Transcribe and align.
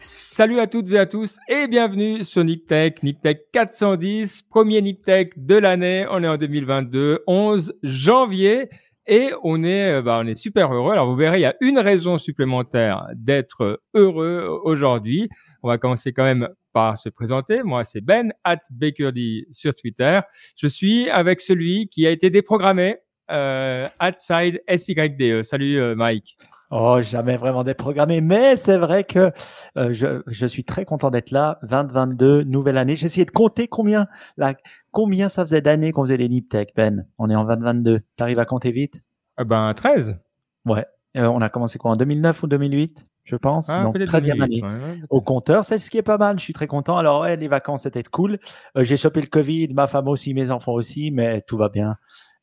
Salut 0.00 0.58
à 0.58 0.66
toutes 0.66 0.90
et 0.92 0.98
à 0.98 1.04
tous 1.04 1.36
et 1.50 1.66
bienvenue 1.66 2.24
sur 2.24 2.42
NipTech, 2.42 3.02
NipTech 3.02 3.50
410, 3.52 4.44
premier 4.44 4.80
NipTech 4.80 5.32
de 5.36 5.54
l'année. 5.54 6.06
On 6.10 6.24
est 6.24 6.28
en 6.28 6.38
2022, 6.38 7.24
11 7.26 7.74
janvier 7.82 8.70
et 9.06 9.32
on 9.42 9.62
est, 9.64 9.96
euh, 9.96 10.02
bah, 10.02 10.18
on 10.22 10.26
est 10.26 10.34
super 10.34 10.72
heureux. 10.72 10.92
Alors 10.92 11.10
vous 11.10 11.16
verrez, 11.16 11.40
il 11.40 11.42
y 11.42 11.44
a 11.44 11.56
une 11.60 11.78
raison 11.78 12.16
supplémentaire 12.16 13.06
d'être 13.14 13.82
heureux 13.92 14.60
aujourd'hui. 14.64 15.28
On 15.62 15.68
va 15.68 15.78
commencer 15.78 16.12
quand 16.12 16.24
même 16.24 16.48
par 16.72 16.98
se 16.98 17.08
présenter. 17.08 17.62
Moi, 17.62 17.84
c'est 17.84 18.00
Ben 18.00 18.32
at 18.44 18.60
Bakerdy 18.70 19.46
sur 19.52 19.74
Twitter. 19.74 20.20
Je 20.56 20.66
suis 20.66 21.10
avec 21.10 21.40
celui 21.40 21.88
qui 21.88 22.06
a 22.06 22.10
été 22.10 22.30
déprogrammé, 22.30 22.98
euh, 23.30 23.88
side 24.18 24.62
SYDE. 24.68 25.42
Salut 25.42 25.78
euh, 25.78 25.94
Mike. 25.94 26.38
Oh, 26.70 27.00
jamais 27.00 27.36
vraiment 27.36 27.64
déprogrammé, 27.64 28.20
mais 28.20 28.56
c'est 28.56 28.76
vrai 28.76 29.02
que 29.02 29.32
euh, 29.78 29.92
je, 29.92 30.22
je, 30.26 30.46
suis 30.46 30.64
très 30.64 30.84
content 30.84 31.10
d'être 31.10 31.30
là. 31.30 31.58
2022, 31.62 32.44
nouvelle 32.44 32.76
année. 32.76 32.94
J'ai 32.94 33.06
essayé 33.06 33.24
de 33.24 33.30
compter 33.30 33.68
combien, 33.68 34.06
là, 34.36 34.54
combien 34.90 35.30
ça 35.30 35.46
faisait 35.46 35.62
d'années 35.62 35.92
qu'on 35.92 36.02
faisait 36.02 36.18
les 36.18 36.28
Niptech, 36.28 36.74
Ben. 36.76 37.06
On 37.16 37.30
est 37.30 37.34
en 37.34 37.44
2022. 37.44 38.02
T'arrives 38.16 38.38
à 38.38 38.44
compter 38.44 38.70
vite? 38.70 39.02
Ah 39.38 39.44
Ben, 39.44 39.72
13. 39.72 40.18
Ouais. 40.66 40.84
Euh, 41.16 41.26
on 41.26 41.40
a 41.40 41.48
commencé 41.48 41.78
quoi, 41.78 41.92
en 41.92 41.96
2009 41.96 42.42
ou 42.42 42.46
2008 42.46 43.07
je 43.28 43.36
pense. 43.36 43.68
Ah, 43.68 43.82
Donc, 43.82 43.96
13e 43.96 44.40
année 44.40 44.62
au 45.10 45.20
compteur. 45.20 45.64
C'est 45.64 45.78
ce 45.78 45.90
qui 45.90 45.98
est 45.98 46.02
pas 46.02 46.16
mal. 46.16 46.38
Je 46.38 46.44
suis 46.44 46.54
très 46.54 46.66
content. 46.66 46.96
Alors, 46.96 47.22
ouais, 47.22 47.36
les 47.36 47.48
vacances, 47.48 47.82
c'était 47.82 48.02
cool. 48.02 48.38
Euh, 48.76 48.84
j'ai 48.84 48.96
chopé 48.96 49.20
le 49.20 49.26
Covid, 49.26 49.68
ma 49.74 49.86
femme 49.86 50.08
aussi, 50.08 50.32
mes 50.32 50.50
enfants 50.50 50.72
aussi, 50.72 51.10
mais 51.10 51.42
tout 51.42 51.58
va 51.58 51.68
bien. 51.68 51.96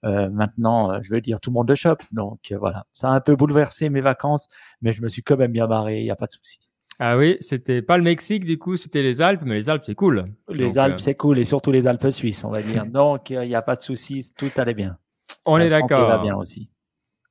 Euh, 0.05 0.29
maintenant, 0.29 0.91
euh, 0.91 0.99
je 1.01 1.11
veux 1.11 1.21
dire, 1.21 1.41
tout 1.41 1.49
le 1.49 1.55
monde 1.55 1.69
le 1.69 1.75
chope. 1.75 2.03
Donc 2.11 2.53
voilà, 2.59 2.85
ça 2.93 3.09
a 3.09 3.11
un 3.11 3.19
peu 3.19 3.35
bouleversé 3.35 3.89
mes 3.89 4.01
vacances, 4.01 4.47
mais 4.81 4.93
je 4.93 5.01
me 5.01 5.09
suis 5.09 5.23
quand 5.23 5.37
même 5.37 5.51
bien 5.51 5.67
barré, 5.67 5.99
il 5.99 6.03
n'y 6.03 6.11
a 6.11 6.15
pas 6.15 6.27
de 6.27 6.31
souci. 6.31 6.59
Ah 6.99 7.17
oui, 7.17 7.37
c'était 7.41 7.81
pas 7.81 7.97
le 7.97 8.03
Mexique 8.03 8.45
du 8.45 8.59
coup, 8.59 8.77
c'était 8.77 9.01
les 9.01 9.21
Alpes, 9.21 9.41
mais 9.43 9.55
les 9.55 9.69
Alpes 9.69 9.83
c'est 9.85 9.95
cool. 9.95 10.31
Les 10.47 10.77
Alpes 10.77 10.99
c'est 10.99 11.15
cool 11.15 11.39
et 11.39 11.43
surtout 11.43 11.71
les 11.71 11.87
Alpes 11.87 12.11
suisses, 12.11 12.43
on 12.43 12.51
va 12.51 12.61
dire. 12.61 12.85
Donc 12.91 13.31
il 13.31 13.39
n'y 13.39 13.55
a 13.55 13.63
pas 13.63 13.75
de 13.75 13.81
souci, 13.81 14.31
tout 14.37 14.51
allait 14.57 14.75
bien. 14.75 14.97
On 15.45 15.57
est 15.57 15.69
d'accord. 15.69 16.07
va 16.07 16.19
bien 16.19 16.35
aussi. 16.35 16.69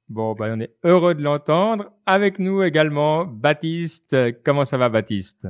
Bon, 0.08 0.34
bah, 0.34 0.46
on 0.50 0.60
est 0.60 0.74
heureux 0.84 1.14
de 1.14 1.22
l'entendre. 1.22 1.90
Avec 2.06 2.38
nous 2.38 2.62
également, 2.62 3.24
Baptiste. 3.24 4.16
Comment 4.44 4.64
ça 4.64 4.76
va, 4.76 4.88
Baptiste? 4.88 5.48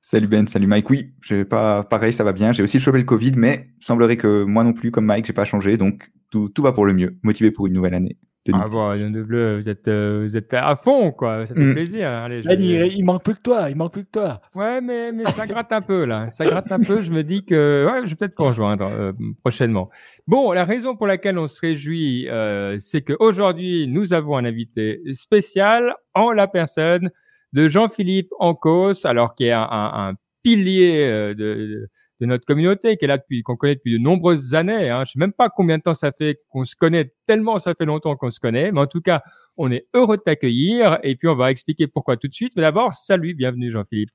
Salut 0.00 0.26
Ben, 0.26 0.46
salut 0.46 0.66
Mike. 0.66 0.90
Oui, 0.90 1.14
pas 1.48 1.84
pareil, 1.84 2.12
ça 2.12 2.24
va 2.24 2.32
bien. 2.32 2.52
J'ai 2.52 2.62
aussi 2.62 2.78
chopé 2.78 2.98
le 2.98 3.04
Covid, 3.04 3.32
mais 3.36 3.68
semblerait 3.80 4.16
que 4.16 4.44
moi 4.44 4.64
non 4.64 4.72
plus, 4.72 4.90
comme 4.90 5.06
Mike, 5.06 5.26
j'ai 5.26 5.32
pas 5.32 5.44
changé, 5.44 5.76
donc 5.76 6.10
tout, 6.30 6.50
va 6.58 6.72
pour 6.72 6.84
le 6.84 6.92
mieux. 6.92 7.16
Motivé 7.22 7.50
pour 7.50 7.66
une 7.68 7.72
nouvelle 7.72 7.94
année. 7.94 8.18
Ah 8.52 8.68
bon, 8.68 8.94
de 8.94 9.22
bleu, 9.22 9.56
vous 9.56 9.68
êtes, 9.70 9.88
euh, 9.88 10.20
vous 10.22 10.36
êtes 10.36 10.52
à 10.52 10.76
fond, 10.76 11.12
quoi. 11.12 11.46
Ça 11.46 11.54
fait 11.54 11.60
mm. 11.60 11.72
plaisir. 11.72 12.08
Hein. 12.08 12.24
Allez, 12.24 12.92
il, 12.94 13.02
manque 13.02 13.24
plus 13.24 13.34
que 13.34 13.40
toi, 13.40 13.70
il 13.70 13.76
manque 13.76 13.94
plus 13.94 14.04
que 14.04 14.10
toi. 14.10 14.42
Ouais, 14.54 14.82
mais, 14.82 15.12
mais 15.12 15.24
ça 15.24 15.46
gratte 15.46 15.72
un 15.72 15.80
peu, 15.80 16.04
là. 16.04 16.28
Ça 16.28 16.44
gratte 16.44 16.70
un 16.70 16.80
peu. 16.80 17.00
Je 17.00 17.10
me 17.10 17.22
dis 17.22 17.44
que, 17.44 17.86
ouais, 17.88 18.02
je 18.04 18.10
vais 18.10 18.16
peut-être 18.16 18.38
rejoindre 18.38 18.84
euh, 18.84 19.12
prochainement. 19.42 19.88
Bon, 20.26 20.52
la 20.52 20.64
raison 20.64 20.94
pour 20.94 21.06
laquelle 21.06 21.38
on 21.38 21.46
se 21.46 21.58
réjouit, 21.60 22.28
euh, 22.28 22.76
c'est 22.80 23.02
qu'aujourd'hui, 23.02 23.88
nous 23.88 24.12
avons 24.12 24.36
un 24.36 24.44
invité 24.44 25.00
spécial 25.12 25.94
en 26.12 26.30
la 26.32 26.46
personne 26.46 27.10
de 27.54 27.68
Jean-Philippe 27.68 28.28
Ancos, 28.40 29.06
alors 29.06 29.34
qui 29.34 29.44
est 29.44 29.52
un, 29.52 29.62
un, 29.70 30.08
un 30.08 30.14
pilier 30.42 31.06
euh, 31.06 31.34
de 31.34 31.88
de 32.20 32.26
notre 32.26 32.44
communauté, 32.44 32.96
qui 32.96 33.04
est 33.04 33.08
là 33.08 33.18
depuis, 33.18 33.42
qu'on 33.42 33.56
connaît 33.56 33.74
depuis 33.74 33.92
de 33.92 33.98
nombreuses 33.98 34.54
années. 34.54 34.90
Hein. 34.90 35.04
Je 35.04 35.12
sais 35.12 35.18
même 35.18 35.32
pas 35.32 35.48
combien 35.48 35.78
de 35.78 35.82
temps 35.82 35.94
ça 35.94 36.12
fait 36.12 36.38
qu'on 36.48 36.64
se 36.64 36.76
connaît, 36.76 37.12
tellement 37.26 37.58
ça 37.58 37.74
fait 37.74 37.84
longtemps 37.84 38.16
qu'on 38.16 38.30
se 38.30 38.40
connaît. 38.40 38.72
Mais 38.72 38.80
en 38.80 38.86
tout 38.86 39.00
cas, 39.00 39.22
on 39.56 39.70
est 39.70 39.86
heureux 39.94 40.16
de 40.16 40.22
t'accueillir. 40.22 40.98
Et 41.02 41.16
puis, 41.16 41.28
on 41.28 41.34
va 41.34 41.50
expliquer 41.50 41.86
pourquoi 41.86 42.16
tout 42.16 42.28
de 42.28 42.34
suite. 42.34 42.52
Mais 42.56 42.62
d'abord, 42.62 42.94
salut, 42.94 43.34
bienvenue 43.34 43.70
Jean-Philippe. 43.70 44.10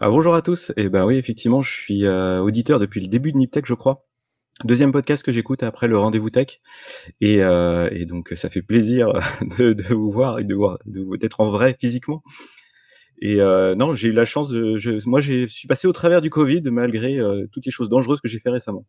Ah, 0.00 0.10
bonjour 0.10 0.34
à 0.34 0.42
tous. 0.42 0.70
Et 0.70 0.84
eh 0.84 0.88
ben 0.88 1.04
oui, 1.04 1.16
effectivement, 1.16 1.62
je 1.62 1.72
suis 1.72 2.06
euh, 2.06 2.40
auditeur 2.40 2.78
depuis 2.78 3.00
le 3.00 3.08
début 3.08 3.32
de 3.32 3.38
Niptech, 3.38 3.66
je 3.66 3.74
crois. 3.74 4.06
Deuxième 4.64 4.90
podcast 4.90 5.22
que 5.22 5.32
j'écoute 5.32 5.62
après 5.62 5.86
le 5.86 5.98
rendez-vous 5.98 6.30
tech 6.30 6.60
et, 7.20 7.42
euh, 7.42 7.90
et, 7.92 8.06
donc 8.06 8.32
ça 8.36 8.48
fait 8.48 8.62
plaisir 8.62 9.12
de, 9.58 9.74
de 9.74 9.94
vous 9.94 10.10
voir 10.10 10.38
et 10.38 10.44
de 10.44 10.54
voir 10.54 10.78
d'être 10.86 11.40
en 11.40 11.50
vrai 11.50 11.76
physiquement 11.78 12.22
et 13.20 13.40
euh, 13.40 13.74
non, 13.74 13.94
j'ai 13.94 14.08
eu 14.08 14.12
la 14.12 14.24
chance 14.24 14.48
de. 14.48 14.76
Je, 14.78 15.06
moi, 15.08 15.20
je 15.20 15.46
suis 15.48 15.68
passé 15.68 15.88
au 15.88 15.92
travers 15.92 16.20
du 16.20 16.30
Covid 16.30 16.62
malgré 16.64 17.18
euh, 17.18 17.46
toutes 17.52 17.64
les 17.64 17.72
choses 17.72 17.88
dangereuses 17.88 18.20
que 18.20 18.28
j'ai 18.28 18.38
fait 18.38 18.50
récemment. 18.50 18.84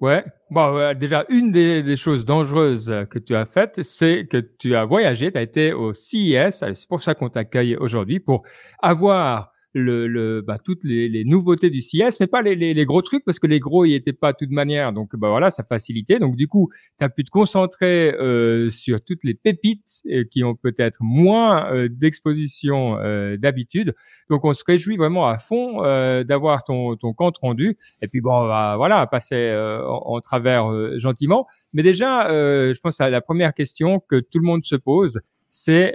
Ouais. 0.00 0.24
Bon, 0.50 0.94
déjà, 0.98 1.24
une 1.28 1.52
des, 1.52 1.82
des, 1.82 1.96
choses 1.96 2.24
dangereuses 2.24 2.92
que 3.08 3.20
tu 3.20 3.36
as 3.36 3.46
faites, 3.46 3.82
c'est 3.82 4.26
que 4.26 4.38
tu 4.38 4.74
as 4.74 4.84
voyagé, 4.84 5.30
tu 5.30 5.38
as 5.38 5.42
été 5.42 5.72
au 5.72 5.94
CIS. 5.94 6.50
C'est 6.50 6.88
pour 6.88 7.02
ça 7.02 7.14
qu'on 7.14 7.28
t'accueille 7.28 7.76
aujourd'hui, 7.76 8.18
pour 8.18 8.42
avoir 8.80 9.51
le, 9.74 10.06
le 10.06 10.42
bah, 10.42 10.58
toutes 10.62 10.84
les, 10.84 11.08
les, 11.08 11.24
nouveautés 11.24 11.70
du 11.70 11.80
CS, 11.80 12.18
mais 12.20 12.26
pas 12.26 12.42
les, 12.42 12.54
les, 12.54 12.74
les, 12.74 12.84
gros 12.84 13.02
trucs 13.02 13.24
parce 13.24 13.38
que 13.38 13.46
les 13.46 13.60
gros 13.60 13.84
y 13.84 13.94
étaient 13.94 14.12
pas 14.12 14.32
de 14.32 14.38
toute 14.38 14.50
manière. 14.50 14.92
Donc 14.92 15.16
bah 15.16 15.28
voilà, 15.30 15.50
ça 15.50 15.64
facilitait. 15.64 16.18
Donc 16.18 16.36
du 16.36 16.48
coup, 16.48 16.70
tu 16.98 17.04
as 17.04 17.08
pu 17.08 17.24
te 17.24 17.30
concentrer 17.30 18.12
euh, 18.14 18.70
sur 18.70 19.02
toutes 19.02 19.24
les 19.24 19.34
pépites 19.34 20.02
euh, 20.10 20.24
qui 20.30 20.44
ont 20.44 20.54
peut-être 20.54 20.98
moins 21.00 21.72
euh, 21.72 21.88
d'exposition 21.88 22.98
euh, 22.98 23.36
d'habitude. 23.36 23.94
Donc 24.28 24.44
on 24.44 24.52
se 24.52 24.64
réjouit 24.66 24.96
vraiment 24.96 25.26
à 25.26 25.38
fond 25.38 25.82
d'avoir 26.24 26.64
ton, 26.64 26.96
ton 26.96 27.12
compte 27.12 27.38
rendu. 27.38 27.76
Et 28.00 28.08
puis 28.08 28.20
bon, 28.20 28.46
bah, 28.46 28.74
voilà, 28.76 29.06
passer 29.06 29.52
en, 29.86 30.16
en, 30.16 30.20
travers 30.20 30.98
gentiment. 30.98 31.46
Mais 31.72 31.82
déjà, 31.82 32.28
je 32.28 32.78
pense 32.80 33.00
à 33.00 33.10
la 33.10 33.20
première 33.20 33.52
question 33.52 34.00
que 34.00 34.20
tout 34.20 34.38
le 34.38 34.46
monde 34.46 34.64
se 34.64 34.76
pose, 34.76 35.20
c'est 35.48 35.94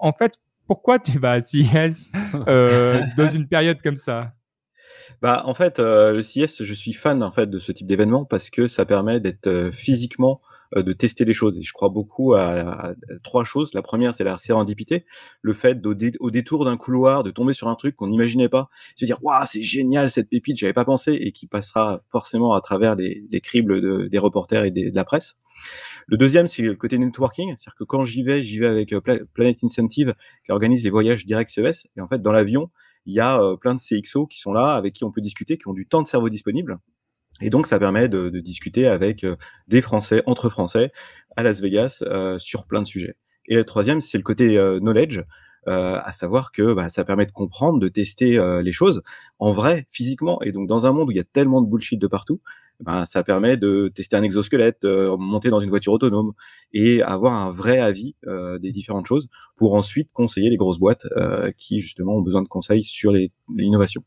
en 0.00 0.12
fait 0.12 0.38
pourquoi 0.66 0.98
tu 0.98 1.18
vas 1.18 1.32
à 1.32 1.40
CIS 1.40 2.12
euh, 2.48 3.02
dans 3.16 3.30
une 3.30 3.46
période 3.46 3.80
comme 3.82 3.96
ça? 3.96 4.32
Bah, 5.20 5.42
en 5.46 5.54
fait, 5.54 5.78
euh, 5.78 6.12
le 6.12 6.22
CIS, 6.22 6.62
je 6.64 6.74
suis 6.74 6.92
fan 6.92 7.22
en 7.22 7.32
fait 7.32 7.48
de 7.48 7.58
ce 7.58 7.72
type 7.72 7.86
d'événement 7.86 8.24
parce 8.24 8.50
que 8.50 8.66
ça 8.66 8.84
permet 8.84 9.20
d'être 9.20 9.46
euh, 9.46 9.72
physiquement 9.72 10.40
euh, 10.76 10.82
de 10.82 10.92
tester 10.92 11.24
les 11.24 11.34
choses. 11.34 11.58
Et 11.58 11.62
je 11.62 11.72
crois 11.72 11.88
beaucoup 11.88 12.34
à, 12.34 12.94
trois 13.22 13.44
choses. 13.44 13.72
La 13.74 13.82
première, 13.82 14.14
c'est 14.14 14.24
la 14.24 14.38
sérendipité, 14.38 15.04
le 15.42 15.54
fait 15.54 15.78
au, 15.86 15.94
au 16.20 16.30
détour 16.30 16.64
d'un 16.64 16.76
couloir 16.76 17.22
de 17.22 17.30
tomber 17.30 17.54
sur 17.54 17.68
un 17.68 17.74
truc 17.74 17.96
qu'on 17.96 18.08
n'imaginait 18.08 18.48
pas, 18.48 18.68
se 18.96 19.04
dire 19.04 19.18
waouh, 19.22 19.44
c'est 19.46 19.62
génial 19.62 20.10
cette 20.10 20.28
pépite, 20.28 20.56
j'avais 20.56 20.72
pas 20.72 20.84
pensé, 20.84 21.12
et 21.12 21.32
qui 21.32 21.46
passera 21.46 22.02
forcément 22.08 22.54
à 22.54 22.60
travers 22.60 22.96
les, 22.96 23.24
les 23.30 23.40
cribles 23.40 23.80
de, 23.80 24.08
des 24.08 24.18
reporters 24.18 24.64
et 24.64 24.70
de 24.70 24.94
la 24.94 25.04
presse. 25.04 25.36
Le 26.06 26.16
deuxième, 26.16 26.48
c'est 26.48 26.62
le 26.62 26.74
côté 26.74 26.98
networking, 26.98 27.48
c'est-à-dire 27.48 27.74
que 27.78 27.84
quand 27.84 28.04
j'y 28.04 28.22
vais, 28.22 28.42
j'y 28.42 28.58
vais 28.58 28.66
avec 28.66 28.92
euh, 28.92 29.00
Planet 29.00 29.58
Incentive 29.62 30.14
qui 30.44 30.52
organise 30.52 30.84
les 30.84 30.90
voyages 30.90 31.26
direct 31.26 31.50
CES. 31.50 31.86
Et 31.96 32.00
en 32.00 32.08
fait, 32.08 32.20
dans 32.20 32.32
l'avion, 32.32 32.70
il 33.06 33.14
y 33.14 33.20
a 33.20 33.40
euh, 33.40 33.56
plein 33.56 33.74
de 33.74 33.80
CXO 33.80 34.26
qui 34.26 34.38
sont 34.38 34.52
là, 34.52 34.74
avec 34.74 34.94
qui 34.94 35.04
on 35.04 35.10
peut 35.10 35.20
discuter, 35.20 35.58
qui 35.58 35.68
ont 35.68 35.74
du 35.74 35.86
temps 35.86 36.02
de 36.02 36.08
cerveau 36.08 36.28
disponible. 36.28 36.78
Et 37.40 37.50
donc, 37.50 37.66
ça 37.66 37.78
permet 37.78 38.08
de, 38.08 38.28
de 38.28 38.40
discuter 38.40 38.86
avec 38.86 39.24
euh, 39.24 39.36
des 39.68 39.82
Français, 39.82 40.22
entre 40.26 40.48
Français, 40.50 40.92
à 41.36 41.42
Las 41.42 41.60
Vegas, 41.60 42.04
sur 42.38 42.66
plein 42.66 42.82
de 42.82 42.86
sujets. 42.86 43.16
Et 43.46 43.54
le 43.54 43.64
troisième, 43.64 44.00
c'est 44.00 44.18
le 44.18 44.22
côté 44.22 44.54
knowledge, 44.80 45.22
euh, 45.68 45.98
à 46.02 46.12
savoir 46.12 46.52
que 46.52 46.74
bah, 46.74 46.88
ça 46.88 47.04
permet 47.04 47.24
de 47.24 47.32
comprendre, 47.32 47.78
de 47.78 47.88
tester 47.88 48.38
les 48.62 48.72
choses 48.72 49.02
en 49.38 49.52
vrai, 49.52 49.86
physiquement. 49.90 50.42
Et 50.42 50.52
donc, 50.52 50.68
dans 50.68 50.84
un 50.84 50.92
monde 50.92 51.08
où 51.08 51.10
il 51.10 51.16
y 51.16 51.20
a 51.20 51.24
tellement 51.24 51.62
de 51.62 51.68
bullshit 51.68 51.98
de 51.98 52.06
partout, 52.06 52.40
ben, 52.82 53.04
ça 53.04 53.22
permet 53.22 53.56
de 53.56 53.88
tester 53.88 54.16
un 54.16 54.22
exosquelette, 54.22 54.84
euh, 54.84 55.16
monter 55.16 55.50
dans 55.50 55.60
une 55.60 55.70
voiture 55.70 55.92
autonome 55.92 56.32
et 56.72 57.00
avoir 57.02 57.32
un 57.32 57.50
vrai 57.50 57.78
avis 57.78 58.16
euh, 58.26 58.58
des 58.58 58.72
différentes 58.72 59.06
choses 59.06 59.28
pour 59.56 59.74
ensuite 59.74 60.10
conseiller 60.12 60.50
les 60.50 60.56
grosses 60.56 60.80
boîtes 60.80 61.06
euh, 61.16 61.52
qui 61.56 61.78
justement 61.78 62.16
ont 62.16 62.22
besoin 62.22 62.42
de 62.42 62.48
conseils 62.48 62.82
sur 62.82 63.12
l'innovation. 63.48 64.02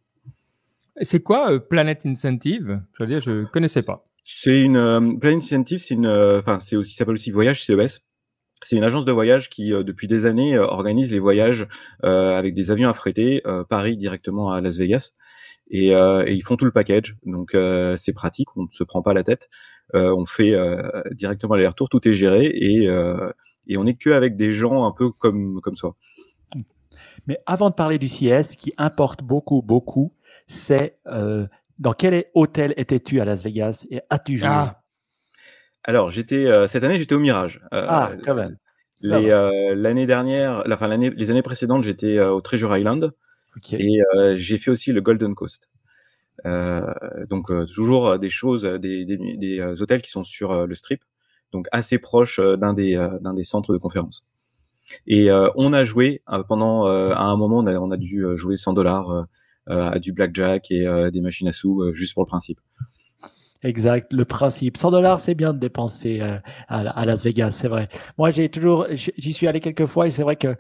C'est 1.02 1.22
quoi 1.22 1.60
Planet 1.60 2.06
Incentive? 2.06 2.81
Je 2.94 3.04
veux 3.04 3.07
dire, 3.07 3.22
je 3.22 3.45
connaissais 3.45 3.81
pas. 3.81 4.06
C'est 4.25 4.62
une 4.62 5.19
Planet 5.19 5.44
Incentive, 5.44 5.80
c'est 5.80 5.94
une, 5.94 6.07
enfin 6.07 6.60
c'est 6.60 6.75
aussi 6.75 6.94
ça 6.94 7.00
s'appelle 7.00 7.16
aussi 7.16 7.31
Voyage 7.31 7.63
CES. 7.63 8.01
C'est 8.63 8.78
une 8.78 8.83
agence 8.83 9.06
de 9.06 9.12
voyage 9.12 9.50
qui, 9.50 9.69
depuis 9.69 10.07
des 10.07 10.25
années, 10.25 10.57
organise 10.57 11.12
les 11.12 11.19
voyages 11.19 11.68
avec 12.01 12.56
des 12.56 12.71
avions 12.71 12.89
affrétés, 12.89 13.44
Paris 13.69 13.95
directement 13.95 14.51
à 14.51 14.60
Las 14.60 14.78
Vegas 14.78 15.12
et, 15.69 15.95
euh, 15.95 16.23
et, 16.25 16.33
ils 16.33 16.41
font 16.41 16.56
tout 16.56 16.65
le 16.65 16.71
package. 16.71 17.15
Donc 17.25 17.53
euh, 17.53 17.97
c'est 17.97 18.13
pratique, 18.13 18.56
on 18.56 18.63
ne 18.63 18.67
se 18.71 18.83
prend 18.83 19.01
pas 19.01 19.13
la 19.13 19.23
tête. 19.23 19.50
Euh, 19.94 20.13
on 20.15 20.25
fait 20.25 20.56
directement 21.12 21.56
l'aller-retour, 21.56 21.89
tout 21.89 22.07
est 22.07 22.13
géré 22.13 22.45
et, 22.45 22.89
et 23.67 23.77
on 23.77 23.83
n'est 23.83 23.95
que 23.95 24.09
avec 24.09 24.35
des 24.35 24.53
gens 24.53 24.85
un 24.85 24.91
peu 24.91 25.12
comme 25.12 25.62
comme 25.62 25.75
soi. 25.75 25.95
Mais 27.27 27.38
avant 27.45 27.69
de 27.69 27.75
parler 27.75 27.97
du 27.97 28.07
CS, 28.07 28.56
qui 28.57 28.73
importe 28.77 29.23
beaucoup, 29.23 29.62
beaucoup, 29.62 30.13
c'est 30.47 31.00
dans 31.06 31.94
quel 31.94 32.25
hôtel 32.33 32.73
étais-tu 32.77 33.19
à 33.19 33.25
Las 33.25 33.44
Vegas 33.44 33.85
et 33.89 34.01
as-tu 34.09 34.38
joué? 34.38 34.47
Ah. 34.50 34.81
Alors 35.83 36.09
j'étais 36.09 36.47
cette 36.68 36.83
année 36.83 36.97
j'étais 36.97 37.15
au 37.15 37.19
Mirage. 37.19 37.61
ah 37.71 38.11
quand 38.23 38.35
même. 38.35 38.57
L'année 39.01 40.06
dernière, 40.06 40.63
enfin 40.69 40.88
l'année, 40.88 41.11
les 41.11 41.29
années 41.29 41.44
précédentes, 41.44 41.83
j'étais 41.83 42.19
au 42.19 42.41
Treasure 42.41 42.75
Island. 42.75 43.13
Et 43.74 44.00
j'ai 44.38 44.57
fait 44.57 44.72
aussi 44.72 44.92
le 44.92 45.02
Golden 45.02 45.36
Coast. 45.36 45.69
donc 46.44 47.52
toujours 47.74 48.19
des 48.19 48.30
choses, 48.30 48.63
des, 48.63 49.06
des, 49.06 49.18
des, 49.38 49.62
hôtels 49.81 50.02
qui 50.02 50.12
sont 50.12 50.24
sur 50.24 50.68
le 50.68 50.75
strip, 50.75 51.04
donc 51.52 51.68
assez 51.72 51.98
proches 51.98 52.40
d'un 52.40 52.74
des, 52.74 52.96
d'un 53.22 53.34
des 53.34 53.44
centres 53.44 53.74
de 53.74 53.78
conférence. 53.78 54.28
Et 55.07 55.30
on 55.56 55.74
a 55.74 55.86
joué 55.86 56.22
pendant, 56.48 56.86
à 56.86 57.24
un 57.24 57.38
moment, 57.38 57.60
on 57.60 57.68
a, 57.68 57.80
on 57.80 57.92
a 57.92 57.98
dû 57.98 58.25
jouer 58.36 58.57
100 58.57 58.74
dollars 58.74 59.28
à 59.68 60.00
du 60.00 60.12
blackjack 60.13 60.72
et 60.72 61.10
des 61.12 61.22
machines 61.22 61.48
à 61.48 61.54
sous 61.54 61.94
juste 61.94 62.13
pour 62.13 62.24
le 62.24 62.28
principe. 62.28 62.60
Exact, 63.63 64.13
le 64.13 64.25
principe. 64.25 64.78
100 64.78 64.92
dollars, 64.92 65.19
c'est 65.19 65.34
bien 65.34 65.52
de 65.52 65.57
dépenser 65.57 66.19
euh, 66.22 66.38
à, 66.68 67.06
Las 67.06 67.24
Vegas, 67.24 67.52
c'est 67.52 67.68
vrai. 67.68 67.88
Moi, 68.18 68.30
j'ai 68.30 68.50
toujours, 68.50 68.86
j'y 68.92 69.34
suis 69.34 69.48
allé 69.48 69.60
quelques 69.60 69.88
fois 69.88 70.06
et 70.06 70.12
c'est 70.12 70.22
vrai 70.22 70.36
que 70.36 70.56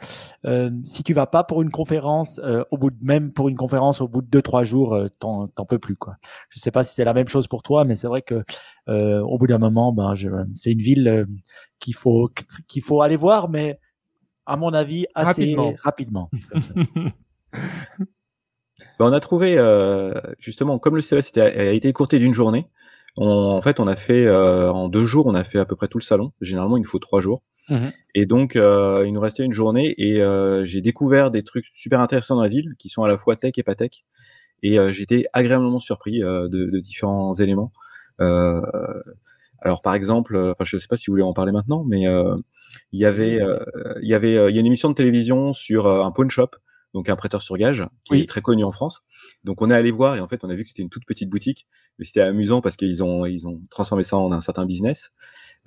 euh, 0.47 0.71
si 0.85 1.03
tu 1.03 1.13
vas 1.13 1.27
pas 1.27 1.43
pour 1.43 1.61
une 1.61 1.69
conférence, 1.69 2.41
euh, 2.43 2.63
au 2.71 2.77
bout 2.77 2.89
de 2.89 3.05
même 3.05 3.31
pour 3.31 3.47
une 3.47 3.55
conférence, 3.55 4.01
au 4.01 4.07
bout 4.07 4.21
de 4.21 4.27
deux 4.27 4.41
trois 4.41 4.63
jours, 4.63 4.97
t'en, 5.19 5.47
t'en 5.47 5.65
peux 5.65 5.77
plus 5.77 5.95
quoi. 5.95 6.15
Je 6.49 6.59
sais 6.59 6.71
pas 6.71 6.83
si 6.83 6.95
c'est 6.95 7.05
la 7.05 7.13
même 7.13 7.27
chose 7.27 7.47
pour 7.47 7.61
toi, 7.61 7.83
mais 7.83 7.95
c'est 7.95 8.07
vrai 8.07 8.23
que 8.23 8.43
au 8.87 9.37
bout 9.37 9.47
d'un 9.47 9.59
moment, 9.59 9.91
ben, 9.91 10.15
je, 10.15 10.29
c'est 10.55 10.71
une 10.71 10.81
ville 10.81 11.27
qu'il 11.79 11.95
faut 11.95 12.31
qu'il 12.67 12.81
faut 12.81 13.01
aller 13.01 13.17
voir, 13.17 13.49
mais 13.49 13.79
à 14.47 14.57
mon 14.57 14.73
avis 14.73 15.05
assez 15.13 15.55
rapidement. 15.83 16.31
Ben, 18.99 19.05
on 19.05 19.13
a 19.13 19.19
trouvé 19.21 19.55
justement 20.37 20.79
comme 20.79 20.95
le 20.97 21.01
CES 21.01 21.37
a 21.37 21.71
été 21.71 21.87
écourté 21.87 22.19
d'une 22.19 22.33
journée 22.33 22.67
en 23.17 23.61
fait, 23.61 23.79
on 23.79 23.87
a 23.87 23.95
fait 23.95 24.25
euh, 24.25 24.71
en 24.71 24.89
deux 24.89 25.05
jours, 25.05 25.25
on 25.25 25.35
a 25.35 25.43
fait 25.43 25.59
à 25.59 25.65
peu 25.65 25.75
près 25.75 25.87
tout 25.87 25.97
le 25.97 26.03
salon. 26.03 26.31
Généralement, 26.41 26.77
il 26.77 26.81
nous 26.81 26.89
faut 26.89 26.99
trois 26.99 27.21
jours. 27.21 27.43
Mmh 27.69 27.87
et 28.17 28.25
donc, 28.25 28.55
euh, 28.55 29.03
il 29.05 29.11
nous 29.11 29.19
restait 29.19 29.43
une 29.43 29.53
journée 29.53 29.93
et 29.97 30.21
euh, 30.21 30.65
j'ai 30.65 30.79
découvert 30.79 31.31
des 31.31 31.43
trucs 31.43 31.65
super 31.73 31.99
intéressants 31.99 32.35
dans 32.35 32.43
la 32.43 32.47
ville 32.47 32.75
qui 32.77 32.87
sont 32.87 33.03
à 33.03 33.09
la 33.09 33.17
fois 33.17 33.35
tech 33.35 33.53
et 33.57 33.63
pas 33.63 33.75
tech. 33.75 34.05
Et 34.63 34.77
j'étais 34.93 35.25
agréablement 35.33 35.79
surpris 35.79 36.19
de, 36.19 36.47
de, 36.47 36.79
différents 36.79 37.33
éléments. 37.35 37.71
alors, 38.19 39.81
par 39.83 39.93
exemple, 39.93 40.37
enfin, 40.37 40.63
je 40.63 40.77
ne 40.77 40.81
sais 40.81 40.87
pas 40.87 40.97
si 40.97 41.07
vous 41.07 41.13
voulez 41.13 41.23
en 41.23 41.33
parler 41.33 41.51
maintenant, 41.51 41.83
mais 41.85 42.03
il 42.93 42.99
y 42.99 43.05
avait, 43.05 43.41
il 44.01 44.07
y 44.07 44.13
avait, 44.13 44.49
il 44.49 44.55
y 44.55 44.57
a 44.57 44.59
une 44.59 44.65
émission 44.65 44.89
de 44.89 44.95
télévision 44.95 45.51
sur 45.51 45.87
un 45.87 46.09
pawn 46.11 46.31
shop 46.31 46.51
donc 46.95 47.09
un 47.09 47.15
prêteur 47.17 47.41
sur 47.41 47.57
gage 47.57 47.85
qui 48.05 48.21
est 48.21 48.27
très 48.27 48.41
connu 48.41 48.63
en 48.63 48.71
France. 48.71 49.03
Donc 49.45 49.61
on 49.61 49.69
est 49.69 49.75
allé 49.75 49.91
voir 49.91 50.15
et 50.15 50.19
en 50.19 50.27
fait 50.27 50.43
on 50.43 50.49
a 50.49 50.55
vu 50.55 50.63
que 50.63 50.69
c'était 50.69 50.81
une 50.81 50.89
toute 50.89 51.05
petite 51.05 51.29
boutique, 51.29 51.67
mais 51.99 52.05
c'était 52.05 52.21
amusant 52.21 52.61
parce 52.61 52.75
qu'ils 52.75 53.03
ont 53.03 53.25
ils 53.25 53.47
ont 53.47 53.61
transformé 53.69 54.03
ça 54.03 54.17
en 54.17 54.31
un 54.31 54.41
certain 54.41 54.65
business. 54.65 55.11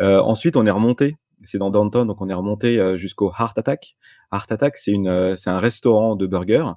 Euh, 0.02 0.20
ensuite 0.20 0.56
on 0.56 0.66
est 0.66 0.70
remonté, 0.70 1.16
c'est 1.44 1.58
dans 1.58 1.70
Downtown 1.70 2.06
donc 2.06 2.20
on 2.20 2.28
est 2.28 2.34
remonté 2.34 2.80
euh, 2.80 2.96
jusqu'au 2.96 3.32
Heart 3.38 3.56
Attack. 3.56 3.96
Heart 4.32 4.50
Attack 4.50 4.76
c'est 4.76 4.90
une 4.90 5.06
euh, 5.06 5.36
c'est 5.36 5.50
un 5.50 5.60
restaurant 5.60 6.16
de 6.16 6.26
burgers 6.26 6.72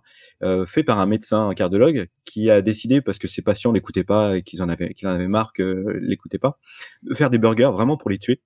fait 0.68 0.84
par 0.84 1.00
un 1.00 1.08
médecin 1.08 1.50
un 1.50 1.54
cardiologue 1.56 2.08
qui 2.24 2.52
a 2.52 2.62
décidé 2.62 3.02
parce 3.02 3.18
que 3.18 3.28
ses 3.28 3.42
patients 3.42 3.72
l'écoutaient 3.72 4.04
pas 4.04 4.38
et 4.38 4.44
qu'ils 4.44 4.62
en 4.62 4.70
avaient 4.70 4.94
en 5.04 5.28
marre 5.28 5.54
que 5.54 5.86
l'écoutaient 6.02 6.38
pas 6.38 6.60
de 7.02 7.16
faire 7.16 7.32
des 7.32 7.40
burgers 7.40 7.72
vraiment 7.74 7.98
pour 7.98 8.12
les 8.12 8.20
tuer. 8.20 8.42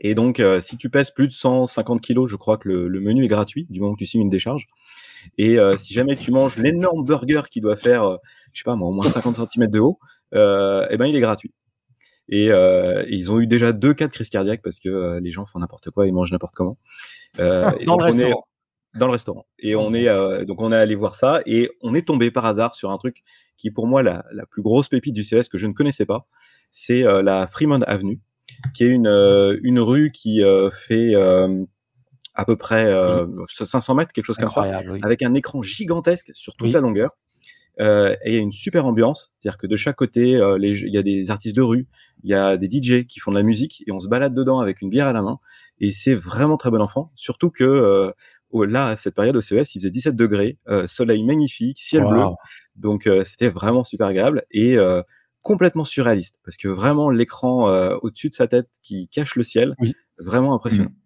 Et 0.00 0.14
donc, 0.14 0.42
si 0.60 0.76
tu 0.76 0.90
pèses 0.90 1.10
plus 1.10 1.28
de 1.28 1.32
150 1.32 2.00
kilos, 2.00 2.28
je 2.28 2.36
crois 2.36 2.58
que 2.58 2.68
le, 2.68 2.88
le, 2.88 3.00
menu 3.00 3.24
est 3.24 3.28
gratuit 3.28 3.66
du 3.70 3.80
moment 3.80 3.94
que 3.94 3.98
tu 3.98 4.06
signes 4.06 4.22
une 4.22 4.30
décharge. 4.30 4.66
Et 5.38 5.58
euh, 5.58 5.76
si 5.76 5.92
jamais 5.94 6.16
tu 6.16 6.30
manges 6.30 6.56
l'énorme 6.56 7.04
burger 7.04 7.42
qui 7.50 7.60
doit 7.60 7.76
faire, 7.76 8.02
euh, 8.04 8.16
je 8.52 8.60
sais 8.60 8.64
pas 8.64 8.76
moi, 8.76 8.88
au 8.88 8.92
moins 8.92 9.06
50 9.06 9.36
cm 9.50 9.68
de 9.68 9.80
haut, 9.80 9.98
euh, 10.34 10.86
eh 10.90 10.96
ben 10.96 11.06
il 11.06 11.16
est 11.16 11.20
gratuit. 11.20 11.52
Et, 12.28 12.50
euh, 12.50 13.04
ils 13.08 13.30
ont 13.30 13.38
eu 13.38 13.46
déjà 13.46 13.72
deux 13.72 13.92
cas 13.92 14.06
de 14.08 14.12
crise 14.12 14.30
cardiaque 14.30 14.62
parce 14.62 14.80
que 14.80 15.18
les 15.22 15.30
gens 15.30 15.44
font 15.46 15.58
n'importe 15.58 15.90
quoi, 15.90 16.06
ils 16.06 16.12
mangent 16.12 16.32
n'importe 16.32 16.54
comment. 16.54 16.78
dans 17.38 17.96
le 17.96 18.04
restaurant. 18.04 18.46
dans 18.94 19.06
le 19.06 19.12
restaurant. 19.12 19.46
Et 19.58 19.74
on 19.76 19.92
est 19.92 20.06
donc 20.46 20.60
on 20.60 20.72
est 20.72 20.76
allé 20.76 20.94
voir 20.94 21.14
ça 21.16 21.40
et 21.46 21.70
on 21.82 21.94
est 21.94 22.06
tombé 22.06 22.30
par 22.30 22.46
hasard 22.46 22.74
sur 22.74 22.90
un 22.90 22.98
truc 22.98 23.24
qui 23.56 23.70
pour 23.70 23.86
moi 23.86 24.02
la, 24.02 24.24
la 24.32 24.46
plus 24.46 24.62
grosse 24.62 24.88
pépite 24.88 25.14
du 25.14 25.22
CS 25.22 25.48
que 25.48 25.58
je 25.58 25.66
ne 25.66 25.72
connaissais 25.72 26.06
pas, 26.06 26.26
c'est 26.70 27.02
la 27.02 27.46
Fremont 27.46 27.82
Avenue, 27.82 28.20
qui 28.74 28.84
est 28.84 28.88
une 28.88 29.08
une 29.62 29.80
rue 29.80 30.10
qui 30.10 30.42
fait 30.86 31.14
à 32.34 32.44
peu 32.44 32.56
près 32.56 32.86
euh, 32.86 33.26
500 33.48 33.94
mètres, 33.94 34.12
quelque 34.12 34.26
chose 34.26 34.36
comme 34.36 34.50
ça, 34.50 34.80
avec 35.02 35.22
un 35.22 35.34
écran 35.34 35.62
gigantesque 35.62 36.30
sur 36.34 36.54
toute 36.56 36.72
la 36.72 36.80
longueur. 36.80 37.10
Euh, 37.80 38.14
et 38.24 38.30
il 38.30 38.34
y 38.34 38.38
a 38.38 38.40
une 38.40 38.52
super 38.52 38.86
ambiance, 38.86 39.32
c'est-à-dire 39.40 39.58
que 39.58 39.66
de 39.66 39.76
chaque 39.76 39.96
côté, 39.96 40.36
euh, 40.36 40.58
il 40.60 40.94
y 40.94 40.98
a 40.98 41.02
des 41.02 41.32
artistes 41.32 41.56
de 41.56 41.62
rue, 41.62 41.88
il 42.22 42.30
y 42.30 42.34
a 42.34 42.56
des 42.56 42.68
DJ 42.68 43.04
qui 43.04 43.18
font 43.18 43.32
de 43.32 43.36
la 43.36 43.42
musique 43.42 43.82
et 43.86 43.92
on 43.92 43.98
se 43.98 44.06
balade 44.06 44.32
dedans 44.32 44.60
avec 44.60 44.80
une 44.80 44.90
bière 44.90 45.08
à 45.08 45.12
la 45.12 45.22
main. 45.22 45.38
Et 45.80 45.90
c'est 45.90 46.14
vraiment 46.14 46.56
très 46.56 46.70
bon 46.70 46.80
enfant. 46.80 47.10
Surtout 47.16 47.50
que 47.50 47.64
euh, 47.64 48.12
là, 48.66 48.88
à 48.88 48.96
cette 48.96 49.14
période 49.14 49.36
au 49.36 49.40
CES, 49.40 49.74
il 49.74 49.80
faisait 49.80 49.90
17 49.90 50.14
degrés, 50.14 50.58
euh, 50.68 50.86
soleil 50.86 51.24
magnifique, 51.24 51.78
ciel 51.78 52.04
bleu, 52.04 52.22
donc 52.76 53.06
euh, 53.06 53.24
c'était 53.24 53.48
vraiment 53.48 53.82
super 53.82 54.06
agréable. 54.06 54.44
Et 54.52 54.76
complètement 55.44 55.84
surréaliste 55.84 56.40
parce 56.44 56.56
que 56.56 56.66
vraiment 56.66 57.10
l'écran 57.10 57.68
au-dessus 58.02 58.30
de 58.30 58.34
sa 58.34 58.48
tête 58.48 58.68
qui 58.82 59.06
cache 59.06 59.36
le 59.36 59.44
ciel, 59.44 59.76
vraiment 60.18 60.54
impressionnant. 60.54 60.90
Mmh. 60.90 61.03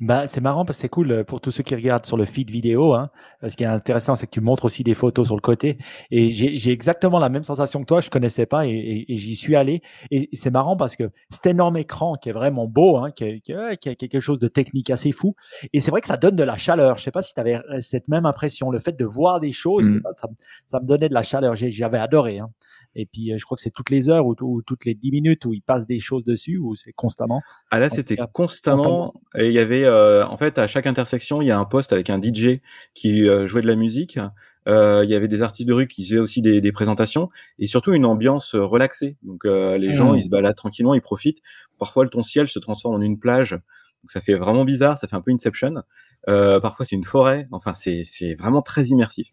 Bah, 0.00 0.26
c'est 0.26 0.40
marrant 0.40 0.64
parce 0.64 0.78
que 0.78 0.82
c'est 0.82 0.88
cool 0.88 1.12
euh, 1.12 1.24
pour 1.24 1.40
tous 1.40 1.50
ceux 1.50 1.62
qui 1.62 1.74
regardent 1.74 2.06
sur 2.06 2.16
le 2.16 2.24
feed 2.24 2.50
vidéo. 2.50 2.94
Hein. 2.94 3.10
Ce 3.46 3.54
qui 3.56 3.64
est 3.64 3.66
intéressant, 3.66 4.14
c'est 4.14 4.26
que 4.26 4.32
tu 4.32 4.40
montres 4.40 4.64
aussi 4.64 4.82
des 4.82 4.94
photos 4.94 5.26
sur 5.26 5.36
le 5.36 5.40
côté. 5.40 5.78
Et 6.10 6.30
j'ai 6.30 6.70
exactement 6.70 7.18
la 7.18 7.28
même 7.28 7.44
sensation 7.44 7.80
que 7.80 7.86
toi. 7.86 8.00
Je 8.00 8.10
connaissais 8.10 8.46
pas 8.46 8.66
et, 8.66 9.04
j'y 9.08 9.36
suis 9.36 9.56
allé. 9.56 9.82
Et 10.10 10.28
c'est 10.32 10.50
marrant 10.50 10.76
parce 10.76 10.96
que 10.96 11.10
cet 11.30 11.46
énorme 11.46 11.76
écran 11.76 12.14
qui 12.14 12.30
est 12.30 12.32
vraiment 12.32 12.66
beau, 12.66 12.96
hein, 12.96 13.10
qui, 13.10 13.40
qui, 13.42 13.52
a 13.52 13.76
quelque 13.76 14.20
chose 14.20 14.38
de 14.38 14.48
technique 14.48 14.90
assez 14.90 15.12
fou. 15.12 15.34
Et 15.72 15.80
c'est 15.80 15.90
vrai 15.90 16.00
que 16.00 16.06
ça 16.06 16.16
donne 16.16 16.36
de 16.36 16.44
la 16.44 16.56
chaleur. 16.56 16.96
Je 16.96 17.02
sais 17.02 17.10
pas 17.10 17.22
si 17.22 17.34
tu 17.34 17.40
avais 17.40 17.56
euh, 17.56 17.80
cette 17.80 18.08
même 18.08 18.26
impression. 18.26 18.70
Le 18.70 18.78
fait 18.78 18.96
de 18.96 19.04
voir 19.04 19.40
des 19.40 19.52
choses, 19.52 19.88
mmh. 19.88 20.00
ça, 20.14 20.28
ça, 20.66 20.80
me 20.80 20.86
donnait 20.86 21.08
de 21.08 21.14
la 21.14 21.22
chaleur. 21.22 21.54
J'avais 21.56 21.98
adoré. 21.98 22.38
Hein. 22.38 22.50
Et 22.94 23.06
puis, 23.06 23.32
euh, 23.32 23.36
je 23.38 23.44
crois 23.44 23.56
que 23.56 23.62
c'est 23.62 23.70
toutes 23.70 23.90
les 23.90 24.08
heures 24.08 24.26
ou, 24.26 24.34
toutes 24.62 24.84
les 24.84 24.94
dix 24.94 25.10
minutes 25.10 25.44
où 25.44 25.52
il 25.52 25.62
passe 25.62 25.86
des 25.86 25.98
choses 25.98 26.24
dessus 26.24 26.58
ou 26.58 26.74
c'est 26.74 26.92
constamment. 26.92 27.42
Ah 27.70 27.78
là, 27.78 27.90
c'était 27.90 28.16
constamment. 28.32 29.14
Et 29.36 29.57
y 29.58 29.62
avait, 29.62 29.84
euh, 29.84 30.26
en 30.26 30.36
fait, 30.36 30.58
à 30.58 30.66
chaque 30.66 30.86
intersection, 30.86 31.42
il 31.42 31.46
y 31.46 31.50
a 31.50 31.58
un 31.58 31.64
poste 31.64 31.92
avec 31.92 32.10
un 32.10 32.20
DJ 32.20 32.60
qui 32.94 33.28
euh, 33.28 33.46
jouait 33.46 33.62
de 33.62 33.66
la 33.66 33.76
musique. 33.76 34.18
il 34.66 35.08
y 35.08 35.14
avait 35.14 35.28
des 35.28 35.42
artistes 35.42 35.68
de 35.68 35.72
rue 35.72 35.86
qui 35.86 36.04
faisaient 36.04 36.18
aussi 36.18 36.42
des, 36.42 36.72
présentations 36.72 37.30
et 37.58 37.66
surtout 37.66 37.92
une 37.92 38.04
ambiance 38.04 38.54
relaxée. 38.54 39.16
Donc 39.22 39.44
les 39.44 39.94
gens, 39.94 40.12
mmh. 40.12 40.18
ils 40.18 40.24
se 40.24 40.30
baladent 40.30 40.56
tranquillement, 40.56 40.94
ils 40.94 41.00
profitent. 41.00 41.38
Parfois, 41.78 42.04
le 42.04 42.10
ton 42.10 42.22
ciel 42.22 42.48
se 42.48 42.58
transforme 42.58 42.94
en 42.94 43.00
une 43.00 43.18
plage. 43.18 43.52
Donc 43.52 44.10
ça 44.10 44.20
fait 44.20 44.34
vraiment 44.34 44.64
bizarre, 44.64 44.98
ça 44.98 45.08
fait 45.08 45.16
un 45.16 45.22
peu 45.22 45.32
Inception. 45.32 45.82
parfois, 46.26 46.84
c'est 46.84 46.96
une 46.96 47.04
forêt. 47.04 47.48
Enfin, 47.50 47.72
c'est 47.72 48.34
vraiment 48.38 48.62
très 48.62 48.86
immersif. 48.86 49.28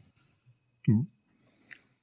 Mmh 0.88 1.02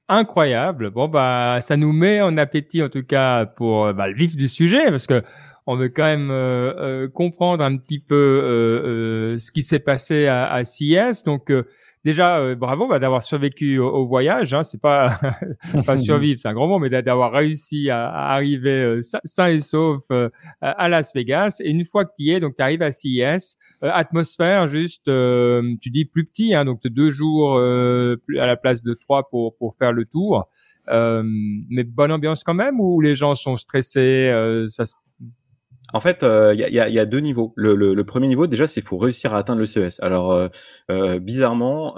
incroyable. 0.09 0.91
Bon, 0.91 1.07
bah, 1.07 1.59
ça 1.61 1.77
nous 1.77 1.91
met 1.91 2.21
en 2.21 2.37
appétit, 2.37 2.83
en 2.83 2.89
tout 2.89 3.03
cas, 3.03 3.45
pour 3.45 3.93
bah, 3.93 4.07
le 4.07 4.13
vif 4.13 4.35
du 4.35 4.47
sujet, 4.47 4.91
parce 4.91 5.07
que 5.07 5.23
on 5.65 5.75
veut 5.75 5.89
quand 5.89 6.03
même 6.03 6.29
euh, 6.31 6.73
euh, 6.77 7.07
comprendre 7.07 7.63
un 7.63 7.77
petit 7.77 7.99
peu 7.99 8.15
euh, 8.15 9.37
ce 9.37 9.51
qui 9.51 9.61
s'est 9.61 9.79
passé 9.79 10.27
à, 10.27 10.51
à 10.51 10.63
CIS. 10.63 11.23
Donc, 11.25 11.51
déjà, 12.03 12.39
euh, 12.39 12.55
bravo 12.55 12.87
bah, 12.87 12.99
d'avoir 12.99 13.23
survécu 13.23 13.79
au, 13.79 14.05
voyage. 14.05 14.53
Hein, 14.53 14.63
c'est 14.63 14.81
pas 14.81 15.19
pas 15.85 15.97
survivre, 15.97 16.39
c'est 16.39 16.47
un 16.47 16.53
grand 16.53 16.67
mot, 16.67 16.79
mais 16.79 16.89
d'avoir 16.89 17.31
réussi 17.31 17.89
à, 17.89 18.09
arriver 18.09 18.81
euh, 18.81 19.01
sain 19.23 19.47
et 19.47 19.61
sauf 19.61 20.03
euh, 20.11 20.29
à 20.61 20.89
Las 20.89 21.13
Vegas. 21.13 21.57
Et 21.63 21.69
une 21.69 21.85
fois 21.85 22.05
que 22.05 22.11
tu 22.17 22.23
y 22.23 22.31
es, 22.31 22.39
donc 22.39 22.55
tu 22.55 22.61
arrives 22.61 22.81
à 22.81 22.91
CES, 22.91 23.57
atmosphère 23.81 24.67
juste, 24.67 25.05
tu 25.05 25.89
dis 25.89 26.05
plus 26.05 26.25
petit, 26.25 26.53
hein, 26.53 26.65
donc 26.65 26.81
deux 26.85 27.11
jours 27.11 27.57
à 27.57 28.45
la 28.45 28.55
place 28.55 28.83
de 28.83 28.93
trois 28.93 29.29
pour 29.29 29.55
pour 29.57 29.75
faire 29.75 29.91
le 29.91 30.05
tour. 30.05 30.47
mais 30.89 31.83
bonne 31.83 32.11
ambiance 32.11 32.43
quand 32.43 32.53
même, 32.53 32.79
ou 32.79 33.01
les 33.01 33.15
gens 33.15 33.35
sont 33.35 33.57
stressés, 33.57 34.31
ça 34.69 34.85
se 34.85 34.95
en 35.93 35.99
fait, 35.99 36.19
il 36.23 36.27
euh, 36.27 36.55
y, 36.55 36.79
a, 36.79 36.89
y, 36.89 36.99
a, 36.99 37.05
deux 37.05 37.19
niveaux. 37.19 37.53
Le, 37.55 37.75
le, 37.75 37.93
le 37.93 38.03
premier 38.03 38.27
niveau, 38.27 38.47
déjà, 38.47 38.67
c'est 38.67 38.81
faut 38.81 38.97
réussir 38.97 39.33
à 39.33 39.37
atteindre 39.37 39.59
le 39.59 39.67
CES. 39.67 39.99
Alors, 40.01 40.31
euh, 40.31 40.47
euh, 40.89 41.19
bizarrement, 41.19 41.95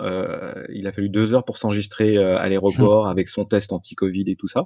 il 0.70 0.86
a 0.86 0.92
fallu 0.92 1.10
deux 1.10 1.34
heures 1.34 1.46
pour 1.46 1.58
s'enregistrer 1.58 2.18
à 2.18 2.48
l'aéroport 2.50 3.08
avec 3.08 3.30
son 3.30 3.46
test 3.46 3.72
anti-Covid 3.72 4.26
et 4.28 4.36
tout 4.36 4.50
ça. 4.50 4.66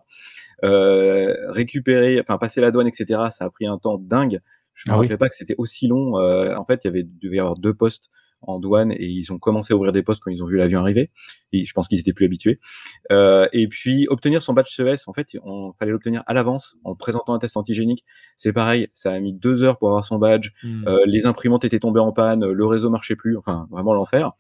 récupérer, 0.64 2.20
enfin 2.20 2.40
passer 2.40 2.60
la 2.60 2.72
douane, 2.72 2.88
etc. 2.88 3.22
Ça 3.30 3.46
a 3.46 3.50
pris 3.52 3.68
un 3.68 3.78
temps 3.78 4.00
dingue. 4.00 4.40
Je 4.74 4.90
ne 4.90 4.94
me 4.94 4.98
ah 4.98 5.02
rappelais 5.02 5.18
pas 5.18 5.30
que 5.30 5.36
c'était 5.36 5.56
aussi 5.58 5.88
long. 5.88 6.16
en 6.16 6.66
fait, 6.66 6.82
il 6.84 6.88
y 6.88 6.90
avait 6.90 7.04
devait 7.04 7.38
y 7.38 7.40
avoir 7.40 7.56
deux 7.56 7.74
postes 7.74 8.10
en 8.42 8.60
douane 8.60 8.92
et 8.92 9.06
ils 9.06 9.32
ont 9.32 9.40
commencé 9.40 9.74
à 9.74 9.76
ouvrir 9.76 9.92
des 9.92 10.04
postes 10.04 10.22
quand 10.24 10.32
ils 10.32 10.44
ont 10.44 10.48
vu 10.48 10.58
l'avion 10.58 10.80
arriver. 10.80 11.12
Et 11.52 11.66
je 11.66 11.74
pense 11.74 11.88
qu'ils 11.88 12.00
étaient 12.00 12.14
plus 12.14 12.26
habitués. 12.26 12.60
Euh, 13.12 13.48
et 13.54 13.68
puis 13.68 14.08
obtenir 14.10 14.42
son 14.42 14.54
badge 14.54 14.70
CES, 14.70 15.08
en 15.08 15.14
fait, 15.14 15.28
on 15.44 15.74
fallait 15.78 15.92
l'obtenir 15.92 16.24
à 16.28 16.34
l'avance 16.34 16.78
en 16.84 16.96
présentant 16.96 17.34
un 17.34 17.40
test 17.40 17.58
antigénique. 17.58 18.06
C'est 18.36 18.54
pareil, 18.54 18.88
ça 18.94 19.12
a 19.12 19.20
mis 19.20 19.34
deux 19.34 19.64
heures 19.64 19.78
pour 19.78 19.90
avoir 19.90 20.06
son 20.06 20.18
badge. 20.18 20.52
Hmm. 20.64 20.88
Euh, 20.88 21.00
les 21.06 21.26
imprimantes 21.26 21.66
étaient 21.66 21.80
tombées 21.80 22.00
en 22.00 22.12
panne, 22.12 22.46
le 22.46 22.66
réseau 22.66 22.90
marchait 22.90 23.16
plus, 23.16 23.38
enfin 23.38 23.68
vraiment 23.72 23.94
l'enfer. 23.94 24.32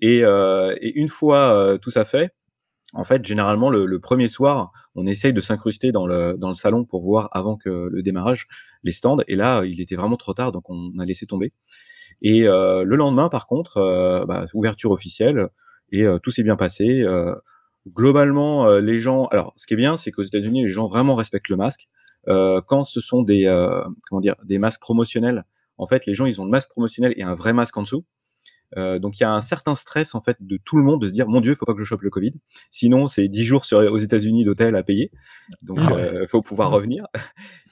Et, 0.00 0.24
euh, 0.24 0.74
et, 0.80 0.98
une 1.00 1.08
fois 1.08 1.54
euh, 1.54 1.78
tout 1.78 1.90
ça 1.90 2.04
fait, 2.04 2.30
en 2.92 3.04
fait, 3.04 3.24
généralement, 3.24 3.70
le, 3.70 3.86
le, 3.86 4.00
premier 4.00 4.28
soir, 4.28 4.72
on 4.94 5.06
essaye 5.06 5.32
de 5.32 5.40
s'incruster 5.40 5.92
dans 5.92 6.06
le, 6.06 6.36
dans 6.36 6.48
le 6.48 6.54
salon 6.54 6.84
pour 6.84 7.02
voir 7.02 7.30
avant 7.32 7.56
que 7.56 7.88
le 7.90 8.02
démarrage 8.02 8.48
les 8.82 8.92
stands. 8.92 9.18
Et 9.28 9.36
là, 9.36 9.62
il 9.64 9.80
était 9.80 9.94
vraiment 9.94 10.16
trop 10.16 10.34
tard, 10.34 10.52
donc 10.52 10.68
on 10.68 10.98
a 10.98 11.06
laissé 11.06 11.24
tomber. 11.24 11.52
Et 12.22 12.46
euh, 12.46 12.84
le 12.84 12.96
lendemain, 12.96 13.28
par 13.28 13.46
contre, 13.46 13.76
euh, 13.76 14.24
bah, 14.24 14.46
ouverture 14.54 14.90
officielle. 14.90 15.48
et 15.90 16.06
tout 16.22 16.30
s'est 16.30 16.42
bien 16.42 16.56
passé. 16.56 17.04
globalement, 17.86 18.78
les 18.78 18.98
gens, 19.00 19.26
alors 19.26 19.52
ce 19.56 19.66
qui 19.66 19.74
est 19.74 19.76
bien, 19.76 19.96
c'est 19.98 20.10
qu'aux 20.10 20.22
États-Unis, 20.22 20.64
les 20.64 20.70
gens 20.70 20.88
vraiment 20.88 21.14
respectent 21.14 21.50
le 21.50 21.56
masque. 21.56 21.88
quand 22.26 22.84
ce 22.84 23.00
sont 23.00 23.22
des 23.22 23.44
comment 24.08 24.20
dire 24.22 24.36
des 24.44 24.58
masques 24.58 24.80
promotionnels, 24.80 25.44
en 25.76 25.86
fait, 25.86 26.06
les 26.06 26.14
gens 26.14 26.26
ils 26.26 26.40
ont 26.40 26.44
le 26.44 26.50
masque 26.50 26.70
promotionnel 26.70 27.12
et 27.16 27.22
un 27.22 27.34
vrai 27.34 27.52
masque 27.52 27.76
en 27.76 27.82
dessous. 27.82 28.04
Euh, 28.78 28.98
donc 28.98 29.18
il 29.18 29.22
y 29.22 29.26
a 29.26 29.30
un 29.30 29.40
certain 29.40 29.74
stress 29.74 30.14
en 30.14 30.22
fait 30.22 30.38
de 30.40 30.58
tout 30.64 30.76
le 30.76 30.82
monde 30.82 31.02
de 31.02 31.08
se 31.08 31.12
dire 31.12 31.28
mon 31.28 31.40
Dieu, 31.40 31.52
il 31.52 31.56
faut 31.56 31.66
pas 31.66 31.74
que 31.74 31.80
je 31.80 31.84
chope 31.84 32.02
le 32.02 32.10
Covid. 32.10 32.32
Sinon 32.70 33.08
c'est 33.08 33.28
10 33.28 33.44
jours 33.44 33.64
sur, 33.64 33.78
aux 33.78 33.98
États-Unis 33.98 34.44
d'hôtel 34.44 34.76
à 34.76 34.82
payer. 34.82 35.10
Donc 35.62 35.78
il 35.80 35.86
ah 35.86 35.96
euh, 35.96 36.26
faut 36.26 36.42
pouvoir 36.42 36.70
revenir. 36.70 37.06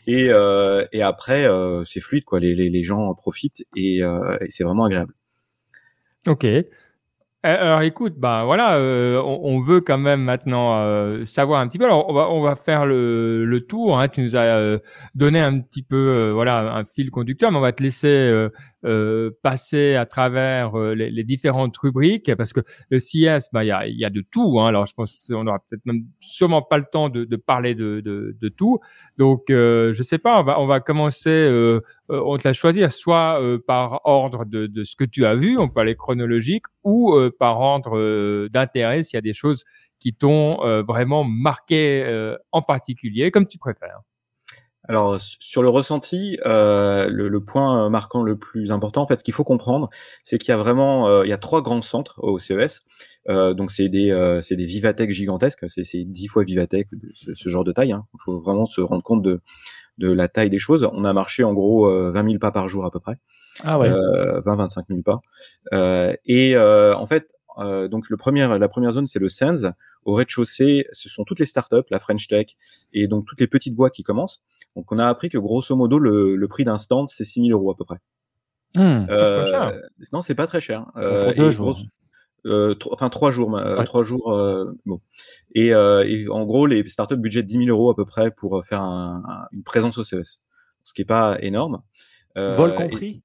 Et, 0.07 0.29
euh, 0.31 0.85
et 0.93 1.03
après 1.03 1.47
euh, 1.47 1.85
c'est 1.85 2.01
fluide 2.01 2.25
quoi. 2.25 2.41
Les, 2.41 2.83
gens 2.83 3.09
en 3.09 3.15
profitent 3.15 3.65
et, 3.77 4.03
euh, 4.03 4.37
c'est 4.49 4.65
vraiment 4.65 4.85
agréable. 4.85 5.15
Ok. 6.27 6.47
Alors 7.43 7.81
écoute, 7.81 8.17
bah 8.19 8.45
voilà, 8.45 8.79
on, 8.79 9.61
veut 9.63 9.81
quand 9.81 9.97
même 9.97 10.23
maintenant 10.23 11.25
savoir 11.25 11.61
un 11.61 11.69
petit 11.69 11.79
peu. 11.79 11.87
Alors 11.87 12.11
on 12.11 12.13
va 12.13 12.29
on 12.29 12.43
va 12.43 12.55
faire 12.55 12.85
le, 12.85 13.47
le 13.47 13.61
tour. 13.63 13.99
Hein. 13.99 14.09
Tu 14.09 14.21
nous 14.21 14.37
as 14.37 14.79
donné 15.15 15.41
un 15.41 15.59
petit 15.61 15.83
peu 15.83 16.33
voilà 16.35 16.75
un 16.75 16.85
fil 16.85 17.11
conducteur, 17.11 17.51
mais 17.51 17.57
on 17.57 17.63
va 17.63 17.73
te 17.73 17.83
laisser 17.83 18.49
euh, 18.85 19.31
passer 19.43 19.95
à 19.95 20.07
travers 20.07 20.75
euh, 20.75 20.95
les, 20.95 21.11
les, 21.11 21.23
différentes 21.23 21.77
rubriques 21.77 22.35
parce 22.35 22.55
que 22.55 22.61
le 22.89 22.99
CS, 22.99 23.51
bah 23.53 23.63
il 23.63 23.67
y 23.67 23.71
a, 23.73 23.87
y 23.87 24.07
a 24.07 24.11
de 24.11 24.23
tout. 24.23 24.59
Hein. 24.59 24.69
Alors 24.69 24.87
je 24.87 24.95
pense 24.95 25.27
qu'on 25.29 25.47
aura 25.47 25.59
peut-être 25.59 25.85
même 25.85 26.05
sûrement 26.21 26.63
pas 26.63 26.79
le 26.79 26.87
temps 26.91 27.11
de, 27.11 27.25
de 27.25 27.37
parler 27.37 27.75
de, 27.75 28.01
de, 28.01 28.35
de, 28.41 28.49
tout. 28.49 28.81
Donc 29.19 29.51
euh, 29.51 29.93
je 29.93 30.03
sais 30.03 30.17
pas, 30.17 30.41
on 30.41 30.45
va 30.45 30.59
on 30.61 30.67
va 30.67 30.81
commencer. 30.81 31.29
Euh, 31.29 31.81
on 32.09 32.39
te 32.39 32.49
l'a 32.49 32.55
choisir 32.55 32.91
soit 32.91 33.41
par 33.67 34.01
ordre 34.05 34.47
de, 34.47 34.67
de, 34.67 34.83
ce 34.83 34.97
que 34.97 35.05
tu 35.05 35.27
as 35.27 35.35
vu, 35.35 35.59
on 35.59 35.69
peut 35.69 35.81
aller 35.81 35.95
chronologique, 35.95 36.65
ou 36.83 37.15
par 37.39 37.61
ordre 37.61 38.49
d'intérêt 38.49 39.03
s'il 39.05 39.17
y 39.17 39.19
a 39.19 39.21
des 39.21 39.33
choses 39.33 39.65
qui 40.01 40.13
t'ont 40.13 40.57
vraiment 40.83 41.23
marqué 41.23 42.35
en 42.51 42.63
particulier, 42.63 43.31
comme 43.31 43.47
tu 43.47 43.59
préfères. 43.59 44.01
Alors 44.89 45.21
sur 45.21 45.63
le 45.63 45.69
ressenti, 45.69 46.39
euh, 46.47 47.09
le, 47.11 47.41
point 47.45 47.89
marquant 47.91 48.23
le 48.23 48.37
plus 48.37 48.73
important, 48.73 49.03
en 49.03 49.07
fait, 49.07 49.19
ce 49.19 49.25
qu'il 49.25 49.35
faut 49.35 49.45
comprendre, 49.45 49.91
c'est 50.25 50.39
qu'il 50.39 50.51
y 50.51 50.53
a 50.53 50.57
vraiment, 50.57 51.07
euh, 51.09 51.25
il 51.27 51.29
y 51.29 51.33
a 51.33 51.39
trois 51.39 51.63
grands 51.63 51.83
centres 51.83 52.19
au 52.23 52.39
CES. 52.39 52.83
Euh, 53.29 53.53
donc 53.53 53.71
c'est 53.71 53.89
des, 53.89 54.11
euh, 54.11 54.41
c'est 54.41 54.57
des 54.57 54.65
Vivatech 54.65 55.11
gigantesques, 55.11 55.67
c'est, 55.69 56.05
dix 56.05 56.29
fois 56.29 56.45
Vivatech, 56.45 56.89
ce, 57.15 57.35
ce, 57.35 57.49
genre 57.51 57.65
de 57.65 57.73
taille. 57.73 57.93
Hein. 57.93 58.07
Il 58.15 58.19
faut 58.25 58.41
vraiment 58.41 58.65
se 58.65 58.81
rendre 58.81 59.03
compte 59.03 59.23
de, 59.23 59.41
de 59.99 60.11
la 60.11 60.29
taille 60.29 60.51
des 60.51 60.59
choses. 60.59 60.89
On 60.93 61.05
a 61.05 61.13
marché 61.13 61.45
en 61.45 61.53
gros 61.53 61.87
20 62.13 62.25
000 62.25 62.39
pas 62.39 62.51
par 62.51 62.69
jour 62.69 62.87
à 62.87 62.91
peu 62.91 63.01
près. 63.01 63.19
Ah 63.63 63.79
ouais. 63.79 63.91
20-25 63.91 64.85
000 64.89 65.03
pas. 65.03 65.21
et 66.25 66.57
en 66.57 67.07
fait, 67.07 67.35
donc 67.59 68.09
le 68.09 68.17
premier, 68.17 68.59
la 68.59 68.69
première 68.69 68.93
zone, 68.93 69.07
c'est 69.07 69.19
le 69.19 69.29
Sens. 69.29 69.67
Au 70.07 70.15
rez-de-chaussée, 70.15 70.87
ce 70.93 71.11
sont 71.11 71.25
toutes 71.25 71.41
les 71.41 71.47
startups, 71.47 71.85
la 71.91 72.01
French 72.01 72.27
Tech, 72.27 72.47
et 72.95 73.07
donc 73.07 73.27
toutes 73.27 73.41
les 73.41 73.47
petites 73.47 73.75
boîtes 73.75 73.93
qui 73.93 74.03
commencent. 74.03 74.43
Donc 74.77 74.93
on 74.93 74.99
a 74.99 75.07
appris 75.07 75.29
que 75.29 75.39
grosso 75.39 75.75
modo 75.75 75.99
le, 75.99 76.47
prix 76.49 76.65
d'un 76.65 76.79
stand 76.79 77.09
c'est 77.09 77.25
6000 77.25 77.53
euros 77.53 77.71
à 77.71 77.77
peu 77.77 77.85
près. 77.85 77.99
Mmh, 78.77 79.07
euh, 79.11 79.81
non, 80.13 80.23
c'est 80.23 80.37
pas 80.37 80.47
très 80.47 80.61
cher. 80.61 80.87
Euh, 80.97 81.27
pour 81.27 81.35
deux 81.35 81.51
jours. 81.51 81.81
Euh, 82.47 82.75
enfin 82.91 83.11
trois 83.11 83.33
jours, 83.33 83.61
trois 83.85 84.05
jours. 84.05 84.33
Euh, 84.33 84.73
bon. 84.87 85.01
Et, 85.55 85.75
euh, 85.75 86.05
et, 86.07 86.29
en 86.29 86.45
gros, 86.47 86.67
les 86.67 86.87
startups 86.89 87.17
budget 87.17 87.43
10 87.43 87.65
000 87.67 87.69
euros 87.69 87.91
à 87.91 87.97
peu 87.97 88.05
près 88.05 88.31
pour 88.31 88.65
faire 88.65 88.81
un, 88.81 89.47
une 89.53 89.63
présence 89.63 89.99
au 89.99 90.05
CES, 90.05 90.41
ce 90.85 90.93
qui 90.93 91.03
est 91.03 91.07
pas 91.07 91.39
énorme. 91.41 91.83
Vol 92.37 92.75
compris? 92.75 93.23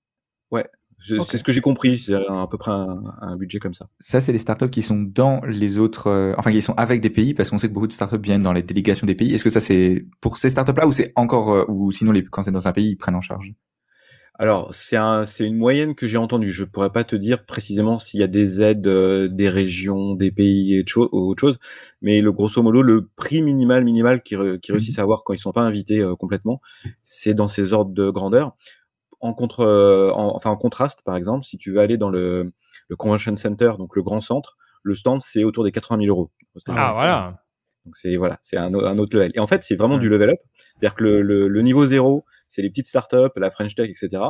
ouais, 0.51 0.67
c'est 1.05 1.37
ce 1.37 1.43
que 1.43 1.51
j'ai 1.51 1.61
compris, 1.61 1.97
c'est 1.97 2.13
à 2.13 2.47
peu 2.49 2.57
près 2.57 2.71
un, 2.71 3.35
budget 3.37 3.59
comme 3.59 3.73
ça. 3.73 3.87
Ça, 3.99 4.19
c'est 4.19 4.31
les 4.31 4.37
startups 4.37 4.69
qui 4.69 4.81
sont 4.81 5.01
dans 5.01 5.41
les 5.45 5.77
autres, 5.77 6.07
euh, 6.07 6.33
enfin 6.37 6.51
qui 6.51 6.61
sont 6.61 6.73
avec 6.73 7.01
des 7.01 7.09
pays, 7.09 7.33
parce 7.33 7.49
qu'on 7.49 7.57
sait 7.57 7.67
que 7.67 7.73
beaucoup 7.73 7.87
de 7.87 7.93
startups 7.93 8.21
viennent 8.21 8.43
dans 8.43 8.53
les 8.53 8.63
délégations 8.63 9.05
des 9.05 9.15
pays. 9.15 9.33
Est-ce 9.33 9.43
que 9.43 9.49
ça 9.49 9.59
c'est 9.59 10.05
pour 10.21 10.37
ces 10.37 10.49
startups-là 10.49 10.87
ou 10.87 10.91
c'est 10.91 11.11
encore, 11.15 11.53
euh, 11.53 11.65
ou 11.67 11.91
sinon 11.91 12.11
les, 12.11 12.23
quand 12.23 12.43
c'est 12.43 12.51
dans 12.51 12.67
un 12.67 12.71
pays, 12.71 12.91
ils 12.91 12.95
prennent 12.95 13.15
en 13.15 13.21
charge? 13.21 13.53
Alors, 14.37 14.73
c'est 14.73 14.97
un, 14.97 15.25
c'est 15.25 15.47
une 15.47 15.55
moyenne 15.55 15.95
que 15.95 16.07
j'ai 16.07 16.17
entendue. 16.17 16.51
Je 16.51 16.65
pourrais 16.65 16.91
pas 16.91 17.05
te 17.05 17.15
dire 17.15 17.45
précisément 17.45 17.99
s'il 17.99 18.19
y 18.19 18.23
a 18.23 18.27
des 18.27 18.61
aides 18.61 18.87
euh, 18.87 19.29
des 19.29 19.47
régions, 19.47 20.13
des 20.13 20.31
pays 20.31 20.75
et 20.75 20.85
autre 20.97 21.39
chose, 21.39 21.57
mais 22.01 22.19
le 22.21 22.31
grosso 22.33 22.61
modo, 22.61 22.81
le 22.81 23.07
prix 23.15 23.41
minimal 23.41 23.85
minimal 23.85 24.23
qui, 24.23 24.35
qui 24.61 24.71
réussissent 24.71 24.99
à 24.99 25.03
avoir 25.03 25.23
quand 25.23 25.33
ils 25.33 25.39
sont 25.39 25.53
pas 25.53 25.61
invités 25.61 26.05
complètement, 26.19 26.59
c'est 27.01 27.33
dans 27.33 27.47
ces 27.47 27.71
ordres 27.71 27.93
de 27.93 28.09
grandeur 28.09 28.57
en 29.19 29.33
contre, 29.33 29.61
euh, 29.61 30.11
enfin 30.13 30.49
en 30.49 30.57
contraste, 30.57 31.01
par 31.03 31.15
exemple, 31.15 31.45
si 31.45 31.57
tu 31.57 31.71
veux 31.71 31.79
aller 31.79 31.97
dans 31.97 32.09
le, 32.09 32.53
le 32.87 32.95
convention 32.95 33.35
center, 33.35 33.73
donc 33.77 33.95
le 33.95 34.03
grand 34.03 34.21
centre, 34.21 34.57
le 34.83 34.95
stand 34.95 35.21
c'est 35.21 35.43
autour 35.43 35.63
des 35.63 35.71
80 35.71 36.03
000 36.03 36.15
euros. 36.15 36.31
Ah 36.67 36.93
voilà. 36.93 37.41
Donc 37.85 37.97
c'est 37.97 38.15
voilà, 38.15 38.39
c'est 38.41 38.57
un, 38.57 38.73
un, 38.73 38.97
autre 38.97 39.15
level. 39.15 39.31
Et 39.35 39.39
en 39.39 39.47
fait, 39.47 39.63
c'est 39.63 39.75
vraiment 39.75 39.97
du 39.97 40.09
level 40.09 40.31
up. 40.31 40.39
C'est-à-dire 40.73 40.95
que 40.95 41.03
le, 41.03 41.47
le, 41.47 41.61
niveau 41.61 41.85
zéro, 41.85 42.25
c'est 42.47 42.61
les 42.61 42.69
petites 42.69 42.87
startups, 42.87 43.31
la 43.35 43.51
French 43.51 43.75
Tech, 43.75 43.89
etc. 43.89 44.23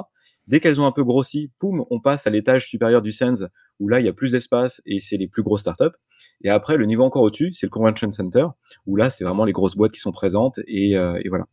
Dès 0.47 0.59
qu'elles 0.59 0.79
ont 0.79 0.85
un 0.85 0.91
peu 0.91 1.03
grossi, 1.03 1.51
poum, 1.57 1.85
on 1.89 1.99
passe 1.99 2.27
à 2.27 2.29
l'étage 2.29 2.67
supérieur 2.67 3.01
du 3.01 3.11
Sens, 3.11 3.45
où 3.79 3.87
là 3.87 3.99
il 3.99 4.05
y 4.05 4.09
a 4.09 4.13
plus 4.13 4.33
d'espace 4.33 4.81
et 4.85 4.99
c'est 4.99 5.17
les 5.17 5.27
plus 5.27 5.41
grosses 5.41 5.61
startups. 5.61 5.95
Et 6.43 6.49
après, 6.49 6.77
le 6.77 6.85
niveau 6.85 7.03
encore 7.03 7.23
au-dessus, 7.23 7.51
c'est 7.53 7.65
le 7.65 7.71
convention 7.71 8.11
center, 8.11 8.47
où 8.85 8.95
là 8.95 9.09
c'est 9.09 9.23
vraiment 9.23 9.45
les 9.45 9.53
grosses 9.53 9.75
boîtes 9.75 9.93
qui 9.93 10.01
sont 10.01 10.11
présentes 10.11 10.59
et, 10.67 10.97
euh, 10.97 11.19
et 11.23 11.29
voilà. 11.29 11.45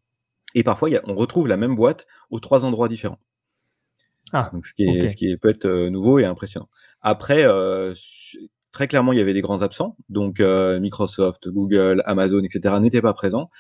Et 0.54 0.62
parfois, 0.62 0.90
y 0.90 0.97
a, 0.97 1.02
on 1.06 1.14
retrouve 1.14 1.49
la 1.49 1.56
même 1.56 1.76
boîte 1.76 2.06
aux 2.30 2.40
trois 2.40 2.64
endroits 2.64 2.88
différents. 2.88 3.18
Ah, 4.32 4.50
Donc, 4.52 4.66
ce 4.66 4.75
qui, 4.75 4.85
est, 4.85 5.09
ce 5.09 5.16
qui 5.16 5.37
peut 5.37 5.50
être 5.50 5.66
euh, 5.66 5.90
nouveau 5.90 6.18
et 6.18 6.25
impressionnant. 6.25 6.68
Après, 7.02 7.44
euh, 7.44 7.94
très 8.73 8.88
clairement, 8.88 9.12
il 9.12 9.18
y 9.18 9.23
avait 9.23 9.35
des 9.35 9.42
grands 9.42 9.62
absents. 9.62 9.97
Donc, 10.09 10.40
euh, 10.40 10.80
Microsoft, 10.80 11.49
Google, 11.49 12.02
Amazon, 12.06 12.42
etc. 12.42 12.75
n'étaient 12.80 13.02
pas 13.02 13.14
présents. 13.14 13.50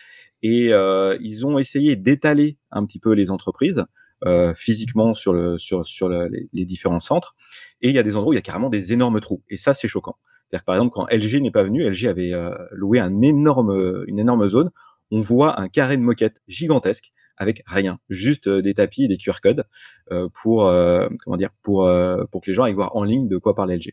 Et 0.42 0.72
euh, 0.72 1.16
ils 1.20 1.46
ont 1.46 1.58
essayé 1.58 1.94
d'étaler 1.94 2.58
un 2.70 2.84
petit 2.84 2.98
peu 2.98 3.12
les 3.12 3.30
entreprises 3.30 3.84
euh, 4.24 4.54
physiquement 4.54 5.14
sur, 5.14 5.32
le, 5.32 5.58
sur, 5.58 5.86
sur 5.86 6.08
les, 6.08 6.48
les, 6.52 6.64
différents 6.64 7.00
centres. 7.00 7.36
Et 7.80 7.90
il 7.90 7.94
y 7.94 7.98
a 7.98 8.02
des 8.02 8.16
endroits 8.16 8.30
où 8.30 8.32
il 8.32 8.36
y 8.36 8.38
a 8.38 8.42
carrément 8.42 8.70
des 8.70 8.92
énormes 8.92 9.20
trous. 9.20 9.42
Et 9.48 9.56
ça, 9.56 9.74
c'est 9.74 9.88
choquant. 9.88 10.16
C'est-à-dire 10.48 10.64
par 10.64 10.74
exemple, 10.74 10.92
quand 10.94 11.06
LG 11.10 11.40
n'est 11.40 11.50
pas 11.50 11.62
venu, 11.62 11.88
LG 11.88 12.06
avait 12.06 12.32
loué 12.72 12.98
un 13.00 13.20
énorme, 13.22 14.04
une 14.06 14.18
énorme 14.18 14.48
zone. 14.48 14.70
On 15.12 15.20
voit 15.20 15.60
un 15.60 15.68
carré 15.68 15.98
de 15.98 16.02
moquette 16.02 16.40
gigantesque 16.48 17.12
avec 17.36 17.62
rien, 17.66 17.98
juste 18.08 18.46
euh, 18.46 18.62
des 18.62 18.72
tapis 18.72 19.04
et 19.04 19.08
des 19.08 19.18
QR 19.18 19.40
codes 19.42 19.64
euh, 20.10 20.28
pour 20.42 20.66
euh, 20.66 21.06
comment 21.22 21.36
dire 21.36 21.50
pour 21.62 21.88
pour 22.30 22.40
que 22.40 22.50
les 22.50 22.54
gens 22.54 22.64
aillent 22.64 22.72
voir 22.72 22.96
en 22.96 23.04
ligne 23.04 23.28
de 23.28 23.36
quoi 23.36 23.54
parle 23.54 23.72
LG. 23.72 23.92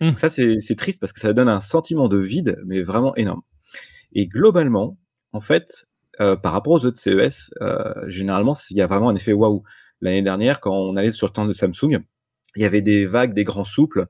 Mmh. 0.00 0.16
ça 0.16 0.28
c'est 0.28 0.76
triste 0.76 0.98
parce 1.00 1.12
que 1.12 1.20
ça 1.20 1.32
donne 1.32 1.48
un 1.48 1.60
sentiment 1.60 2.08
de 2.08 2.18
vide 2.18 2.58
mais 2.64 2.82
vraiment 2.82 3.14
énorme. 3.14 3.42
Et 4.12 4.26
globalement, 4.26 4.98
en 5.32 5.40
fait, 5.40 5.86
par 6.18 6.52
rapport 6.52 6.72
aux 6.72 6.84
autres 6.84 6.98
CES, 6.98 7.50
généralement 8.06 8.54
il 8.70 8.76
y 8.76 8.80
a 8.80 8.86
vraiment 8.86 9.10
un 9.10 9.14
effet 9.14 9.32
waouh. 9.32 9.62
L'année 10.00 10.22
dernière, 10.22 10.60
quand 10.60 10.74
on 10.74 10.96
allait 10.96 11.12
sur 11.12 11.26
le 11.26 11.30
stand 11.30 11.48
de 11.48 11.52
Samsung, 11.52 12.00
il 12.56 12.62
y 12.62 12.64
avait 12.64 12.82
des 12.82 13.06
vagues, 13.06 13.34
des 13.34 13.44
grands 13.44 13.64
souples 13.64 14.06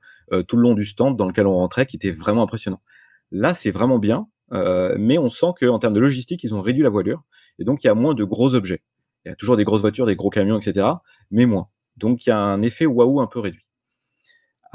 tout 0.47 0.57
le 0.57 0.63
long 0.63 0.75
du 0.75 0.85
stand 0.85 1.17
dans 1.17 1.27
lequel 1.27 1.47
on 1.47 1.57
rentrait 1.57 1.87
qui 1.87 1.97
étaient 1.97 2.11
vraiment 2.11 2.43
impressionnants. 2.43 2.83
Là, 3.31 3.55
c'est 3.55 3.71
vraiment 3.71 3.99
bien, 3.99 4.29
mais 4.51 5.19
on 5.19 5.29
sent 5.29 5.53
qu'en 5.61 5.79
termes 5.79 5.95
de 5.95 6.01
logistique, 6.01 6.45
ils 6.45 6.55
ont 6.55 6.63
réduit 6.63 6.83
la 6.83 6.91
voilure 6.91 7.25
et 7.59 7.65
donc 7.65 7.85
il 7.85 7.87
y 7.87 7.91
a 7.91 7.95
moins 7.95 8.15
de 8.15 8.25
gros 8.25 8.55
objets. 8.55 8.83
Il 9.25 9.31
y 9.31 9.33
a 9.33 9.37
toujours 9.37 9.57
des 9.57 9.65
grosses 9.65 9.81
voitures, 9.81 10.07
des 10.07 10.17
gros 10.17 10.31
camions, 10.31 10.59
etc., 10.59 10.87
mais 11.31 11.47
moins. 11.47 11.69
Donc 11.97 12.27
il 12.27 12.31
y 12.31 12.33
a 12.33 12.39
un 12.39 12.63
effet 12.63 12.87
waouh 12.87 13.21
un 13.21 13.27
peu 13.27 13.41
réduit. 13.41 13.67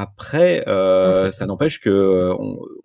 Après, 0.01 0.63
euh, 0.69 1.29
ça 1.33 1.45
n'empêche 1.45 1.81
que 1.81 1.89
euh, 1.89 2.33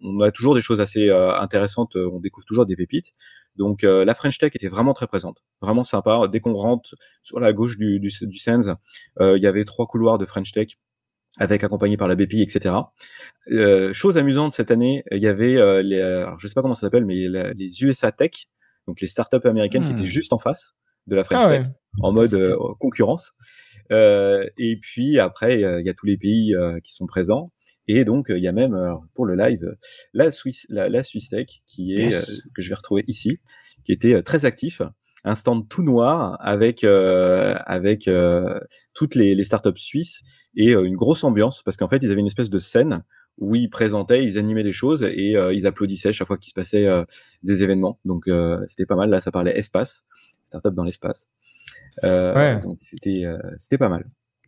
on, 0.00 0.20
a 0.20 0.32
toujours 0.32 0.56
des 0.56 0.60
choses 0.60 0.80
assez 0.80 1.10
euh, 1.10 1.32
intéressantes. 1.38 1.94
On 1.94 2.18
découvre 2.18 2.44
toujours 2.44 2.66
des 2.66 2.74
pépites. 2.74 3.12
Donc 3.54 3.82
la 3.82 4.14
French 4.16 4.36
Tech 4.38 4.50
était 4.56 4.66
vraiment 4.66 4.94
très 4.94 5.06
présente, 5.06 5.36
vraiment 5.62 5.84
sympa. 5.84 6.26
Dès 6.26 6.40
qu'on 6.40 6.54
rentre 6.54 6.96
sur 7.22 7.38
la 7.38 7.52
gauche 7.52 7.78
du, 7.78 8.00
du, 8.00 8.10
du 8.22 8.38
Sens, 8.38 8.68
il 9.20 9.38
y 9.40 9.46
avait 9.46 9.64
trois 9.64 9.86
couloirs 9.86 10.18
de 10.18 10.26
French 10.26 10.50
Tech 10.50 10.76
avec 11.38 11.64
accompagné 11.64 11.96
par 11.96 12.08
la 12.08 12.14
BPI, 12.14 12.42
etc. 12.42 12.74
chose 13.92 14.16
amusante 14.16 14.52
cette 14.52 14.70
année, 14.70 15.04
il 15.10 15.18
y 15.18 15.26
avait 15.26 15.82
les, 15.82 16.00
alors, 16.00 16.38
je 16.38 16.48
sais 16.48 16.54
pas 16.54 16.62
comment 16.62 16.74
ça 16.74 16.82
s'appelle, 16.82 17.04
mais 17.04 17.28
les 17.54 17.84
USA 17.84 18.12
Tech 18.12 18.46
donc 18.86 19.00
les 19.00 19.06
startups 19.06 19.46
américaines 19.46 19.84
qui 19.84 19.92
étaient 19.92 20.02
hmm. 20.02 20.04
juste 20.04 20.32
en 20.32 20.38
face 20.38 20.72
de 21.06 21.16
la 21.16 21.24
French 21.24 21.42
ah 21.44 21.48
Tech, 21.48 21.66
en 22.00 22.12
mode 22.12 22.32
euh, 22.34 22.56
concurrence. 22.80 23.32
Euh, 23.92 24.46
et 24.56 24.78
puis 24.80 25.18
après, 25.18 25.60
il 25.60 25.86
y 25.86 25.90
a 25.90 25.94
tous 25.94 26.06
les 26.06 26.16
pays 26.16 26.54
euh, 26.54 26.80
qui 26.80 26.94
sont 26.94 27.06
présents. 27.06 27.52
Et 27.86 28.06
donc, 28.06 28.26
il 28.30 28.42
y 28.42 28.48
a 28.48 28.52
même 28.52 28.74
pour 29.14 29.26
le 29.26 29.34
live 29.34 29.76
la 30.14 30.30
Swiss, 30.30 30.64
la, 30.70 30.88
la 30.88 31.02
Swiss 31.02 31.28
Tech 31.28 31.46
qui 31.66 31.92
est 31.92 32.08
que 32.54 32.62
je 32.62 32.70
vais 32.70 32.74
retrouver 32.74 33.04
ici, 33.08 33.40
qui 33.84 33.92
était 33.92 34.22
très 34.22 34.46
actif, 34.46 34.80
un 35.22 35.34
stand 35.34 35.68
tout 35.68 35.82
noir 35.82 36.38
avec 36.40 36.82
avec 36.82 38.08
toutes 38.94 39.14
les, 39.14 39.34
les 39.34 39.44
startups 39.44 39.76
suisses 39.76 40.22
et 40.56 40.72
une 40.72 40.96
grosse 40.96 41.24
ambiance 41.24 41.62
parce 41.62 41.76
qu'en 41.76 41.88
fait, 41.88 41.98
ils 42.02 42.10
avaient 42.10 42.20
une 42.20 42.26
espèce 42.26 42.50
de 42.50 42.58
scène 42.58 43.02
où 43.38 43.54
ils 43.54 43.68
présentaient, 43.68 44.24
ils 44.24 44.38
animaient 44.38 44.62
les 44.62 44.72
choses 44.72 45.02
et 45.02 45.36
euh, 45.36 45.52
ils 45.52 45.66
applaudissaient 45.66 46.12
chaque 46.12 46.26
fois 46.26 46.38
qu'il 46.38 46.50
se 46.50 46.54
passait 46.54 46.86
euh, 46.86 47.04
des 47.42 47.62
événements. 47.62 47.98
Donc 48.04 48.28
euh, 48.28 48.64
c'était 48.68 48.86
pas 48.86 48.96
mal. 48.96 49.10
Là, 49.10 49.20
ça 49.20 49.32
parlait 49.32 49.56
espace, 49.58 50.04
startup 50.44 50.74
dans 50.74 50.84
l'espace. 50.84 51.28
Ouais. 52.02 52.60
Donc 52.60 52.76
c'était 52.78 53.24
c'était 53.58 53.78
pas 53.78 53.88
mal. 53.88 54.04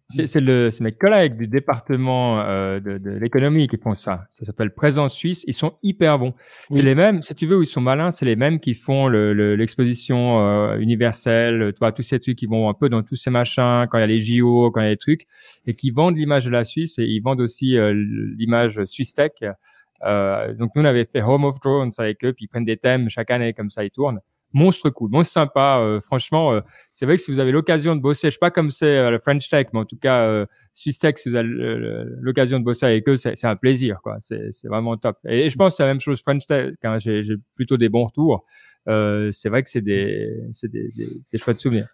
C'est 0.08 0.40
le, 0.40 0.70
mes 0.80 0.92
collègues 0.92 1.36
du 1.36 1.48
département 1.48 2.40
euh, 2.40 2.78
de, 2.78 2.96
de 2.96 3.10
l'économie 3.10 3.66
qui 3.66 3.76
font 3.76 3.96
ça. 3.96 4.26
Ça 4.30 4.44
s'appelle 4.44 4.72
Présence 4.72 5.14
Suisse. 5.14 5.42
Ils 5.48 5.54
sont 5.54 5.78
hyper 5.82 6.20
bons. 6.20 6.32
C'est 6.70 6.82
les 6.82 6.94
mêmes, 6.94 7.22
si 7.22 7.34
tu 7.34 7.46
veux, 7.46 7.56
où 7.56 7.62
ils 7.62 7.66
sont 7.66 7.80
malins, 7.80 8.12
c'est 8.12 8.24
les 8.24 8.36
mêmes 8.36 8.60
qui 8.60 8.74
font 8.74 9.08
l'exposition 9.08 10.38
le, 10.38 10.74
euh, 10.74 10.80
universelle, 10.80 11.72
tu 11.72 11.78
vois, 11.80 11.90
tous 11.90 12.02
ces 12.02 12.20
trucs 12.20 12.38
qui 12.38 12.46
vont 12.46 12.68
un 12.68 12.74
peu 12.74 12.88
dans 12.88 13.02
tous 13.02 13.16
ces 13.16 13.30
machins, 13.30 13.86
quand 13.90 13.98
il 13.98 14.02
y 14.02 14.04
a 14.04 14.06
les 14.06 14.20
JO, 14.20 14.70
quand 14.70 14.80
il 14.80 14.84
y 14.84 14.86
a 14.86 14.90
les 14.90 14.96
trucs, 14.96 15.26
et 15.66 15.74
qui 15.74 15.90
vendent 15.90 16.16
l'image 16.16 16.44
de 16.44 16.50
la 16.50 16.62
Suisse 16.62 16.98
et 16.98 17.04
ils 17.04 17.20
vendent 17.20 17.40
aussi 17.40 17.76
euh, 17.76 17.92
l'image 18.38 18.84
Swiss 18.84 19.12
Tech. 19.12 19.32
Euh, 20.04 20.54
donc 20.54 20.70
nous, 20.76 20.82
on 20.82 20.84
avait 20.84 21.08
fait 21.10 21.22
Home 21.22 21.44
of 21.44 21.58
Drones 21.58 21.92
avec 21.98 22.24
eux, 22.24 22.32
puis 22.32 22.44
ils 22.44 22.48
prennent 22.48 22.64
des 22.64 22.76
thèmes 22.76 23.08
chaque 23.08 23.32
année 23.32 23.54
comme 23.54 23.70
ça, 23.70 23.82
ils 23.84 23.90
tournent 23.90 24.20
monstre 24.52 24.90
cool, 24.90 25.10
monstre 25.10 25.32
sympa. 25.32 25.78
Euh, 25.80 26.00
franchement, 26.00 26.52
euh, 26.52 26.60
c'est 26.90 27.06
vrai 27.06 27.16
que 27.16 27.22
si 27.22 27.30
vous 27.30 27.38
avez 27.38 27.52
l'occasion 27.52 27.96
de 27.96 28.00
bosser, 28.00 28.28
je 28.28 28.32
sais 28.32 28.38
pas 28.38 28.50
comme 28.50 28.70
c'est 28.70 28.98
euh, 28.98 29.10
le 29.10 29.18
French 29.18 29.48
Tech, 29.48 29.66
mais 29.72 29.80
en 29.80 29.84
tout 29.84 29.98
cas 29.98 30.26
euh, 30.26 30.46
Swiss 30.72 30.98
Tech, 30.98 31.14
si 31.18 31.28
vous 31.28 31.36
avez 31.36 31.48
l'occasion 32.20 32.58
de 32.58 32.64
bosser 32.64 32.86
avec 32.86 33.08
eux, 33.08 33.16
c'est 33.16 33.44
un 33.44 33.56
plaisir, 33.56 34.00
quoi. 34.02 34.16
C'est 34.20 34.50
vraiment 34.64 34.96
top. 34.96 35.18
Et, 35.28 35.50
je 35.50 35.56
pense 35.56 35.72
que 35.72 35.76
c'est 35.76 35.82
la 35.82 35.90
même 35.90 36.00
chose 36.00 36.20
French 36.20 36.46
Tech. 36.46 36.74
Hein, 36.82 36.98
J'ai 36.98 37.36
plutôt 37.54 37.76
des 37.76 37.88
bons 37.88 38.06
retours. 38.06 38.44
c'est 38.86 39.48
vrai 39.48 39.62
que 39.62 39.70
c'est 39.70 39.80
des, 39.80 40.40
des, 40.62 40.68
des, 40.68 41.08
des 41.32 41.38
chouettes 41.38 41.58
souvenirs. 41.58 41.88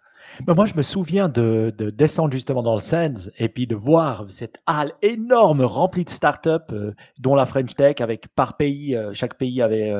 moi, 0.47 0.65
je 0.65 0.75
me 0.75 0.81
souviens 0.81 1.29
de, 1.29 1.73
de, 1.77 1.89
descendre 1.89 2.33
justement 2.33 2.61
dans 2.61 2.75
le 2.75 2.81
Sands 2.81 3.29
et 3.37 3.49
puis 3.49 3.67
de 3.67 3.75
voir 3.75 4.25
cette 4.29 4.57
halle 4.67 4.91
énorme 5.01 5.61
remplie 5.61 6.03
de 6.03 6.09
startups, 6.09 6.73
dont 7.19 7.35
la 7.35 7.45
French 7.45 7.73
Tech, 7.75 7.95
avec 7.99 8.27
par 8.35 8.57
pays, 8.57 8.97
chaque 9.13 9.37
pays 9.37 9.61
avait 9.61 9.93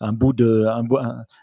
un 0.00 0.12
bout 0.12 0.32
de 0.32 0.66
un, 0.66 0.84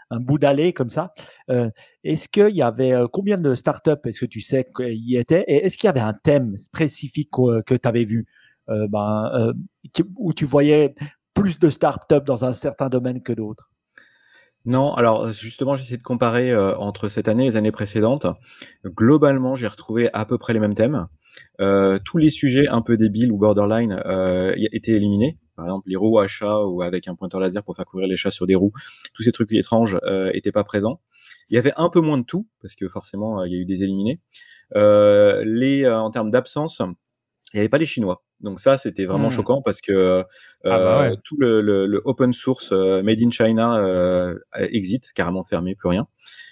un, 0.09 0.19
bout 0.19 0.37
d'allée 0.37 0.73
comme 0.73 0.89
ça. 0.89 1.13
Euh, 1.49 1.69
est-ce 2.03 2.27
qu'il 2.27 2.55
y 2.55 2.61
avait 2.61 2.93
euh, 2.93 3.07
combien 3.11 3.37
de 3.37 3.53
startups 3.55 3.91
Est-ce 4.05 4.21
que 4.21 4.25
tu 4.25 4.41
sais 4.41 4.65
qu'il 4.75 4.95
y 4.95 5.17
était 5.17 5.43
Et 5.47 5.65
est-ce 5.65 5.77
qu'il 5.77 5.87
y 5.87 5.89
avait 5.89 5.99
un 5.99 6.13
thème 6.13 6.57
spécifique 6.57 7.29
que 7.31 7.75
tu 7.75 7.87
avais 7.87 8.05
vu? 8.05 8.25
Euh, 8.69 8.87
ben, 8.89 9.53
où 10.17 10.33
tu 10.33 10.45
voyais 10.45 10.95
plus 11.33 11.59
de 11.59 11.69
startups 11.69 12.25
dans 12.25 12.45
un 12.45 12.53
certain 12.53 12.89
domaine 12.89 13.21
que 13.21 13.33
d'autres? 13.33 13.69
Non, 14.65 14.95
alors 14.95 15.31
justement, 15.31 15.75
j'essaie 15.75 15.97
de 15.97 16.03
comparer 16.03 16.55
entre 16.55 17.07
cette 17.07 17.27
année 17.27 17.45
et 17.45 17.49
les 17.49 17.57
années 17.57 17.71
précédentes. 17.71 18.25
Globalement, 18.83 19.55
j'ai 19.55 19.67
retrouvé 19.67 20.09
à 20.13 20.25
peu 20.25 20.39
près 20.39 20.53
les 20.53 20.59
mêmes 20.59 20.73
thèmes. 20.73 21.05
tous 21.59 22.17
les 22.17 22.31
sujets 22.31 22.67
un 22.67 22.81
peu 22.81 22.97
débiles 22.97 23.31
ou 23.31 23.37
borderline 23.37 24.01
étaient 24.71 24.93
éliminés 24.93 25.37
par 25.55 25.65
exemple 25.65 25.89
les 25.89 25.95
roues 25.95 26.19
à 26.19 26.27
chat 26.27 26.63
ou 26.63 26.81
avec 26.81 27.07
un 27.07 27.15
pointeur 27.15 27.39
laser 27.39 27.63
pour 27.63 27.75
faire 27.75 27.85
courir 27.85 28.07
les 28.07 28.17
chats 28.17 28.31
sur 28.31 28.47
des 28.47 28.55
roues, 28.55 28.73
tous 29.13 29.23
ces 29.23 29.31
trucs 29.31 29.51
étranges 29.53 29.97
euh, 30.03 30.31
étaient 30.33 30.51
pas 30.51 30.63
présents. 30.63 30.99
Il 31.49 31.55
y 31.55 31.59
avait 31.59 31.73
un 31.77 31.89
peu 31.89 32.01
moins 32.01 32.17
de 32.17 32.23
tout 32.23 32.47
parce 32.61 32.75
que 32.75 32.87
forcément 32.89 33.41
euh, 33.41 33.47
il 33.47 33.53
y 33.53 33.57
a 33.57 33.59
eu 33.59 33.65
des 33.65 33.83
éliminés. 33.83 34.19
Euh, 34.75 35.43
les 35.45 35.83
euh, 35.83 35.99
en 35.99 36.11
termes 36.11 36.31
d'absence, 36.31 36.79
il 37.53 37.57
n'y 37.57 37.59
avait 37.59 37.69
pas 37.69 37.77
les 37.77 37.85
Chinois. 37.85 38.23
Donc 38.41 38.59
ça, 38.59 38.77
c'était 38.77 39.05
vraiment 39.05 39.29
hmm. 39.29 39.31
choquant 39.31 39.61
parce 39.61 39.81
que 39.81 40.23
ah 40.65 40.79
bah 41.09 41.15
tout 41.23 41.37
le, 41.37 41.61
le, 41.61 41.85
le, 41.85 42.01
open 42.05 42.33
source 42.33 42.71
made 42.71 43.21
in 43.21 43.31
China 43.31 44.35
exit, 44.55 45.13
carrément 45.13 45.43
fermé, 45.43 45.75
plus 45.75 45.89
rien. 45.89 46.07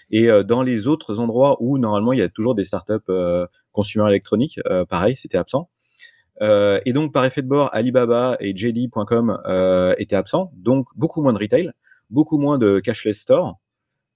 Et 0.10 0.30
dans 0.46 0.64
les 0.64 0.88
autres 0.88 1.20
endroits 1.20 1.58
où 1.60 1.78
normalement 1.78 2.14
il 2.14 2.20
y 2.20 2.22
a 2.22 2.30
toujours 2.30 2.56
des 2.56 2.64
startups 2.64 3.12
consumer 3.72 4.08
électroniques, 4.08 4.60
pareil, 4.88 5.16
c'était 5.16 5.38
absent. 5.38 5.70
Euh, 6.42 6.80
et 6.86 6.94
donc, 6.94 7.14
par 7.14 7.26
effet 7.26 7.42
de 7.42 7.48
bord, 7.48 7.70
Alibaba 7.74 8.38
et 8.40 8.56
JD.com 8.56 9.40
euh, 9.46 9.94
étaient 9.98 10.16
absents, 10.16 10.52
donc 10.56 10.88
beaucoup 10.96 11.22
moins 11.22 11.34
de 11.34 11.40
retail, 11.40 11.72
beaucoup 12.10 12.38
moins 12.38 12.58
de 12.58 12.80
cashless 12.80 13.20
store. 13.20 13.60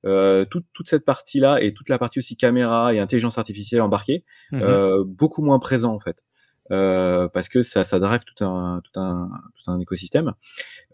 Euh, 0.05 0.45
toute, 0.45 0.65
toute 0.73 0.87
cette 0.87 1.05
partie-là 1.05 1.59
et 1.61 1.73
toute 1.73 1.89
la 1.89 1.97
partie 1.97 2.19
aussi 2.19 2.37
caméra 2.37 2.93
et 2.93 2.99
intelligence 2.99 3.37
artificielle 3.37 3.81
embarquée, 3.81 4.23
mhm. 4.51 4.61
euh, 4.61 5.03
beaucoup 5.05 5.41
moins 5.41 5.59
présent 5.59 5.93
en 5.93 5.99
fait. 5.99 6.23
Euh, 6.71 7.27
parce 7.29 7.49
que 7.49 7.61
ça, 7.61 7.83
ça 7.83 7.99
drive 7.99 8.21
tout 8.25 8.43
un, 8.43 8.81
tout 8.83 8.99
un, 8.99 9.29
tout 9.55 9.71
un 9.71 9.79
écosystème. 9.79 10.33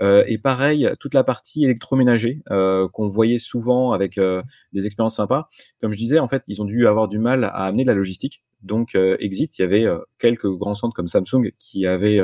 Euh, 0.02 0.24
et 0.28 0.38
pareil, 0.38 0.90
toute 1.00 1.14
la 1.14 1.24
partie 1.24 1.64
électroménager 1.66 2.42
euh, 2.52 2.88
qu'on 2.88 3.10
voyait 3.10 3.40
souvent 3.40 3.92
avec 3.92 4.18
euh, 4.18 4.44
des 4.74 4.86
expériences 4.86 5.16
sympas. 5.16 5.50
Comme 5.82 5.92
je 5.92 5.98
disais, 5.98 6.20
en 6.20 6.28
fait, 6.28 6.44
ils 6.48 6.62
ont 6.62 6.66
dû 6.66 6.88
avoir 6.88 7.08
du 7.08 7.20
mal 7.20 7.46
à 7.46 7.66
amener 7.66 7.84
de 7.84 7.90
la 7.90 7.96
logistique. 7.96 8.44
Donc, 8.62 8.96
euh, 8.96 9.18
Exit, 9.20 9.58
il 9.58 9.62
y 9.62 9.66
avait 9.66 9.86
quelques 10.20 10.50
grands 10.50 10.76
centres 10.76 10.96
comme 10.96 11.08
Samsung 11.08 11.52
qui 11.60 11.86
avaient 11.86 12.22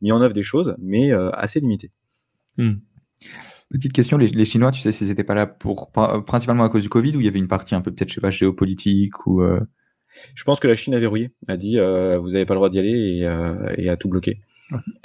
mis 0.00 0.12
en 0.12 0.20
œuvre 0.20 0.34
des 0.34 0.42
choses, 0.42 0.74
mais 0.78 1.12
assez 1.12 1.60
limitées. 1.60 1.90
Hmm. 2.56 2.74
Petite 3.70 3.92
question, 3.92 4.18
les, 4.18 4.28
les, 4.28 4.44
Chinois, 4.44 4.70
tu 4.70 4.80
sais 4.80 4.92
s'ils 4.92 5.08
n'étaient 5.08 5.24
pas 5.24 5.34
là 5.34 5.46
pour 5.46 5.90
principalement 6.26 6.64
à 6.64 6.68
cause 6.68 6.82
du 6.82 6.90
Covid 6.90 7.16
ou 7.16 7.20
il 7.20 7.24
y 7.24 7.28
avait 7.28 7.38
une 7.38 7.48
partie 7.48 7.74
un 7.74 7.80
peu 7.80 7.90
peut-être, 7.90 8.10
je 8.10 8.14
sais 8.16 8.20
pas, 8.20 8.30
géopolitique 8.30 9.26
ou 9.26 9.42
je 10.34 10.44
pense 10.44 10.60
que 10.60 10.68
la 10.68 10.76
Chine 10.76 10.94
a 10.94 10.98
verrouillé, 10.98 11.32
a 11.48 11.56
dit 11.56 11.78
euh, 11.78 12.18
vous 12.18 12.30
n'avez 12.30 12.46
pas 12.46 12.54
le 12.54 12.58
droit 12.58 12.70
d'y 12.70 12.78
aller 12.78 13.18
et, 13.18 13.26
euh, 13.26 13.74
et 13.76 13.88
a 13.88 13.96
tout 13.96 14.08
bloqué. 14.08 14.40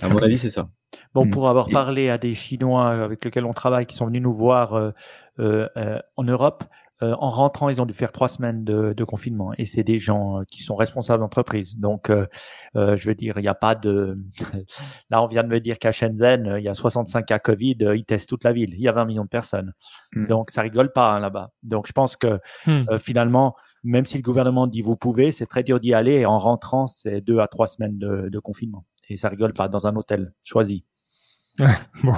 À 0.02 0.10
mon 0.10 0.20
avis, 0.20 0.38
c'est 0.38 0.50
ça. 0.50 0.70
Bon, 1.13 1.26
mm. 1.26 1.32
pour 1.32 1.50
avoir 1.50 1.70
parlé 1.70 2.10
à 2.10 2.17
des 2.17 2.34
Chinois 2.34 2.89
avec 2.89 3.24
lesquels 3.26 3.46
on 3.46 3.54
travaille, 3.54 3.86
qui 3.86 3.96
sont 3.96 4.06
venus 4.06 4.22
nous 4.22 4.34
voir 4.34 4.74
euh, 4.74 4.91
euh, 5.39 5.67
euh 5.78 6.00
en 6.15 6.24
Europe, 6.24 6.63
euh, 7.04 7.13
en 7.20 7.30
rentrant, 7.30 7.70
ils 7.70 7.80
ont 7.82 7.86
dû 7.86 7.93
faire 7.93 8.12
trois 8.12 8.28
semaines 8.28 8.63
de, 8.63 8.93
de 8.93 9.04
confinement. 9.04 9.52
Et 9.58 9.65
c'est 9.65 9.84
des 9.84 10.00
gens 10.00 10.41
qui 10.52 10.63
sont 10.63 10.76
responsables 10.76 11.22
d'entreprise. 11.22 11.78
Donc, 11.78 12.10
je 12.74 13.08
veux 13.08 13.13
dire, 13.13 13.38
il 13.38 13.43
n'y 13.43 13.48
a 13.48 13.54
pas 13.54 13.76
de... 13.76 14.17
Là, 15.12 15.22
on 15.22 15.28
vient 15.28 15.43
de 15.43 15.50
me 15.50 15.60
dire 15.60 15.78
qu'à 15.78 15.91
Shenzhen, 15.91 16.56
il 16.58 16.63
y 16.63 16.70
a 16.70 16.74
65 16.74 17.24
cas 17.26 17.38
Covid, 17.38 17.78
ils 17.96 18.06
testent 18.06 18.30
toute 18.30 18.43
la 18.43 18.52
ville. 18.52 18.74
Il 18.74 18.82
y 18.82 18.88
a 18.88 18.93
20 18.93 19.06
millions 19.06 19.26
de 19.26 19.30
personnes. 19.30 19.74
Mm. 20.13 20.26
Donc, 20.26 20.50
ça 20.50 20.63
rigole 20.63 20.91
pas 20.91 21.12
hein, 21.12 21.20
là-bas. 21.20 21.52
Donc, 21.62 21.86
je 21.86 21.91
pense 21.91 22.15
que 22.15 22.39
mm. 22.65 22.98
finalement, 22.98 23.56
même 23.84 24.06
si 24.06 24.18
le 24.18 24.24
gouvernement 24.24 24.68
dit 24.68 24.82
vous 24.82 24.96
pouvez, 24.96 25.32
c'est 25.32 25.46
très 25.46 25.63
dur 25.63 25.80
d'y 25.80 25.94
aller. 25.94 26.13
Et 26.13 26.26
en 26.26 26.38
rentrant, 26.38 26.88
c'est 26.88 27.22
deux 27.22 27.40
à 27.40 27.48
trois 27.48 27.68
semaines 27.68 27.98
de, 27.98 28.40
confinement. 28.40 28.86
Et 29.10 29.18
ça 29.18 29.30
rigole 29.30 29.54
pas 29.54 29.68
dans 29.68 29.88
un 29.88 29.96
hôtel 29.96 30.34
choisi. 30.44 30.84
bon, 32.04 32.13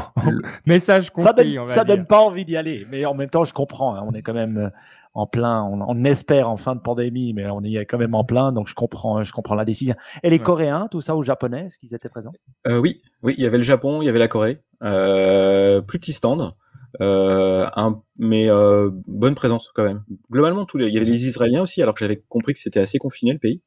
message 0.65 1.11
compris. 1.11 1.55
Ça 1.67 1.83
donne, 1.83 1.97
donne 1.97 2.05
pas 2.05 2.19
envie 2.19 2.43
d'y 2.43 2.57
aller, 2.57 2.85
mais 2.89 3.05
en 3.05 3.13
même 3.13 3.29
temps, 3.29 3.45
je 3.45 3.53
comprends. 3.53 3.95
Hein. 3.95 4.03
on 4.05 4.13
est 4.13 4.21
quand 4.21 4.33
même 4.33 4.57
euh, 4.57 4.69
en 5.13 5.27
plein. 5.27 5.63
On, 5.63 6.03
espère 6.03 6.49
en 6.49 6.57
fin 6.57 6.75
de 6.75 6.81
pandémie, 6.81 7.33
mais 7.33 7.49
on 7.49 7.61
est 7.63 7.85
quand 7.85 7.97
même 7.97 8.15
en 8.15 8.23
plein, 8.23 8.51
donc 8.51 8.67
je 8.67 8.75
comprends, 8.75 9.23
je 9.23 9.31
comprends 9.31 9.55
la 9.55 9.65
décision. 9.65 9.95
Et 10.23 10.29
les 10.29 10.39
Coréens, 10.39 10.87
tout 10.89 11.01
ça, 11.01 11.15
ou 11.15 11.23
Japonais, 11.23 11.65
est-ce 11.65 11.77
qu'ils 11.77 11.93
étaient 11.93 12.09
présents? 12.09 12.33
Euh, 12.67 12.79
Oui, 12.79 13.01
oui, 13.23 13.35
il 13.37 13.43
y 13.43 13.47
avait 13.47 13.57
le 13.57 13.63
Japon, 13.63 14.01
il 14.01 14.05
y 14.05 14.09
avait 14.09 14.19
la 14.19 14.27
Corée, 14.27 14.61
euh, 14.83 15.81
plus 15.81 15.99
petit 15.99 16.13
stand. 16.13 16.53
Euh, 17.01 17.67
un, 17.75 18.01
mais 18.17 18.49
euh, 18.49 18.89
bonne 19.07 19.35
présence 19.35 19.71
quand 19.73 19.83
même. 19.83 20.03
Globalement, 20.31 20.65
tous 20.65 20.77
les, 20.77 20.87
il 20.87 20.93
y 20.93 20.97
avait 20.97 21.05
les 21.05 21.25
Israéliens 21.25 21.61
aussi, 21.61 21.81
alors 21.81 21.93
que 21.93 21.99
j'avais 21.99 22.23
compris 22.29 22.53
que 22.53 22.59
c'était 22.59 22.79
assez 22.79 22.97
confiné 22.97 23.33
le 23.33 23.39
pays. 23.39 23.61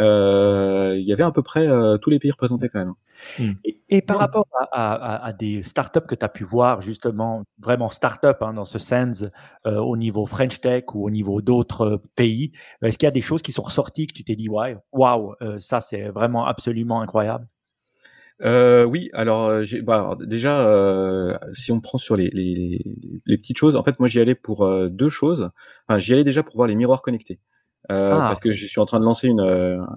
Euh, 0.00 0.94
il 0.96 1.04
y 1.04 1.12
avait 1.12 1.24
à 1.24 1.32
peu 1.32 1.42
près 1.42 1.66
euh, 1.66 1.96
tous 1.98 2.10
les 2.10 2.18
pays 2.18 2.30
représentés 2.30 2.68
quand 2.68 2.78
même. 2.78 2.94
Hmm. 3.38 3.52
Et, 3.88 4.02
par 4.02 4.18
rapport 4.18 4.46
à, 4.70 4.92
à, 4.92 5.26
à 5.26 5.32
des 5.32 5.62
startups 5.62 6.06
que 6.06 6.14
tu 6.14 6.24
as 6.24 6.28
pu 6.28 6.44
voir, 6.44 6.80
justement, 6.80 7.42
vraiment 7.58 7.90
startups 7.90 8.28
hein, 8.40 8.54
dans 8.54 8.64
ce 8.64 8.78
sens, 8.78 9.24
euh, 9.66 9.78
au 9.78 9.96
niveau 9.96 10.26
French 10.26 10.60
Tech 10.60 10.84
ou 10.94 11.04
au 11.04 11.10
niveau 11.10 11.42
d'autres 11.42 12.00
pays, 12.14 12.52
est-ce 12.82 12.98
qu'il 12.98 13.06
y 13.06 13.08
a 13.08 13.12
des 13.12 13.20
choses 13.20 13.42
qui 13.42 13.52
sont 13.52 13.62
ressorties 13.62 14.06
que 14.06 14.14
tu 14.14 14.22
t'es 14.22 14.36
dit, 14.36 14.48
waouh, 14.48 15.34
ça 15.58 15.80
c'est 15.80 16.08
vraiment 16.08 16.46
absolument 16.46 17.02
incroyable? 17.02 17.48
Euh, 18.42 18.84
oui, 18.84 19.10
alors, 19.12 19.48
euh, 19.48 19.64
bah, 19.82 20.16
déjà, 20.20 20.66
euh, 20.66 21.36
si 21.52 21.72
on 21.72 21.80
prend 21.80 21.98
sur 21.98 22.16
les, 22.16 22.30
les, 22.30 22.80
les, 23.26 23.38
petites 23.38 23.58
choses, 23.58 23.76
en 23.76 23.82
fait, 23.82 23.98
moi 23.98 24.08
j'y 24.08 24.20
allais 24.20 24.34
pour 24.34 24.64
euh, 24.64 24.88
deux 24.88 25.10
choses. 25.10 25.50
Enfin, 25.86 25.98
j'y 25.98 26.12
allais 26.12 26.24
déjà 26.24 26.42
pour 26.42 26.56
voir 26.56 26.68
les 26.68 26.74
miroirs 26.74 27.02
connectés. 27.02 27.38
Euh, 27.90 28.14
ah. 28.14 28.18
Parce 28.18 28.40
que 28.40 28.52
je 28.52 28.66
suis 28.66 28.80
en 28.80 28.86
train 28.86 29.00
de 29.00 29.04
lancer 29.04 29.28
une, 29.28 29.40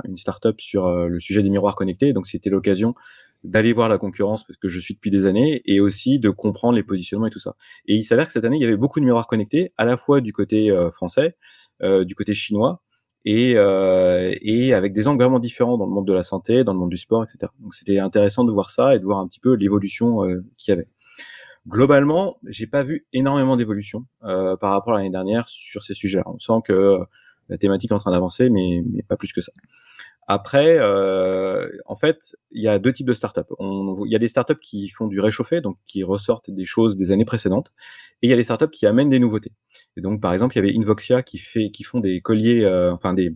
une 0.03 0.17
startup 0.17 0.60
sur 0.60 0.89
le 1.08 1.19
sujet 1.19 1.43
des 1.43 1.49
miroirs 1.49 1.75
connectés, 1.75 2.13
donc 2.13 2.27
c'était 2.27 2.49
l'occasion 2.49 2.95
d'aller 3.43 3.73
voir 3.73 3.89
la 3.89 3.97
concurrence 3.97 4.45
parce 4.45 4.58
que 4.58 4.69
je 4.69 4.79
suis 4.79 4.93
depuis 4.93 5.12
des 5.12 5.25
années 5.25 5.62
et 5.65 5.82
aussi 5.82 6.17
de 6.17 6.29
comprendre 6.29 6.75
les 6.75 6.84
positionnements 6.84 7.27
et 7.27 7.29
tout 7.29 7.39
ça. 7.39 7.56
Et 7.88 7.95
il 7.95 8.03
s'avère 8.03 8.25
que 8.25 8.32
cette 8.32 8.45
année, 8.45 8.56
il 8.56 8.62
y 8.62 8.65
avait 8.65 8.77
beaucoup 8.77 9.01
de 9.01 9.06
miroirs 9.06 9.27
connectés, 9.27 9.73
à 9.77 9.84
la 9.84 9.97
fois 9.97 10.21
du 10.21 10.32
côté 10.32 10.73
français, 10.93 11.36
du 11.82 12.15
côté 12.15 12.34
chinois, 12.34 12.82
et, 13.25 13.53
euh, 13.55 14.33
et 14.41 14.73
avec 14.73 14.93
des 14.93 15.07
angles 15.07 15.21
vraiment 15.21 15.39
différents 15.39 15.77
dans 15.77 15.86
le 15.86 15.91
monde 15.91 16.07
de 16.07 16.13
la 16.13 16.23
santé, 16.23 16.63
dans 16.63 16.73
le 16.73 16.79
monde 16.79 16.89
du 16.89 16.97
sport, 16.97 17.23
etc. 17.23 17.51
Donc 17.59 17.73
c'était 17.73 17.99
intéressant 17.99 18.43
de 18.43 18.51
voir 18.51 18.69
ça 18.69 18.95
et 18.95 18.99
de 18.99 19.05
voir 19.05 19.19
un 19.19 19.27
petit 19.27 19.39
peu 19.39 19.53
l'évolution 19.53 20.25
euh, 20.25 20.43
qu'il 20.57 20.71
y 20.71 20.73
avait. 20.73 20.88
Globalement, 21.67 22.38
j'ai 22.45 22.67
pas 22.67 22.83
vu 22.83 23.05
énormément 23.13 23.55
d'évolution 23.55 24.05
euh, 24.23 24.57
par 24.57 24.71
rapport 24.71 24.95
à 24.95 24.97
l'année 24.97 25.09
dernière 25.09 25.47
sur 25.47 25.81
ces 25.81 25.93
sujets-là. 25.93 26.25
On 26.25 26.38
sent 26.38 26.62
que 26.65 26.99
la 27.47 27.57
thématique 27.57 27.91
est 27.91 27.93
en 27.93 27.99
train 27.99 28.12
d'avancer, 28.12 28.49
mais, 28.49 28.83
mais 28.86 29.01
pas 29.03 29.15
plus 29.15 29.31
que 29.31 29.41
ça. 29.41 29.53
Après, 30.27 30.77
euh, 30.79 31.67
en 31.86 31.95
fait, 31.95 32.36
il 32.51 32.63
y 32.63 32.67
a 32.67 32.79
deux 32.79 32.93
types 32.93 33.07
de 33.07 33.13
startups. 33.13 33.41
Il 33.59 34.12
y 34.12 34.15
a 34.15 34.19
des 34.19 34.27
startups 34.27 34.59
qui 34.62 34.89
font 34.89 35.07
du 35.07 35.19
réchauffé, 35.19 35.62
donc 35.62 35.77
qui 35.86 36.03
ressortent 36.03 36.49
des 36.49 36.65
choses 36.65 36.95
des 36.95 37.12
années 37.12 37.25
précédentes, 37.25 37.73
et 38.21 38.27
il 38.27 38.29
y 38.29 38.33
a 38.33 38.38
des 38.38 38.43
startups 38.43 38.71
qui 38.71 38.86
amènent 38.86 39.09
des 39.09 39.19
nouveautés. 39.19 39.51
Et 39.97 40.01
donc, 40.01 40.21
par 40.21 40.33
exemple, 40.33 40.55
il 40.55 40.59
y 40.59 40.63
avait 40.63 40.77
Invoxia 40.77 41.23
qui 41.23 41.38
fait, 41.38 41.71
qui 41.71 41.83
font 41.83 41.99
des 41.99 42.21
colliers, 42.21 42.63
euh, 42.63 42.93
enfin 42.93 43.13
des 43.13 43.36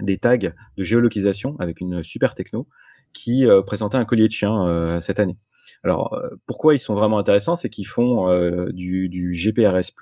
des 0.00 0.18
tags 0.18 0.38
de 0.38 0.84
géolocalisation 0.84 1.56
avec 1.58 1.80
une 1.80 2.02
super 2.02 2.34
techno, 2.34 2.68
qui 3.12 3.46
euh, 3.46 3.62
présentait 3.62 3.96
un 3.96 4.04
collier 4.04 4.28
de 4.28 4.32
chien 4.32 4.66
euh, 4.66 5.00
cette 5.00 5.20
année. 5.20 5.36
Alors, 5.82 6.14
euh, 6.14 6.30
pourquoi 6.46 6.74
ils 6.74 6.78
sont 6.78 6.94
vraiment 6.94 7.18
intéressants, 7.18 7.56
c'est 7.56 7.68
qu'ils 7.68 7.86
font 7.86 8.28
du, 8.70 9.08
du 9.08 9.34
GPRS+. 9.34 9.92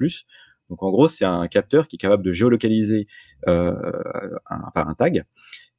Donc, 0.68 0.82
en 0.82 0.90
gros, 0.90 1.08
c'est 1.08 1.24
un 1.24 1.46
capteur 1.48 1.86
qui 1.88 1.96
est 1.96 1.98
capable 1.98 2.24
de 2.24 2.32
géolocaliser 2.32 3.06
un, 3.46 3.76
enfin, 4.48 4.84
un 4.86 4.94
tag 4.94 5.24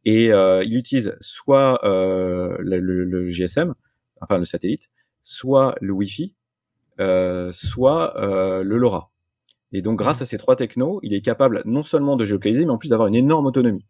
Et 0.09 0.31
euh, 0.31 0.63
il 0.63 0.77
utilise 0.77 1.17
soit 1.19 1.83
euh, 1.83 2.55
le, 2.59 2.79
le, 2.79 3.29
GSM, 3.29 3.75
enfin 4.21 4.37
le 4.37 4.45
satellite, 4.45 4.89
soit 5.21 5.75
le 5.81 5.91
Wi-Fi, 5.91 6.33
euh, 7.01 7.51
soit 7.51 8.17
euh, 8.17 8.63
le 8.63 8.77
LoRa. 8.77 9.11
Et 9.73 9.81
donc 9.81 9.99
grâce 9.99 10.21
à 10.21 10.25
ces 10.25 10.37
trois 10.37 10.55
technos, 10.55 11.01
il 11.03 11.13
est 11.13 11.19
capable 11.19 11.61
non 11.65 11.83
seulement 11.83 12.15
de 12.15 12.25
géolocaliser, 12.25 12.63
mais 12.63 12.71
en 12.71 12.77
plus 12.77 12.87
d'avoir 12.87 13.09
une 13.09 13.15
énorme 13.15 13.47
autonomie. 13.47 13.85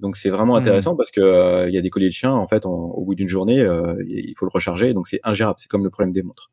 Donc 0.00 0.16
c'est 0.16 0.28
vraiment 0.28 0.54
hmm. 0.54 0.62
intéressant 0.62 0.96
parce 0.96 1.12
que 1.12 1.20
euh, 1.20 1.68
il 1.68 1.74
y 1.74 1.78
a 1.78 1.82
des 1.82 1.90
colliers 1.90 2.08
de 2.08 2.14
chiens 2.14 2.32
en 2.32 2.48
fait 2.48 2.66
au 2.66 3.04
bout 3.04 3.14
d'une 3.14 3.28
journée, 3.28 3.60
euh, 3.60 3.94
il 4.08 4.34
faut 4.36 4.46
le 4.46 4.50
recharger, 4.52 4.92
donc 4.92 5.06
c'est 5.06 5.20
ingérable. 5.22 5.60
C'est 5.60 5.68
comme 5.68 5.84
le 5.84 5.90
problème 5.90 6.12
des 6.12 6.24
montres. 6.24 6.50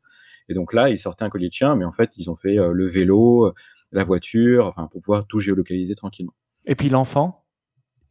Et 0.48 0.54
donc 0.54 0.72
là, 0.72 0.90
ils 0.90 0.98
sortaient 0.98 1.24
un 1.24 1.28
collier 1.28 1.48
de 1.48 1.54
chien, 1.54 1.74
mais 1.74 1.84
en 1.84 1.92
fait 1.92 2.16
ils 2.18 2.30
ont 2.30 2.36
fait 2.36 2.54
le 2.54 2.86
vélo, 2.86 3.52
la 3.90 4.04
voiture, 4.04 4.66
enfin 4.66 4.86
pour 4.92 5.00
pouvoir 5.00 5.26
tout 5.26 5.40
géolocaliser 5.40 5.96
tranquillement. 5.96 6.34
Et 6.66 6.76
puis 6.76 6.88
l'enfant? 6.88 7.41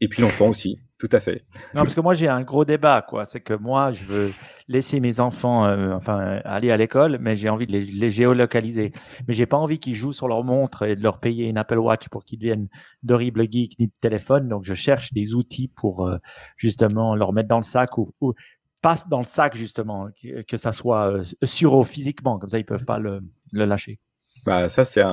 Et 0.01 0.07
puis 0.07 0.23
l'enfant 0.23 0.49
aussi, 0.49 0.79
tout 0.97 1.09
à 1.11 1.19
fait. 1.19 1.45
Non, 1.75 1.83
parce 1.83 1.93
que 1.93 2.01
moi 2.01 2.15
j'ai 2.15 2.27
un 2.27 2.41
gros 2.41 2.65
débat, 2.65 3.03
quoi. 3.07 3.25
C'est 3.25 3.39
que 3.39 3.53
moi 3.53 3.91
je 3.91 4.03
veux 4.03 4.31
laisser 4.67 4.99
mes 4.99 5.19
enfants, 5.19 5.65
euh, 5.65 5.93
enfin 5.93 6.41
aller 6.43 6.71
à 6.71 6.77
l'école, 6.77 7.19
mais 7.21 7.35
j'ai 7.35 7.49
envie 7.49 7.67
de 7.67 7.71
les, 7.77 8.09
géolocaliser. 8.09 8.91
Mais 9.27 9.35
j'ai 9.35 9.45
pas 9.45 9.57
envie 9.57 9.77
qu'ils 9.79 9.93
jouent 9.93 10.13
sur 10.13 10.27
leur 10.27 10.43
montre 10.43 10.83
et 10.83 10.95
de 10.95 11.03
leur 11.03 11.19
payer 11.19 11.47
une 11.47 11.57
Apple 11.59 11.77
Watch 11.77 12.09
pour 12.09 12.25
qu'ils 12.25 12.39
deviennent 12.39 12.67
d'horribles 13.03 13.49
geeks 13.49 13.77
ni 13.79 13.87
de 13.87 13.93
téléphone. 14.01 14.47
Donc 14.47 14.63
je 14.63 14.73
cherche 14.73 15.13
des 15.13 15.35
outils 15.35 15.67
pour 15.67 16.07
euh, 16.07 16.17
justement 16.57 17.15
leur 17.15 17.31
mettre 17.31 17.49
dans 17.49 17.57
le 17.57 17.63
sac 17.63 17.97
ou, 17.99 18.11
ou 18.21 18.33
passe 18.81 19.07
dans 19.07 19.19
le 19.19 19.25
sac 19.25 19.55
justement, 19.55 20.07
que, 20.47 20.57
ça 20.57 20.71
soit 20.71 21.11
euh, 21.11 21.23
sur 21.43 21.85
physiquement, 21.87 22.39
comme 22.39 22.49
ça 22.49 22.57
ils 22.57 22.65
peuvent 22.65 22.85
pas 22.85 22.97
le, 22.97 23.21
le 23.53 23.65
lâcher. 23.65 23.99
Bah 24.47 24.67
ça 24.67 24.85
c'est 24.85 25.03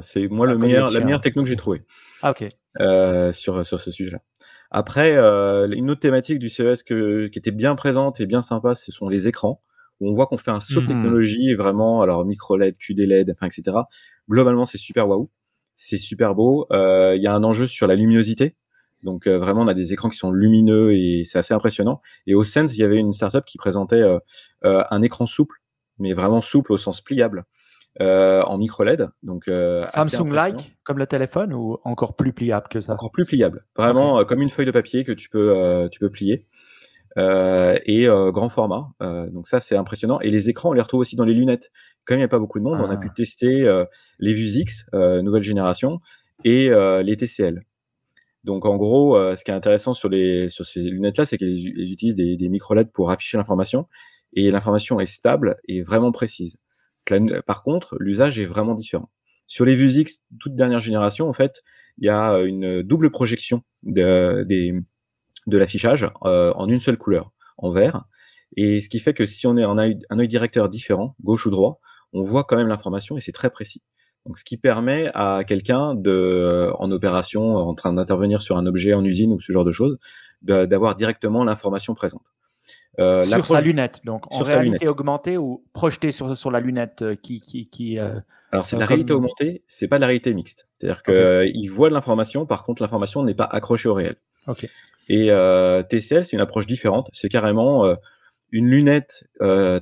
c'est 0.00 0.28
moi 0.28 0.46
le 0.46 0.56
meilleur 0.56 0.90
la 0.90 1.00
meilleure 1.00 1.20
techno 1.20 1.42
que 1.42 1.48
j'ai 1.50 1.56
trouvé. 1.56 1.82
Ah 2.22 2.30
ok. 2.30 2.46
Euh, 2.80 3.32
sur 3.32 3.66
sur 3.66 3.80
ce 3.80 3.90
sujet-là. 3.90 4.20
Après, 4.70 5.16
euh, 5.16 5.68
une 5.70 5.90
autre 5.90 6.00
thématique 6.00 6.38
du 6.38 6.48
CES 6.48 6.82
que, 6.82 7.26
qui 7.26 7.38
était 7.38 7.50
bien 7.50 7.74
présente 7.74 8.20
et 8.20 8.26
bien 8.26 8.42
sympa, 8.42 8.74
ce 8.74 8.92
sont 8.92 9.08
les 9.08 9.28
écrans. 9.28 9.62
Où 10.00 10.08
on 10.08 10.14
voit 10.14 10.26
qu'on 10.26 10.38
fait 10.38 10.50
un 10.50 10.60
saut 10.60 10.80
de 10.80 10.86
mmh. 10.86 10.88
technologie 10.88 11.54
vraiment, 11.54 12.00
alors 12.00 12.24
micro 12.24 12.56
LED, 12.56 12.76
QD 12.78 13.00
LED, 13.00 13.30
enfin, 13.32 13.46
etc. 13.46 13.76
Globalement, 14.30 14.64
c'est 14.64 14.78
super 14.78 15.06
waouh, 15.06 15.28
c'est 15.76 15.98
super 15.98 16.34
beau. 16.34 16.66
Euh, 16.72 17.14
il 17.16 17.22
y 17.22 17.26
a 17.26 17.34
un 17.34 17.44
enjeu 17.44 17.66
sur 17.66 17.86
la 17.86 17.96
luminosité. 17.96 18.54
Donc 19.02 19.26
euh, 19.26 19.38
vraiment, 19.38 19.62
on 19.62 19.68
a 19.68 19.74
des 19.74 19.92
écrans 19.92 20.08
qui 20.08 20.16
sont 20.18 20.30
lumineux 20.30 20.94
et 20.94 21.24
c'est 21.24 21.38
assez 21.38 21.54
impressionnant. 21.54 22.00
Et 22.26 22.34
au 22.34 22.44
Sense, 22.44 22.76
il 22.76 22.80
y 22.80 22.84
avait 22.84 22.98
une 22.98 23.12
startup 23.12 23.44
qui 23.44 23.58
présentait 23.58 24.02
euh, 24.02 24.18
un 24.62 25.02
écran 25.02 25.26
souple, 25.26 25.56
mais 25.98 26.12
vraiment 26.12 26.42
souple 26.42 26.72
au 26.72 26.76
sens 26.76 27.00
pliable. 27.00 27.44
Euh, 28.00 28.40
en 28.44 28.56
micro 28.56 28.82
LED. 28.82 29.10
Donc 29.22 29.46
euh, 29.48 29.84
Samsung-like 29.92 30.74
comme 30.84 30.96
le 30.96 31.06
téléphone 31.06 31.52
ou 31.52 31.76
encore 31.84 32.16
plus 32.16 32.32
pliable 32.32 32.66
que 32.70 32.80
ça? 32.80 32.94
Encore 32.94 33.10
plus 33.10 33.26
pliable, 33.26 33.66
vraiment 33.76 34.20
euh, 34.20 34.24
comme 34.24 34.40
une 34.40 34.48
feuille 34.48 34.64
de 34.64 34.70
papier 34.70 35.04
que 35.04 35.12
tu 35.12 35.28
peux 35.28 35.86
tu 35.92 36.00
peux 36.00 36.08
plier. 36.08 36.46
et 37.18 38.06
grand 38.06 38.48
format. 38.48 38.92
donc 39.00 39.48
ça 39.48 39.60
c'est 39.60 39.76
impressionnant. 39.76 40.18
Et 40.20 40.30
les 40.30 40.48
écrans 40.48 40.70
on 40.70 40.72
les 40.72 40.80
retrouve 40.80 41.00
aussi 41.00 41.14
dans 41.14 41.26
les 41.26 41.34
lunettes. 41.34 41.70
Comme 42.06 42.16
il 42.16 42.20
n'y 42.20 42.24
a 42.24 42.28
pas 42.28 42.38
beaucoup 42.38 42.58
de 42.58 42.64
monde, 42.64 42.80
on 42.80 42.88
a 42.88 42.96
pu 42.96 43.08
ah. 43.10 43.14
tester 43.14 43.84
les 44.18 44.32
Vuzix 44.32 44.86
nouvelle 44.94 45.42
génération 45.42 46.00
et 46.44 46.70
les 47.04 47.16
TCL. 47.18 47.64
Donc 48.44 48.64
en 48.64 48.76
gros, 48.76 49.14
ce 49.36 49.44
qui 49.44 49.50
est 49.50 49.54
intéressant 49.54 49.92
sur 49.92 50.08
les 50.08 50.48
sur 50.48 50.64
ces 50.64 50.80
lunettes 50.80 51.18
là, 51.18 51.26
c'est 51.26 51.36
qu'elles 51.36 51.92
utilisent 51.92 52.16
des, 52.16 52.38
des 52.38 52.48
micro 52.48 52.72
LED 52.72 52.92
pour 52.92 53.10
afficher 53.10 53.36
l'information 53.36 53.86
et 54.32 54.50
l'information 54.50 55.00
est 55.00 55.06
stable 55.06 55.58
et 55.68 55.82
vraiment 55.82 56.12
précise. 56.12 56.56
Par 57.46 57.62
contre, 57.62 57.96
l'usage 57.98 58.38
est 58.38 58.46
vraiment 58.46 58.74
différent. 58.74 59.10
Sur 59.46 59.64
les 59.64 59.74
Vuzix 59.74 60.20
toute 60.38 60.54
dernière 60.54 60.80
génération, 60.80 61.28
en 61.28 61.32
fait, 61.32 61.62
il 61.98 62.06
y 62.06 62.08
a 62.08 62.38
une 62.38 62.82
double 62.82 63.10
projection 63.10 63.62
de, 63.82 64.46
l'affichage 65.46 66.08
euh, 66.24 66.52
en 66.54 66.68
une 66.68 66.80
seule 66.80 66.98
couleur, 66.98 67.32
en 67.58 67.70
vert. 67.70 68.04
Et 68.56 68.80
ce 68.80 68.88
qui 68.88 69.00
fait 69.00 69.14
que 69.14 69.26
si 69.26 69.46
on 69.46 69.56
est 69.56 69.64
en 69.64 69.78
un 69.78 70.18
œil 70.18 70.28
directeur 70.28 70.68
différent, 70.68 71.16
gauche 71.22 71.46
ou 71.46 71.50
droit, 71.50 71.80
on 72.12 72.24
voit 72.24 72.44
quand 72.44 72.56
même 72.56 72.68
l'information 72.68 73.16
et 73.16 73.20
c'est 73.20 73.32
très 73.32 73.50
précis. 73.50 73.82
Donc, 74.26 74.38
ce 74.38 74.44
qui 74.44 74.56
permet 74.56 75.10
à 75.14 75.44
quelqu'un 75.46 75.94
de, 75.94 76.70
en 76.78 76.90
opération, 76.90 77.56
en 77.56 77.74
train 77.74 77.92
d'intervenir 77.92 78.42
sur 78.42 78.56
un 78.56 78.66
objet 78.66 78.92
en 78.92 79.04
usine 79.04 79.32
ou 79.32 79.40
ce 79.40 79.52
genre 79.52 79.64
de 79.64 79.72
choses, 79.72 79.98
d'avoir 80.42 80.94
directement 80.94 81.44
l'information 81.44 81.94
présente. 81.94 82.24
Euh, 82.98 83.22
sur 83.22 83.46
sa 83.46 83.60
lunette, 83.60 84.00
donc 84.04 84.24
en 84.32 84.42
réalité 84.42 84.88
augmentée 84.88 85.38
ou 85.38 85.64
projetée 85.72 86.10
sur, 86.10 86.36
sur 86.36 86.50
la 86.50 86.60
lunette 86.60 87.02
euh, 87.02 87.14
qui. 87.14 87.40
qui, 87.40 87.68
qui 87.68 87.98
euh, 87.98 88.18
Alors 88.50 88.66
c'est 88.66 88.76
la 88.76 88.86
réalité 88.86 89.12
augmentée, 89.12 89.62
c'est 89.68 89.86
pas 89.86 89.98
la 89.98 90.06
réalité 90.06 90.34
mixte. 90.34 90.68
C'est-à-dire 90.78 91.02
qu'il 91.04 91.70
voit 91.70 91.88
de 91.88 91.94
l'information, 91.94 92.46
par 92.46 92.64
contre 92.64 92.82
l'information 92.82 93.22
n'est 93.22 93.34
pas 93.34 93.44
accrochée 93.44 93.88
au 93.88 93.94
réel. 93.94 94.16
Ok. 94.48 94.66
Et 95.08 95.26
TCL, 95.88 96.24
c'est 96.24 96.36
une 96.36 96.42
approche 96.42 96.66
différente. 96.66 97.08
C'est 97.12 97.28
carrément 97.28 97.96
une 98.52 98.68
lunette 98.68 99.24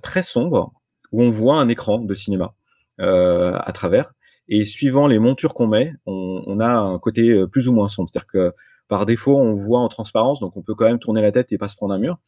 très 0.02 0.22
sombre 0.22 0.72
où 1.12 1.22
on 1.22 1.30
voit 1.30 1.56
un 1.56 1.68
écran 1.68 1.98
de 1.98 2.14
cinéma 2.14 2.54
à 2.98 3.72
travers. 3.74 4.12
Et 4.50 4.64
suivant 4.64 5.06
les 5.06 5.18
montures 5.18 5.52
qu'on 5.52 5.66
met, 5.66 5.92
on, 6.06 6.42
on, 6.46 6.60
a 6.60 6.70
un 6.70 6.98
côté 6.98 7.46
plus 7.52 7.68
ou 7.68 7.72
moins 7.74 7.88
sombre. 7.88 8.08
C'est-à-dire 8.10 8.26
que 8.26 8.54
par 8.88 9.04
défaut, 9.04 9.36
on 9.36 9.54
voit 9.54 9.80
en 9.80 9.88
transparence, 9.88 10.40
donc 10.40 10.56
on 10.56 10.62
peut 10.62 10.74
quand 10.74 10.86
même 10.86 10.98
tourner 10.98 11.20
la 11.20 11.30
tête 11.30 11.52
et 11.52 11.58
pas 11.58 11.68
se 11.68 11.76
prendre 11.76 11.92
un 11.92 11.98
mur. 11.98 12.18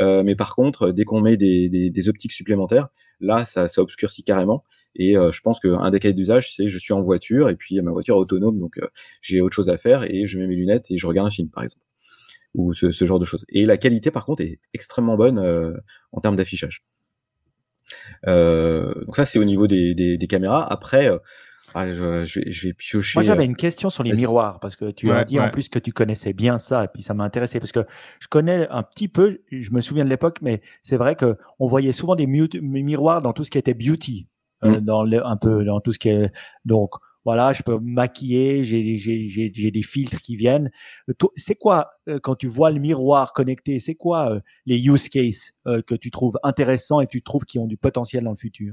Euh, 0.00 0.22
mais 0.22 0.34
par 0.34 0.54
contre, 0.54 0.90
dès 0.90 1.04
qu'on 1.04 1.20
met 1.20 1.36
des, 1.36 1.68
des, 1.68 1.90
des, 1.90 2.08
optiques 2.08 2.32
supplémentaires, 2.32 2.88
là, 3.20 3.44
ça, 3.44 3.68
ça 3.68 3.80
obscurcit 3.82 4.22
carrément. 4.24 4.64
Et 4.94 5.16
euh, 5.16 5.32
je 5.32 5.40
pense 5.40 5.60
qu'un 5.60 5.90
des 5.90 6.00
cas 6.00 6.12
d'usage, 6.12 6.54
c'est 6.54 6.68
je 6.68 6.78
suis 6.78 6.92
en 6.92 7.02
voiture 7.02 7.48
et 7.48 7.56
puis 7.56 7.80
ma 7.80 7.90
voiture 7.90 8.16
est 8.16 8.20
autonome, 8.20 8.58
donc 8.58 8.78
euh, 8.78 8.86
j'ai 9.22 9.40
autre 9.40 9.54
chose 9.54 9.68
à 9.68 9.78
faire 9.78 10.04
et 10.04 10.26
je 10.26 10.38
mets 10.38 10.46
mes 10.46 10.56
lunettes 10.56 10.86
et 10.90 10.98
je 10.98 11.06
regarde 11.06 11.26
un 11.26 11.30
film, 11.30 11.48
par 11.48 11.62
exemple, 11.64 11.84
ou 12.54 12.72
ce, 12.74 12.90
ce 12.90 13.06
genre 13.06 13.18
de 13.18 13.24
choses. 13.24 13.44
Et 13.48 13.66
la 13.66 13.76
qualité, 13.76 14.10
par 14.10 14.24
contre, 14.24 14.42
est 14.42 14.60
extrêmement 14.74 15.16
bonne 15.16 15.38
en 16.12 16.20
termes 16.20 16.36
d'affichage. 16.36 16.82
donc 18.24 19.16
ça, 19.16 19.24
c'est 19.24 19.38
au 19.38 19.44
niveau 19.44 19.66
des, 19.66 19.94
des, 19.94 20.16
des 20.16 20.26
caméras. 20.26 20.66
Après, 20.70 21.10
ah, 21.78 21.92
je, 21.92 22.40
vais, 22.66 22.72
piocher. 22.72 23.18
Moi, 23.18 23.22
j'avais 23.22 23.42
euh, 23.42 23.46
une 23.46 23.54
question 23.54 23.90
sur 23.90 24.02
les 24.02 24.12
miroirs 24.12 24.60
parce 24.60 24.76
que 24.76 24.90
tu 24.90 25.12
as 25.12 25.26
dit 25.26 25.38
en 25.38 25.50
plus 25.50 25.68
que 25.68 25.78
tu 25.78 25.92
connaissais 25.92 26.32
bien 26.32 26.56
ça 26.56 26.84
et 26.84 26.88
puis 26.88 27.02
ça 27.02 27.12
m'a 27.12 27.22
intéressé 27.22 27.60
parce 27.60 27.70
que 27.70 27.84
je 28.18 28.28
connais 28.28 28.66
un 28.70 28.82
petit 28.82 29.08
peu. 29.08 29.42
Je 29.52 29.70
me 29.72 29.82
souviens 29.82 30.06
de 30.06 30.08
l'époque, 30.08 30.38
mais 30.40 30.62
c'est 30.80 30.96
vrai 30.96 31.16
que 31.16 31.36
on 31.58 31.66
voyait 31.66 31.92
souvent 31.92 32.14
des 32.14 32.26
miroirs 32.26 33.20
dans 33.20 33.34
tout 33.34 33.44
ce 33.44 33.50
qui 33.50 33.58
était 33.58 33.74
beauty, 33.74 34.26
euh, 34.64 34.80
mm. 34.80 34.84
dans 34.86 35.04
le, 35.04 35.26
un 35.26 35.36
peu 35.36 35.66
dans 35.66 35.80
tout 35.80 35.92
ce 35.92 35.98
qui 35.98 36.08
est 36.08 36.32
donc. 36.64 36.94
Voilà, 37.26 37.52
je 37.52 37.62
peux 37.62 37.78
maquiller, 37.78 38.64
j'ai 38.64 39.70
des 39.70 39.82
filtres 39.82 40.22
qui 40.22 40.36
viennent. 40.36 40.70
C'est 41.34 41.56
quoi 41.56 41.90
euh, 42.08 42.18
quand 42.22 42.36
tu 42.36 42.46
vois 42.46 42.70
le 42.70 42.80
miroir 42.80 43.34
connecté 43.34 43.80
C'est 43.80 43.96
quoi 43.96 44.36
les 44.64 44.86
use 44.86 45.10
cases 45.10 45.52
que 45.66 45.94
tu 45.94 46.10
trouves 46.10 46.38
intéressants 46.42 47.00
et 47.02 47.06
tu 47.06 47.20
trouves 47.20 47.44
qui 47.44 47.58
ont 47.58 47.66
du 47.66 47.76
potentiel 47.76 48.24
dans 48.24 48.30
le 48.30 48.36
futur? 48.36 48.72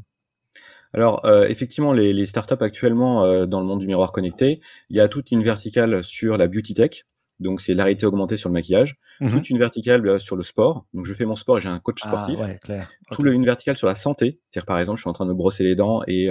Alors 0.93 1.25
euh, 1.25 1.47
effectivement, 1.47 1.91
les, 1.91 2.13
les, 2.13 2.27
startups 2.27 2.61
actuellement 2.61 3.25
euh, 3.25 3.45
dans 3.45 3.59
le 3.59 3.65
monde 3.65 3.79
du 3.79 3.87
miroir 3.87 4.11
connecté, 4.11 4.61
il 4.89 4.97
y 4.97 4.99
a 4.99 5.07
toute 5.07 5.31
une 5.31 5.43
verticale 5.43 6.03
sur 6.03 6.37
la 6.37 6.47
beauty 6.47 6.75
tech, 6.75 7.05
donc 7.39 7.61
c'est 7.61 7.73
la 7.73 7.85
réalité 7.85 8.05
augmentée 8.05 8.37
sur 8.37 8.49
le 8.49 8.53
maquillage, 8.53 8.97
mhm. 9.19 9.31
toute 9.31 9.49
une 9.49 9.57
verticale 9.57 10.07
euh, 10.07 10.19
sur 10.19 10.35
le 10.35 10.43
sport, 10.43 10.85
donc 10.93 11.07
je 11.07 11.13
fais 11.15 11.25
mon 11.25 11.35
sport 11.35 11.57
et 11.57 11.61
j'ai 11.61 11.69
un 11.69 11.79
coach 11.79 11.99
ah, 12.03 12.07
sportif, 12.09 12.39
ouais, 12.39 12.59
clair. 12.63 12.91
toute 13.11 13.25
une 13.25 13.43
verticale 13.43 13.75
sur 13.75 13.87
la 13.87 13.95
santé, 13.95 14.39
c'est-à-dire 14.51 14.67
par 14.67 14.79
exemple 14.79 14.97
je 14.97 15.01
suis 15.01 15.09
en 15.09 15.13
train 15.13 15.25
de 15.25 15.31
me 15.31 15.35
brosser 15.35 15.63
les 15.63 15.75
dents 15.75 16.03
et 16.07 16.29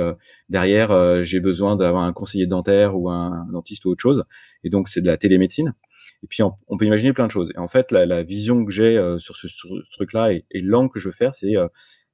derrière 0.49 1.25
j'ai 1.25 1.41
besoin 1.41 1.75
d'avoir 1.75 2.05
un 2.05 2.13
conseiller 2.13 2.47
dentaire 2.47 2.97
ou 2.97 3.11
un, 3.11 3.47
dentiste 3.53 3.85
ou 3.85 3.91
autre 3.91 4.03
chose, 4.03 4.25
et 4.63 4.71
donc 4.71 4.89
c'est 4.89 5.01
de 5.01 5.07
la 5.07 5.17
télémédecine. 5.17 5.75
Et 6.25 6.29
puis 6.29 6.45
on, 6.45 6.79
peut 6.79 6.85
imaginer 6.85 7.13
plein 7.13 7.27
de 7.27 7.33
choses. 7.33 7.51
Et 7.57 7.59
en 7.59 7.67
fait, 7.67 7.91
la, 7.91 8.07
la 8.07 8.23
vision 8.23 8.65
que 8.65 8.71
j'ai 8.71 8.95
sur 9.19 9.37
ce, 9.37 9.49
ce 9.49 9.67
truc-là 9.91 10.33
et, 10.33 10.45
et 10.53 10.61
l'angle 10.61 10.89
que 10.89 11.01
je 11.01 11.09
veux 11.09 11.15
faire, 11.15 11.35
c'est 11.35 11.57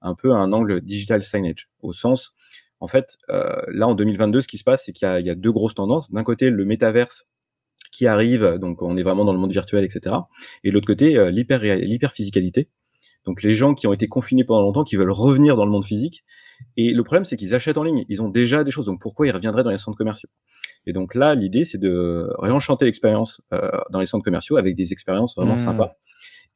un 0.01 0.15
peu 0.15 0.33
un 0.33 0.53
angle 0.53 0.81
digital 0.81 1.23
signage, 1.23 1.69
au 1.83 1.93
sens 1.93 2.35
en 2.81 2.89
fait, 2.89 3.17
euh, 3.31 3.61
là 3.69 3.89
en 3.89 3.95
2022, 3.95 4.41
ce 4.41 4.49
qui 4.49 4.59
se 4.59 4.65
passe, 4.65 4.85
c'est 4.85 4.93
qu'il 4.93 5.09
y, 5.09 5.31
a 5.31 5.35
deux 5.35 5.53
grosses 5.53 5.75
tendances. 5.75 6.11
D'un 6.13 6.25
côté, 6.25 6.51
le 6.51 6.65
métaverse 6.65 7.25
qui 7.91 8.07
arrive, 8.07 8.59
donc 8.61 8.83
on 8.83 8.97
est 8.97 9.03
vraiment 9.03 9.25
dans 9.25 9.33
le 9.33 9.39
monde 9.39 9.53
virtuel, 9.53 9.85
etc. 9.85 10.15
Et 10.63 10.71
de 10.71 10.75
l'autre 10.75 10.87
côté, 10.87 11.17
euh, 11.17 11.31
l'hyper 11.31 11.61
l'hyperphysicalité. 11.61 12.69
Donc 13.25 13.43
les 13.43 13.55
gens 13.55 13.75
qui 13.75 13.87
ont 13.87 13.93
été 13.93 14.07
confinés 14.07 14.45
pendant 14.45 14.63
longtemps, 14.63 14.85
qui 14.85 14.97
veulent 14.97 15.11
revenir 15.11 15.57
dans 15.57 15.65
le 15.65 15.71
monde 15.71 15.85
physique. 15.85 16.25
Et 16.77 16.93
le 16.93 17.05
problème, 17.05 17.25
c'est 17.25 17.37
qu'ils 17.37 17.55
achètent 17.55 17.79
en 17.79 17.83
ligne. 17.83 18.05
Ils 18.09 18.23
ont 18.23 18.29
déjà 18.29 18.65
des 18.65 18.71
choses. 18.71 18.87
Donc 18.87 19.01
pourquoi 19.01 19.27
ils 19.27 19.33
reviendraient 19.33 19.65
dans 19.65 19.71
les 19.71 19.79
centres 19.79 19.99
commerciaux? 19.99 20.29
Et 20.87 20.93
donc 20.93 21.15
là, 21.15 21.35
l'idée, 21.35 21.65
c'est 21.65 21.79
de 21.79 22.31
réenchanter 22.39 22.85
l'expérience 22.85 23.41
euh, 23.53 23.71
dans 23.91 24.01
les 24.01 24.07
centres 24.07 24.25
commerciaux 24.25 24.57
avec 24.57 24.75
des 24.77 24.93
expériences 24.93 25.37
vraiment 25.37 25.55
mmh. 25.55 25.59
sympas. 25.59 25.97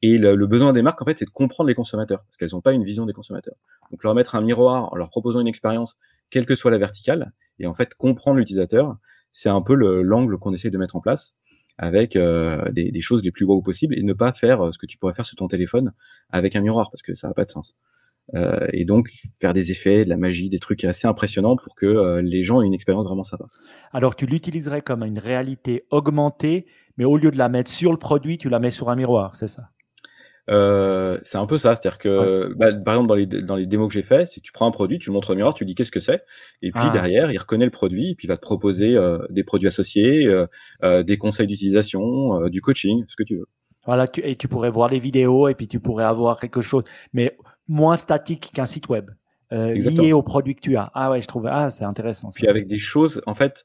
Et 0.01 0.17
le, 0.17 0.35
besoin 0.47 0.73
des 0.73 0.81
marques, 0.81 1.01
en 1.01 1.05
fait, 1.05 1.17
c'est 1.17 1.25
de 1.25 1.29
comprendre 1.29 1.69
les 1.69 1.75
consommateurs, 1.75 2.23
parce 2.25 2.35
qu'elles 2.35 2.49
n'ont 2.51 2.61
pas 2.61 2.73
une 2.73 2.83
vision 2.83 3.05
des 3.05 3.13
consommateurs. 3.13 3.55
Donc 3.89 4.03
leur 4.03 4.13
mettre 4.13 4.35
un 4.35 4.41
miroir 4.41 4.91
en 4.91 4.97
leur 4.97 5.09
proposant 5.09 5.39
une 5.39 5.47
expérience 5.47 5.97
quelle 6.29 6.45
que 6.45 6.55
soit 6.55 6.71
la 6.71 6.77
verticale, 6.77 7.31
et 7.59 7.67
en 7.67 7.73
fait 7.73 7.93
comprendre 7.95 8.37
l'utilisateur, 8.37 8.97
c'est 9.31 9.49
un 9.49 9.61
peu 9.61 9.73
l'angle 9.73 10.37
qu'on 10.37 10.53
essaie 10.53 10.69
de 10.69 10.77
mettre 10.77 10.95
en 10.95 11.01
place 11.01 11.35
avec 11.77 12.15
euh, 12.15 12.69
des, 12.71 13.01
choses 13.01 13.23
les 13.23 13.31
plus 13.31 13.45
wow 13.45 13.61
possibles 13.61 13.97
et 13.97 14.03
ne 14.03 14.13
pas 14.13 14.31
faire 14.31 14.61
euh, 14.61 14.71
ce 14.71 14.77
que 14.77 14.85
tu 14.85 14.97
pourrais 14.97 15.13
faire 15.13 15.25
sur 15.25 15.35
ton 15.35 15.47
téléphone 15.47 15.91
avec 16.29 16.55
un 16.55 16.61
miroir 16.61 16.89
parce 16.91 17.01
que 17.01 17.15
ça 17.15 17.27
n'a 17.27 17.33
pas 17.33 17.45
de 17.45 17.51
sens. 17.51 17.75
Euh, 18.35 18.67
et 18.71 18.85
donc 18.85 19.09
faire 19.41 19.53
des 19.53 19.71
effets, 19.71 20.05
de 20.05 20.09
la 20.09 20.17
magie, 20.17 20.49
des 20.49 20.59
trucs 20.59 20.83
assez 20.85 21.07
impressionnants 21.07 21.57
pour 21.57 21.75
que 21.75 22.21
les 22.21 22.43
gens 22.43 22.61
aient 22.61 22.67
une 22.67 22.73
expérience 22.73 23.05
vraiment 23.05 23.23
sympa. 23.23 23.45
Alors 23.91 24.15
tu 24.15 24.25
l'utiliserais 24.25 24.81
comme 24.81 25.03
une 25.03 25.19
réalité 25.19 25.85
augmentée, 25.89 26.67
mais 26.97 27.05
au 27.05 27.17
lieu 27.17 27.31
de 27.31 27.37
la 27.37 27.49
mettre 27.49 27.71
sur 27.71 27.91
le 27.91 27.97
produit, 27.97 28.37
tu 28.37 28.49
la 28.49 28.59
mets 28.59 28.71
sur 28.71 28.89
un 28.89 28.95
miroir, 28.95 29.35
c'est 29.35 29.47
ça? 29.47 29.69
Euh, 30.49 31.17
c'est 31.23 31.37
un 31.37 31.45
peu 31.45 31.57
ça, 31.57 31.75
c'est-à-dire 31.75 31.97
que, 31.97 32.53
bah, 32.55 32.73
par 32.73 32.95
exemple, 32.95 33.07
dans 33.07 33.15
les, 33.15 33.25
dans 33.25 33.55
les 33.55 33.65
démos 33.65 33.87
que 33.87 33.93
j'ai 33.93 34.03
fait, 34.03 34.27
c'est 34.27 34.41
que 34.41 34.45
tu 34.45 34.51
prends 34.51 34.67
un 34.67 34.71
produit, 34.71 34.99
tu 34.99 35.09
le 35.09 35.13
montres 35.13 35.29
au 35.29 35.35
miroir, 35.35 35.53
tu 35.53 35.65
dis 35.65 35.75
qu'est-ce 35.75 35.91
que 35.91 35.99
c'est, 35.99 36.23
et 36.61 36.71
puis 36.71 36.83
ah. 36.85 36.89
derrière, 36.89 37.31
il 37.31 37.37
reconnaît 37.37 37.65
le 37.65 37.71
produit, 37.71 38.11
et 38.11 38.15
puis 38.15 38.25
il 38.25 38.29
va 38.29 38.37
te 38.37 38.41
proposer 38.41 38.97
des 39.29 39.43
produits 39.43 39.67
associés, 39.67 40.27
des 40.81 41.17
conseils 41.17 41.47
d'utilisation, 41.47 42.49
du 42.49 42.61
coaching, 42.61 43.05
ce 43.07 43.15
que 43.15 43.23
tu 43.23 43.37
veux. 43.37 43.45
Voilà, 43.85 44.07
tu, 44.07 44.21
et 44.21 44.35
tu 44.35 44.47
pourrais 44.47 44.69
voir 44.69 44.89
les 44.89 44.99
vidéos, 44.99 45.47
et 45.47 45.55
puis 45.55 45.67
tu 45.67 45.79
pourrais 45.79 46.05
avoir 46.05 46.39
quelque 46.39 46.61
chose. 46.61 46.83
Mais 47.13 47.35
moins 47.67 47.95
statique 47.95 48.51
qu'un 48.53 48.65
site 48.65 48.89
web. 48.89 49.09
Euh, 49.51 49.73
lié 49.73 50.13
au 50.13 50.23
produit 50.23 50.55
que 50.55 50.61
tu 50.61 50.75
as. 50.77 50.89
Ah 50.93 51.11
ouais, 51.11 51.21
je 51.21 51.27
trouve 51.27 51.47
ah 51.47 51.69
c'est 51.69 51.83
intéressant. 51.83 52.29
Puis 52.33 52.47
avec 52.47 52.67
des 52.67 52.79
choses, 52.79 53.21
en 53.27 53.35
fait, 53.35 53.63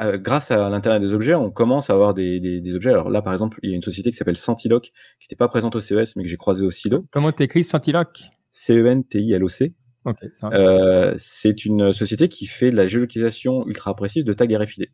euh, 0.00 0.18
grâce 0.18 0.50
à 0.50 0.68
l'internet 0.68 1.00
des 1.00 1.12
objets, 1.12 1.34
on 1.34 1.50
commence 1.50 1.90
à 1.90 1.92
avoir 1.92 2.14
des, 2.14 2.40
des, 2.40 2.60
des, 2.60 2.74
objets. 2.74 2.90
Alors 2.90 3.10
là, 3.10 3.22
par 3.22 3.32
exemple, 3.32 3.58
il 3.62 3.70
y 3.70 3.72
a 3.72 3.76
une 3.76 3.82
société 3.82 4.10
qui 4.10 4.16
s'appelle 4.16 4.36
Centiloc, 4.36 4.84
qui 4.84 5.26
n'était 5.26 5.36
pas 5.36 5.48
présente 5.48 5.76
au 5.76 5.80
CES, 5.80 6.16
mais 6.16 6.24
que 6.24 6.28
j'ai 6.28 6.36
croisé 6.36 6.64
au 6.64 6.70
Silo. 6.70 7.06
Comment 7.12 7.30
t'écris 7.30 7.62
Centiloc 7.62 8.22
C-E-N-T-I-L-O-C. 8.50 9.74
Okay, 10.04 10.28
euh, 10.44 11.14
c'est 11.18 11.64
une 11.64 11.92
société 11.92 12.28
qui 12.28 12.46
fait 12.46 12.70
de 12.70 12.76
la 12.76 12.88
géolocalisation 12.88 13.66
ultra 13.66 13.94
précise 13.94 14.24
de 14.24 14.32
tags 14.32 14.46
RFID. 14.46 14.86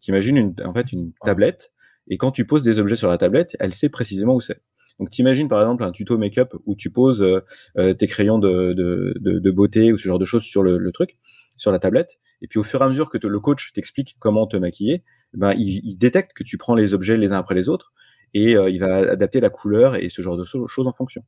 T'imagines 0.00 0.36
une, 0.36 0.54
en 0.64 0.72
fait 0.72 0.92
une 0.92 1.12
tablette 1.24 1.72
et 2.08 2.18
quand 2.18 2.32
tu 2.32 2.44
poses 2.44 2.62
des 2.62 2.78
objets 2.78 2.96
sur 2.96 3.08
la 3.08 3.18
tablette, 3.18 3.56
elle 3.60 3.72
sait 3.72 3.88
précisément 3.88 4.34
où 4.34 4.40
c'est. 4.40 4.60
Donc 5.00 5.08
t'imagines 5.08 5.48
par 5.48 5.60
exemple 5.62 5.82
un 5.82 5.92
tuto 5.92 6.18
make-up 6.18 6.54
où 6.66 6.76
tu 6.76 6.90
poses 6.90 7.22
euh, 7.22 7.40
euh, 7.78 7.94
tes 7.94 8.06
crayons 8.06 8.38
de, 8.38 9.50
beauté 9.50 9.92
ou 9.92 9.98
ce 9.98 10.04
genre 10.06 10.18
de 10.18 10.26
choses 10.26 10.42
sur 10.42 10.62
le, 10.62 10.92
truc, 10.92 11.16
sur 11.56 11.72
la 11.72 11.78
tablette, 11.78 12.18
et 12.42 12.46
puis 12.46 12.58
au 12.58 12.62
fur 12.62 12.82
et 12.82 12.84
à 12.84 12.88
mesure 12.88 13.08
que 13.08 13.18
le 13.26 13.40
coach 13.40 13.72
t'explique 13.72 14.16
comment 14.18 14.46
te 14.46 14.58
maquiller, 14.58 15.02
ben 15.32 15.54
il, 15.56 15.80
il, 15.84 15.96
détecte 15.96 16.34
que 16.34 16.44
tu 16.44 16.58
prends 16.58 16.74
les 16.74 16.92
objets 16.92 17.16
les 17.16 17.32
uns 17.32 17.38
après 17.38 17.54
les 17.54 17.70
autres 17.70 17.94
et 18.34 18.56
euh, 18.56 18.68
il 18.68 18.78
va 18.78 19.10
adapter 19.10 19.40
la 19.40 19.48
couleur 19.48 19.96
et 19.96 20.10
ce 20.10 20.20
genre 20.20 20.36
de 20.36 20.44
choses 20.44 20.86
en 20.86 20.92
fonction. 20.92 21.24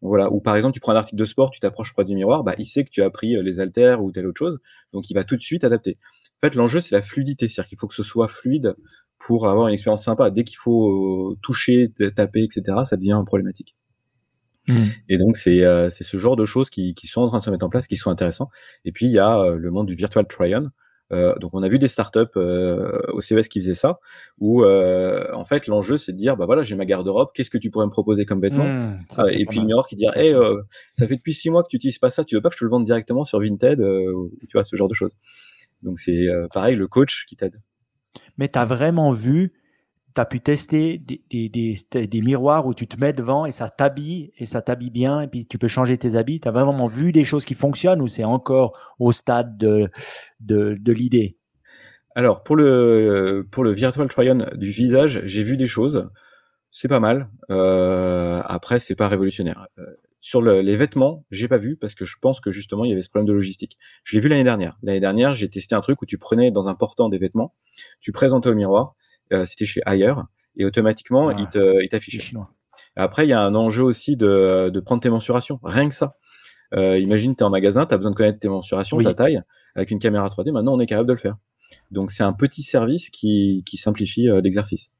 voilà. 0.00 0.30
Ou 0.30 0.40
par 0.40 0.54
exemple, 0.54 0.74
tu 0.74 0.80
prends 0.80 0.92
un 0.92 0.96
article 0.96 1.18
de 1.18 1.24
sport, 1.24 1.50
tu 1.50 1.58
t'approches 1.58 1.94
près 1.94 2.04
du 2.04 2.14
miroir, 2.14 2.44
bah, 2.44 2.54
il 2.56 2.66
sait 2.66 2.84
que 2.84 2.90
tu 2.90 3.02
as 3.02 3.10
pris 3.10 3.42
les 3.42 3.58
haltères 3.58 4.00
ou 4.00 4.12
telle 4.12 4.28
autre 4.28 4.38
chose, 4.38 4.60
donc 4.92 5.10
il 5.10 5.14
va 5.14 5.24
tout 5.24 5.36
de 5.36 5.42
suite 5.42 5.64
adapter. 5.64 5.98
En 6.40 6.46
fait, 6.46 6.54
l'enjeu, 6.54 6.80
c'est 6.80 6.94
la 6.94 7.02
fluidité, 7.02 7.48
c'est-à-dire 7.48 7.68
qu'il 7.68 7.78
faut 7.78 7.88
que 7.88 7.96
ce 7.96 8.04
soit 8.04 8.28
fluide 8.28 8.76
pour 9.18 9.48
avoir 9.48 9.68
une 9.68 9.74
expérience 9.74 10.04
sympa. 10.04 10.30
Dès 10.30 10.44
qu'il 10.44 10.58
faut 10.58 11.32
euh, 11.32 11.38
toucher, 11.42 11.92
taper, 12.14 12.44
etc., 12.44 12.78
ça 12.84 12.96
devient 12.96 13.22
problématique. 13.26 13.76
Hmm. 14.68 14.86
Et 15.08 15.16
donc 15.16 15.36
c'est 15.36 15.64
euh, 15.64 15.88
c'est 15.88 16.04
ce 16.04 16.18
genre 16.18 16.36
de 16.36 16.44
choses 16.44 16.68
qui, 16.68 16.94
qui 16.94 17.06
sont 17.06 17.22
en 17.22 17.28
train 17.28 17.38
de 17.38 17.44
se 17.44 17.50
mettre 17.50 17.64
en 17.64 17.70
place, 17.70 17.86
qui 17.86 17.96
sont 17.96 18.10
intéressants. 18.10 18.50
Et 18.84 18.92
puis 18.92 19.06
il 19.06 19.12
y 19.12 19.18
a 19.18 19.40
euh, 19.40 19.56
le 19.56 19.70
monde 19.70 19.86
du 19.86 19.94
virtual 19.94 20.26
try-on. 20.26 20.70
donc 21.40 21.50
on 21.54 21.62
a 21.62 21.68
vu 21.70 21.78
des 21.78 21.88
startups 21.88 22.36
au 22.36 23.20
CES 23.22 23.48
qui 23.48 23.60
faisaient 23.62 23.74
ça, 23.74 23.98
où 24.38 24.62
en 24.62 25.44
fait 25.46 25.66
l'enjeu 25.68 25.96
c'est 25.96 26.12
de 26.12 26.18
dire 26.18 26.36
bah 26.36 26.44
voilà 26.44 26.62
j'ai 26.62 26.76
ma 26.76 26.84
garde-robe, 26.84 27.30
qu'est-ce 27.32 27.50
que 27.50 27.56
tu 27.56 27.70
pourrais 27.70 27.86
me 27.86 27.90
proposer 27.90 28.26
comme 28.26 28.42
vêtements 28.42 28.68
hmm, 28.68 28.98
Et 29.32 29.46
puis 29.46 29.60
le 29.60 29.66
miroir 29.66 29.86
qui 29.86 29.96
dit 29.96 30.06
hey, 30.14 30.34
ça 30.98 31.06
fait 31.06 31.16
depuis 31.16 31.32
six 31.32 31.48
mois 31.48 31.62
que 31.62 31.68
tu 31.68 31.76
utilises 31.76 31.98
pas 31.98 32.10
ça, 32.10 32.24
tu 32.24 32.34
veux 32.34 32.42
pas 32.42 32.50
que 32.50 32.56
je 32.56 32.60
te 32.60 32.64
le 32.64 32.70
vende 32.70 32.84
directement 32.84 33.24
sur 33.24 33.40
Vinted, 33.40 33.78
tu 33.78 34.52
vois 34.52 34.66
ce 34.66 34.76
genre 34.76 34.88
de 34.88 34.94
choses. 34.94 35.12
Donc 35.82 35.98
c'est 35.98 36.26
pareil 36.52 36.76
le 36.76 36.88
coach 36.88 37.24
qui 37.26 37.36
t'aide 37.36 37.58
mais 38.38 38.48
tu 38.48 38.58
as 38.58 38.64
vraiment 38.64 39.10
vu, 39.12 39.52
tu 40.14 40.20
as 40.20 40.24
pu 40.24 40.40
tester 40.40 40.98
des, 40.98 41.22
des, 41.30 42.06
des, 42.06 42.22
miroirs 42.22 42.66
où 42.66 42.74
tu 42.74 42.86
te 42.86 42.98
mets 42.98 43.12
devant 43.12 43.44
et 43.44 43.52
ça 43.52 43.68
t'habille 43.68 44.32
et 44.38 44.46
ça 44.46 44.62
t'habille 44.62 44.90
bien 44.90 45.20
et 45.20 45.28
puis 45.28 45.46
tu 45.46 45.58
peux 45.58 45.68
changer 45.68 45.98
tes 45.98 46.16
habits. 46.16 46.40
Tu 46.40 46.48
as 46.48 46.52
vraiment 46.52 46.86
vu 46.86 47.12
des 47.12 47.24
choses 47.24 47.44
qui 47.44 47.54
fonctionnent 47.54 48.00
ou 48.00 48.08
c'est 48.08 48.24
encore 48.24 48.94
au 48.98 49.12
stade 49.12 49.58
de, 49.58 49.90
de, 50.40 50.76
de 50.80 50.92
l'idée? 50.92 51.36
Alors, 52.14 52.42
pour 52.42 52.56
le, 52.56 53.46
pour 53.50 53.62
le 53.62 53.70
Virtual 53.72 54.08
Try-On 54.08 54.46
du 54.56 54.70
visage, 54.70 55.20
j'ai 55.24 55.44
vu 55.44 55.56
des 55.56 55.68
choses. 55.68 56.10
C'est 56.70 56.88
pas 56.88 57.00
mal. 57.00 57.28
Euh, 57.50 58.42
après, 58.44 58.80
c'est 58.80 58.96
pas 58.96 59.08
révolutionnaire. 59.08 59.68
Sur 60.20 60.42
le, 60.42 60.60
les 60.60 60.76
vêtements, 60.76 61.24
j'ai 61.30 61.46
pas 61.48 61.58
vu 61.58 61.76
parce 61.76 61.94
que 61.94 62.04
je 62.04 62.16
pense 62.20 62.40
que 62.40 62.50
justement 62.50 62.84
il 62.84 62.90
y 62.90 62.92
avait 62.92 63.02
ce 63.02 63.08
problème 63.08 63.26
de 63.28 63.32
logistique. 63.32 63.78
Je 64.04 64.16
l'ai 64.16 64.20
vu 64.20 64.28
l'année 64.28 64.44
dernière. 64.44 64.76
L'année 64.82 65.00
dernière, 65.00 65.34
j'ai 65.34 65.48
testé 65.48 65.74
un 65.74 65.80
truc 65.80 66.02
où 66.02 66.06
tu 66.06 66.18
prenais 66.18 66.50
dans 66.50 66.68
un 66.68 66.74
portant 66.74 67.08
des 67.08 67.18
vêtements, 67.18 67.54
tu 68.00 68.10
présentais 68.10 68.48
au 68.48 68.54
miroir, 68.54 68.94
euh, 69.32 69.46
c'était 69.46 69.66
chez 69.66 69.80
Ailleurs, 69.86 70.24
et 70.56 70.64
automatiquement 70.64 71.30
il 71.30 71.48
te, 71.48 71.82
il 71.82 71.88
t'affichait. 71.88 72.34
Après, 72.96 73.26
il 73.26 73.30
y 73.30 73.32
a 73.32 73.40
un 73.40 73.54
enjeu 73.54 73.82
aussi 73.82 74.16
de, 74.16 74.70
de 74.72 74.80
prendre 74.80 75.02
tes 75.02 75.10
mensurations. 75.10 75.60
Rien 75.62 75.88
que 75.88 75.94
ça. 75.94 76.16
Euh, 76.74 76.98
imagine, 76.98 77.34
tu 77.34 77.40
es 77.40 77.44
en 77.44 77.50
magasin, 77.50 77.86
tu 77.86 77.94
as 77.94 77.96
besoin 77.96 78.10
de 78.10 78.16
connaître 78.16 78.38
tes 78.38 78.48
mensurations, 78.48 78.98
ta 78.98 79.14
taille, 79.14 79.40
avec 79.74 79.90
une 79.90 79.98
caméra 79.98 80.28
3D. 80.28 80.52
Maintenant, 80.52 80.74
on 80.74 80.80
est 80.80 80.86
capable 80.86 81.08
de 81.08 81.14
le 81.14 81.18
faire. 81.18 81.36
Donc, 81.90 82.10
c'est 82.10 82.22
un 82.22 82.32
petit 82.32 82.62
service 82.62 83.10
qui, 83.10 83.62
qui 83.66 83.76
simplifie 83.76 84.28
euh, 84.28 84.40
l'exercice. 84.40 84.90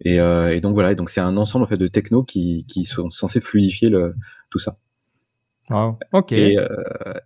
Et, 0.00 0.20
euh, 0.20 0.54
et 0.54 0.60
donc 0.60 0.74
voilà, 0.74 0.92
et 0.92 0.94
donc 0.94 1.10
c'est 1.10 1.20
un 1.20 1.36
ensemble 1.36 1.64
en 1.64 1.68
fait 1.68 1.76
de 1.76 1.88
technos 1.88 2.22
qui, 2.22 2.64
qui 2.68 2.84
sont 2.84 3.10
censés 3.10 3.40
fluidifier 3.40 3.88
le, 3.88 4.14
tout 4.50 4.58
ça. 4.58 4.76
ok. 6.12 6.32
Et, 6.32 6.58
euh, 6.58 6.68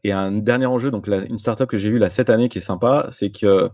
et, 0.05 0.13
un 0.13 0.33
dernier 0.33 0.67
enjeu, 0.67 0.91
donc 0.91 1.07
la, 1.07 1.19
une 1.19 1.39
startup 1.39 1.69
que 1.69 1.79
j'ai 1.79 1.91
vue 1.91 1.99
là 1.99 2.11
cette 2.11 2.31
année 2.31 2.49
qui 2.49 2.59
est 2.59 2.63
sympa, 2.63 3.09
c'est 3.11 3.31
que 3.31 3.71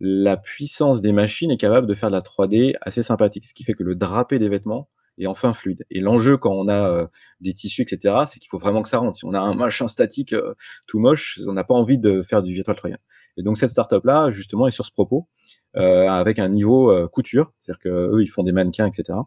la 0.00 0.36
puissance 0.36 1.00
des 1.00 1.12
machines 1.12 1.50
est 1.50 1.56
capable 1.56 1.86
de 1.86 1.94
faire 1.94 2.10
de 2.10 2.16
la 2.16 2.20
3D 2.20 2.74
assez 2.80 3.02
sympathique, 3.02 3.46
ce 3.46 3.54
qui 3.54 3.64
fait 3.64 3.74
que 3.74 3.84
le 3.84 3.94
drapé 3.94 4.38
des 4.38 4.48
vêtements 4.48 4.88
est 5.18 5.26
enfin 5.26 5.52
fluide. 5.52 5.84
Et 5.90 6.00
l'enjeu 6.00 6.36
quand 6.36 6.52
on 6.52 6.68
a 6.68 6.88
euh, 6.88 7.06
des 7.40 7.52
tissus, 7.54 7.82
etc., 7.82 8.14
c'est 8.26 8.40
qu'il 8.40 8.48
faut 8.48 8.58
vraiment 8.58 8.82
que 8.82 8.88
ça 8.88 8.98
rentre. 8.98 9.16
Si 9.16 9.24
on 9.24 9.34
a 9.34 9.40
un 9.40 9.54
machin 9.54 9.88
statique 9.88 10.32
euh, 10.32 10.54
tout 10.86 10.98
moche, 10.98 11.38
on 11.46 11.52
n'a 11.52 11.64
pas 11.64 11.74
envie 11.74 11.98
de 11.98 12.22
faire 12.22 12.42
du 12.42 12.54
virtual 12.54 12.76
try 12.76 12.92
Et 13.36 13.42
donc 13.42 13.56
cette 13.56 13.70
startup 13.70 14.04
là, 14.04 14.30
justement, 14.30 14.66
est 14.66 14.72
sur 14.72 14.86
ce 14.86 14.92
propos, 14.92 15.28
euh, 15.76 16.08
avec 16.08 16.38
un 16.38 16.48
niveau 16.48 16.90
euh, 16.90 17.08
couture, 17.08 17.52
c'est-à-dire 17.58 17.80
que 17.80 17.88
eux 17.88 18.22
ils 18.22 18.28
font 18.28 18.42
des 18.42 18.52
mannequins, 18.52 18.86
etc. 18.86 19.18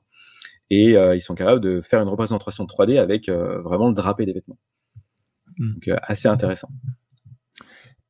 Et 0.72 0.94
ils 0.94 1.22
sont 1.22 1.36
capables 1.36 1.62
de 1.62 1.80
faire 1.80 2.02
une 2.02 2.10
représentation 2.10 2.66
3D 2.66 2.98
avec 3.00 3.30
vraiment 3.30 3.88
le 3.90 3.94
drapé 3.94 4.26
des 4.26 4.34
vêtements. 4.34 4.58
Hmm. 5.60 5.74
Donc 5.74 6.00
assez 6.02 6.28
intéressant. 6.28 6.70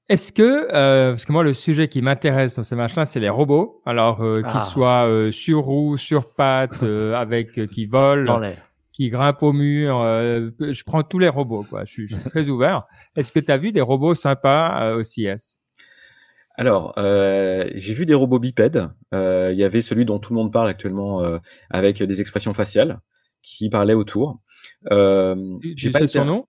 Est-ce 0.07 0.31
que, 0.31 0.67
euh, 0.71 1.11
parce 1.11 1.25
que 1.25 1.31
moi, 1.31 1.43
le 1.43 1.53
sujet 1.53 1.87
qui 1.87 2.01
m'intéresse 2.01 2.57
dans 2.57 2.63
ces 2.63 2.75
machins, 2.75 3.05
c'est 3.05 3.19
les 3.19 3.29
robots. 3.29 3.81
Alors, 3.85 4.21
euh, 4.21 4.41
qu'ils 4.41 4.51
ah. 4.53 4.59
soient 4.59 5.07
euh, 5.07 5.31
sur 5.31 5.61
roues, 5.61 5.97
sur 5.97 6.29
pattes, 6.29 6.77
euh, 6.83 7.15
avec 7.15 7.57
euh, 7.57 7.65
qui 7.65 7.87
volent, 7.87 8.39
qui 8.91 9.09
grimpent 9.09 9.41
au 9.41 9.51
mur. 9.51 9.97
je 9.99 10.83
prends 10.83 11.03
tous 11.03 11.19
les 11.19 11.29
robots, 11.29 11.65
quoi. 11.67 11.85
Je 11.85 11.91
suis, 11.91 12.07
très 12.07 12.49
ouvert. 12.49 12.83
Est-ce 13.15 13.31
que 13.31 13.39
tu 13.39 13.51
as 13.51 13.57
vu 13.57 13.71
des 13.71 13.81
robots 13.81 14.15
sympas 14.15 14.95
au 14.95 15.03
CIS 15.03 15.59
alors, 16.57 16.93
j'ai 16.95 17.93
vu 17.93 18.05
des 18.05 18.13
robots 18.13 18.39
bipèdes. 18.39 18.87
Il 19.11 19.55
y 19.55 19.63
avait 19.65 19.81
celui 19.81 20.05
dont 20.05 20.19
tout 20.19 20.31
le 20.31 20.39
monde 20.39 20.53
parle 20.53 20.69
actuellement, 20.69 21.21
avec 21.69 22.01
des 22.01 22.21
expressions 22.21 22.53
faciales, 22.53 23.01
qui 23.41 23.69
parlait 23.69 23.93
autour. 23.93 24.39
Euh, 24.91 25.57
j'ai 25.75 25.91
pas 25.91 26.07
son 26.07 26.25
nom? 26.25 26.47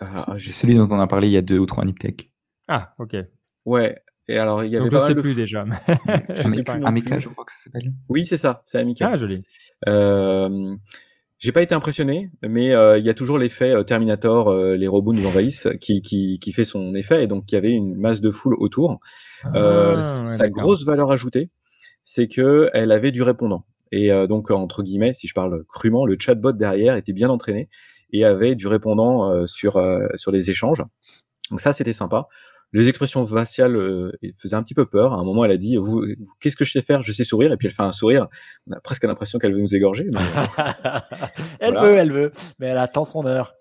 Ah, 0.00 0.36
C'est 0.38 0.52
celui 0.52 0.74
dont 0.74 0.88
on 0.90 1.00
a 1.00 1.06
parlé 1.06 1.28
il 1.28 1.32
y 1.32 1.36
a 1.36 1.42
deux 1.42 1.58
ou 1.58 1.66
trois 1.66 1.84
Niptech. 1.84 2.30
Ah, 2.68 2.94
ok. 2.98 3.16
Ouais. 3.64 3.98
Et 4.28 4.38
alors, 4.38 4.62
il 4.62 4.70
y 4.70 4.76
avait 4.76 4.88
Donc, 4.88 5.00
je 5.00 5.06
sais 5.06 5.14
plus 5.14 5.34
déjà. 5.34 5.62
Amica, 6.84 7.18
je 7.18 7.28
crois 7.30 7.44
que 7.44 7.52
ça 7.52 7.58
s'appelle. 7.58 7.92
Oui, 8.08 8.26
c'est 8.26 8.36
ça, 8.36 8.62
c'est 8.66 8.78
Amica. 8.78 9.10
Ah, 9.12 9.16
joli. 9.16 9.42
Euh, 9.88 10.76
j'ai 11.38 11.52
pas 11.52 11.62
été 11.62 11.72
impressionné, 11.72 12.30
mais 12.42 12.74
euh, 12.74 12.98
il 12.98 13.04
y 13.04 13.08
a 13.08 13.14
toujours 13.14 13.38
l'effet 13.38 13.70
euh, 13.70 13.84
Terminator, 13.84 14.48
euh, 14.48 14.74
les 14.74 14.88
robots 14.88 15.12
nous 15.12 15.24
envahissent, 15.24 15.68
qui, 15.80 16.02
qui, 16.02 16.40
qui 16.40 16.52
fait 16.52 16.64
son 16.64 16.96
effet, 16.96 17.22
et 17.22 17.26
donc 17.28 17.44
il 17.50 17.54
y 17.54 17.58
avait 17.58 17.70
une 17.70 17.94
masse 17.94 18.20
de 18.20 18.32
foule 18.32 18.56
autour. 18.58 18.98
Ah, 19.44 20.24
sa 20.24 20.48
grosse 20.48 20.84
valeur 20.84 21.12
ajoutée, 21.12 21.50
c'est 22.02 22.26
que 22.26 22.70
elle 22.74 22.90
avait 22.90 23.12
du 23.12 23.22
répondant. 23.22 23.64
Et 23.92 24.10
donc 24.26 24.50
entre 24.50 24.82
guillemets, 24.82 25.14
si 25.14 25.28
je 25.28 25.34
parle 25.34 25.64
crûment, 25.64 26.04
le 26.04 26.16
chatbot 26.18 26.52
derrière 26.52 26.96
était 26.96 27.14
bien 27.14 27.30
entraîné 27.30 27.70
et 28.12 28.24
avait 28.24 28.54
du 28.54 28.66
répondant 28.66 29.46
sur 29.46 29.80
sur 30.16 30.30
les 30.30 30.50
échanges. 30.50 30.82
Donc 31.50 31.60
ça, 31.60 31.72
c'était 31.72 31.94
sympa 31.94 32.28
les 32.72 32.88
expressions 32.88 33.26
faciales 33.26 33.76
euh, 33.76 34.12
faisaient 34.40 34.56
un 34.56 34.62
petit 34.62 34.74
peu 34.74 34.86
peur. 34.86 35.12
À 35.12 35.16
un 35.16 35.24
moment, 35.24 35.44
elle 35.44 35.50
a 35.50 35.56
dit 35.56 35.76
vous, 35.76 36.04
qu'est-ce 36.40 36.56
que 36.56 36.64
je 36.64 36.72
sais 36.72 36.82
faire? 36.82 37.02
Je 37.02 37.12
sais 37.12 37.24
sourire. 37.24 37.52
Et 37.52 37.56
puis 37.56 37.66
elle 37.66 37.74
fait 37.74 37.82
un 37.82 37.92
sourire. 37.92 38.28
On 38.68 38.72
a 38.72 38.80
presque 38.80 39.04
l'impression 39.04 39.38
qu'elle 39.38 39.54
veut 39.54 39.60
nous 39.60 39.74
égorger. 39.74 40.06
elle 41.60 41.74
veut, 41.74 41.94
elle 41.94 42.12
veut, 42.12 42.32
mais 42.58 42.66
elle 42.68 42.78
attend 42.78 43.04
son 43.04 43.26
heure. 43.26 43.54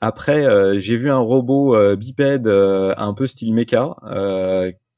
Après, 0.00 0.44
euh, 0.44 0.78
j'ai 0.78 0.96
vu 0.96 1.10
un 1.10 1.18
robot 1.18 1.74
euh, 1.74 1.96
bipède 1.96 2.46
un 2.46 3.14
peu 3.14 3.26
style 3.26 3.54
mecha 3.54 3.94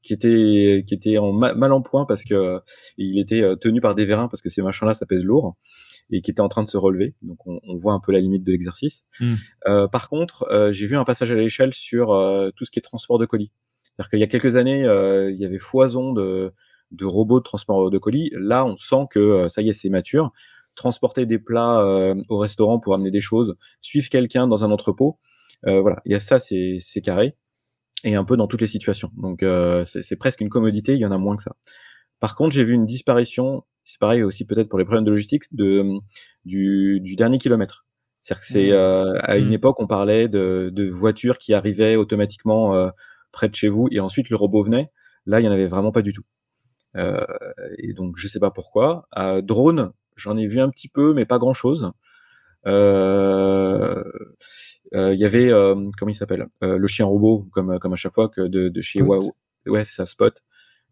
qui 0.03 0.13
était 0.13 0.85
qui 0.87 0.93
était 0.93 1.17
en 1.17 1.33
mal 1.33 1.73
en 1.73 1.81
point 1.81 2.05
parce 2.05 2.23
que 2.23 2.61
il 2.97 3.19
était 3.19 3.43
tenu 3.59 3.81
par 3.81 3.93
des 3.93 4.05
vérins 4.05 4.29
parce 4.29 4.41
que 4.41 4.49
ces 4.49 4.61
machins-là 4.61 4.93
ça 4.93 5.05
pèse 5.05 5.25
lourd 5.25 5.57
et 6.09 6.21
qui 6.21 6.31
était 6.31 6.41
en 6.41 6.47
train 6.47 6.63
de 6.63 6.69
se 6.69 6.77
relever. 6.77 7.15
Donc 7.21 7.45
on, 7.45 7.59
on 7.63 7.77
voit 7.77 7.93
un 7.93 7.99
peu 7.99 8.11
la 8.11 8.19
limite 8.19 8.43
de 8.43 8.51
l'exercice. 8.51 9.03
Hmm. 9.19 9.33
Euh, 9.67 9.87
par 9.87 10.09
contre, 10.09 10.45
euh, 10.51 10.71
j'ai 10.71 10.87
vu 10.87 10.97
un 10.97 11.03
passage 11.03 11.31
à 11.31 11.35
l'échelle 11.35 11.73
sur 11.73 12.13
euh, 12.13 12.49
tout 12.55 12.65
ce 12.65 12.71
qui 12.71 12.79
est 12.79 12.81
transport 12.81 13.19
de 13.19 13.25
colis. 13.25 13.51
C'est-à-dire 13.83 14.09
qu'il 14.09 14.19
y 14.19 14.23
a 14.23 14.27
quelques 14.27 14.55
années, 14.55 14.85
euh, 14.85 15.31
il 15.31 15.39
y 15.39 15.45
avait 15.45 15.59
foison 15.59 16.13
de, 16.13 16.53
de 16.91 17.05
robots 17.05 17.39
de 17.39 17.43
transport 17.43 17.89
de 17.89 17.97
colis. 17.97 18.31
Là, 18.33 18.65
on 18.65 18.77
sent 18.77 19.07
que 19.09 19.47
ça 19.49 19.61
y 19.61 19.69
est, 19.69 19.73
c'est 19.73 19.89
mature. 19.89 20.31
Transporter 20.75 21.25
des 21.25 21.39
plats 21.39 21.83
au 22.29 22.37
restaurant 22.37 22.79
pour 22.79 22.93
amener 22.93 23.09
des 23.09 23.19
choses, 23.19 23.55
suivre 23.81 24.09
quelqu'un 24.09 24.47
dans 24.47 24.63
un 24.63 24.69
entrepôt, 24.69 25.17
voilà, 25.63 26.03
il 26.05 26.11
y 26.11 26.15
a 26.15 26.19
ça, 26.19 26.39
c'est 26.39 27.01
carré 27.03 27.35
et 28.03 28.13
un 28.13 28.23
peu 28.23 28.37
dans 28.37 28.45
toutes 28.45 28.61
les 28.61 28.67
situations. 28.67 29.11
Donc 29.17 29.43
c'est 29.85 30.15
presque 30.17 30.41
une 30.41 30.49
commodité, 30.49 30.93
il 30.93 30.99
y 30.99 31.05
en 31.07 31.11
a 31.11 31.17
moins 31.17 31.35
que 31.35 31.41
ça. 31.41 31.55
Par 32.19 32.35
contre, 32.35 32.53
j'ai 32.53 32.63
vu 32.63 32.73
une 32.73 32.85
disparition, 32.85 33.63
c'est 33.87 33.99
pareil 33.99 34.21
aussi 34.21 34.45
peut-être 34.45 34.69
pour 34.69 34.79
les 34.79 34.85
problèmes 34.85 35.05
de 35.05 35.11
logistique, 35.11 35.43
de, 35.51 35.83
du, 36.45 36.99
du 36.99 37.15
dernier 37.15 37.37
kilomètre. 37.37 37.85
C'est-à-dire 38.21 38.41
que 38.41 38.47
c'est 38.47 38.71
mmh. 38.71 39.19
à 39.23 39.37
une 39.37 39.49
mmh. 39.49 39.53
époque 39.53 39.79
on 39.79 39.87
parlait 39.87 40.27
de, 40.27 40.69
de 40.73 40.89
voitures 40.89 41.37
qui 41.37 41.53
arrivaient 41.53 41.95
automatiquement 41.95 42.91
près 43.31 43.47
de 43.47 43.55
chez 43.55 43.69
vous 43.69 43.87
et 43.91 43.99
ensuite 43.99 44.29
le 44.29 44.35
robot 44.35 44.63
venait. 44.63 44.91
Là, 45.25 45.39
il 45.39 45.45
y 45.45 45.47
en 45.47 45.51
avait 45.51 45.67
vraiment 45.67 45.91
pas 45.91 46.01
du 46.01 46.13
tout. 46.13 46.23
Euh, 46.95 47.25
et 47.77 47.93
donc 47.93 48.15
je 48.17 48.27
sais 48.27 48.39
pas 48.39 48.51
pourquoi. 48.51 49.07
Drone, 49.43 49.91
j'en 50.15 50.37
ai 50.37 50.47
vu 50.47 50.59
un 50.59 50.69
petit 50.69 50.89
peu, 50.89 51.13
mais 51.13 51.25
pas 51.25 51.37
grand 51.37 51.53
chose. 51.53 51.91
Euh, 52.65 54.03
euh, 54.93 55.13
il 55.13 55.19
y 55.19 55.25
avait 55.25 55.49
comment 55.97 56.09
il 56.09 56.15
s'appelle? 56.15 56.47
Le 56.61 56.87
chien 56.87 57.05
robot 57.05 57.47
comme 57.51 57.79
comme 57.79 57.93
à 57.93 57.97
chaque 57.97 58.13
fois 58.13 58.29
que 58.29 58.41
de, 58.41 58.69
de 58.69 58.81
chez 58.81 58.99
Huawei 58.99 59.29
ouais 59.67 59.85
c'est 59.85 59.95
ça 59.95 60.05
Spot 60.05 60.33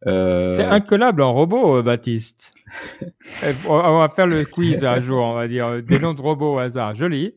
euh... 0.08 0.56
C'est 0.56 0.63
incollable 0.63 1.22
en 1.22 1.34
robot, 1.34 1.82
Baptiste. 1.84 2.52
on 3.68 4.00
va 4.00 4.12
faire 4.15 4.28
le 4.28 4.46
quiz 4.46 4.84
un 4.84 5.00
jour, 5.00 5.24
on 5.24 5.36
va 5.36 5.48
dire 5.48 5.82
des 5.82 6.00
noms 6.00 6.13
de 6.13 6.22
robots 6.22 6.56
au 6.56 6.60
hasard. 6.60 6.96
Joli. 6.96 7.34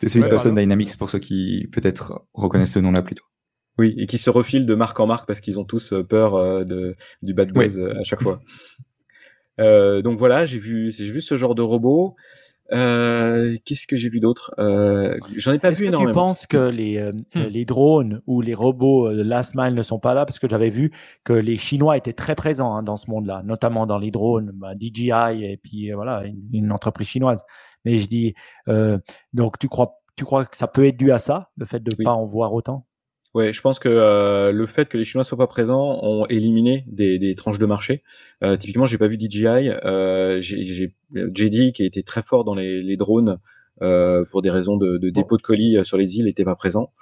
C'est 0.00 0.08
celui 0.08 0.24
de 0.24 0.30
Boston 0.30 0.54
Dynamics 0.54 0.96
pour 0.98 1.10
ceux 1.10 1.18
qui 1.18 1.68
peut-être 1.72 2.24
reconnaissent 2.32 2.72
ce 2.72 2.78
nom-là 2.78 3.02
plutôt. 3.02 3.24
Oui, 3.78 3.94
et 3.96 4.06
qui 4.06 4.18
se 4.18 4.30
refilent 4.30 4.66
de 4.66 4.74
marque 4.74 4.98
en 5.00 5.06
marque 5.06 5.26
parce 5.26 5.40
qu'ils 5.40 5.58
ont 5.58 5.64
tous 5.64 5.92
euh, 5.92 6.02
peur 6.02 6.34
euh, 6.34 6.64
de, 6.64 6.96
du 7.22 7.34
bad 7.34 7.52
buzz 7.52 7.78
euh, 7.78 7.98
à 7.98 8.04
chaque 8.04 8.22
fois. 8.22 8.40
Euh, 9.58 10.02
donc 10.02 10.18
voilà, 10.18 10.46
j'ai 10.46 10.58
vu, 10.58 10.92
j'ai 10.92 11.10
vu 11.10 11.20
ce 11.20 11.36
genre 11.36 11.54
de 11.54 11.62
robot. 11.62 12.16
Euh, 12.72 13.56
Qu'est-ce 13.64 13.86
que 13.86 13.96
j'ai 13.96 14.08
vu 14.08 14.20
d'autre? 14.20 14.54
Euh, 14.58 15.18
J'en 15.36 15.52
ai 15.52 15.58
pas 15.58 15.70
vu 15.70 15.86
énormément. 15.86 16.10
Que 16.10 16.12
tu 16.12 16.14
penses 16.14 16.46
que 16.46 16.68
les, 16.68 17.02
hmm. 17.34 17.40
les 17.40 17.64
drones 17.64 18.22
ou 18.26 18.40
les 18.40 18.54
robots 18.54 19.12
de 19.12 19.22
Last 19.22 19.54
Mile 19.54 19.74
ne 19.74 19.82
sont 19.82 19.98
pas 19.98 20.14
là? 20.14 20.26
Parce 20.26 20.38
que 20.38 20.48
j'avais 20.48 20.70
vu 20.70 20.92
que 21.24 21.32
les 21.32 21.56
Chinois 21.56 21.96
étaient 21.96 22.12
très 22.12 22.34
présents 22.34 22.74
hein, 22.74 22.82
dans 22.82 22.96
ce 22.96 23.10
monde-là, 23.10 23.42
notamment 23.44 23.86
dans 23.86 23.98
les 23.98 24.10
drones, 24.10 24.52
bah, 24.54 24.74
DJI 24.78 25.44
et 25.44 25.60
puis 25.62 25.90
voilà, 25.92 26.24
une, 26.24 26.42
une, 26.52 26.72
entreprise 26.72 27.08
chinoise. 27.08 27.44
Mais 27.84 27.96
je 27.96 28.06
dis, 28.06 28.34
donc 29.32 29.58
tu 29.58 29.68
crois, 29.68 30.00
tu 30.16 30.24
crois 30.24 30.44
que 30.44 30.56
ça 30.56 30.66
peut 30.66 30.86
être 30.86 30.96
dû 30.96 31.12
à 31.12 31.18
ça, 31.18 31.50
le 31.56 31.66
fait 31.66 31.80
de 31.80 31.90
ne 31.98 32.04
pas 32.04 32.12
en 32.12 32.26
voir 32.26 32.52
autant? 32.52 32.86
Ouais, 33.32 33.52
je 33.52 33.60
pense 33.60 33.78
que 33.78 33.88
euh, 33.88 34.50
le 34.50 34.66
fait 34.66 34.88
que 34.88 34.98
les 34.98 35.04
Chinois 35.04 35.22
soient 35.22 35.38
pas 35.38 35.46
présents 35.46 36.00
ont 36.02 36.26
éliminé 36.26 36.84
des, 36.88 37.18
des 37.18 37.36
tranches 37.36 37.60
de 37.60 37.66
marché. 37.66 38.02
Euh, 38.42 38.56
typiquement, 38.56 38.86
j'ai 38.86 38.98
pas 38.98 39.06
vu 39.06 39.18
DJI. 39.20 39.70
Euh, 39.84 40.40
j'ai 40.40 40.92
JD 41.14 41.72
qui 41.72 41.84
était 41.84 42.02
très 42.02 42.22
fort 42.22 42.42
dans 42.42 42.54
les, 42.54 42.82
les 42.82 42.96
drones 42.96 43.38
euh, 43.82 44.24
pour 44.30 44.42
des 44.42 44.50
raisons 44.50 44.76
de, 44.76 44.98
de 44.98 45.10
dépôt 45.10 45.36
de 45.36 45.42
colis 45.42 45.76
euh, 45.76 45.84
sur 45.84 45.96
les 45.96 46.18
îles, 46.18 46.24
n'était 46.24 46.44
pas 46.44 46.56
présent. 46.56 46.92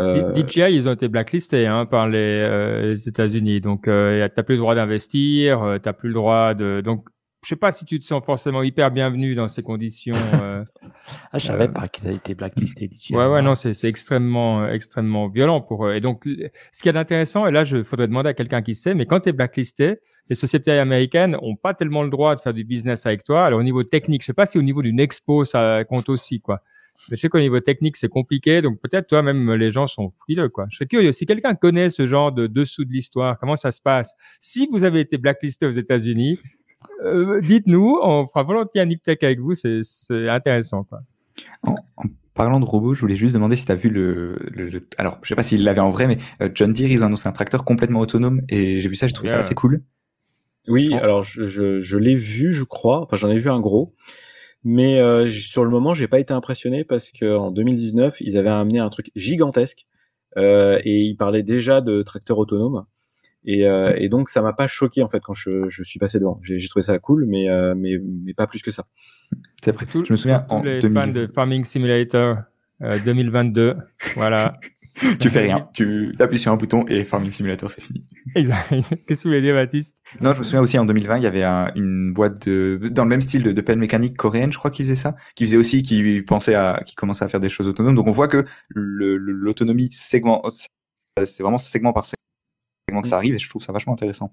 Euh... 0.00 0.34
DJI, 0.34 0.74
ils 0.74 0.86
ont 0.86 0.92
été 0.92 1.08
blacklistés 1.08 1.66
hein, 1.66 1.86
par 1.86 2.10
les, 2.10 2.82
les 2.82 3.08
États-Unis. 3.08 3.62
Donc, 3.62 3.88
euh, 3.88 4.28
t'as 4.34 4.42
plus 4.42 4.56
le 4.56 4.60
droit 4.60 4.74
d'investir, 4.74 5.78
t'as 5.82 5.94
plus 5.94 6.08
le 6.08 6.14
droit 6.14 6.52
de. 6.52 6.82
Donc, 6.84 7.06
je 7.42 7.48
sais 7.48 7.56
pas 7.56 7.72
si 7.72 7.84
tu 7.84 7.98
te 7.98 8.04
sens 8.04 8.22
forcément 8.24 8.62
hyper 8.62 8.90
bienvenu 8.90 9.34
dans 9.34 9.48
ces 9.48 9.62
conditions. 9.62 10.14
Euh, 10.40 10.64
ah, 11.32 11.38
je 11.38 11.46
savais 11.46 11.64
euh, 11.64 11.68
pas 11.68 11.88
qu'ils 11.88 12.06
avaient 12.06 12.16
été 12.16 12.34
blacklistés. 12.34 12.88
Ouais, 13.10 13.26
ouais, 13.26 13.42
non, 13.42 13.54
c'est 13.56 13.84
extrêmement, 13.84 14.66
extrêmement 14.68 15.28
violent 15.28 15.60
pour 15.60 15.86
eux. 15.86 15.94
Et 15.94 16.00
donc, 16.00 16.24
ce 16.24 16.82
qui 16.82 16.88
est 16.88 16.96
intéressant, 16.96 17.46
et 17.46 17.50
là, 17.50 17.64
je 17.64 17.82
faudrait 17.82 18.06
demander 18.06 18.30
à 18.30 18.34
quelqu'un 18.34 18.62
qui 18.62 18.74
sait, 18.74 18.94
mais 18.94 19.06
quand 19.06 19.20
tu 19.20 19.28
es 19.28 19.32
blacklisté, 19.32 19.98
les 20.28 20.34
sociétés 20.34 20.72
américaines 20.72 21.36
ont 21.42 21.56
pas 21.56 21.74
tellement 21.74 22.02
le 22.02 22.10
droit 22.10 22.36
de 22.36 22.40
faire 22.40 22.54
du 22.54 22.64
business 22.64 23.06
avec 23.06 23.24
toi. 23.24 23.44
Alors, 23.44 23.60
au 23.60 23.62
niveau 23.62 23.82
technique, 23.82 24.22
je 24.22 24.26
sais 24.26 24.32
pas 24.32 24.46
si 24.46 24.58
au 24.58 24.62
niveau 24.62 24.82
d'une 24.82 25.00
expo, 25.00 25.44
ça 25.44 25.84
compte 25.84 26.08
aussi, 26.08 26.40
quoi. 26.40 26.62
Mais 27.10 27.16
je 27.16 27.22
sais 27.22 27.28
qu'au 27.28 27.40
niveau 27.40 27.60
technique, 27.60 27.96
c'est 27.96 28.08
compliqué. 28.08 28.62
Donc, 28.62 28.80
peut-être, 28.80 29.08
toi, 29.08 29.22
même, 29.22 29.52
les 29.54 29.72
gens 29.72 29.86
sont 29.86 30.12
frileux, 30.18 30.48
quoi. 30.48 30.66
Je 30.70 30.76
serais 30.76 30.86
curieux. 30.86 31.12
Si 31.12 31.26
quelqu'un 31.26 31.54
connaît 31.54 31.90
ce 31.90 32.06
genre 32.06 32.32
de 32.32 32.46
dessous 32.46 32.84
de 32.84 32.92
l'histoire, 32.92 33.38
comment 33.38 33.56
ça 33.56 33.72
se 33.72 33.82
passe? 33.82 34.14
Si 34.38 34.68
vous 34.70 34.84
avez 34.84 35.00
été 35.00 35.18
blacklisté 35.18 35.66
aux 35.66 35.72
États-Unis, 35.72 36.38
euh, 37.04 37.40
dites-nous, 37.40 37.98
on 38.02 38.26
fera 38.26 38.42
volontiers 38.42 38.80
un 38.80 38.86
nip-tech 38.86 39.18
avec 39.22 39.40
vous, 39.40 39.54
c'est 39.54 39.82
intéressant. 40.28 40.84
Quoi. 40.84 41.00
En, 41.62 41.76
parlant 42.34 42.60
de 42.60 42.64
robots, 42.64 42.94
je 42.94 43.00
voulais 43.00 43.16
juste 43.16 43.34
demander 43.34 43.56
si 43.56 43.66
tu 43.66 43.72
as 43.72 43.76
vu 43.76 43.90
le, 43.90 44.38
Alors, 44.98 45.18
je 45.22 45.28
sais 45.28 45.34
pas 45.34 45.42
s'il 45.42 45.64
l'avait 45.64 45.80
en 45.80 45.90
vrai, 45.90 46.06
mais 46.06 46.18
euh, 46.42 46.48
John 46.54 46.72
Deere, 46.72 46.90
ils 46.90 47.02
ont 47.02 47.06
annoncé 47.06 47.28
un 47.28 47.32
tracteur 47.32 47.64
complètement 47.64 48.00
autonome 48.00 48.42
et 48.48 48.80
j'ai 48.80 48.88
vu 48.88 48.94
ça, 48.94 49.06
j'ai 49.06 49.12
trouvé 49.12 49.30
ça 49.30 49.38
assez 49.38 49.54
cool. 49.54 49.82
Oui, 50.68 50.94
alors 50.94 51.24
je, 51.24 51.48
je, 51.48 51.80
je 51.80 51.96
l'ai 51.96 52.14
vu, 52.14 52.54
je 52.54 52.64
crois. 52.64 53.02
Enfin, 53.02 53.16
j'en 53.16 53.30
ai 53.30 53.38
vu 53.38 53.50
un 53.50 53.60
gros. 53.60 53.94
Mais 54.62 55.00
euh, 55.00 55.30
sur 55.30 55.64
le 55.64 55.70
moment, 55.70 55.94
j'ai 55.94 56.08
pas 56.08 56.20
été 56.20 56.32
impressionné 56.32 56.84
parce 56.84 57.12
qu'en 57.12 57.50
2019, 57.50 58.16
ils 58.20 58.36
avaient 58.36 58.50
amené 58.50 58.78
un 58.78 58.90
truc 58.90 59.10
gigantesque 59.16 59.86
euh, 60.36 60.80
et 60.84 61.00
ils 61.00 61.16
parlaient 61.16 61.42
déjà 61.42 61.80
de 61.80 62.02
tracteurs 62.02 62.38
autonomes. 62.38 62.84
Et, 63.44 63.66
euh, 63.66 63.94
et, 63.96 64.08
donc 64.08 64.28
ça 64.28 64.42
m'a 64.42 64.52
pas 64.52 64.66
choqué 64.66 65.02
en 65.02 65.08
fait 65.08 65.20
quand 65.20 65.32
je, 65.32 65.68
je 65.68 65.82
suis 65.82 65.98
passé 65.98 66.18
devant. 66.18 66.38
J'ai 66.42 66.68
trouvé 66.68 66.82
ça 66.82 66.98
cool, 66.98 67.24
mais, 67.26 67.48
euh, 67.48 67.74
mais 67.76 67.98
mais 67.98 68.34
pas 68.34 68.46
plus 68.46 68.62
que 68.62 68.70
ça. 68.70 68.84
C'est 69.62 69.72
vrai. 69.72 69.86
je 69.92 70.12
me 70.12 70.16
souviens 70.16 70.40
tous 70.40 70.54
en 70.54 70.62
les 70.62 70.80
fans 70.80 71.06
de 71.06 71.26
Farming 71.34 71.64
Simulator 71.64 72.38
2022, 72.80 73.60
euh, 73.62 73.74
voilà. 74.14 74.52
tu 75.20 75.30
fais 75.30 75.40
rien, 75.40 75.68
tu 75.72 76.12
appuies 76.18 76.38
sur 76.38 76.52
un 76.52 76.56
bouton 76.56 76.84
et 76.88 77.04
Farming 77.04 77.30
Simulator 77.30 77.70
c'est 77.70 77.80
fini. 77.80 78.04
Exact. 78.34 78.68
Qu'est-ce 79.06 79.22
que 79.22 79.28
vous 79.28 79.30
voulez 79.30 79.40
dire, 79.40 79.54
Baptiste? 79.54 79.96
Non, 80.20 80.34
je 80.34 80.40
me 80.40 80.44
souviens 80.44 80.60
aussi 80.60 80.78
en 80.78 80.84
2020, 80.84 81.18
il 81.18 81.22
y 81.22 81.26
avait 81.26 81.44
une 81.76 82.12
boîte 82.12 82.46
de 82.46 82.88
dans 82.90 83.04
le 83.04 83.08
même 83.08 83.20
style 83.22 83.42
de, 83.42 83.52
de 83.52 83.60
pelle 83.62 83.78
mécanique 83.78 84.16
coréenne, 84.16 84.52
je 84.52 84.58
crois, 84.58 84.70
qui 84.70 84.82
faisait 84.82 84.96
ça, 84.96 85.16
qui 85.34 85.46
faisait 85.46 85.56
aussi, 85.56 85.82
qui 85.82 86.20
pensait 86.22 86.54
à, 86.54 86.82
qui 86.84 86.94
commençait 86.94 87.24
à 87.24 87.28
faire 87.28 87.40
des 87.40 87.48
choses 87.48 87.68
autonomes. 87.68 87.94
Donc 87.94 88.06
on 88.06 88.12
voit 88.12 88.28
que 88.28 88.44
l'autonomie 88.74 89.88
segment, 89.92 90.42
c'est 91.24 91.42
vraiment 91.42 91.58
segment 91.58 91.94
par 91.94 92.04
segment 92.04 92.20
que 93.02 93.08
ça 93.08 93.16
arrive 93.16 93.34
et 93.34 93.38
je 93.38 93.48
trouve 93.48 93.62
ça 93.62 93.72
vachement 93.72 93.92
intéressant. 93.92 94.32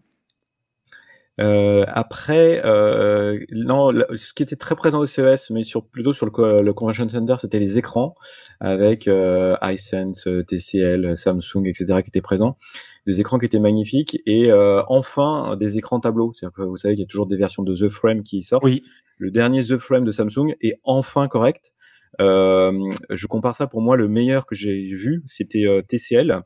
Euh, 1.39 1.85
après, 1.87 2.65
euh, 2.65 3.39
non, 3.51 3.91
ce 4.15 4.33
qui 4.33 4.41
était 4.41 4.55
très 4.55 4.75
présent 4.75 4.99
au 4.99 5.05
CES, 5.05 5.51
mais 5.51 5.63
sur 5.63 5.85
plutôt 5.85 6.11
sur 6.11 6.25
le, 6.25 6.61
le 6.61 6.73
Convention 6.73 7.07
Center, 7.07 7.35
c'était 7.39 7.59
les 7.59 7.77
écrans 7.77 8.15
avec 8.59 9.07
euh, 9.07 9.55
iSense, 9.61 10.27
TCL, 10.47 11.15
Samsung, 11.15 11.65
etc. 11.65 12.01
qui 12.01 12.09
étaient 12.09 12.21
présents, 12.21 12.57
des 13.05 13.19
écrans 13.19 13.37
qui 13.37 13.45
étaient 13.45 13.59
magnifiques 13.59 14.19
et 14.25 14.51
euh, 14.51 14.81
enfin 14.87 15.55
des 15.57 15.77
écrans 15.77 15.99
tableaux. 15.99 16.33
C'est-à-dire 16.33 16.55
que 16.55 16.63
vous 16.63 16.77
savez 16.77 16.95
qu'il 16.95 17.03
y 17.03 17.05
a 17.05 17.07
toujours 17.07 17.27
des 17.27 17.37
versions 17.37 17.63
de 17.63 17.75
The 17.75 17.89
Frame 17.89 18.23
qui 18.23 18.41
sortent. 18.41 18.63
Oui. 18.63 18.83
Le 19.19 19.31
dernier 19.31 19.63
The 19.63 19.77
Frame 19.77 20.05
de 20.05 20.11
Samsung 20.11 20.55
est 20.61 20.79
enfin 20.83 21.27
correct. 21.27 21.73
Euh, 22.19 22.71
je 23.09 23.27
compare 23.27 23.53
ça 23.53 23.67
pour 23.67 23.81
moi 23.81 23.95
le 23.95 24.07
meilleur 24.07 24.45
que 24.45 24.55
j'ai 24.55 24.83
vu, 24.85 25.23
c'était 25.27 25.65
euh, 25.65 25.81
TCL 25.81 26.41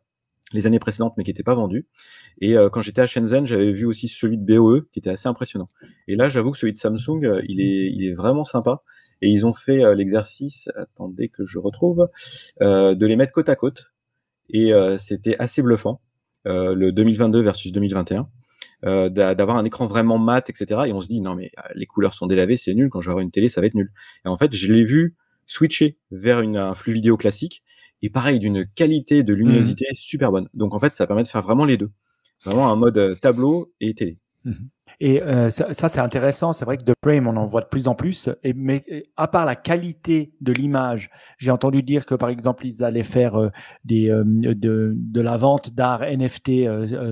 les 0.54 0.68
années 0.68 0.80
précédentes, 0.80 1.14
mais 1.18 1.24
qui 1.24 1.30
n'était 1.30 1.44
pas 1.44 1.56
vendu. 1.56 1.88
Et 2.40 2.58
euh, 2.58 2.70
quand 2.70 2.82
j'étais 2.82 3.02
à 3.02 3.08
Shenzhen, 3.08 3.46
j'avais 3.46 3.72
vu 3.72 3.86
aussi 3.86 4.08
celui 4.08 4.38
de 4.38 4.46
BOE, 4.46 4.82
qui 4.92 5.00
était 5.00 5.10
assez 5.10 5.28
impressionnant. 5.28 5.70
Et 6.08 6.16
là, 6.16 6.30
j'avoue 6.30 6.52
que 6.52 6.58
celui 6.58 6.74
de 6.74 6.78
Samsung, 6.78 7.24
euh, 7.24 7.42
il 7.48 7.62
est, 7.62 7.92
il 7.92 8.06
est 8.06 8.14
vraiment 8.14 8.44
sympa. 8.44 8.84
Et 9.22 9.30
ils 9.30 9.46
ont 9.46 9.54
fait 9.54 9.84
euh, 9.84 9.94
l'exercice, 9.94 10.70
attendez 10.76 11.30
que 11.30 11.46
je 11.46 11.60
retrouve, 11.60 12.10
de 12.60 13.06
les 13.06 13.16
mettre 13.16 13.32
côte 13.32 13.50
à 13.50 13.56
côte. 13.56 13.92
Et 14.54 14.72
c'était 14.98 15.38
assez 15.40 15.62
bluffant, 15.62 16.02
le 16.44 16.90
2022 16.90 17.42
versus 17.42 17.72
2021. 17.72 18.28
d'avoir 18.84 19.58
un 19.58 19.64
écran 19.64 19.88
vraiment 19.88 20.18
mat, 20.18 20.50
etc. 20.50 20.82
Et 20.88 20.92
on 20.92 21.00
se 21.00 21.08
dit 21.08 21.22
non 21.22 21.36
mais 21.36 21.52
les 21.74 21.86
couleurs 21.86 22.14
sont 22.14 22.28
délavées, 22.28 22.58
c'est 22.58 22.74
nul. 22.74 22.90
Quand 22.90 23.00
je 23.00 23.08
vais 23.08 23.12
avoir 23.12 23.24
une 23.24 23.32
télé, 23.32 23.48
ça 23.48 23.62
va 23.62 23.68
être 23.68 23.76
nul. 23.76 23.94
Et 24.26 24.28
en 24.28 24.38
fait, 24.38 24.54
je 24.54 24.74
l'ai 24.74 24.84
vu 24.84 25.16
switcher 25.46 25.98
vers 26.12 26.42
une, 26.42 26.58
un 26.58 26.76
flux 26.76 26.92
vidéo 26.92 27.16
classique 27.16 27.64
et 28.02 28.10
pareil 28.10 28.40
d'une 28.40 28.66
qualité 28.66 29.24
de 29.24 29.34
luminosité 29.34 29.86
mmh. 29.92 29.96
super 29.96 30.32
bonne. 30.32 30.48
Donc 30.54 30.74
en 30.74 30.80
fait, 30.80 30.96
ça 30.96 31.08
permet 31.08 31.24
de 31.24 31.28
faire 31.28 31.42
vraiment 31.42 31.66
les 31.66 31.78
deux, 31.78 31.92
vraiment 32.44 32.72
un 32.72 32.76
mode 32.76 32.98
euh, 32.98 33.16
tableau 33.16 33.74
et 33.80 33.94
télé. 33.94 34.18
Mmh. 34.44 34.54
Et 35.00 35.22
euh, 35.24 35.50
ça, 35.50 35.74
ça 35.74 35.90
c'est 35.90 36.00
intéressant. 36.00 36.54
C'est 36.54 36.66
vrai 36.66 36.78
que 36.78 36.84
de 36.84 36.94
frame, 37.04 37.28
on 37.28 37.36
en 37.36 37.48
voit 37.48 37.62
de 37.62 37.68
plus 37.68 37.88
en 37.88 37.96
plus. 37.96 38.30
Et, 38.44 38.54
mais 38.54 38.84
à 39.18 39.28
part 39.28 39.46
la 39.46 39.56
qualité 39.56 40.34
de 40.42 40.54
l'image, 40.54 41.10
j'ai 41.38 41.52
entendu 41.52 41.82
dire 41.82 42.06
que 42.06 42.14
par 42.14 42.30
exemple, 42.30 42.68
ils 42.68 42.84
allaient 42.84 43.02
faire 43.02 43.36
euh, 43.36 43.50
des, 43.84 44.10
de, 44.10 44.94
de 44.96 45.22
la 45.22 45.38
vente 45.38 45.74
d'art 45.74 46.02
NFT 46.02 46.52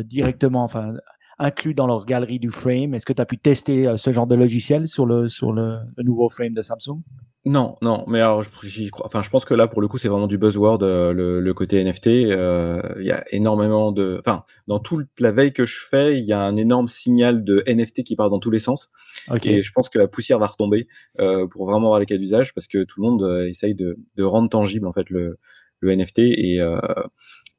directement, 0.05 0.63
enfin 0.63 0.93
inclus 1.39 1.73
dans 1.73 1.87
leur 1.87 2.05
galerie 2.05 2.39
du 2.39 2.51
frame. 2.51 2.93
Est-ce 2.93 3.05
que 3.05 3.13
tu 3.13 3.21
as 3.21 3.25
pu 3.25 3.37
tester 3.37 3.91
ce 3.97 4.11
genre 4.11 4.27
de 4.27 4.35
logiciel 4.35 4.87
sur 4.87 5.05
le 5.05 5.29
sur 5.29 5.53
le 5.53 5.79
nouveau 5.97 6.29
frame 6.29 6.53
de 6.53 6.61
Samsung? 6.61 7.01
Non, 7.45 7.77
non, 7.81 8.03
mais 8.07 8.19
alors, 8.19 8.43
je, 8.43 8.89
crois, 8.89 9.05
enfin, 9.05 9.21
je 9.21 9.29
pense 9.29 9.45
que 9.45 9.53
là, 9.53 9.67
pour 9.67 9.81
le 9.81 9.87
coup, 9.87 9.97
c'est 9.97 10.09
vraiment 10.09 10.27
du 10.27 10.37
buzzword, 10.37 10.83
euh, 10.83 11.13
le, 11.13 11.53
côté 11.53 11.81
NFT. 11.81 12.07
Euh, 12.07 12.81
il 12.99 13.05
y 13.05 13.11
a 13.11 13.23
énormément 13.31 13.93
de, 13.93 14.17
enfin, 14.19 14.43
dans 14.67 14.79
toute 14.79 15.07
la 15.19 15.31
veille 15.31 15.53
que 15.53 15.65
je 15.65 15.79
fais, 15.89 16.19
il 16.19 16.25
y 16.25 16.33
a 16.33 16.41
un 16.41 16.57
énorme 16.57 16.89
signal 16.89 17.45
de 17.45 17.63
NFT 17.65 18.03
qui 18.03 18.17
part 18.17 18.29
dans 18.29 18.39
tous 18.39 18.51
les 18.51 18.59
sens. 18.59 18.91
Et 19.45 19.63
je 19.63 19.71
pense 19.71 19.87
que 19.87 19.97
la 19.97 20.09
poussière 20.09 20.37
va 20.37 20.47
retomber 20.47 20.87
euh, 21.21 21.47
pour 21.47 21.65
vraiment 21.65 21.87
avoir 21.87 21.99
les 22.01 22.05
cas 22.05 22.17
d'usage, 22.17 22.53
parce 22.53 22.67
que 22.67 22.83
tout 22.83 23.01
le 23.01 23.09
monde 23.09 23.47
essaye 23.47 23.73
de, 23.73 23.97
rendre 24.19 24.49
tangible 24.49 24.85
en 24.85 24.93
fait 24.93 25.09
le, 25.09 25.39
le 25.79 25.95
NFT 25.95 26.19
et 26.19 26.61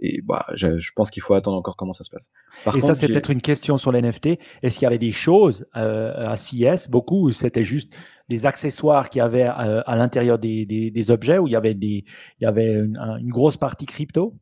et 0.01 0.20
bah, 0.22 0.46
je, 0.55 0.78
je 0.78 0.92
pense 0.94 1.11
qu'il 1.11 1.22
faut 1.22 1.34
attendre 1.34 1.57
encore 1.57 1.76
comment 1.76 1.92
ça 1.92 2.05
se 2.05 2.11
passe. 2.11 2.30
Par 2.64 2.76
et 2.76 2.80
ça, 2.80 2.94
c'est 2.94 3.09
peut-être 3.09 3.30
une 3.30 3.42
question 3.42 3.76
sur 3.76 3.92
les 3.92 4.03
NFT. 4.03 4.38
Est-ce 4.62 4.78
qu'il 4.78 4.84
y 4.84 4.86
avait 4.86 4.98
des 4.98 5.12
choses 5.12 5.66
euh, 5.76 6.28
à 6.28 6.36
CES, 6.36 6.88
beaucoup, 6.88 7.26
ou 7.26 7.30
c'était 7.30 7.64
juste 7.64 7.94
des 8.28 8.46
accessoires 8.46 9.11
qu'il 9.11 9.18
y 9.18 9.22
avait 9.22 9.46
euh, 9.46 9.82
à 9.86 9.96
l'intérieur 9.96 10.38
des, 10.38 10.64
des, 10.64 10.90
des, 10.90 11.11
objets, 11.11 11.38
où 11.38 11.46
il 11.46 11.53
y 11.53 11.57
avait, 11.57 11.74
des, 11.74 12.05
il 12.40 12.44
y 12.44 12.46
avait 12.46 12.72
une, 12.72 12.98
une 13.20 13.30
grosse 13.30 13.57
partie 13.57 13.86
crypto? 13.86 14.36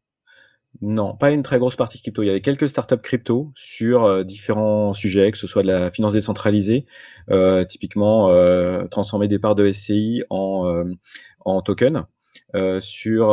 Non, 0.81 1.17
pas 1.17 1.33
une 1.33 1.43
très 1.43 1.59
grosse 1.59 1.75
partie 1.75 2.01
crypto. 2.01 2.23
Il 2.23 2.27
y 2.27 2.31
avait 2.31 2.41
quelques 2.41 2.69
startups 2.69 2.99
crypto 3.03 3.51
sur 3.57 4.05
euh, 4.05 4.23
différents 4.23 4.93
sujets, 4.95 5.33
que 5.33 5.39
ce 5.39 5.47
soit 5.47 5.63
de 5.63 5.69
la 5.69 5.91
finance 5.91 6.13
décentralisée, 6.13 6.87
euh, 7.31 7.65
typiquement 7.65 8.31
euh, 8.31 8.87
transformer 8.87 9.27
des 9.27 9.39
parts 9.41 9.57
de 9.57 9.73
SCI 9.73 10.23
en, 10.31 10.69
euh, 10.69 10.85
en 11.45 11.63
token, 11.63 12.05
euh, 12.55 12.81
sur 12.81 13.29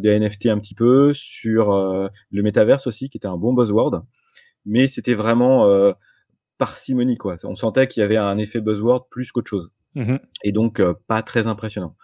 des 0.00 0.18
NFT 0.18 0.46
un 0.46 0.58
petit 0.58 0.74
peu, 0.74 1.12
sur 1.14 1.72
le 1.72 2.42
métaverse 2.42 2.86
aussi, 2.86 3.08
qui 3.08 3.18
était 3.18 3.28
un 3.28 3.36
bon 3.36 3.52
buzzword. 3.52 4.04
Mais 4.64 4.86
c'était 4.86 5.14
vraiment 5.14 5.94
parcimonie, 6.58 7.16
quoi. 7.16 7.36
On 7.44 7.56
sentait 7.56 7.86
qu'il 7.86 8.00
y 8.00 8.04
avait 8.04 8.16
un 8.16 8.38
effet 8.38 8.60
buzzword 8.60 9.08
plus 9.10 9.32
qu'autre 9.32 9.48
chose. 9.50 9.70
Mmh 9.94 10.16
Et 10.44 10.52
donc, 10.52 10.80
pas 11.06 11.22
très 11.22 11.46
impressionnant. 11.46 11.96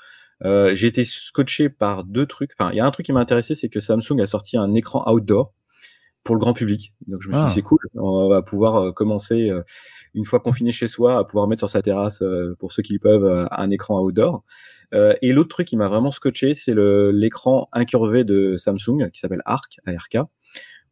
Euh, 0.44 0.74
j'ai 0.74 0.86
été 0.86 1.04
scotché 1.04 1.68
par 1.68 2.04
deux 2.04 2.26
trucs. 2.26 2.52
Enfin, 2.58 2.70
il 2.72 2.76
y 2.76 2.80
a 2.80 2.86
un 2.86 2.90
truc 2.90 3.06
qui 3.06 3.12
m'a 3.12 3.20
intéressé, 3.20 3.54
c'est 3.54 3.68
que 3.68 3.80
Samsung 3.80 4.20
a 4.20 4.26
sorti 4.26 4.56
un 4.56 4.74
écran 4.74 5.10
outdoor 5.10 5.52
pour 6.28 6.36
le 6.36 6.40
grand 6.40 6.52
public. 6.52 6.92
Donc 7.06 7.22
je 7.22 7.30
me 7.30 7.32
suis 7.32 7.42
dit 7.42 7.48
ah. 7.48 7.52
c'est 7.54 7.62
cool, 7.62 7.78
on 7.94 8.28
va 8.28 8.42
pouvoir 8.42 8.76
euh, 8.76 8.92
commencer 8.92 9.48
euh, 9.48 9.62
une 10.12 10.26
fois 10.26 10.40
confiné 10.40 10.72
chez 10.72 10.86
soi 10.86 11.16
à 11.16 11.24
pouvoir 11.24 11.48
mettre 11.48 11.60
sur 11.60 11.70
sa 11.70 11.80
terrasse 11.80 12.22
pour 12.58 12.72
ceux 12.72 12.82
qui 12.82 12.98
peuvent 12.98 13.48
un 13.50 13.70
écran 13.70 14.02
outdoor. 14.02 14.44
et 14.92 15.32
l'autre 15.32 15.48
truc 15.48 15.66
qui 15.68 15.78
m'a 15.78 15.88
vraiment 15.88 16.12
scotché, 16.12 16.54
c'est 16.54 16.74
l'écran 16.76 17.70
incurvé 17.72 18.24
de 18.24 18.58
Samsung 18.58 19.08
qui 19.10 19.20
s'appelle 19.20 19.40
ARC, 19.46 19.78
ARK, 19.86 20.18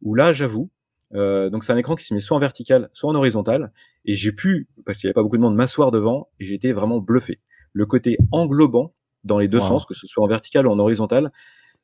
où 0.01 0.15
là 0.15 0.33
j'avoue, 0.33 0.71
donc 1.13 1.63
c'est 1.63 1.73
un 1.73 1.77
écran 1.77 1.95
qui 1.95 2.05
se 2.05 2.15
met 2.15 2.21
soit 2.21 2.37
en 2.37 2.39
vertical, 2.39 2.89
soit 2.93 3.11
en 3.11 3.15
horizontal, 3.15 3.71
et 4.05 4.15
j'ai 4.15 4.31
pu, 4.31 4.67
parce 4.85 4.99
qu'il 4.99 5.07
n'y 5.07 5.09
avait 5.09 5.15
pas 5.15 5.23
beaucoup 5.23 5.37
de 5.37 5.41
monde, 5.41 5.55
m'asseoir 5.55 5.91
devant, 5.91 6.29
et 6.39 6.45
j'étais 6.45 6.71
vraiment 6.71 6.99
bluffé. 6.99 7.41
Le 7.73 7.85
côté 7.85 8.17
englobant 8.31 8.95
dans 9.23 9.37
les 9.37 9.47
deux 9.47 9.59
sens, 9.59 9.85
que 9.85 9.93
ce 9.93 10.07
soit 10.07 10.23
en 10.23 10.27
vertical 10.27 10.65
ou 10.65 10.71
en 10.71 10.79
horizontal. 10.79 11.31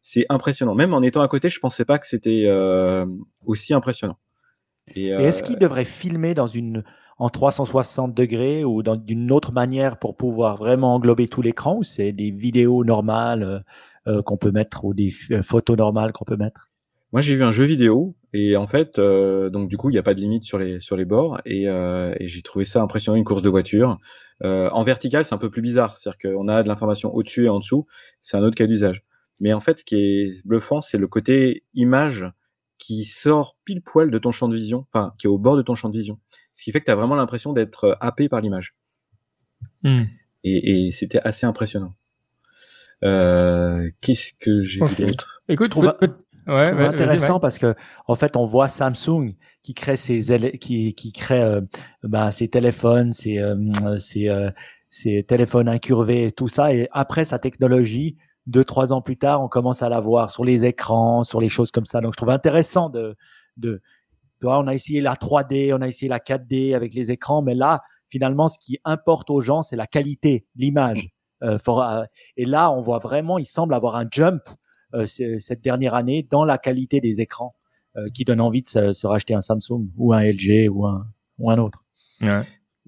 C'est 0.04 0.26
impressionnant. 0.30 0.76
Même 0.76 0.93
en 0.93 1.01
étant 1.01 1.22
à 1.22 1.28
côté, 1.28 1.49
je 1.49 1.60
pensais 1.60 1.86
pas 1.86 1.97
que 1.97 2.06
c'était 2.06 2.43
euh, 2.45 3.06
aussi 3.45 3.74
impressionnant. 3.74 4.18
Et, 4.95 5.08
est-ce 5.08 5.43
qu'il 5.43 5.56
euh, 5.56 5.60
devrait 5.60 5.86
filmer 5.86 6.34
dans 6.34 6.47
une 6.47 6.84
en 7.18 7.30
360 7.30 8.14
degrés 8.14 8.66
ou 8.66 8.84
d'une 8.84 9.32
autre 9.32 9.54
manière 9.54 9.97
pour 9.97 10.18
pouvoir 10.18 10.58
vraiment 10.58 10.95
englober 10.95 11.28
tout 11.28 11.41
l'écran 11.41 11.78
ou 11.78 11.84
c'est 11.84 12.12
des 12.12 12.32
vidéos 12.32 12.84
normales 12.84 13.64
euh, 14.08 14.22
qu'on 14.24 14.36
peut 14.36 14.51
mettre 14.51 14.84
ou 14.84 14.93
des 14.93 15.12
photos 15.41 15.78
normales 15.78 16.12
qu'on 16.12 16.26
peut 16.26 16.38
mettre? 16.38 16.70
Moi, 17.14 17.22
j'ai 17.22 17.36
vu 17.36 17.43
un 17.43 17.51
jeu 17.51 17.66
vidéo 17.66 18.16
et 18.34 18.58
en 18.58 18.66
fait, 18.66 18.99
donc 18.99 19.70
du 19.70 19.78
coup, 19.78 19.91
il 19.91 19.93
n'y 19.93 19.99
a 19.99 20.04
pas 20.04 20.16
de 20.16 20.20
limite 20.20 20.43
sur 20.43 20.58
les 20.58 20.80
sur 20.80 20.97
les 20.97 21.06
bords 21.06 21.39
et, 21.45 21.66
et 21.66 22.28
j'ai 22.28 22.41
trouvé 22.41 22.66
ça 22.66 22.82
impressionnant 22.82 23.16
une 23.16 23.24
course 23.24 23.43
de 23.43 23.49
voiture. 23.49 23.99
Euh, 24.43 24.70
en 24.72 24.84
vertical, 24.84 25.26
c'est 25.26 25.34
un 25.34 25.38
peu 25.38 25.49
plus 25.49 25.62
bizarre, 25.62 25.97
c'est-à-dire 25.97 26.32
qu'on 26.32 26.47
a 26.47 26.64
de 26.64 26.68
l'information 26.68 27.14
au-dessus 27.14 27.45
et 27.45 27.49
en 27.49 27.60
dessous, 27.60 27.86
c'est 28.22 28.38
un 28.38 28.43
autre 28.43 28.56
cas 28.56 28.68
d'usage. 28.68 29.04
Mais 29.43 29.53
en 29.53 29.59
fait, 29.59 29.79
ce 29.79 29.83
qui 29.83 29.95
est 29.95 30.47
bluffant, 30.47 30.79
c'est 30.79 30.97
le 30.97 31.07
côté 31.07 31.63
image 31.73 32.25
qui 32.77 33.03
sort 33.03 33.57
pile 33.65 33.81
poil 33.81 34.09
de 34.09 34.17
ton 34.17 34.31
champ 34.31 34.47
de 34.47 34.55
vision, 34.55 34.87
enfin, 34.91 35.13
qui 35.17 35.27
est 35.27 35.29
au 35.29 35.37
bord 35.37 35.57
de 35.57 35.61
ton 35.61 35.75
champ 35.75 35.89
de 35.89 35.97
vision. 35.97 36.17
Ce 36.53 36.63
qui 36.63 36.71
fait 36.71 36.79
que 36.79 36.85
tu 36.85 36.91
as 36.91 36.95
vraiment 36.95 37.15
l'impression 37.15 37.51
d'être 37.53 37.83
euh, 37.83 37.95
happé 37.99 38.29
par 38.29 38.39
l'image. 38.41 38.75
Hmm. 39.83 40.03
Et, 40.45 40.91
c'était 40.91 41.19
assez 41.19 41.45
impressionnant. 41.45 41.93
Euh, 43.03 43.89
Qu'est-ce 44.01 44.33
que 44.39 44.63
j'ai 44.63 44.79
dit 44.79 45.05
d'autre? 45.05 45.43
Écoute, 45.49 45.69
trouve, 45.69 45.93
Ouais, 46.47 46.71
intéressant 46.85 47.39
parce 47.39 47.57
que 47.57 47.73
en 48.05 48.15
fait 48.15 48.35
on 48.35 48.45
voit 48.45 48.67
Samsung 48.67 49.35
qui 49.61 49.73
crée 49.73 49.95
ses 49.95 50.57
qui 50.59 50.93
qui 50.93 51.13
crée 51.13 51.41
euh, 51.41 51.61
bah, 52.03 52.31
ses 52.31 52.49
téléphones, 52.49 53.13
ses 53.13 53.37
euh, 53.37 53.55
ses, 53.97 54.27
euh, 54.27 54.49
ses 54.89 55.23
téléphones 55.23 55.69
incurvés 55.69 56.25
et 56.25 56.31
tout 56.31 56.49
ça 56.49 56.73
et 56.73 56.89
après 56.91 57.23
sa 57.23 57.39
technologie 57.39 58.17
deux 58.47 58.63
trois 58.63 58.91
ans 58.93 59.01
plus 59.01 59.17
tard 59.17 59.41
on 59.41 59.47
commence 59.47 59.81
à 59.81 59.89
la 59.89 59.99
voir 59.99 60.29
sur 60.29 60.43
les 60.43 60.65
écrans, 60.65 61.23
sur 61.23 61.39
les 61.39 61.49
choses 61.49 61.71
comme 61.71 61.85
ça. 61.85 62.01
Donc 62.01 62.13
je 62.13 62.17
trouve 62.17 62.29
intéressant 62.29 62.89
de 62.89 63.15
de 63.57 63.81
tu 64.39 64.47
vois, 64.47 64.59
on 64.59 64.67
a 64.67 64.73
essayé 64.73 64.99
la 64.99 65.13
3D, 65.13 65.73
on 65.73 65.81
a 65.81 65.87
essayé 65.87 66.09
la 66.09 66.19
4D 66.19 66.75
avec 66.75 66.93
les 66.93 67.11
écrans, 67.11 67.41
mais 67.41 67.55
là 67.55 67.81
finalement 68.09 68.49
ce 68.49 68.57
qui 68.59 68.79
importe 68.83 69.29
aux 69.29 69.41
gens 69.41 69.61
c'est 69.61 69.75
la 69.75 69.87
qualité 69.87 70.45
l'image. 70.55 71.09
Euh, 71.43 71.57
et 72.37 72.45
là 72.45 72.71
on 72.71 72.79
voit 72.79 72.99
vraiment 72.99 73.37
il 73.37 73.45
semble 73.45 73.73
avoir 73.73 73.97
un 73.97 74.05
jump 74.09 74.43
euh, 74.93 75.05
cette 75.05 75.61
dernière 75.61 75.93
année 75.93 76.25
dans 76.29 76.45
la 76.45 76.57
qualité 76.57 77.01
des 77.01 77.19
écrans 77.19 77.55
euh, 77.95 78.07
qui 78.13 78.25
donne 78.25 78.41
envie 78.41 78.61
de 78.61 78.65
se, 78.67 79.07
racheter 79.07 79.33
un 79.33 79.41
Samsung 79.41 79.87
ou 79.97 80.13
un 80.13 80.21
LG 80.21 80.69
ou 80.69 80.85
un, 80.85 81.07
ou 81.37 81.51
un 81.51 81.57
autre. 81.57 81.83
Ouais. 82.21 82.43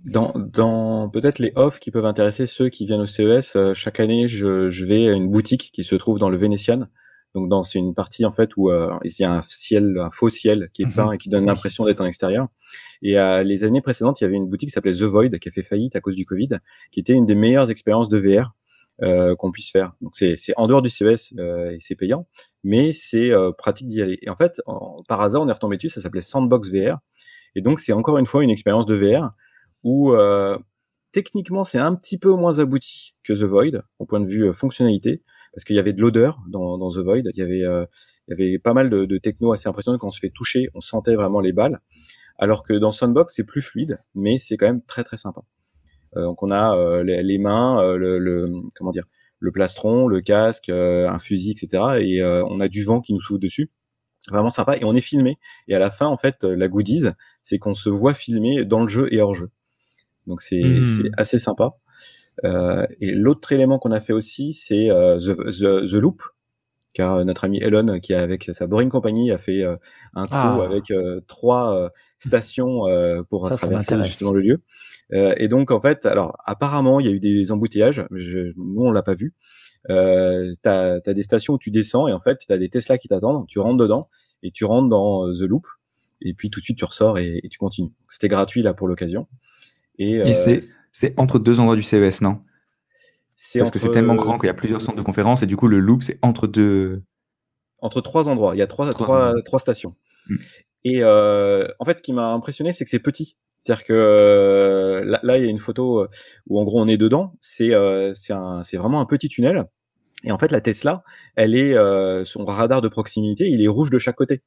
Dans, 0.05 0.33
dans 0.35 1.09
peut-être 1.09 1.39
les 1.39 1.51
offres 1.55 1.79
qui 1.79 1.91
peuvent 1.91 2.05
intéresser 2.05 2.47
ceux 2.47 2.69
qui 2.69 2.85
viennent 2.85 3.01
au 3.01 3.07
CES, 3.07 3.55
euh, 3.55 3.73
chaque 3.73 3.99
année, 3.99 4.27
je, 4.27 4.69
je, 4.69 4.85
vais 4.85 5.07
à 5.09 5.13
une 5.13 5.29
boutique 5.29 5.71
qui 5.73 5.83
se 5.83 5.95
trouve 5.95 6.19
dans 6.19 6.29
le 6.29 6.37
Vénitian. 6.37 6.87
Donc, 7.33 7.49
dans 7.49 7.63
c'est 7.63 7.79
une 7.79 7.93
partie 7.93 8.25
en 8.25 8.31
fait 8.31 8.55
où 8.55 8.69
euh, 8.69 8.97
il 9.03 9.11
y 9.19 9.23
a 9.23 9.31
un 9.31 9.41
ciel, 9.41 9.97
un 9.99 10.09
faux 10.11 10.29
ciel 10.29 10.69
qui 10.73 10.83
est 10.83 10.85
peint 10.85 11.07
mhm. 11.07 11.13
et 11.13 11.17
qui 11.17 11.29
donne 11.29 11.45
l'impression 11.45 11.85
d'être 11.85 12.01
en 12.01 12.05
extérieur. 12.05 12.47
Et 13.01 13.19
euh, 13.19 13.43
les 13.43 13.63
années 13.63 13.81
précédentes, 13.81 14.21
il 14.21 14.23
y 14.23 14.27
avait 14.27 14.37
une 14.37 14.47
boutique 14.47 14.69
qui 14.69 14.73
s'appelait 14.73 14.93
The 14.93 15.03
Void 15.03 15.29
qui 15.39 15.49
a 15.49 15.51
fait 15.51 15.63
faillite 15.63 15.95
à 15.95 16.01
cause 16.01 16.15
du 16.15 16.25
Covid, 16.25 16.49
qui 16.91 16.99
était 16.99 17.13
une 17.13 17.25
des 17.25 17.35
meilleures 17.35 17.69
expériences 17.69 18.07
de 18.07 18.17
VR 18.17 18.53
euh, 19.03 19.35
qu'on 19.35 19.51
puisse 19.51 19.71
faire. 19.71 19.91
Donc 19.99 20.15
c'est 20.15 20.37
en 20.55 20.67
dehors 20.67 20.81
du 20.81 20.89
CES 20.89 21.33
euh, 21.37 21.71
et 21.71 21.79
c'est 21.81 21.95
payant, 21.95 22.29
mais 22.63 22.93
c'est 22.93 23.29
euh, 23.29 23.51
pratique 23.51 23.87
d'y 23.87 24.01
aller. 24.01 24.17
Et 24.21 24.29
en 24.29 24.37
fait, 24.37 24.61
par 25.09 25.19
hasard, 25.19 25.41
on 25.41 25.49
est 25.49 25.51
retombé 25.51 25.75
dessus, 25.75 25.89
ça 25.89 25.99
s'appelait 25.99 26.21
Sandbox 26.21 26.69
VR. 26.71 26.99
Et 27.55 27.61
donc 27.61 27.81
c'est 27.81 27.91
encore 27.91 28.17
une 28.17 28.25
fois 28.25 28.41
une 28.41 28.49
expérience 28.49 28.85
de 28.85 28.95
VR 28.95 29.31
où 29.86 30.13
techniquement 31.13 31.63
c'est 31.63 31.79
un 31.79 31.95
petit 31.95 32.17
peu 32.17 32.33
moins 32.33 32.59
abouti 32.59 33.15
que 33.23 33.31
The 33.31 33.43
Void 33.43 33.83
au 33.99 34.05
point 34.05 34.19
de 34.19 34.27
vue 34.27 34.53
fonctionnalité, 34.53 35.23
parce 35.53 35.63
qu'il 35.63 35.77
y 35.77 35.79
avait 35.79 35.93
de 35.93 36.01
l'odeur 36.01 36.41
dans, 36.49 36.77
dans, 36.77 36.91
The 36.91 36.97
Void, 36.97 37.21
il 37.33 37.38
y 37.38 37.41
avait 37.41 37.63
il 38.27 38.31
y 38.31 38.33
avait 38.33 38.59
pas 38.59 38.73
mal 38.73 38.89
de, 38.89 39.05
de 39.05 39.17
techno 39.17 39.53
assez 39.53 39.69
impressionnant 39.69 39.97
quand 39.97 40.07
on 40.07 40.11
se 40.11 40.19
fait 40.19 40.31
toucher, 40.31 40.67
on 40.73 40.81
sentait 40.81 41.15
vraiment 41.15 41.39
les 41.39 41.53
balles. 41.53 41.79
Alors 42.38 42.63
que 42.63 42.73
dans 42.73 42.91
Sandbox, 42.91 43.33
c'est 43.36 43.45
plus 43.45 43.61
fluide, 43.61 43.99
mais 44.13 44.39
c'est 44.39 44.57
quand 44.57 44.65
même 44.65 44.81
très 44.81 45.03
très 45.03 45.17
sympa. 45.17 45.41
Euh, 46.17 46.23
donc 46.23 46.43
on 46.43 46.51
a 46.51 46.75
euh, 46.75 47.03
les, 47.03 47.38
mains, 47.38 47.81
euh, 47.81 47.97
le, 47.97 48.51
comment 48.75 48.91
dire, 48.91 49.05
le 49.39 49.51
plastron, 49.51 50.07
le 50.07 50.21
casque, 50.21 50.69
un 50.69 51.19
fusil, 51.19 51.51
etc. 51.51 51.83
Et 52.01 52.23
on 52.23 52.59
a 52.59 52.67
du 52.67 52.83
vent 52.83 53.01
qui 53.01 53.13
nous 53.13 53.21
souffle 53.21 53.39
dessus 53.39 53.71
vraiment 54.29 54.49
sympa 54.49 54.75
et 54.75 54.83
on 54.86 54.95
est 54.95 55.01
filmé 55.01 55.38
et 55.67 55.75
à 55.75 55.79
la 55.79 55.91
fin 55.91 56.07
en 56.07 56.17
fait 56.17 56.43
la 56.43 56.67
goodies 56.67 57.09
c'est 57.43 57.59
qu'on 57.59 57.75
se 57.75 57.89
voit 57.89 58.15
filmer 58.15 58.65
dans 58.65 58.81
le 58.81 58.88
jeu 58.88 59.07
et 59.13 59.21
hors 59.21 59.36
jeu 59.36 59.51
donc 60.28 60.41
c'est 60.41 60.63
mmh. 60.63 61.09
assez 61.17 61.39
sympa 61.39 61.76
euh, 62.43 62.86
et 62.99 63.11
l'autre 63.11 63.51
élément 63.51 63.80
qu'on 63.80 63.91
a 63.91 64.01
fait 64.01 64.13
aussi 64.13 64.53
c'est 64.53 64.88
the, 64.88 65.36
the, 65.36 65.89
the, 65.89 65.93
Loop 65.93 66.21
car 66.93 67.23
notre 67.26 67.45
ami 67.45 67.59
Elon 67.61 67.99
qui 67.99 68.13
est 68.13 68.17
avec 68.17 68.49
sa 68.53 68.67
Boring 68.67 68.89
Company 68.89 69.32
a 69.32 69.38
fait 69.38 69.63
un 69.63 70.26
trou 70.28 70.38
ah. 70.38 70.65
avec 70.65 70.91
trois 71.28 71.91
stations 72.19 72.82
pour 73.30 73.49
traverser 73.49 74.03
justement 74.03 74.32
le 74.34 74.41
lieu 74.41 74.61
euh, 75.13 75.34
et 75.38 75.47
donc 75.47 75.71
en 75.71 75.82
fait, 75.82 76.05
alors 76.05 76.36
apparemment 76.45 76.99
il 76.99 77.05
y 77.05 77.09
a 77.09 77.11
eu 77.11 77.19
des 77.19 77.51
embouteillages, 77.51 78.05
je, 78.11 78.53
nous 78.57 78.82
on 78.82 78.91
l'a 78.91 79.03
pas 79.03 79.15
vu. 79.15 79.34
Euh, 79.89 80.51
tu 80.63 80.69
as, 80.69 80.99
des 80.99 81.23
stations 81.23 81.53
où 81.53 81.57
tu 81.59 81.69
descends 81.69 82.07
et 82.07 82.13
en 82.13 82.19
fait 82.19 82.39
tu 82.39 82.51
as 82.51 82.57
des 82.57 82.69
Tesla 82.69 82.97
qui 82.97 83.07
t'attendent, 83.07 83.45
tu 83.47 83.59
rentres 83.59 83.78
dedans 83.78 84.09
et 84.41 84.51
tu 84.51 84.65
rentres 84.65 84.89
dans 84.89 85.28
euh, 85.28 85.34
The 85.34 85.47
Loop 85.47 85.67
et 86.21 86.34
puis 86.34 86.49
tout 86.49 86.59
de 86.59 86.63
suite 86.63 86.78
tu 86.78 86.86
ressors 86.86 87.19
et, 87.19 87.41
tu 87.49 87.57
continues. 87.59 87.91
C'était 88.09 88.30
gratuit 88.30 88.63
là 88.63 88.73
pour 88.73 88.88
l'occasion. 88.88 89.28
Et, 89.97 90.19
euh, 90.19 90.61
c'est 90.91 91.19
entre 91.19 91.39
deux 91.39 91.59
endroits 91.59 91.75
du 91.75 91.83
CES, 91.83 92.21
non? 92.21 92.39
Parce 93.57 93.71
que 93.71 93.79
c'est 93.79 93.91
tellement 93.91 94.15
grand 94.15 94.37
qu'il 94.37 94.47
y 94.47 94.49
a 94.49 94.53
plusieurs 94.53 94.81
centres 94.81 94.97
de 94.97 95.03
conférences 95.03 95.43
et 95.43 95.45
du 95.45 95.57
coup 95.57 95.67
le 95.67 95.79
Loop 95.79 96.03
c'est 96.03 96.17
entre 96.21 96.47
deux. 96.47 97.03
Entre 97.79 98.01
trois 98.01 98.29
endroits, 98.29 98.55
il 98.55 98.59
y 98.59 98.61
a 98.61 98.67
trois, 98.67 98.91
trois, 98.93 99.33
trois, 99.43 99.59
stations. 99.59 99.95
Hmm. 100.27 100.37
Et 100.85 101.03
euh, 101.03 101.67
en 101.79 101.85
fait, 101.85 101.97
ce 101.97 102.03
qui 102.03 102.13
m'a 102.13 102.31
impressionné, 102.31 102.73
c'est 102.73 102.83
que 102.83 102.89
c'est 102.89 102.99
petit. 102.99 103.37
C'est-à-dire 103.65 103.83
que 103.85 103.93
euh, 103.93 105.17
là, 105.23 105.37
il 105.37 105.43
y 105.43 105.47
a 105.47 105.49
une 105.49 105.59
photo 105.59 106.01
euh, 106.01 106.07
où 106.47 106.59
en 106.59 106.65
gros 106.65 106.79
on 106.79 106.87
est 106.87 106.97
dedans. 106.97 107.33
C'est 107.41 107.73
euh, 107.73 108.13
c'est 108.13 108.77
vraiment 108.77 109.01
un 109.01 109.05
petit 109.05 109.27
tunnel. 109.27 109.65
Et 110.23 110.31
en 110.31 110.37
fait, 110.37 110.51
la 110.51 110.61
Tesla, 110.61 111.03
elle 111.35 111.55
est 111.55 111.75
son 112.25 112.45
radar 112.45 112.81
de 112.81 112.87
proximité, 112.87 113.47
il 113.47 113.63
est 113.63 113.67
rouge 113.67 113.89
de 113.89 113.99
chaque 113.99 114.15
côté 114.15 114.43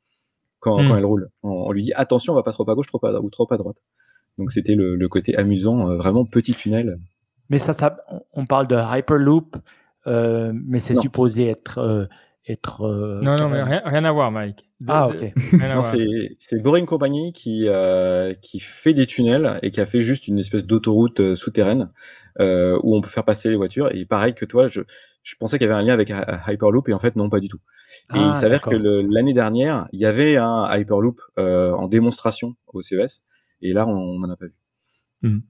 quand, 0.61 0.77
quand 0.77 0.95
hmm. 0.95 0.99
elle 0.99 1.05
roule. 1.05 1.31
On, 1.43 1.71
lui 1.73 1.83
dit 1.83 1.93
attention, 1.95 2.33
on 2.33 2.37
va 2.37 2.45
pas 2.45 2.53
trop 2.53 2.69
à 2.71 2.75
gauche, 2.75 2.87
trop 2.87 3.05
à 3.05 3.21
ou 3.21 3.29
trop 3.29 3.47
à 3.53 3.57
droite. 3.57 3.77
Donc 4.39 4.53
c'était 4.53 4.75
le, 4.75 4.97
le, 4.97 5.09
côté 5.09 5.37
amusant, 5.37 5.97
vraiment 5.97 6.25
petit 6.25 6.55
tunnel. 6.55 6.99
Mais 7.51 7.59
ça, 7.59 7.73
ça 7.73 7.97
on 8.33 8.47
parle 8.47 8.67
de 8.69 8.77
Hyperloop, 8.77 9.57
mais 10.07 10.79
c'est 10.81 10.95
supposé 10.95 11.49
être 11.49 12.09
être. 12.49 12.83
Euh, 12.83 13.21
non, 13.23 13.37
non, 13.37 13.49
mais 13.49 13.63
rien, 13.63 14.05
à 14.05 14.13
voir, 14.13 14.31
Mike. 14.31 14.65
ah, 14.87 15.09
ok. 15.09 15.33
c'est 16.39 16.63
Boring 16.63 16.87
Company 16.87 17.33
qui, 17.33 17.67
euh, 17.69 18.35
qui 18.41 18.61
fait 18.61 18.95
des 18.95 19.07
tunnels 19.07 19.59
et 19.63 19.71
qui 19.71 19.81
a 19.81 19.87
fait 19.87 20.03
juste 20.03 20.29
une 20.29 20.39
espèce 20.39 20.65
d'autoroute 20.65 21.21
euh, 21.21 21.37
souterraine 21.37 21.91
où 22.41 22.97
on 22.97 23.01
peut 23.01 23.09
faire 23.09 23.25
passer 23.25 23.51
les 23.51 23.57
voitures. 23.57 23.93
Et 23.93 24.05
pareil 24.05 24.33
que 24.33 24.45
toi, 24.45 24.69
je, 24.69 24.83
je 25.25 25.35
pensais 25.35 25.59
qu'il 25.59 25.67
y 25.67 25.71
avait 25.71 25.81
un 25.81 25.83
lien 25.83 25.93
avec 25.93 26.13
Hyperloop 26.47 26.89
et 26.89 26.93
en 26.93 27.01
fait 27.01 27.17
non 27.17 27.29
pas 27.29 27.41
du 27.41 27.49
tout. 27.49 27.59
Et 28.15 28.19
il 28.19 28.31
ah, 28.31 28.35
s'avère 28.35 28.61
que 28.61 28.77
l'année 28.77 29.35
dernière, 29.35 29.89
il 29.93 29.99
y 29.99 30.07
avait 30.07 30.37
un 30.37 30.69
Hyperloop 30.71 31.21
euh, 31.39 31.73
en 31.73 31.89
démonstration 31.89 32.55
au 32.69 32.81
CES 32.81 33.25
et 33.63 33.73
là 33.73 33.87
on 33.87 34.19
n'en 34.19 34.31
a 34.31 34.37
pas 34.37 34.47
vu. 34.47 34.55
Mmh. 35.23 35.41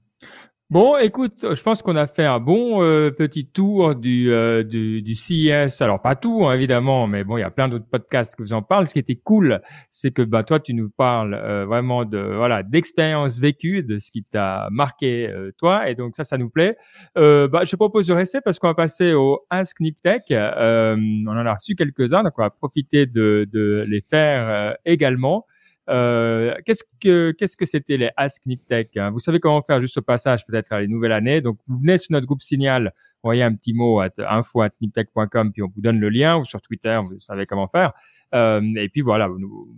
Bon, 0.71 0.97
écoute, 0.97 1.33
je 1.41 1.63
pense 1.63 1.81
qu'on 1.81 1.95
a 1.95 2.05
fait 2.05 2.25
un 2.25 2.39
bon 2.39 2.83
euh, 2.83 3.09
petit 3.09 3.47
tour 3.47 3.95
du, 3.95 4.31
euh, 4.31 4.63
du, 4.63 5.01
du 5.01 5.15
CES. 5.15 5.81
Alors 5.81 5.99
pas 5.99 6.15
tout 6.15 6.45
hein, 6.45 6.53
évidemment, 6.53 7.07
mais 7.07 7.23
bon, 7.23 7.37
il 7.37 7.39
y 7.39 7.43
a 7.43 7.49
plein 7.49 7.67
d'autres 7.67 7.89
podcasts 7.89 8.35
qui 8.35 8.43
vous 8.43 8.53
en 8.53 8.61
parlent. 8.61 8.85
Ce 8.85 8.93
qui 8.93 8.99
était 8.99 9.15
cool, 9.15 9.61
c'est 9.89 10.11
que 10.11 10.21
bah 10.21 10.43
toi, 10.43 10.59
tu 10.59 10.75
nous 10.75 10.91
parles 10.91 11.33
euh, 11.33 11.65
vraiment 11.65 12.05
de 12.05 12.19
voilà 12.19 12.61
d'expériences 12.61 13.39
vécues, 13.39 13.81
de 13.81 13.97
ce 13.97 14.11
qui 14.11 14.23
t'a 14.23 14.67
marqué 14.69 15.33
toi, 15.57 15.89
et 15.89 15.95
donc 15.95 16.15
ça, 16.15 16.23
ça 16.23 16.37
nous 16.37 16.51
plaît. 16.51 16.77
bah, 17.15 17.65
je 17.65 17.75
propose 17.75 18.05
de 18.05 18.13
rester 18.13 18.39
parce 18.39 18.59
qu'on 18.59 18.67
va 18.67 18.75
passer 18.75 19.13
au 19.13 19.39
Ask 19.49 19.79
Niptech. 19.79 20.25
on 20.29 21.25
en 21.27 21.45
a 21.47 21.53
reçu 21.55 21.73
quelques-uns, 21.73 22.21
donc 22.21 22.33
on 22.37 22.43
va 22.43 22.51
profiter 22.51 23.07
de, 23.07 23.49
de 23.51 23.85
les 23.87 24.01
faire 24.01 24.77
également. 24.85 25.47
Euh, 25.89 26.53
qu'est-ce 26.65 27.57
que 27.57 27.65
c'était 27.65 27.97
les 27.97 28.11
Ask 28.15 28.45
Niptech 28.45 28.95
hein? 28.97 29.09
Vous 29.09 29.19
savez 29.19 29.39
comment 29.39 29.61
faire 29.63 29.81
juste 29.81 29.97
au 29.97 30.01
passage 30.01 30.45
peut-être 30.45 30.71
à 30.71 30.81
les 30.81 30.87
nouvelles 30.87 31.13
années. 31.13 31.41
Donc 31.41 31.57
vous 31.67 31.79
venez 31.79 31.97
sur 31.97 32.11
notre 32.11 32.27
groupe 32.27 32.41
Signal, 32.41 32.93
envoyez 33.23 33.43
un 33.43 33.55
petit 33.55 33.73
mot 33.73 33.99
à 33.99 34.09
info@niptech.com 34.17 35.51
puis 35.51 35.63
on 35.63 35.67
vous 35.67 35.81
donne 35.81 35.99
le 35.99 36.09
lien 36.09 36.37
ou 36.37 36.45
sur 36.45 36.61
Twitter, 36.61 36.99
vous 37.03 37.19
savez 37.19 37.45
comment 37.45 37.67
faire. 37.67 37.93
Euh, 38.35 38.61
et 38.77 38.89
puis 38.89 39.01
voilà, 39.01 39.27
vous 39.27 39.39
nous 39.39 39.75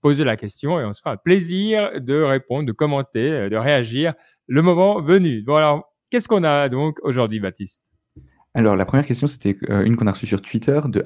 posez 0.00 0.24
la 0.24 0.36
question 0.36 0.80
et 0.80 0.84
on 0.84 0.92
se 0.92 1.00
fera 1.00 1.12
un 1.12 1.16
plaisir 1.16 2.00
de 2.00 2.20
répondre, 2.20 2.66
de 2.66 2.72
commenter, 2.72 3.30
euh, 3.30 3.48
de 3.48 3.56
réagir 3.56 4.14
le 4.48 4.60
moment 4.60 5.00
venu. 5.00 5.42
Bon 5.42 5.54
alors, 5.54 5.94
qu'est-ce 6.10 6.26
qu'on 6.26 6.44
a 6.44 6.68
donc 6.68 6.98
aujourd'hui, 7.02 7.38
Baptiste? 7.38 7.84
Alors, 8.56 8.76
la 8.76 8.84
première 8.84 9.04
question, 9.04 9.26
c'était 9.26 9.58
euh, 9.68 9.82
une 9.82 9.96
qu'on 9.96 10.06
a 10.06 10.12
reçue 10.12 10.28
sur 10.28 10.40
Twitter 10.40 10.80
de 10.86 11.04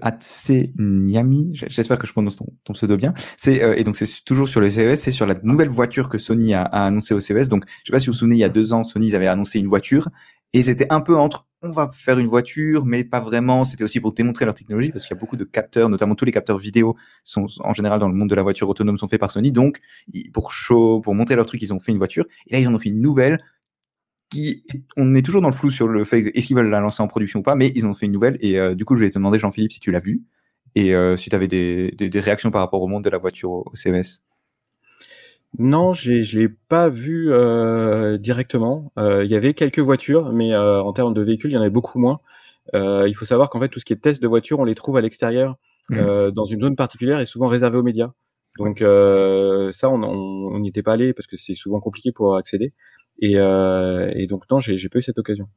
Niami. 0.78 1.52
J'espère 1.54 1.98
que 1.98 2.06
je 2.06 2.12
prononce 2.12 2.36
ton, 2.36 2.72
pseudo 2.74 2.98
bien. 2.98 3.14
C'est 3.38 3.62
euh, 3.62 3.74
et 3.74 3.84
donc 3.84 3.96
c'est 3.96 4.22
toujours 4.26 4.48
sur 4.48 4.60
le 4.60 4.70
CES, 4.70 5.00
c'est 5.00 5.12
sur 5.12 5.24
la 5.24 5.34
nouvelle 5.42 5.70
voiture 5.70 6.10
que 6.10 6.18
Sony 6.18 6.52
a, 6.52 6.62
a 6.62 6.86
annoncé 6.86 7.14
au 7.14 7.20
CES. 7.20 7.48
Donc, 7.48 7.64
je 7.66 7.86
sais 7.86 7.92
pas 7.92 7.98
si 8.00 8.06
vous 8.06 8.12
vous 8.12 8.18
souvenez, 8.18 8.36
il 8.36 8.40
y 8.40 8.44
a 8.44 8.50
deux 8.50 8.74
ans, 8.74 8.84
Sony 8.84 9.14
avait 9.14 9.28
annoncé 9.28 9.58
une 9.58 9.66
voiture 9.66 10.10
et 10.52 10.62
c'était 10.62 10.92
un 10.92 11.00
peu 11.00 11.16
entre 11.16 11.46
on 11.62 11.72
va 11.72 11.90
faire 11.92 12.18
une 12.18 12.26
voiture, 12.26 12.84
mais 12.84 13.02
pas 13.04 13.20
vraiment. 13.20 13.64
C'était 13.64 13.82
aussi 13.82 14.00
pour 14.00 14.12
démontrer 14.12 14.44
leur 14.44 14.54
technologie, 14.54 14.90
parce 14.90 15.06
qu'il 15.06 15.16
y 15.16 15.18
a 15.18 15.20
beaucoup 15.20 15.36
de 15.36 15.44
capteurs, 15.44 15.88
notamment 15.88 16.14
tous 16.14 16.24
les 16.24 16.32
capteurs 16.32 16.58
vidéo 16.58 16.96
sont 17.24 17.46
en 17.60 17.72
général 17.72 17.98
dans 17.98 18.08
le 18.08 18.14
monde 18.14 18.30
de 18.30 18.34
la 18.34 18.42
voiture 18.42 18.68
autonome 18.68 18.98
sont 18.98 19.08
faits 19.08 19.20
par 19.20 19.30
Sony. 19.30 19.50
Donc, 19.50 19.80
pour 20.32 20.52
show, 20.52 21.00
pour 21.00 21.14
montrer 21.14 21.34
leur 21.34 21.46
truc, 21.46 21.60
ils 21.62 21.72
ont 21.72 21.80
fait 21.80 21.92
une 21.92 21.98
voiture. 21.98 22.26
Et 22.46 22.52
là, 22.52 22.60
ils 22.60 22.68
en 22.68 22.74
ont 22.74 22.78
fait 22.78 22.90
une 22.90 23.00
nouvelle 23.00 23.38
qui, 24.30 24.64
on 24.96 25.14
est 25.14 25.22
toujours 25.22 25.40
dans 25.40 25.48
le 25.48 25.54
flou 25.54 25.70
sur 25.70 25.88
le 25.88 26.04
fait 26.04 26.30
est-ce 26.36 26.46
qu'ils 26.46 26.56
veulent 26.56 26.68
la 26.68 26.80
lancer 26.80 27.02
en 27.02 27.08
production 27.08 27.40
ou 27.40 27.42
pas, 27.42 27.54
mais 27.54 27.72
ils 27.74 27.86
ont 27.86 27.94
fait 27.94 28.06
une 28.06 28.12
nouvelle 28.12 28.36
et 28.40 28.58
euh, 28.58 28.74
du 28.74 28.84
coup 28.84 28.96
je 28.96 29.00
vais 29.00 29.10
te 29.10 29.14
demander 29.18 29.38
Jean-Philippe 29.38 29.72
si 29.72 29.80
tu 29.80 29.90
l'as 29.90 30.00
vu 30.00 30.22
et 30.74 30.94
euh, 30.94 31.16
si 31.16 31.30
tu 31.30 31.36
avais 31.36 31.48
des, 31.48 31.92
des, 31.92 32.08
des, 32.08 32.20
réactions 32.20 32.50
par 32.50 32.60
rapport 32.60 32.82
au 32.82 32.88
monde 32.88 33.04
de 33.04 33.10
la 33.10 33.18
voiture 33.18 33.50
au, 33.50 33.64
CES. 33.74 34.22
Non, 35.58 35.94
je 35.94 36.36
l'ai 36.36 36.48
pas 36.48 36.90
vu 36.90 37.32
euh, 37.32 38.18
directement. 38.18 38.92
Il 38.98 39.30
y 39.30 39.34
avait 39.34 39.54
quelques 39.54 39.78
voitures, 39.78 40.30
mais 40.30 40.54
en 40.54 40.92
termes 40.92 41.14
de 41.14 41.22
véhicules, 41.22 41.50
il 41.50 41.54
y 41.54 41.56
en 41.56 41.62
avait 41.62 41.70
beaucoup 41.70 41.98
moins. 41.98 42.20
il 42.74 43.14
faut 43.18 43.24
savoir 43.24 43.48
qu'en 43.48 43.58
fait, 43.58 43.68
tout 43.68 43.80
ce 43.80 43.86
qui 43.86 43.94
est 43.94 43.96
test 43.96 44.22
de 44.22 44.28
voiture, 44.28 44.58
on 44.58 44.64
les 44.64 44.74
trouve 44.74 44.98
à 44.98 45.00
l'extérieur, 45.00 45.56
mmh. 45.88 46.32
dans 46.32 46.44
une 46.44 46.60
zone 46.60 46.76
particulière 46.76 47.18
et 47.20 47.26
souvent 47.26 47.48
réservée 47.48 47.78
aux 47.78 47.82
médias. 47.82 48.12
Donc 48.58 48.80
ça, 48.80 49.88
on 49.88 50.58
n'y 50.58 50.68
était 50.68 50.82
pas 50.82 50.92
allé 50.92 51.14
parce 51.14 51.26
que 51.26 51.38
c'est 51.38 51.54
souvent 51.54 51.80
compliqué 51.80 52.12
pour 52.12 52.36
accéder. 52.36 52.74
Et, 53.20 53.36
euh, 53.36 54.10
et 54.14 54.26
donc 54.26 54.44
non, 54.50 54.60
j'ai 54.60 54.88
pas 54.88 54.98
eu 54.98 55.02
cette 55.02 55.18
occasion. 55.18 55.48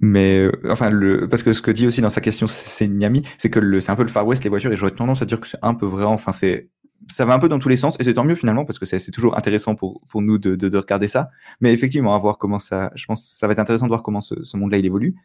Mais 0.00 0.38
euh, 0.38 0.52
enfin, 0.70 0.88
le, 0.88 1.28
parce 1.28 1.42
que 1.42 1.52
ce 1.52 1.60
que 1.60 1.70
dit 1.70 1.86
aussi 1.86 2.00
dans 2.00 2.10
sa 2.10 2.22
question, 2.22 2.46
c'est 2.46 2.88
Niami, 2.88 3.22
c'est 3.36 3.50
que 3.50 3.80
c'est 3.80 3.92
un 3.92 3.96
peu 3.96 4.02
le 4.02 4.08
Far 4.08 4.26
West 4.26 4.44
les 4.44 4.50
voitures, 4.50 4.72
et 4.72 4.76
j'aurais 4.76 4.92
tendance 4.92 5.20
à 5.20 5.26
dire 5.26 5.40
que 5.40 5.46
c'est 5.46 5.58
un 5.60 5.74
peu 5.74 5.84
vrai. 5.86 6.04
Enfin, 6.04 6.32
c'est, 6.32 6.70
ça 7.08 7.26
va 7.26 7.34
un 7.34 7.38
peu 7.38 7.50
dans 7.50 7.58
tous 7.58 7.68
les 7.68 7.76
sens, 7.76 7.96
et 8.00 8.04
c'est 8.04 8.14
tant 8.14 8.24
mieux 8.24 8.34
finalement 8.34 8.64
parce 8.64 8.78
que 8.78 8.86
c'est 8.86 9.10
toujours 9.10 9.36
intéressant 9.36 9.74
pour 9.74 10.00
pour 10.08 10.22
nous 10.22 10.38
de, 10.38 10.56
de, 10.56 10.70
de, 10.70 10.78
regarder 10.78 11.08
ça. 11.08 11.30
Mais 11.60 11.74
effectivement, 11.74 12.14
à 12.14 12.18
voir 12.18 12.38
comment 12.38 12.58
ça, 12.58 12.90
je 12.94 13.04
pense, 13.04 13.22
ça 13.22 13.46
va 13.46 13.52
être 13.52 13.58
intéressant 13.58 13.86
de 13.86 13.90
voir 13.90 14.02
comment 14.02 14.22
ce, 14.22 14.42
ce 14.42 14.56
monde-là 14.56 14.78
il 14.78 14.86
évolue. 14.86 15.16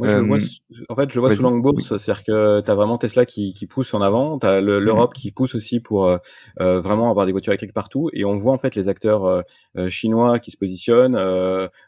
Euh, 0.00 0.40
en 0.88 0.96
fait, 0.96 1.10
je 1.10 1.20
vois 1.20 1.34
sous 1.36 1.42
l'angle 1.42 1.82
c'est-à-dire 1.82 2.24
que 2.24 2.60
tu 2.60 2.70
as 2.70 2.74
vraiment 2.74 2.96
Tesla 2.96 3.26
qui, 3.26 3.52
qui 3.52 3.66
pousse 3.66 3.92
en 3.92 4.00
avant, 4.00 4.38
tu 4.38 4.46
as 4.46 4.60
mmh. 4.60 4.78
l'Europe 4.78 5.12
qui 5.12 5.32
pousse 5.32 5.54
aussi 5.54 5.80
pour 5.80 6.06
euh, 6.06 6.16
euh, 6.60 6.80
vraiment 6.80 7.10
avoir 7.10 7.26
des 7.26 7.32
voitures 7.32 7.52
électriques 7.52 7.74
partout, 7.74 8.08
et 8.14 8.24
on 8.24 8.38
voit 8.38 8.54
en 8.54 8.58
fait 8.58 8.74
les 8.74 8.88
acteurs 8.88 9.44
chinois 9.88 10.38
qui 10.38 10.50
se 10.50 10.56
positionnent, 10.56 11.16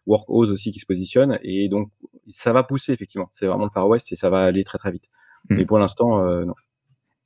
Workhorse 0.07 0.50
aussi 0.50 0.70
qui 0.70 0.80
se 0.80 0.86
positionne, 0.86 1.38
et 1.42 1.68
donc 1.68 1.90
ça 2.28 2.52
va 2.52 2.62
pousser 2.62 2.92
effectivement. 2.92 3.28
C'est 3.32 3.46
vraiment 3.46 3.64
le 3.64 3.70
Far 3.70 3.88
West 3.88 4.12
et 4.12 4.16
ça 4.16 4.28
va 4.28 4.44
aller 4.44 4.64
très 4.64 4.78
très 4.78 4.92
vite. 4.92 5.09
Mmh. 5.48 5.57
Mais 5.57 5.64
pour 5.64 5.78
l'instant, 5.78 6.22
non. 6.44 6.55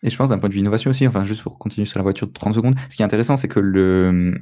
Et 0.05 0.11
je 0.11 0.17
pense 0.17 0.29
d'un 0.29 0.39
point 0.39 0.49
de 0.49 0.55
vue 0.55 0.61
innovation 0.61 0.91
aussi, 0.91 1.09
enfin 1.09 1.25
juste 1.25 1.43
pour 1.43 1.59
continuer 1.59 1.87
sur 1.87 1.99
la 1.99 2.05
voiture 2.05 2.29
de 2.29 2.33
30 2.33 2.55
secondes, 2.55 2.77
ce 2.89 2.95
qui 2.95 3.03
est 3.03 3.05
intéressant, 3.05 3.37
c'est 3.37 3.49
que 3.49 3.59
le 3.59 4.39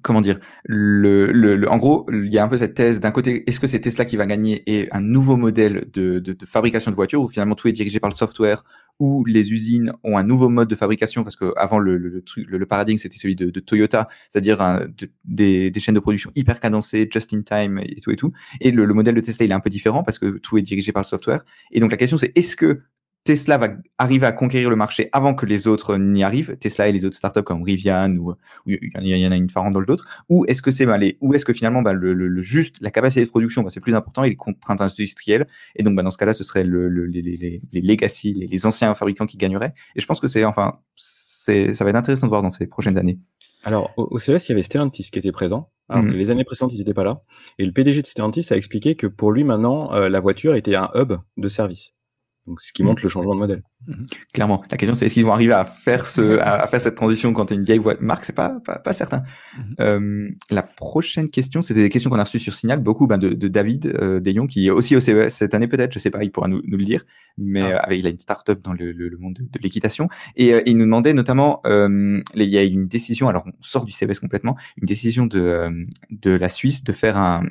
comment 0.00 0.20
dire 0.20 0.38
le, 0.64 1.30
le, 1.32 1.68
en 1.68 1.76
gros 1.76 2.06
il 2.10 2.32
y 2.32 2.38
a 2.38 2.44
un 2.44 2.48
peu 2.48 2.56
cette 2.56 2.74
thèse 2.74 3.00
d'un 3.00 3.10
côté 3.10 3.48
est-ce 3.48 3.60
que 3.60 3.66
c'est 3.66 3.80
Tesla 3.80 4.04
qui 4.04 4.16
va 4.16 4.26
gagner 4.26 4.62
et 4.66 4.88
un 4.92 5.00
nouveau 5.00 5.36
modèle 5.36 5.88
de, 5.92 6.18
de, 6.18 6.36
fabrication 6.46 6.90
de 6.90 6.96
voitures 6.96 7.22
où 7.22 7.28
finalement 7.28 7.54
tout 7.54 7.68
est 7.68 7.72
dirigé 7.72 8.00
par 8.00 8.08
le 8.08 8.14
software 8.14 8.64
où 8.98 9.24
les 9.24 9.52
usines 9.52 9.92
ont 10.02 10.16
un 10.16 10.22
nouveau 10.22 10.48
mode 10.48 10.68
de 10.68 10.74
fabrication 10.74 11.24
parce 11.24 11.36
que 11.36 11.52
avant 11.56 11.78
le, 11.78 11.98
le, 11.98 12.22
le, 12.36 12.66
paradigme 12.66 12.98
c'était 12.98 13.18
celui 13.18 13.36
de, 13.36 13.50
Toyota 13.60 14.08
c'est-à-dire 14.28 14.80
des, 15.24 15.70
des, 15.70 15.80
chaînes 15.80 15.94
de 15.94 16.00
production 16.00 16.30
hyper 16.34 16.60
cadencées 16.60 17.08
just 17.10 17.32
in 17.34 17.42
time 17.42 17.78
et 17.78 18.00
tout 18.00 18.10
et 18.10 18.16
tout. 18.16 18.32
Et 18.60 18.70
le 18.70 18.86
modèle 18.94 19.14
de 19.14 19.20
Tesla 19.20 19.44
il 19.44 19.50
est 19.50 19.54
un 19.54 19.60
peu 19.60 19.70
différent 19.70 20.02
parce 20.02 20.18
que 20.18 20.38
tout 20.38 20.56
est 20.58 20.62
dirigé 20.62 20.92
par 20.92 21.02
le 21.02 21.06
software. 21.06 21.44
Et 21.70 21.80
donc 21.80 21.90
la 21.90 21.96
question 21.96 22.16
c'est 22.16 22.36
est-ce 22.36 22.56
que 22.56 22.82
Tesla 23.24 23.56
va 23.56 23.68
arriver 23.98 24.26
à 24.26 24.32
conquérir 24.32 24.68
le 24.68 24.74
marché 24.74 25.08
avant 25.12 25.34
que 25.34 25.46
les 25.46 25.68
autres 25.68 25.96
n'y 25.96 26.24
arrivent, 26.24 26.56
Tesla 26.56 26.88
et 26.88 26.92
les 26.92 27.04
autres 27.04 27.16
startups 27.16 27.42
comme 27.42 27.62
Rivian 27.62 28.16
ou 28.16 28.34
il 28.66 28.78
y, 28.96 29.26
en 29.26 29.30
a 29.30 29.36
une 29.36 29.48
farandole 29.48 29.86
d'autres, 29.86 30.06
ou 30.28 30.44
est-ce 30.48 30.60
que 30.60 30.72
c'est 30.72 30.86
bah, 30.86 30.98
ou 31.20 31.32
est-ce 31.34 31.44
que 31.44 31.52
finalement 31.52 31.82
bah, 31.82 31.92
le, 31.92 32.14
le, 32.14 32.42
juste 32.42 32.76
la 32.80 32.90
capacité 32.90 33.24
de 33.24 33.30
production 33.30 33.62
bah, 33.62 33.70
c'est 33.70 33.80
plus 33.80 33.94
important 33.94 34.24
et 34.24 34.30
les 34.30 34.36
contraintes 34.36 34.80
industrielles 34.80 35.46
et 35.76 35.84
donc 35.84 35.94
bah, 35.94 36.02
dans 36.02 36.10
ce 36.10 36.18
cas-là 36.18 36.32
ce 36.32 36.42
serait 36.42 36.64
le, 36.64 36.88
les, 36.88 37.22
les, 37.22 37.60
les, 37.72 37.80
legacy, 37.80 38.34
les, 38.34 38.46
les, 38.46 38.66
anciens 38.66 38.94
fabricants 38.94 39.26
qui 39.26 39.36
gagneraient 39.36 39.72
et 39.94 40.00
je 40.00 40.06
pense 40.06 40.18
que 40.18 40.26
c'est 40.26 40.44
enfin 40.44 40.80
c'est 40.96 41.74
ça 41.74 41.84
va 41.84 41.90
être 41.90 41.96
intéressant 41.96 42.26
de 42.26 42.30
voir 42.30 42.42
dans 42.42 42.50
ces 42.50 42.66
prochaines 42.66 42.98
années. 42.98 43.18
Alors 43.64 43.92
au, 43.96 44.18
CES 44.18 44.48
il 44.48 44.50
y 44.50 44.54
avait 44.54 44.64
Stellantis 44.64 45.08
qui 45.12 45.18
était 45.18 45.32
présent. 45.32 45.70
Alors, 45.88 46.04
mhm. 46.04 46.12
Les 46.12 46.30
années 46.30 46.44
précédentes, 46.44 46.72
ils 46.74 46.78
n'étaient 46.78 46.94
pas 46.94 47.04
là. 47.04 47.22
Et 47.58 47.66
le 47.66 47.72
PDG 47.72 48.02
de 48.02 48.06
Stellantis 48.06 48.46
a 48.50 48.56
expliqué 48.56 48.94
que 48.94 49.06
pour 49.06 49.30
lui, 49.30 49.44
maintenant, 49.44 49.92
euh, 49.92 50.08
la 50.08 50.20
voiture 50.20 50.54
était 50.54 50.74
un 50.74 50.90
hub 50.94 51.14
de 51.36 51.48
service. 51.48 51.92
Donc, 52.46 52.60
ce 52.60 52.72
qui 52.72 52.82
montre 52.82 53.02
le 53.04 53.08
changement 53.08 53.34
de 53.34 53.38
modèle. 53.38 53.62
Mhm. 53.86 54.06
Clairement. 54.32 54.62
La 54.70 54.76
question, 54.76 54.96
c'est 54.96 55.06
est-ce 55.06 55.14
qu'ils 55.14 55.24
vont 55.24 55.32
arriver 55.32 55.52
à 55.52 55.64
faire 55.64 56.06
ce, 56.06 56.38
à, 56.40 56.66
faire 56.66 56.80
cette 56.80 56.96
transition 56.96 57.32
quand 57.32 57.46
tu 57.46 57.54
es 57.54 57.56
une 57.56 57.64
vieille 57.64 57.80
marque? 58.00 58.24
C'est 58.24 58.32
pas, 58.32 58.60
pas, 58.64 58.78
pas 58.78 58.92
certain. 58.92 59.22
Mhm. 59.56 59.74
euh, 59.80 60.28
la 60.50 60.62
prochaine 60.62 61.30
question, 61.30 61.62
c'était 61.62 61.82
des 61.82 61.90
questions 61.90 62.10
qu'on 62.10 62.18
a 62.18 62.24
reçues 62.24 62.40
sur 62.40 62.54
Signal, 62.54 62.80
beaucoup 62.80 63.06
ben, 63.06 63.18
de, 63.18 63.28
de, 63.28 63.48
David 63.48 63.86
euh, 64.00 64.18
Dayon, 64.18 64.46
qui 64.46 64.66
est 64.66 64.70
aussi 64.70 64.96
au 64.96 65.00
CES 65.00 65.32
cette 65.32 65.54
année 65.54 65.68
peut-être, 65.68 65.92
je 65.92 65.98
sais 66.00 66.10
pas, 66.10 66.22
il 66.24 66.32
pourra 66.32 66.48
nous, 66.48 66.62
nous 66.64 66.76
le 66.76 66.84
dire, 66.84 67.04
mais 67.38 67.72
ah. 67.72 67.88
euh, 67.88 67.94
il 67.94 68.06
a 68.06 68.10
une 68.10 68.18
start-up 68.18 68.60
dans 68.62 68.72
le, 68.72 68.90
le, 68.90 69.16
monde 69.18 69.38
de, 69.40 69.58
l'équitation. 69.60 70.08
Et 70.36 70.52
euh, 70.52 70.62
il 70.66 70.76
nous 70.76 70.84
demandait 70.84 71.14
notamment, 71.14 71.60
euh, 71.66 72.20
il 72.34 72.42
y 72.42 72.58
a 72.58 72.64
une 72.64 72.88
décision, 72.88 73.28
alors 73.28 73.44
on 73.46 73.52
sort 73.60 73.84
du 73.84 73.92
CES 73.92 74.18
complètement, 74.18 74.56
une 74.76 74.86
décision 74.86 75.26
de, 75.26 75.84
de 76.10 76.30
la 76.32 76.48
Suisse 76.48 76.82
de 76.82 76.92
faire 76.92 77.16
un, 77.16 77.44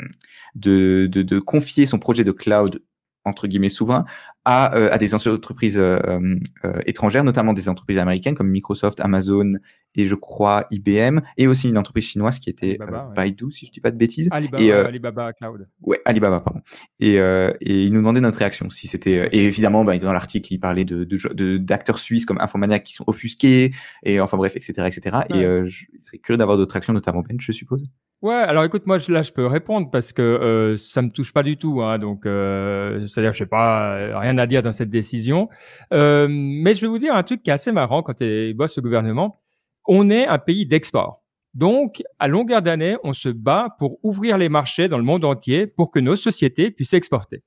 de, 0.55 1.07
de, 1.09 1.21
de 1.21 1.39
confier 1.39 1.85
son 1.85 1.99
projet 1.99 2.23
de 2.23 2.31
cloud 2.31 2.81
entre 3.25 3.47
guillemets 3.47 3.69
souverain 3.69 4.05
à, 4.45 4.75
euh, 4.75 4.89
à 4.91 4.97
des 4.97 5.13
entreprises 5.13 5.77
euh, 5.77 5.99
euh, 6.65 6.79
étrangères, 6.85 7.23
notamment 7.23 7.53
des 7.53 7.69
entreprises 7.69 7.99
américaines 7.99 8.33
comme 8.33 8.49
Microsoft, 8.49 8.99
Amazon 8.99 9.53
et 9.93 10.07
je 10.07 10.15
crois 10.15 10.67
IBM, 10.71 11.19
et 11.37 11.47
aussi 11.47 11.67
une 11.67 11.77
entreprise 11.77 12.05
chinoise 12.05 12.39
qui 12.39 12.49
était 12.49 12.77
Baidu, 13.13 13.51
si 13.51 13.65
je 13.65 13.71
dis 13.71 13.81
pas 13.81 13.91
de 13.91 13.97
bêtises. 13.97 14.29
Alibaba, 14.31 14.63
et, 14.63 14.71
Alibaba 14.71 15.33
Cloud. 15.33 15.67
Ouais, 15.81 16.01
Alibaba, 16.05 16.39
pardon. 16.39 16.61
Et, 16.99 17.15
et 17.15 17.83
il 17.83 17.91
nous 17.91 17.99
demandait 17.99 18.21
notre 18.21 18.39
réaction, 18.39 18.69
si 18.69 18.87
c'était 18.87 19.27
et 19.33 19.45
évidemment 19.45 19.83
bah, 19.83 19.97
dans 19.97 20.13
l'article 20.13 20.53
il 20.53 20.59
parlait 20.59 20.85
de 20.85 21.03
d'acteurs 21.57 21.97
de, 21.97 21.99
suisses 21.99 22.25
comme 22.25 22.39
Infomaniac 22.39 22.83
qui 22.83 22.93
sont 22.93 23.03
offusqués 23.05 23.73
et 24.03 24.21
enfin 24.21 24.37
bref, 24.37 24.55
etc., 24.55 24.87
etc. 24.87 25.17
Et 25.29 25.41
je 25.69 25.85
serais 25.99 26.19
curieux 26.19 26.37
d'avoir 26.37 26.57
d'autres 26.57 26.73
réactions, 26.73 26.93
notamment 26.93 27.21
Ben, 27.21 27.37
je 27.39 27.51
suppose. 27.51 27.83
Ouais, 28.21 28.35
alors 28.35 28.63
écoute, 28.63 28.85
moi 28.85 28.99
là 29.07 29.23
je 29.23 29.31
peux 29.31 29.47
répondre 29.47 29.89
parce 29.89 30.13
que 30.13 30.21
euh, 30.21 30.77
ça 30.77 31.01
me 31.01 31.09
touche 31.09 31.33
pas 31.33 31.41
du 31.41 31.57
tout, 31.57 31.81
hein, 31.81 31.97
donc 31.97 32.27
euh, 32.27 32.99
c'est-à-dire 32.99 33.33
je 33.33 33.39
sais 33.39 33.45
pas 33.47 33.95
euh, 33.97 34.17
rien 34.19 34.37
à 34.37 34.45
dire 34.45 34.61
dans 34.61 34.71
cette 34.71 34.91
décision, 34.91 35.49
euh, 35.91 36.27
mais 36.29 36.75
je 36.75 36.81
vais 36.81 36.87
vous 36.87 36.99
dire 36.99 37.15
un 37.15 37.23
truc 37.23 37.41
qui 37.41 37.49
est 37.49 37.53
assez 37.53 37.71
marrant 37.71 38.03
quand 38.03 38.13
tu 38.13 38.53
bosses 38.53 38.77
au 38.77 38.81
gouvernement. 38.83 39.41
On 39.87 40.11
est 40.11 40.27
un 40.27 40.37
pays 40.37 40.67
d'export, 40.67 41.23
donc 41.55 42.03
à 42.19 42.27
longueur 42.27 42.61
d'année 42.61 42.95
on 43.03 43.13
se 43.13 43.29
bat 43.29 43.75
pour 43.79 43.97
ouvrir 44.03 44.37
les 44.37 44.49
marchés 44.49 44.87
dans 44.87 44.99
le 44.99 45.03
monde 45.03 45.25
entier 45.25 45.65
pour 45.65 45.89
que 45.89 45.99
nos 45.99 46.15
sociétés 46.15 46.69
puissent 46.69 46.93
exporter. 46.93 47.41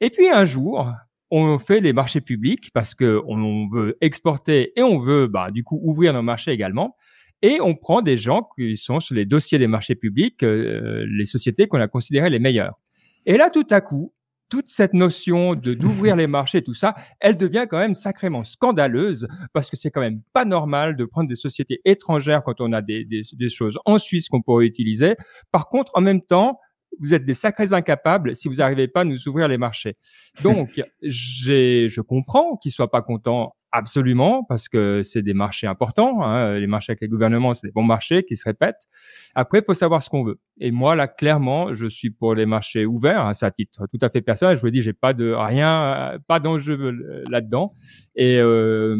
Et 0.00 0.10
puis 0.10 0.28
un 0.30 0.44
jour, 0.44 0.92
on 1.32 1.58
fait 1.58 1.80
les 1.80 1.92
marchés 1.92 2.20
publics 2.20 2.70
parce 2.72 2.94
que 2.94 3.20
on 3.26 3.68
veut 3.68 3.96
exporter 4.00 4.72
et 4.78 4.82
on 4.84 5.00
veut 5.00 5.26
bah, 5.26 5.50
du 5.50 5.64
coup 5.64 5.80
ouvrir 5.82 6.12
nos 6.12 6.22
marchés 6.22 6.52
également. 6.52 6.96
Et 7.44 7.60
on 7.60 7.74
prend 7.74 8.00
des 8.00 8.16
gens 8.16 8.48
qui 8.56 8.74
sont 8.74 9.00
sur 9.00 9.14
les 9.14 9.26
dossiers 9.26 9.58
des 9.58 9.66
marchés 9.66 9.94
publics, 9.94 10.42
euh, 10.42 11.04
les 11.06 11.26
sociétés 11.26 11.68
qu'on 11.68 11.78
a 11.78 11.88
considérées 11.88 12.30
les 12.30 12.38
meilleures. 12.38 12.80
Et 13.26 13.36
là, 13.36 13.50
tout 13.50 13.66
à 13.68 13.82
coup, 13.82 14.14
toute 14.48 14.66
cette 14.66 14.94
notion 14.94 15.54
de 15.54 15.74
d'ouvrir 15.74 16.16
les 16.16 16.26
marchés, 16.26 16.62
tout 16.62 16.72
ça, 16.72 16.94
elle 17.20 17.36
devient 17.36 17.66
quand 17.68 17.76
même 17.76 17.94
sacrément 17.94 18.44
scandaleuse 18.44 19.28
parce 19.52 19.68
que 19.68 19.76
c'est 19.76 19.90
quand 19.90 20.00
même 20.00 20.22
pas 20.32 20.46
normal 20.46 20.96
de 20.96 21.04
prendre 21.04 21.28
des 21.28 21.34
sociétés 21.34 21.82
étrangères 21.84 22.44
quand 22.44 22.62
on 22.62 22.72
a 22.72 22.80
des, 22.80 23.04
des, 23.04 23.20
des 23.34 23.48
choses 23.50 23.78
en 23.84 23.98
Suisse 23.98 24.30
qu'on 24.30 24.40
pourrait 24.40 24.64
utiliser. 24.64 25.14
Par 25.52 25.68
contre, 25.68 25.92
en 25.96 26.00
même 26.00 26.22
temps, 26.22 26.58
vous 27.00 27.14
êtes 27.14 27.24
des 27.24 27.34
sacrés 27.34 27.72
incapables 27.72 28.36
si 28.36 28.48
vous 28.48 28.56
n'arrivez 28.56 28.88
pas 28.88 29.00
à 29.00 29.04
nous 29.04 29.28
ouvrir 29.28 29.48
les 29.48 29.58
marchés. 29.58 29.96
Donc, 30.42 30.82
j'ai, 31.02 31.88
je 31.88 32.00
comprends 32.00 32.56
qu'ils 32.56 32.72
soient 32.72 32.90
pas 32.90 33.02
contents 33.02 33.54
absolument 33.74 34.44
parce 34.44 34.68
que 34.68 35.02
c'est 35.02 35.22
des 35.22 35.34
marchés 35.34 35.66
importants. 35.66 36.22
Hein. 36.22 36.58
Les 36.58 36.68
marchés 36.68 36.92
avec 36.92 37.00
les 37.00 37.08
gouvernements, 37.08 37.54
c'est 37.54 37.66
des 37.66 37.72
bons 37.72 37.82
marchés 37.82 38.24
qui 38.24 38.36
se 38.36 38.44
répètent. 38.44 38.86
Après, 39.34 39.58
il 39.58 39.64
faut 39.64 39.74
savoir 39.74 40.02
ce 40.02 40.08
qu'on 40.08 40.22
veut. 40.22 40.38
Et 40.60 40.70
moi, 40.70 40.94
là, 40.94 41.08
clairement, 41.08 41.74
je 41.74 41.86
suis 41.88 42.10
pour 42.10 42.36
les 42.36 42.46
marchés 42.46 42.86
ouverts. 42.86 43.26
Hein, 43.26 43.32
c'est 43.32 43.46
à 43.46 43.50
titre 43.50 43.86
tout 43.90 43.98
à 44.00 44.08
fait 44.10 44.22
personnel. 44.22 44.56
Je 44.56 44.62
vous 44.62 44.70
dis, 44.70 44.80
j'ai 44.80 44.92
pas 44.92 45.12
de 45.12 45.32
rien, 45.32 46.18
pas 46.28 46.38
d'enjeu 46.38 47.24
là-dedans. 47.28 47.74
Et 48.14 48.38
euh, 48.38 48.96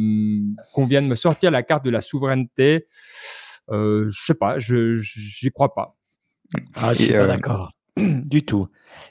qu'on 0.72 0.86
vienne 0.86 1.06
me 1.06 1.14
sortir 1.14 1.52
la 1.52 1.62
carte 1.62 1.84
de 1.84 1.90
la 1.90 2.00
souveraineté, 2.00 2.88
euh, 3.70 4.08
je 4.08 4.24
sais 4.24 4.34
pas, 4.34 4.58
je 4.58 4.96
j'y 4.98 5.50
crois 5.50 5.72
pas. 5.72 5.96
Ah, 6.74 6.94
je 6.94 7.02
suis 7.02 7.12
pas 7.12 7.18
euh, 7.18 7.26
d'accord. 7.28 7.72
du 8.24 8.44
tout. 8.44 8.66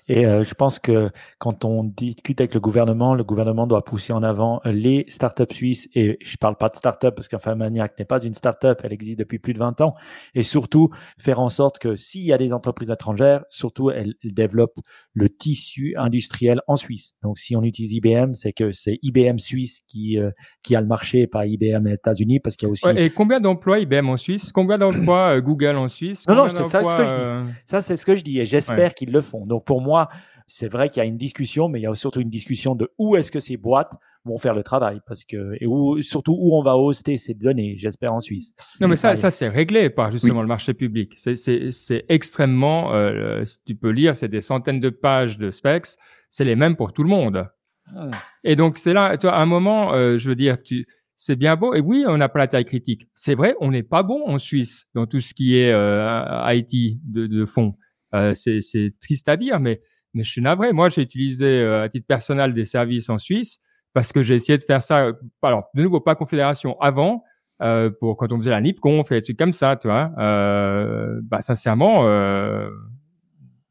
Et 0.10 0.26
euh, 0.26 0.44
je 0.44 0.54
pense 0.56 0.78
que 0.78 1.10
quand 1.38 1.64
on 1.64 1.86
discute 1.86 2.42
avec 2.42 2.54
le 2.54 2.60
gouvernement, 2.60 3.16
le 3.16 3.24
gouvernement 3.24 3.66
doit 3.66 3.86
pousser 3.86 4.12
en 4.12 4.24
avant 4.24 4.60
les 4.66 5.06
startups 5.08 5.54
suisses. 5.54 5.88
Et 5.96 6.18
je 6.22 6.36
parle 6.36 6.58
pas 6.58 6.68
de 6.68 6.76
startup 6.76 7.16
parce 7.16 7.30
qu'enfin 7.30 7.56
Maniac 7.56 7.98
n'est 7.98 8.06
pas 8.06 8.22
une 8.22 8.34
startup, 8.34 8.82
elle 8.84 8.92
existe 8.92 9.20
depuis 9.20 9.40
plus 9.40 9.54
de 9.54 9.60
20 9.60 9.80
ans. 9.80 9.96
Et 10.36 10.44
surtout 10.44 10.90
faire 11.18 11.40
en 11.40 11.48
sorte 11.48 11.80
que 11.80 11.96
s'il 11.96 12.24
y 12.24 12.34
a 12.34 12.38
des 12.38 12.52
entreprises 12.52 12.90
étrangères, 12.90 13.46
surtout 13.50 13.90
elles, 13.90 14.16
développent 14.26 14.80
le 15.14 15.30
tissu 15.30 15.94
industriel 15.98 16.62
en 16.68 16.76
Suisse. 16.76 17.16
Donc 17.24 17.40
si 17.40 17.56
on 17.56 17.64
utilise 17.64 17.94
IBM, 17.94 18.34
c'est 18.34 18.52
que 18.52 18.74
c'est 18.74 19.00
IBM 19.02 19.38
Suisse 19.38 19.82
qui 19.88 20.20
euh, 20.20 20.32
qui 20.62 20.76
a 20.76 20.82
le 20.82 20.88
marché, 20.88 21.28
pas 21.28 21.46
IBM 21.46 21.88
États-Unis, 21.88 22.42
parce 22.42 22.58
qu'il 22.58 22.68
y 22.68 22.70
a 22.70 22.72
aussi. 22.72 22.88
et 22.98 23.10
combien 23.10 23.40
d'emplois 23.40 23.80
IBM 23.80 24.10
en 24.10 24.18
Suisse? 24.18 24.52
Combien 24.52 24.78
d'emplois 24.78 25.38
euh, 25.38 25.42
Google 25.42 25.78
en 25.78 25.88
Suisse? 25.88 26.28
Non, 26.28 26.36
non, 26.36 26.48
c'est 26.50 26.66
ça 26.66 26.84
ce 26.84 26.96
que 26.96 27.08
je 27.08 27.14
dis. 27.14 27.54
Ça, 27.66 27.82
c'est 27.82 27.96
ce 27.96 28.06
que 28.06 28.16
je 28.16 28.24
dis. 28.24 28.40
Et 28.40 28.46
j'espère 28.46 28.73
j'espère 28.76 28.94
qu'ils 28.94 29.12
le 29.12 29.22
font. 29.22 29.46
Donc 29.46 29.66
pour 29.66 29.82
moi, 29.82 30.10
c'est 30.48 30.68
vrai 30.68 30.90
qu'il 30.90 31.02
y 31.02 31.06
a 31.06 31.08
une 31.08 31.18
discussion, 31.18 31.70
mais 31.70 31.80
il 31.80 31.84
y 31.84 31.88
a 31.88 31.96
surtout 31.96 32.22
une 32.22 32.30
discussion 32.30 32.76
de 32.76 32.92
où 32.98 33.16
est-ce 33.16 33.32
que 33.32 33.40
ces 33.40 33.58
boîtes 33.58 33.94
vont 34.26 34.38
faire 34.38 34.54
le 34.54 34.64
travail, 34.64 35.00
parce 35.08 35.26
que 35.26 35.56
et 35.60 35.68
où, 35.68 36.02
surtout 36.02 36.36
où 36.40 36.56
on 36.56 36.62
va 36.62 36.78
hoster 36.78 37.18
ces 37.18 37.34
données. 37.34 37.76
J'espère 37.78 38.14
en 38.14 38.20
Suisse. 38.20 38.54
Non, 38.80 38.88
mais 38.88 38.96
ça, 38.96 39.16
ça 39.16 39.32
c'est 39.32 39.50
réglé 39.50 39.90
par 39.90 40.12
justement 40.12 40.42
le 40.42 40.48
marché 40.48 40.74
public. 40.74 41.14
C'est 41.18 42.06
extrêmement, 42.10 42.94
euh, 42.94 43.44
tu 43.66 43.76
peux 43.76 43.90
lire, 43.90 44.16
c'est 44.16 44.30
des 44.30 44.42
centaines 44.42 44.80
de 44.80 44.90
pages 44.90 45.38
de 45.38 45.52
specs. 45.52 45.88
C'est 46.30 46.46
les 46.46 46.56
mêmes 46.56 46.76
pour 46.76 46.94
tout 46.94 47.04
le 47.04 47.10
monde. 47.10 47.48
Ah. 47.96 48.10
Et 48.44 48.56
donc 48.56 48.78
c'est 48.78 48.94
là, 48.94 49.18
toi, 49.18 49.34
à 49.34 49.42
un 49.42 49.46
moment, 49.46 49.94
euh, 49.94 50.18
je 50.18 50.30
veux 50.30 50.36
dire, 50.36 50.62
tu 50.62 50.88
c'est 51.16 51.36
bien 51.36 51.56
beau. 51.56 51.74
Et 51.74 51.80
oui, 51.80 52.04
on 52.08 52.18
n'a 52.18 52.28
pas 52.28 52.40
la 52.40 52.48
taille 52.48 52.66
critique. 52.66 53.08
C'est 53.14 53.36
vrai, 53.36 53.56
on 53.62 53.72
n'est 53.72 53.84
pas 53.84 54.04
bon 54.04 54.28
en 54.28 54.38
Suisse 54.38 54.88
dans 54.94 55.06
tout 55.06 55.22
ce 55.22 55.34
qui 55.34 55.56
est 55.56 55.72
euh, 55.72 56.42
IT 56.48 57.00
de, 57.04 57.28
de 57.28 57.46
fond. 57.46 57.76
Euh, 58.14 58.34
c'est 58.34 58.93
triste 59.01 59.28
à 59.30 59.38
dire, 59.38 59.59
mais, 59.59 59.82
mais 60.14 60.24
je 60.24 60.32
suis 60.32 60.41
navré. 60.41 60.72
Moi, 60.74 60.89
j'ai 60.89 61.01
utilisé 61.01 61.45
euh, 61.45 61.84
à 61.84 61.89
titre 61.89 62.07
personnel 62.07 62.53
des 62.53 62.66
services 62.66 63.09
en 63.09 63.18
Suisse 63.18 63.59
parce 63.93 64.11
que 64.11 64.24
j'ai 64.24 64.36
essayé 64.36 64.57
de 64.57 64.64
faire 64.64 64.82
ça. 64.82 65.11
Alors, 65.41 65.66
de 65.76 65.84
nouveau, 65.84 65.99
pas 65.99 66.16
confédération 66.16 66.80
avant. 66.82 67.24
Euh, 67.61 67.89
pour 67.99 68.18
quand 68.18 68.32
on 68.32 68.39
faisait 68.39 68.49
la 68.49 68.59
NIPConf 68.61 69.11
et 69.11 69.16
des 69.16 69.24
trucs 69.24 69.38
comme 69.38 69.53
ça, 69.53 69.78
tu 69.78 69.88
vois. 69.88 70.11
Euh, 70.18 71.22
bah, 71.24 71.41
sincèrement, 71.41 72.07
euh, 72.07 72.70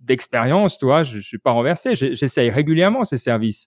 d'expérience, 0.00 0.78
toi, 0.78 1.02
je, 1.02 1.18
je 1.18 1.26
suis 1.26 1.38
pas 1.38 1.50
renversé. 1.50 1.94
J'essaye 1.94 2.50
régulièrement 2.50 3.04
ces 3.04 3.18
services. 3.18 3.66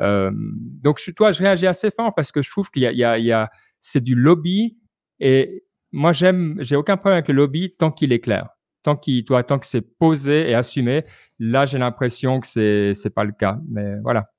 Euh, 0.00 0.30
donc, 0.34 1.00
je, 1.02 1.10
toi, 1.12 1.32
je 1.32 1.40
réagis 1.40 1.66
assez 1.66 1.90
fort 1.90 2.14
parce 2.14 2.32
que 2.32 2.42
je 2.42 2.50
trouve 2.50 2.70
qu'il 2.70 2.82
y 2.82 2.86
a, 2.86 2.92
il 2.92 2.98
y 2.98 3.04
a, 3.04 3.18
il 3.18 3.24
y 3.24 3.32
a 3.32 3.50
c'est 3.80 4.02
du 4.02 4.14
lobby 4.14 4.78
et 5.20 5.64
moi, 5.92 6.12
j'aime, 6.12 6.56
j'ai 6.58 6.74
aucun 6.76 6.96
problème 6.96 7.18
avec 7.18 7.28
le 7.28 7.34
lobby 7.34 7.74
tant 7.78 7.92
qu'il 7.92 8.12
est 8.12 8.20
clair 8.20 8.48
tant 8.84 8.94
qu'il, 8.94 9.24
toi, 9.24 9.42
tant 9.42 9.58
que 9.58 9.66
c'est 9.66 9.80
posé 9.80 10.48
et 10.48 10.54
assumé, 10.54 11.04
là, 11.40 11.66
j'ai 11.66 11.78
l'impression 11.78 12.38
que 12.38 12.46
c'est, 12.46 12.94
c'est 12.94 13.10
pas 13.10 13.24
le 13.24 13.32
cas. 13.32 13.58
Mais 13.68 13.96
voilà. 14.02 14.30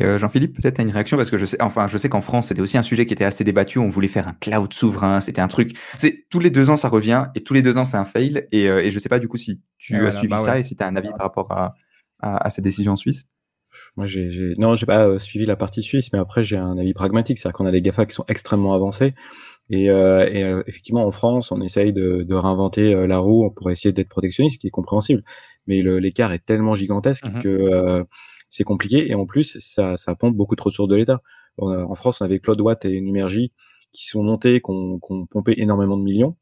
Euh, 0.00 0.18
Jean-Philippe, 0.18 0.56
peut-être 0.56 0.78
as 0.78 0.82
une 0.82 0.90
réaction 0.90 1.16
parce 1.16 1.30
que 1.30 1.36
je 1.36 1.44
sais, 1.44 1.60
enfin, 1.60 1.86
je 1.86 1.98
sais 1.98 2.08
qu'en 2.08 2.20
France, 2.20 2.48
c'était 2.48 2.60
aussi 2.60 2.78
un 2.78 2.82
sujet 2.82 3.04
qui 3.04 3.12
était 3.12 3.24
assez 3.24 3.44
débattu. 3.44 3.78
On 3.78 3.88
voulait 3.88 4.08
faire 4.08 4.28
un 4.28 4.34
cloud 4.34 4.72
souverain. 4.72 5.20
C'était 5.20 5.42
un 5.42 5.48
truc. 5.48 5.76
C'est 5.98 6.26
tous 6.30 6.40
les 6.40 6.50
deux 6.50 6.70
ans, 6.70 6.76
ça 6.76 6.88
revient 6.88 7.26
et 7.34 7.42
tous 7.42 7.54
les 7.54 7.62
deux 7.62 7.76
ans, 7.76 7.84
c'est 7.84 7.96
un 7.96 8.04
fail. 8.04 8.46
Et, 8.52 8.68
euh, 8.68 8.84
et 8.84 8.90
je 8.90 8.98
sais 8.98 9.08
pas 9.08 9.18
du 9.18 9.28
coup 9.28 9.36
si 9.36 9.62
tu 9.78 10.06
as 10.06 10.12
suivi 10.12 10.28
bah 10.28 10.38
ça 10.38 10.58
et 10.58 10.62
si 10.62 10.76
tu 10.76 10.82
as 10.82 10.86
un 10.86 10.96
avis 10.96 11.10
par 11.10 11.26
rapport 11.26 11.50
à, 11.52 11.74
à, 12.20 12.50
cette 12.50 12.64
décision 12.64 12.92
en 12.92 12.96
Suisse. 12.96 13.24
Moi, 13.96 14.06
j'ai, 14.06 14.30
j'ai... 14.30 14.54
non, 14.58 14.74
j'ai 14.74 14.86
pas 14.86 15.06
euh, 15.06 15.18
suivi 15.18 15.46
la 15.46 15.56
partie 15.56 15.82
suisse, 15.82 16.12
mais 16.12 16.18
après, 16.18 16.44
j'ai 16.44 16.56
un 16.56 16.78
avis 16.78 16.94
pragmatique, 16.94 17.38
c'est-à-dire 17.38 17.56
qu'on 17.56 17.66
a 17.66 17.72
des 17.72 17.82
Gafa 17.82 18.06
qui 18.06 18.14
sont 18.14 18.24
extrêmement 18.28 18.74
avancés 18.74 19.14
et, 19.68 19.90
euh, 19.90 20.28
et 20.30 20.44
euh, 20.44 20.62
effectivement, 20.66 21.04
en 21.04 21.12
France, 21.12 21.50
on 21.50 21.60
essaye 21.60 21.92
de, 21.92 22.22
de 22.22 22.34
réinventer 22.34 22.94
euh, 22.94 23.06
la 23.06 23.18
roue 23.18 23.50
pour 23.50 23.70
essayer 23.70 23.92
d'être 23.92 24.08
protectionniste, 24.08 24.56
ce 24.56 24.58
qui 24.60 24.68
est 24.68 24.70
compréhensible. 24.70 25.24
Mais 25.66 25.82
l'écart 25.82 26.32
est 26.32 26.44
tellement 26.44 26.76
gigantesque 26.76 27.26
mmh 27.26 27.40
que 27.40 27.48
euh, 27.48 28.04
c'est 28.48 28.64
compliqué. 28.64 29.10
Et 29.10 29.14
en 29.14 29.26
plus, 29.26 29.58
ça, 29.58 29.96
ça 29.96 30.14
pompe 30.14 30.36
beaucoup 30.36 30.54
de 30.54 30.62
ressources 30.62 30.88
de 30.88 30.94
l'État. 30.94 31.20
En 31.58 31.94
France, 31.94 32.20
on 32.20 32.24
avait 32.24 32.38
Claude 32.38 32.60
Watt 32.60 32.84
et 32.84 33.00
Numergy 33.00 33.52
qui 33.92 34.06
sont 34.06 34.22
montés, 34.22 34.60
qui 34.60 34.70
ont, 34.70 35.00
pompé 35.30 35.54
énormément 35.56 35.96
de 35.96 36.02
millions 36.02 36.36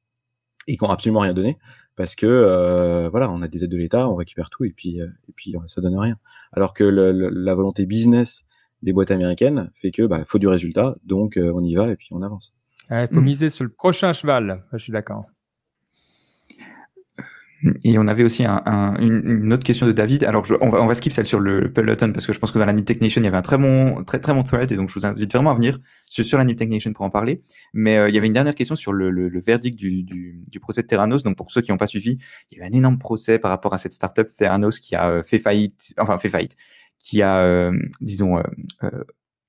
et 0.67 0.77
qui 0.77 0.85
ont 0.85 0.91
absolument 0.91 1.21
rien 1.21 1.33
donné 1.33 1.57
parce 1.97 2.15
que 2.15 2.27
euh, 2.27 3.09
voilà, 3.09 3.31
on 3.31 3.43
a 3.43 3.49
des 3.49 3.65
aides 3.65 3.71
de 3.71 3.77
l'État, 3.77 4.09
on 4.09 4.15
récupère 4.15 4.51
tout 4.51 4.65
et 4.65 4.71
puis 4.71 4.99
et 4.99 5.33
puis 5.37 5.55
ça 5.69 5.81
donne 5.81 5.99
rien. 5.99 6.17
Alors 6.53 6.75
que 6.75 6.85
le, 6.85 7.13
la 7.13 7.55
volonté 7.55 7.87
business 7.87 8.45
des 8.83 8.93
boîtes 8.93 9.11
américaines 9.11 9.71
fait 9.81 9.91
que 9.91 10.07
bah 10.07 10.25
faut 10.27 10.39
du 10.39 10.49
résultat, 10.49 10.97
donc 11.05 11.39
on 11.39 11.63
y 11.63 11.75
va 11.75 11.89
et 11.91 11.97
puis 11.97 12.09
on 12.13 12.23
avance. 12.23 12.55
Il 12.91 13.09
faut 13.13 13.21
hmm. 13.21 13.25
miser 13.25 13.51
sur 13.51 13.65
le 13.65 13.71
prochain 13.71 14.13
cheval. 14.13 14.65
Je 14.73 14.79
suis 14.79 14.93
d'accord. 14.93 15.25
Et 17.85 17.99
on 17.99 18.07
avait 18.09 18.25
aussi 18.25 18.45
un, 18.45 18.63
un, 18.67 18.97
une, 18.97 19.53
autre 19.53 19.65
question 19.65 19.87
de 19.87 19.93
David. 19.93 20.25
Alors, 20.25 20.47
on, 20.61 20.69
va, 20.69 20.83
on 20.83 20.87
va 20.87 20.95
skip 20.95 21.13
celle 21.13 21.27
sur 21.27 21.41
le 21.41 21.73
peloton 21.73 22.13
parce 22.13 22.27
que 22.27 22.33
je 22.33 22.39
pense 22.39 22.53
que 22.53 22.59
dans 22.59 22.67
la 22.67 22.73
Nip 22.73 22.85
Tech 22.85 23.01
Nation, 23.01 23.23
il 23.23 23.25
y 23.25 23.29
avait 23.29 23.37
un 23.37 23.43
très 23.43 23.57
bon, 23.57 24.05
très, 24.05 24.19
très 24.19 24.35
bon 24.35 24.43
thread 24.43 24.71
et 24.71 24.77
donc 24.77 24.91
je 24.91 24.95
vous 24.95 25.07
invite 25.07 25.33
vraiment 25.33 25.51
à 25.51 25.55
venir 25.55 25.79
sur, 26.07 26.37
la 26.37 26.45
Nip 26.45 26.59
Tech 26.59 26.69
Nation 26.69 26.93
pour 26.93 27.05
en 27.05 27.11
parler. 27.11 27.41
Mais 27.73 27.97
euh, 27.97 28.09
il 28.09 28.15
y 28.15 28.19
avait 28.19 28.27
une 28.27 28.33
dernière 28.33 28.55
question 28.55 28.77
sur 28.77 28.93
le, 28.93 29.11
le, 29.11 29.29
le 29.29 29.41
verdict 29.41 29.79
du, 29.79 30.03
du, 30.03 30.45
du, 30.47 30.61
procès 30.61 30.83
de 30.83 30.87
Theranos. 30.87 31.23
Donc, 31.23 31.37
pour 31.37 31.51
ceux 31.51 31.63
qui 31.63 31.71
n'ont 31.71 31.79
pas 31.79 31.87
suivi, 31.87 32.19
il 32.51 32.59
y 32.59 32.61
a 32.61 32.65
eu 32.65 32.69
un 32.69 32.73
énorme 32.73 32.99
procès 32.99 33.39
par 33.39 33.51
rapport 33.51 33.73
à 33.73 33.79
cette 33.79 33.93
startup 33.93 34.29
Theranos 34.37 34.79
qui 34.79 34.95
a 34.95 35.09
euh, 35.09 35.23
fait 35.23 35.39
faillite, 35.39 35.95
enfin, 35.99 36.19
fait 36.19 36.29
faillite, 36.29 36.57
qui 36.99 37.23
a, 37.23 37.45
euh, 37.45 37.73
disons, 38.01 38.39
euh, 38.39 38.43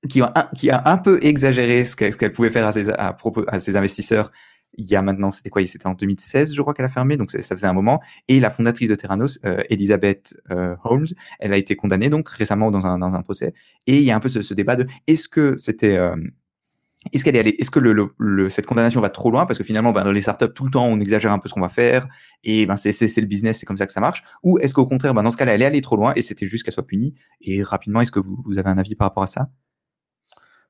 qui 0.08 0.20
a, 0.22 0.50
qui 0.56 0.70
a 0.70 0.82
un 0.86 0.98
peu 0.98 1.18
exagéré 1.22 1.84
ce 1.84 1.96
qu'elle 1.96 2.32
pouvait 2.32 2.50
faire 2.50 2.66
à 2.66 2.72
ses, 2.72 2.90
à, 2.90 3.12
propos, 3.12 3.44
à 3.48 3.60
ses 3.60 3.76
investisseurs. 3.76 4.30
Il 4.76 4.86
y 4.86 4.96
a 4.96 5.02
maintenant, 5.02 5.32
c'était 5.32 5.50
quoi 5.50 5.66
C'était 5.66 5.86
en 5.86 5.94
2016, 5.94 6.54
je 6.54 6.60
crois 6.60 6.74
qu'elle 6.74 6.84
a 6.84 6.90
fermé, 6.90 7.16
donc 7.16 7.30
ça, 7.30 7.42
faisait 7.42 7.66
un 7.66 7.72
moment. 7.72 8.00
Et 8.28 8.40
la 8.40 8.50
fondatrice 8.50 8.88
de 8.88 8.94
Terranos, 8.94 9.38
euh, 9.44 9.62
Elizabeth 9.70 10.36
euh, 10.50 10.76
Holmes, 10.84 11.06
elle 11.40 11.52
a 11.52 11.56
été 11.56 11.76
condamnée 11.76 12.10
donc 12.10 12.28
récemment 12.28 12.70
dans 12.70 12.86
un, 12.86 12.98
dans 12.98 13.14
un 13.14 13.22
procès. 13.22 13.54
Et 13.86 13.98
il 13.98 14.04
y 14.04 14.10
a 14.10 14.16
un 14.16 14.20
peu 14.20 14.28
ce, 14.28 14.42
ce 14.42 14.54
débat 14.54 14.76
de 14.76 14.86
est-ce 15.06 15.28
que 15.28 15.56
c'était 15.56 15.96
euh, 15.96 16.16
est-ce 17.12 17.24
qu'elle 17.24 17.36
est 17.36 17.40
allée, 17.40 17.56
est-ce 17.58 17.70
que 17.70 17.78
le, 17.78 18.14
le, 18.18 18.48
cette 18.48 18.66
condamnation 18.66 19.00
va 19.00 19.10
trop 19.10 19.30
loin? 19.30 19.46
Parce 19.46 19.58
que 19.58 19.64
finalement, 19.64 19.92
ben, 19.92 20.04
dans 20.04 20.12
les 20.12 20.22
startups, 20.22 20.52
tout 20.54 20.64
le 20.64 20.70
temps, 20.70 20.86
on 20.86 20.98
exagère 20.98 21.32
un 21.32 21.38
peu 21.38 21.48
ce 21.48 21.54
qu'on 21.54 21.60
va 21.60 21.68
faire 21.68 22.06
et 22.42 22.66
ben 22.66 22.76
c'est, 22.76 22.92
c'est, 22.92 23.20
le 23.20 23.26
business, 23.26 23.58
c'est 23.58 23.66
comme 23.66 23.76
ça 23.76 23.86
que 23.86 23.92
ça 23.92 24.00
marche. 24.00 24.24
Ou 24.42 24.58
est-ce 24.58 24.74
qu'au 24.74 24.86
contraire, 24.86 25.14
ben, 25.14 25.22
dans 25.22 25.30
ce 25.30 25.36
cas-là, 25.36 25.54
elle 25.54 25.62
est 25.62 25.66
allée 25.66 25.80
trop 25.80 25.96
loin 25.96 26.12
et 26.16 26.22
c'était 26.22 26.46
juste 26.46 26.64
qu'elle 26.64 26.74
soit 26.74 26.86
punie? 26.86 27.14
Et 27.40 27.62
rapidement, 27.62 28.00
est-ce 28.00 28.12
que 28.12 28.20
vous, 28.20 28.42
vous 28.44 28.58
avez 28.58 28.70
un 28.70 28.78
avis 28.78 28.94
par 28.94 29.08
rapport 29.08 29.22
à 29.22 29.28
ça? 29.28 29.48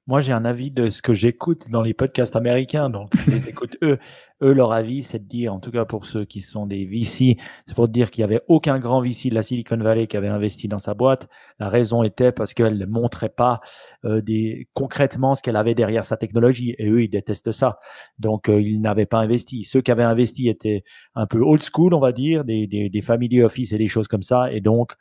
Moi, 0.07 0.21
j'ai 0.21 0.33
un 0.33 0.45
avis 0.45 0.71
de 0.71 0.89
ce 0.89 1.03
que 1.03 1.15
j'écoute 1.15 1.69
dans 1.69 1.83
les 1.83 1.93
podcasts 1.93 2.37
américains, 2.37 2.91
donc 2.91 3.11
je 3.17 3.31
les 3.31 3.49
écoute 3.49 3.77
eux. 3.83 3.99
Eux, 4.43 4.53
leur 4.53 4.73
avis, 4.73 5.03
c'est 5.03 5.19
de 5.19 5.25
dire, 5.25 5.55
en 5.55 5.61
tout 5.61 5.71
cas 5.71 5.87
pour 5.87 6.05
ceux 6.05 6.27
qui 6.27 6.43
sont 6.43 6.67
des 6.67 6.85
VC, 6.85 7.39
c'est 7.67 7.75
pour 7.75 7.89
dire 7.89 8.11
qu'il 8.11 8.21
y 8.21 8.25
avait 8.25 8.43
aucun 8.49 8.79
grand 8.79 9.01
VC 9.01 9.31
de 9.31 9.35
la 9.35 9.43
Silicon 9.43 9.79
Valley 9.79 10.07
qui 10.07 10.17
avait 10.17 10.29
investi 10.29 10.69
dans 10.69 10.79
sa 10.79 10.93
boîte. 10.93 11.27
La 11.59 11.71
raison 11.71 12.03
était 12.03 12.33
parce 12.33 12.53
qu'elle 12.53 12.77
ne 12.77 12.85
montrait 12.85 13.31
pas 13.31 13.61
euh, 14.05 14.21
des, 14.21 14.69
concrètement 14.75 15.35
ce 15.35 15.43
qu'elle 15.43 15.57
avait 15.57 15.75
derrière 15.75 16.05
sa 16.05 16.19
technologie. 16.19 16.75
Et 16.79 16.89
eux, 16.91 17.03
ils 17.03 17.09
détestent 17.09 17.53
ça. 17.53 17.79
Donc, 18.19 18.51
euh, 18.51 18.61
ils 18.61 18.81
n'avaient 18.81 19.07
pas 19.07 19.19
investi. 19.19 19.65
Ceux 19.65 19.81
qui 19.81 19.91
avaient 19.91 20.03
investi 20.03 20.49
étaient 20.51 20.85
un 21.15 21.27
peu 21.27 21.41
old 21.41 21.63
school, 21.63 21.95
on 21.95 22.01
va 22.01 22.13
dire, 22.13 22.45
des, 22.45 22.67
des, 22.67 22.91
des 22.91 23.03
family 23.03 23.43
office 23.43 23.73
et 23.73 23.79
des 23.79 23.89
choses 23.89 24.07
comme 24.07 24.23
ça. 24.23 24.53
Et 24.53 24.61
donc, 24.61 24.93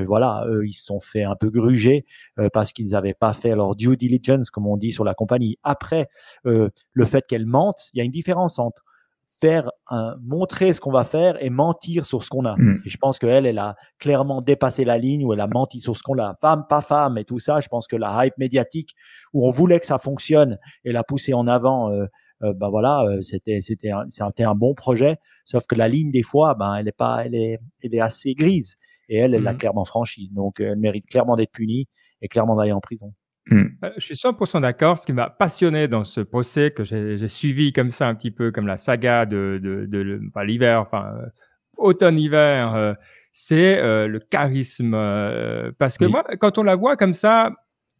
voilà, 0.00 0.44
eux, 0.48 0.66
ils 0.66 0.72
se 0.72 0.84
sont 0.84 1.00
fait 1.00 1.24
un 1.24 1.36
peu 1.36 1.50
gruger 1.50 2.04
euh, 2.38 2.48
parce 2.52 2.72
qu'ils 2.72 2.90
n'avaient 2.90 3.14
pas 3.14 3.32
fait 3.32 3.54
leur 3.54 3.76
due 3.76 3.96
diligence, 3.96 4.50
comme 4.50 4.66
on 4.66 4.76
dit 4.76 4.92
sur 4.92 5.04
la 5.04 5.14
compagnie. 5.14 5.58
Après, 5.62 6.06
euh, 6.46 6.70
le 6.92 7.04
fait 7.04 7.26
qu'elle 7.26 7.46
mente, 7.46 7.76
il 7.92 7.98
y 7.98 8.00
a 8.00 8.04
une 8.04 8.12
différence 8.12 8.58
entre 8.58 8.82
faire 9.40 9.72
montrer 10.20 10.72
ce 10.72 10.80
qu'on 10.80 10.92
va 10.92 11.02
faire 11.02 11.42
et 11.42 11.50
mentir 11.50 12.06
sur 12.06 12.22
ce 12.22 12.28
qu'on 12.30 12.44
a. 12.44 12.54
Mm. 12.56 12.82
Et 12.86 12.88
je 12.88 12.96
pense 12.96 13.18
qu'elle, 13.18 13.44
elle 13.44 13.58
a 13.58 13.74
clairement 13.98 14.40
dépassé 14.40 14.84
la 14.84 14.98
ligne 14.98 15.24
où 15.24 15.32
elle 15.32 15.40
a 15.40 15.48
menti 15.48 15.80
sur 15.80 15.96
ce 15.96 16.02
qu'on 16.04 16.16
a. 16.18 16.36
Femme, 16.40 16.64
pas 16.68 16.80
femme 16.80 17.18
et 17.18 17.24
tout 17.24 17.40
ça. 17.40 17.58
Je 17.60 17.66
pense 17.66 17.88
que 17.88 17.96
la 17.96 18.24
hype 18.24 18.38
médiatique 18.38 18.94
où 19.32 19.44
on 19.44 19.50
voulait 19.50 19.80
que 19.80 19.86
ça 19.86 19.98
fonctionne 19.98 20.58
et 20.84 20.92
la 20.92 21.02
pousser 21.02 21.34
en 21.34 21.48
avant, 21.48 21.90
euh, 21.90 22.06
ben 22.40 22.68
voilà, 22.70 23.04
c'était 23.20 23.60
c'était 23.60 23.90
c'était 24.08 24.44
un 24.44 24.54
bon 24.54 24.74
projet. 24.74 25.16
Sauf 25.44 25.66
que 25.66 25.74
la 25.74 25.88
ligne 25.88 26.12
des 26.12 26.22
fois, 26.22 26.54
ben 26.54 26.76
elle 26.76 26.86
est 26.86 26.96
pas, 26.96 27.24
elle 27.24 27.34
est 27.34 27.58
elle 27.82 27.96
est 27.96 28.00
assez 28.00 28.34
grise. 28.34 28.76
Et 29.12 29.16
elle, 29.16 29.34
elle 29.34 29.42
l'a 29.42 29.52
mmh. 29.52 29.58
clairement 29.58 29.84
franchi. 29.84 30.30
Donc, 30.32 30.58
elle 30.60 30.76
mérite 30.76 31.04
clairement 31.06 31.36
d'être 31.36 31.52
punie 31.52 31.86
et 32.22 32.28
clairement 32.28 32.56
d'aller 32.56 32.72
en 32.72 32.80
prison. 32.80 33.12
Mmh. 33.50 33.64
Euh, 33.84 33.90
je 33.98 34.06
suis 34.06 34.14
100% 34.14 34.62
d'accord. 34.62 34.98
Ce 34.98 35.04
qui 35.04 35.12
m'a 35.12 35.28
passionné 35.28 35.86
dans 35.86 36.04
ce 36.04 36.22
procès 36.22 36.70
que 36.70 36.82
j'ai 36.82 37.28
suivi 37.28 37.74
comme 37.74 37.90
ça 37.90 38.08
un 38.08 38.14
petit 38.14 38.30
peu 38.30 38.50
comme 38.50 38.66
la 38.66 38.78
saga 38.78 39.26
de, 39.26 39.60
de, 39.62 39.84
de, 39.84 40.42
l'hiver, 40.42 40.80
enfin 40.80 41.12
euh, 41.14 41.26
automne-hiver, 41.76 42.74
euh, 42.74 42.94
c'est 43.32 43.82
le 43.82 44.18
charisme. 44.18 44.92
parce 45.78 45.98
que 45.98 46.06
moi, 46.06 46.24
quand 46.40 46.56
on 46.56 46.62
la 46.62 46.74
voit 46.74 46.96
comme 46.96 47.14
ça 47.14 47.52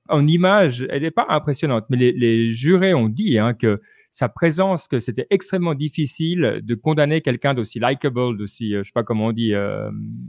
en 0.08 0.26
image, 0.26 0.86
elle 0.88 1.02
n'est 1.02 1.10
pas 1.10 1.26
impressionnante. 1.28 1.84
Mais 1.90 1.98
les, 1.98 2.12
les 2.12 2.52
jurés 2.52 2.94
ont 2.94 3.10
dit 3.10 3.38
hein, 3.38 3.52
que 3.52 3.82
sa 4.12 4.28
présence, 4.28 4.86
que 4.86 5.00
c'était 5.00 5.26
extrêmement 5.30 5.74
difficile 5.74 6.60
de 6.62 6.74
condamner 6.76 7.22
quelqu'un 7.22 7.54
d'aussi 7.54 7.80
likable, 7.80 8.36
d'aussi, 8.36 8.72
je 8.72 8.82
sais 8.84 8.92
pas 8.94 9.02
comment 9.02 9.26
on 9.26 9.32
dit, 9.32 9.54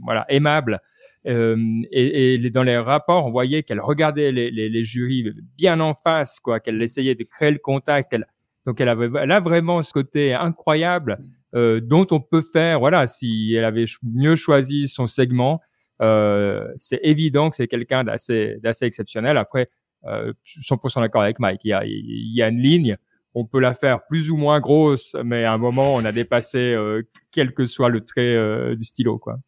voilà, 0.02 0.24
aimable 0.28 0.80
euh, 1.26 1.56
et, 1.90 2.34
et, 2.34 2.50
dans 2.50 2.62
les 2.62 2.76
rapports, 2.76 3.26
on 3.26 3.30
voyait 3.30 3.62
qu'elle 3.62 3.80
regardait 3.80 4.30
les, 4.30 4.50
les, 4.50 4.68
les, 4.68 4.84
jurys 4.84 5.32
bien 5.56 5.80
en 5.80 5.94
face, 5.94 6.38
quoi, 6.38 6.60
qu'elle 6.60 6.82
essayait 6.82 7.14
de 7.14 7.24
créer 7.24 7.50
le 7.50 7.58
contact. 7.58 8.12
Elle, 8.12 8.26
donc 8.66 8.80
elle, 8.80 8.88
avait, 8.88 9.08
elle 9.20 9.30
a 9.30 9.40
vraiment 9.40 9.82
ce 9.82 9.92
côté 9.92 10.34
incroyable 10.34 11.18
euh, 11.54 11.80
dont 11.80 12.06
on 12.10 12.20
peut 12.20 12.42
faire, 12.42 12.78
voilà, 12.78 13.06
si 13.06 13.54
elle 13.54 13.64
avait 13.64 13.86
mieux 14.02 14.36
choisi 14.36 14.86
son 14.88 15.06
segment, 15.06 15.62
euh, 16.02 16.66
c'est 16.76 17.00
évident 17.02 17.48
que 17.48 17.56
c'est 17.56 17.68
quelqu'un 17.68 18.04
d'assez, 18.04 18.56
d'assez 18.62 18.84
exceptionnel. 18.84 19.38
Après, 19.38 19.70
euh, 20.04 20.32
100% 20.60 21.00
d'accord 21.00 21.22
avec 21.22 21.38
Mike. 21.38 21.60
Il 21.64 21.68
y, 21.68 21.72
a, 21.72 21.84
il 21.86 22.34
y 22.34 22.42
a 22.42 22.48
une 22.48 22.60
ligne. 22.60 22.96
On 23.34 23.44
peut 23.44 23.60
la 23.60 23.74
faire 23.74 24.06
plus 24.06 24.30
ou 24.30 24.36
moins 24.36 24.60
grosse, 24.60 25.16
mais 25.24 25.44
à 25.44 25.52
un 25.52 25.58
moment, 25.58 25.94
on 25.94 26.04
a 26.04 26.12
dépassé 26.12 26.58
euh, 26.58 27.02
quel 27.32 27.52
que 27.52 27.64
soit 27.64 27.88
le 27.88 28.00
trait 28.00 28.34
euh, 28.34 28.76
du 28.76 28.84
stylo, 28.84 29.18
quoi. 29.18 29.38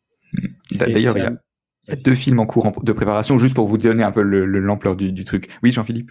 D'ailleurs, 0.72 1.16
il 1.16 1.22
y 1.22 1.26
a, 1.26 1.32
il 1.86 1.90
y 1.90 1.92
a 1.92 1.96
deux 1.96 2.14
films 2.14 2.40
en 2.40 2.46
cours 2.46 2.72
de 2.82 2.92
préparation, 2.92 3.38
juste 3.38 3.54
pour 3.54 3.68
vous 3.68 3.78
donner 3.78 4.02
un 4.02 4.10
peu 4.10 4.22
l'ampleur 4.22 4.96
du, 4.96 5.12
du, 5.12 5.24
truc. 5.24 5.48
Oui, 5.62 5.70
Jean-Philippe? 5.70 6.10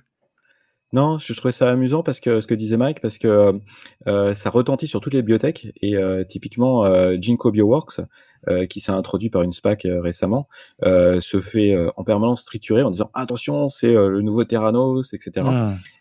Non, 0.95 1.17
je 1.17 1.33
trouvais 1.33 1.51
ça 1.51 1.69
amusant 1.69 2.03
parce 2.03 2.19
que 2.19 2.41
ce 2.41 2.47
que 2.47 2.55
disait 2.55 2.77
Mike, 2.77 3.01
parce 3.01 3.17
que 3.17 3.59
euh, 4.07 4.33
ça 4.33 4.49
retentit 4.49 4.87
sur 4.87 5.01
toutes 5.01 5.13
les 5.13 5.21
bibliothèques 5.21 5.67
et 5.81 5.95
euh, 5.95 6.23
typiquement 6.23 6.85
euh, 6.85 7.15
Ginkgo 7.19 7.51
Bioworks, 7.51 8.01
euh, 8.47 8.65
qui 8.65 8.79
s'est 8.79 8.91
introduit 8.91 9.29
par 9.29 9.41
une 9.43 9.53
SPAC 9.53 9.85
euh, 9.85 10.01
récemment, 10.01 10.47
se 10.81 11.41
fait 11.41 11.75
en 11.95 12.03
permanence 12.03 12.45
triturer 12.45 12.81
en 12.83 12.91
disant 12.91 13.11
attention, 13.13 13.69
c'est 13.69 13.93
le 13.93 14.21
nouveau 14.21 14.43
Terranos, 14.43 15.13
etc. 15.13 15.47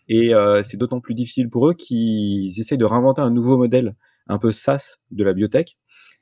Et 0.09 0.33
ah. 0.33 0.63
c'est 0.63 0.77
d'autant 0.77 0.99
plus 0.99 1.13
difficile 1.13 1.49
pour 1.49 1.69
eux 1.69 1.73
qu'ils 1.73 2.59
essayent 2.59 2.77
de 2.77 2.85
réinventer 2.85 3.21
un 3.21 3.31
nouveau 3.31 3.57
modèle 3.57 3.95
un 4.27 4.39
peu 4.39 4.51
SaaS 4.51 4.97
de 5.11 5.23
la 5.23 5.33
biotech 5.33 5.77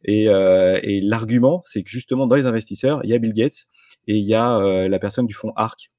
et, 0.05 0.27
euh, 0.27 0.79
et 0.83 1.01
l'argument, 1.01 1.61
c'est 1.65 1.83
que 1.83 1.89
justement 1.89 2.27
dans 2.27 2.35
les 2.35 2.45
investisseurs, 2.45 3.01
il 3.03 3.09
y 3.09 3.13
a 3.13 3.19
Bill 3.19 3.33
Gates 3.33 3.67
et 4.07 4.15
il 4.17 4.25
y 4.25 4.33
a 4.33 4.57
euh, 4.57 4.89
la 4.89 4.99
personne 4.99 5.25
du 5.25 5.33
fonds 5.33 5.53
ARC, 5.55 5.91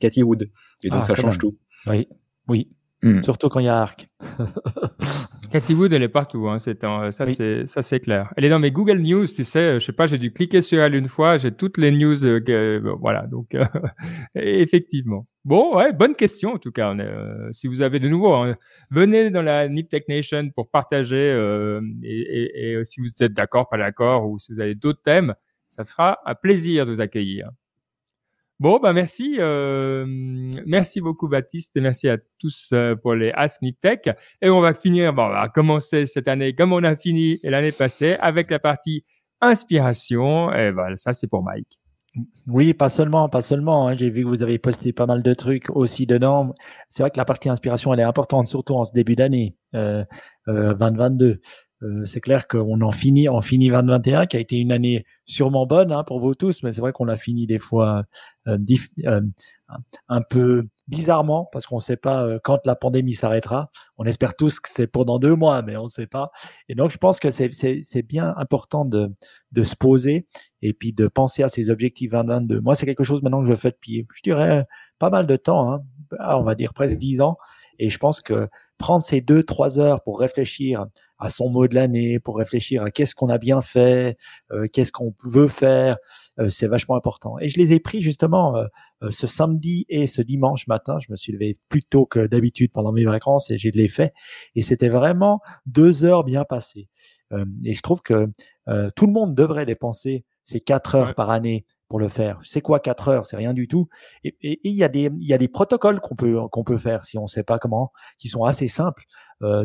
Cathy 0.00 0.22
Wood. 0.22 0.50
Et 0.82 0.88
donc 0.88 1.00
ah, 1.02 1.06
ça 1.06 1.14
change 1.14 1.38
tout. 1.38 1.56
Oui, 1.86 2.08
oui. 2.48 2.68
Hmm. 3.02 3.22
Surtout 3.22 3.50
quand 3.50 3.60
il 3.60 3.66
y 3.66 3.68
a 3.68 3.82
ARC. 3.82 4.08
Cathy 5.50 5.74
Wood, 5.74 5.92
elle 5.92 6.02
est 6.02 6.08
partout. 6.08 6.48
Hein, 6.48 6.58
c'est 6.58 6.80
ça, 6.80 7.26
c'est 7.26 7.66
ça, 7.66 7.82
c'est 7.82 8.00
clair. 8.00 8.32
Elle 8.36 8.44
est 8.44 8.48
dans 8.48 8.58
mes 8.58 8.72
Google 8.72 8.98
News, 8.98 9.26
tu 9.26 9.44
sais. 9.44 9.78
Je 9.78 9.84
sais 9.84 9.92
pas, 9.92 10.06
j'ai 10.06 10.18
dû 10.18 10.32
cliquer 10.32 10.62
sur 10.62 10.80
elle 10.82 10.94
une 10.94 11.06
fois. 11.06 11.38
J'ai 11.38 11.52
toutes 11.52 11.78
les 11.78 11.92
news. 11.92 12.24
Euh, 12.24 12.80
voilà, 12.98 13.26
donc 13.26 13.54
euh, 13.54 13.62
effectivement. 14.34 15.26
Bon, 15.44 15.76
ouais, 15.76 15.92
bonne 15.92 16.14
question 16.16 16.54
en 16.54 16.58
tout 16.58 16.72
cas. 16.72 16.92
Euh, 16.94 17.48
si 17.52 17.68
vous 17.68 17.82
avez 17.82 18.00
de 18.00 18.08
nouveau, 18.08 18.32
hein, 18.32 18.56
venez 18.90 19.30
dans 19.30 19.42
la 19.42 19.68
Nip 19.68 19.90
Tech 19.90 20.04
Nation 20.08 20.50
pour 20.50 20.70
partager 20.70 21.14
euh, 21.14 21.82
et, 22.02 22.72
et, 22.72 22.84
si 22.84 23.00
vous 23.00 23.10
êtes 23.20 23.34
d'accord, 23.34 23.68
pas 23.68 23.76
d'accord, 23.76 24.26
ou 24.26 24.38
si 24.38 24.52
vous 24.52 24.60
avez 24.60 24.74
d'autres 24.74 25.02
thèmes, 25.04 25.34
ça 25.68 25.84
fera 25.84 26.18
un 26.24 26.34
plaisir 26.34 26.86
de 26.86 26.92
vous 26.92 27.00
accueillir. 27.00 27.50
Bon, 28.60 28.78
bah 28.78 28.92
merci, 28.92 29.36
euh, 29.40 30.06
merci 30.64 31.00
beaucoup 31.00 31.26
Baptiste 31.26 31.76
et 31.76 31.80
merci 31.80 32.08
à 32.08 32.18
tous 32.38 32.70
euh, 32.72 32.94
pour 32.94 33.14
les 33.14 33.32
Ask 33.32 33.62
Nip 33.62 33.80
Tech. 33.80 34.00
Et 34.40 34.48
on 34.48 34.60
va 34.60 34.74
finir, 34.74 35.12
bon, 35.12 35.24
on 35.24 35.30
va 35.30 35.48
commencer 35.48 36.06
cette 36.06 36.28
année 36.28 36.54
comme 36.54 36.72
on 36.72 36.84
a 36.84 36.96
fini 36.96 37.40
l'année 37.42 37.72
passée 37.72 38.16
avec 38.20 38.50
la 38.50 38.60
partie 38.60 39.04
inspiration. 39.40 40.52
Et 40.52 40.70
voilà, 40.70 40.94
ça 40.96 41.12
c'est 41.12 41.26
pour 41.26 41.42
Mike. 41.42 41.80
Oui, 42.46 42.74
pas 42.74 42.88
seulement, 42.88 43.28
pas 43.28 43.42
seulement. 43.42 43.88
Hein. 43.88 43.94
J'ai 43.94 44.08
vu 44.08 44.22
que 44.22 44.28
vous 44.28 44.42
avez 44.42 44.58
posté 44.58 44.92
pas 44.92 45.06
mal 45.06 45.22
de 45.22 45.34
trucs 45.34 45.68
aussi 45.70 46.06
dedans. 46.06 46.54
C'est 46.88 47.02
vrai 47.02 47.10
que 47.10 47.16
la 47.16 47.24
partie 47.24 47.48
inspiration, 47.48 47.92
elle 47.92 48.00
est 48.00 48.04
importante, 48.04 48.46
surtout 48.46 48.74
en 48.74 48.84
ce 48.84 48.92
début 48.92 49.16
d'année 49.16 49.56
euh, 49.74 50.04
euh, 50.48 50.74
2022. 50.74 51.40
Euh, 51.84 52.04
c'est 52.04 52.20
clair 52.20 52.48
qu'on 52.48 52.80
en 52.80 52.90
finit, 52.90 53.28
on 53.28 53.40
finit 53.40 53.68
2021, 53.68 54.26
qui 54.26 54.36
a 54.36 54.40
été 54.40 54.56
une 54.56 54.72
année 54.72 55.04
sûrement 55.26 55.66
bonne 55.66 55.92
hein, 55.92 56.02
pour 56.04 56.18
vous 56.18 56.34
tous, 56.34 56.62
mais 56.62 56.72
c'est 56.72 56.80
vrai 56.80 56.92
qu'on 56.92 57.04
l'a 57.04 57.16
fini 57.16 57.46
des 57.46 57.58
fois 57.58 58.04
euh, 58.46 58.56
euh, 59.04 59.20
un 60.08 60.22
peu 60.22 60.66
bizarrement 60.88 61.48
parce 61.52 61.66
qu'on 61.66 61.76
ne 61.76 61.80
sait 61.80 61.96
pas 61.96 62.38
quand 62.42 62.60
la 62.64 62.76
pandémie 62.76 63.14
s'arrêtera. 63.14 63.70
On 63.98 64.04
espère 64.04 64.34
tous 64.34 64.60
que 64.60 64.68
c'est 64.70 64.86
pendant 64.86 65.18
deux 65.18 65.34
mois, 65.34 65.62
mais 65.62 65.76
on 65.76 65.84
ne 65.84 65.88
sait 65.88 66.06
pas. 66.06 66.30
Et 66.68 66.74
donc, 66.74 66.90
je 66.90 66.98
pense 66.98 67.20
que 67.20 67.30
c'est 67.30 68.02
bien 68.02 68.34
important 68.36 68.84
de, 68.84 69.10
de 69.52 69.62
se 69.62 69.76
poser 69.76 70.26
et 70.62 70.72
puis 70.72 70.92
de 70.92 71.08
penser 71.08 71.42
à 71.42 71.48
ces 71.48 71.70
objectifs 71.70 72.12
2022. 72.12 72.60
Moi, 72.60 72.74
c'est 72.74 72.86
quelque 72.86 73.04
chose 73.04 73.22
maintenant 73.22 73.42
que 73.42 73.48
je 73.48 73.54
fais 73.54 73.70
depuis, 73.70 74.06
je 74.14 74.22
dirais, 74.22 74.62
pas 74.98 75.10
mal 75.10 75.26
de 75.26 75.36
temps, 75.36 75.72
hein, 75.72 75.80
on 76.20 76.42
va 76.42 76.54
dire 76.54 76.72
presque 76.72 76.98
dix 76.98 77.20
ans. 77.20 77.36
Et 77.78 77.88
je 77.88 77.98
pense 77.98 78.20
que 78.20 78.48
prendre 78.78 79.04
ces 79.04 79.20
deux, 79.20 79.42
trois 79.42 79.78
heures 79.78 80.02
pour 80.02 80.18
réfléchir 80.18 80.86
à 81.18 81.30
son 81.30 81.48
mot 81.48 81.66
de 81.68 81.74
l'année, 81.74 82.18
pour 82.18 82.36
réfléchir 82.36 82.82
à 82.82 82.90
qu'est-ce 82.90 83.14
qu'on 83.14 83.28
a 83.28 83.38
bien 83.38 83.60
fait, 83.60 84.16
euh, 84.52 84.66
qu'est-ce 84.72 84.92
qu'on 84.92 85.14
veut 85.24 85.48
faire, 85.48 85.96
euh, 86.38 86.48
c'est 86.48 86.66
vachement 86.66 86.96
important. 86.96 87.38
Et 87.40 87.48
je 87.48 87.58
les 87.58 87.72
ai 87.72 87.80
pris 87.80 88.02
justement 88.02 88.56
euh, 88.56 88.66
ce 89.10 89.26
samedi 89.26 89.86
et 89.88 90.06
ce 90.06 90.22
dimanche 90.22 90.66
matin. 90.66 90.98
Je 90.98 91.10
me 91.10 91.16
suis 91.16 91.32
levé 91.32 91.56
plus 91.68 91.82
tôt 91.82 92.04
que 92.04 92.26
d'habitude 92.26 92.72
pendant 92.72 92.92
mes 92.92 93.04
vacances 93.04 93.50
et 93.50 93.58
j'ai 93.58 93.70
de 93.70 93.78
l'effet. 93.78 94.12
Et 94.54 94.62
c'était 94.62 94.88
vraiment 94.88 95.40
deux 95.66 96.04
heures 96.04 96.24
bien 96.24 96.44
passées. 96.44 96.88
et 97.64 97.74
je 97.74 97.82
trouve 97.82 98.02
que 98.02 98.28
tout 98.94 99.06
le 99.06 99.12
monde 99.12 99.34
devrait 99.34 99.66
dépenser 99.66 100.24
ces 100.44 100.60
quatre 100.60 100.94
heures 100.94 101.14
par 101.14 101.30
année 101.30 101.64
pour 101.88 101.98
le 101.98 102.08
faire. 102.08 102.40
C'est 102.42 102.60
quoi 102.60 102.80
quatre 102.80 103.08
heures? 103.08 103.26
C'est 103.26 103.36
rien 103.36 103.54
du 103.54 103.68
tout. 103.68 103.88
Et 104.24 104.60
il 104.64 104.74
y 104.74 104.84
a 104.84 104.88
des 104.88 105.10
y 105.18 105.34
a 105.34 105.38
des 105.38 105.48
protocoles 105.48 106.00
qu'on 106.00 106.16
peut 106.16 106.36
qu'on 106.50 106.64
peut 106.64 106.78
faire 106.78 107.04
si 107.04 107.18
on 107.18 107.26
sait 107.26 107.42
pas 107.42 107.58
comment, 107.58 107.92
qui 108.18 108.28
sont 108.28 108.44
assez 108.44 108.68
simples, 108.68 109.04
euh, 109.42 109.64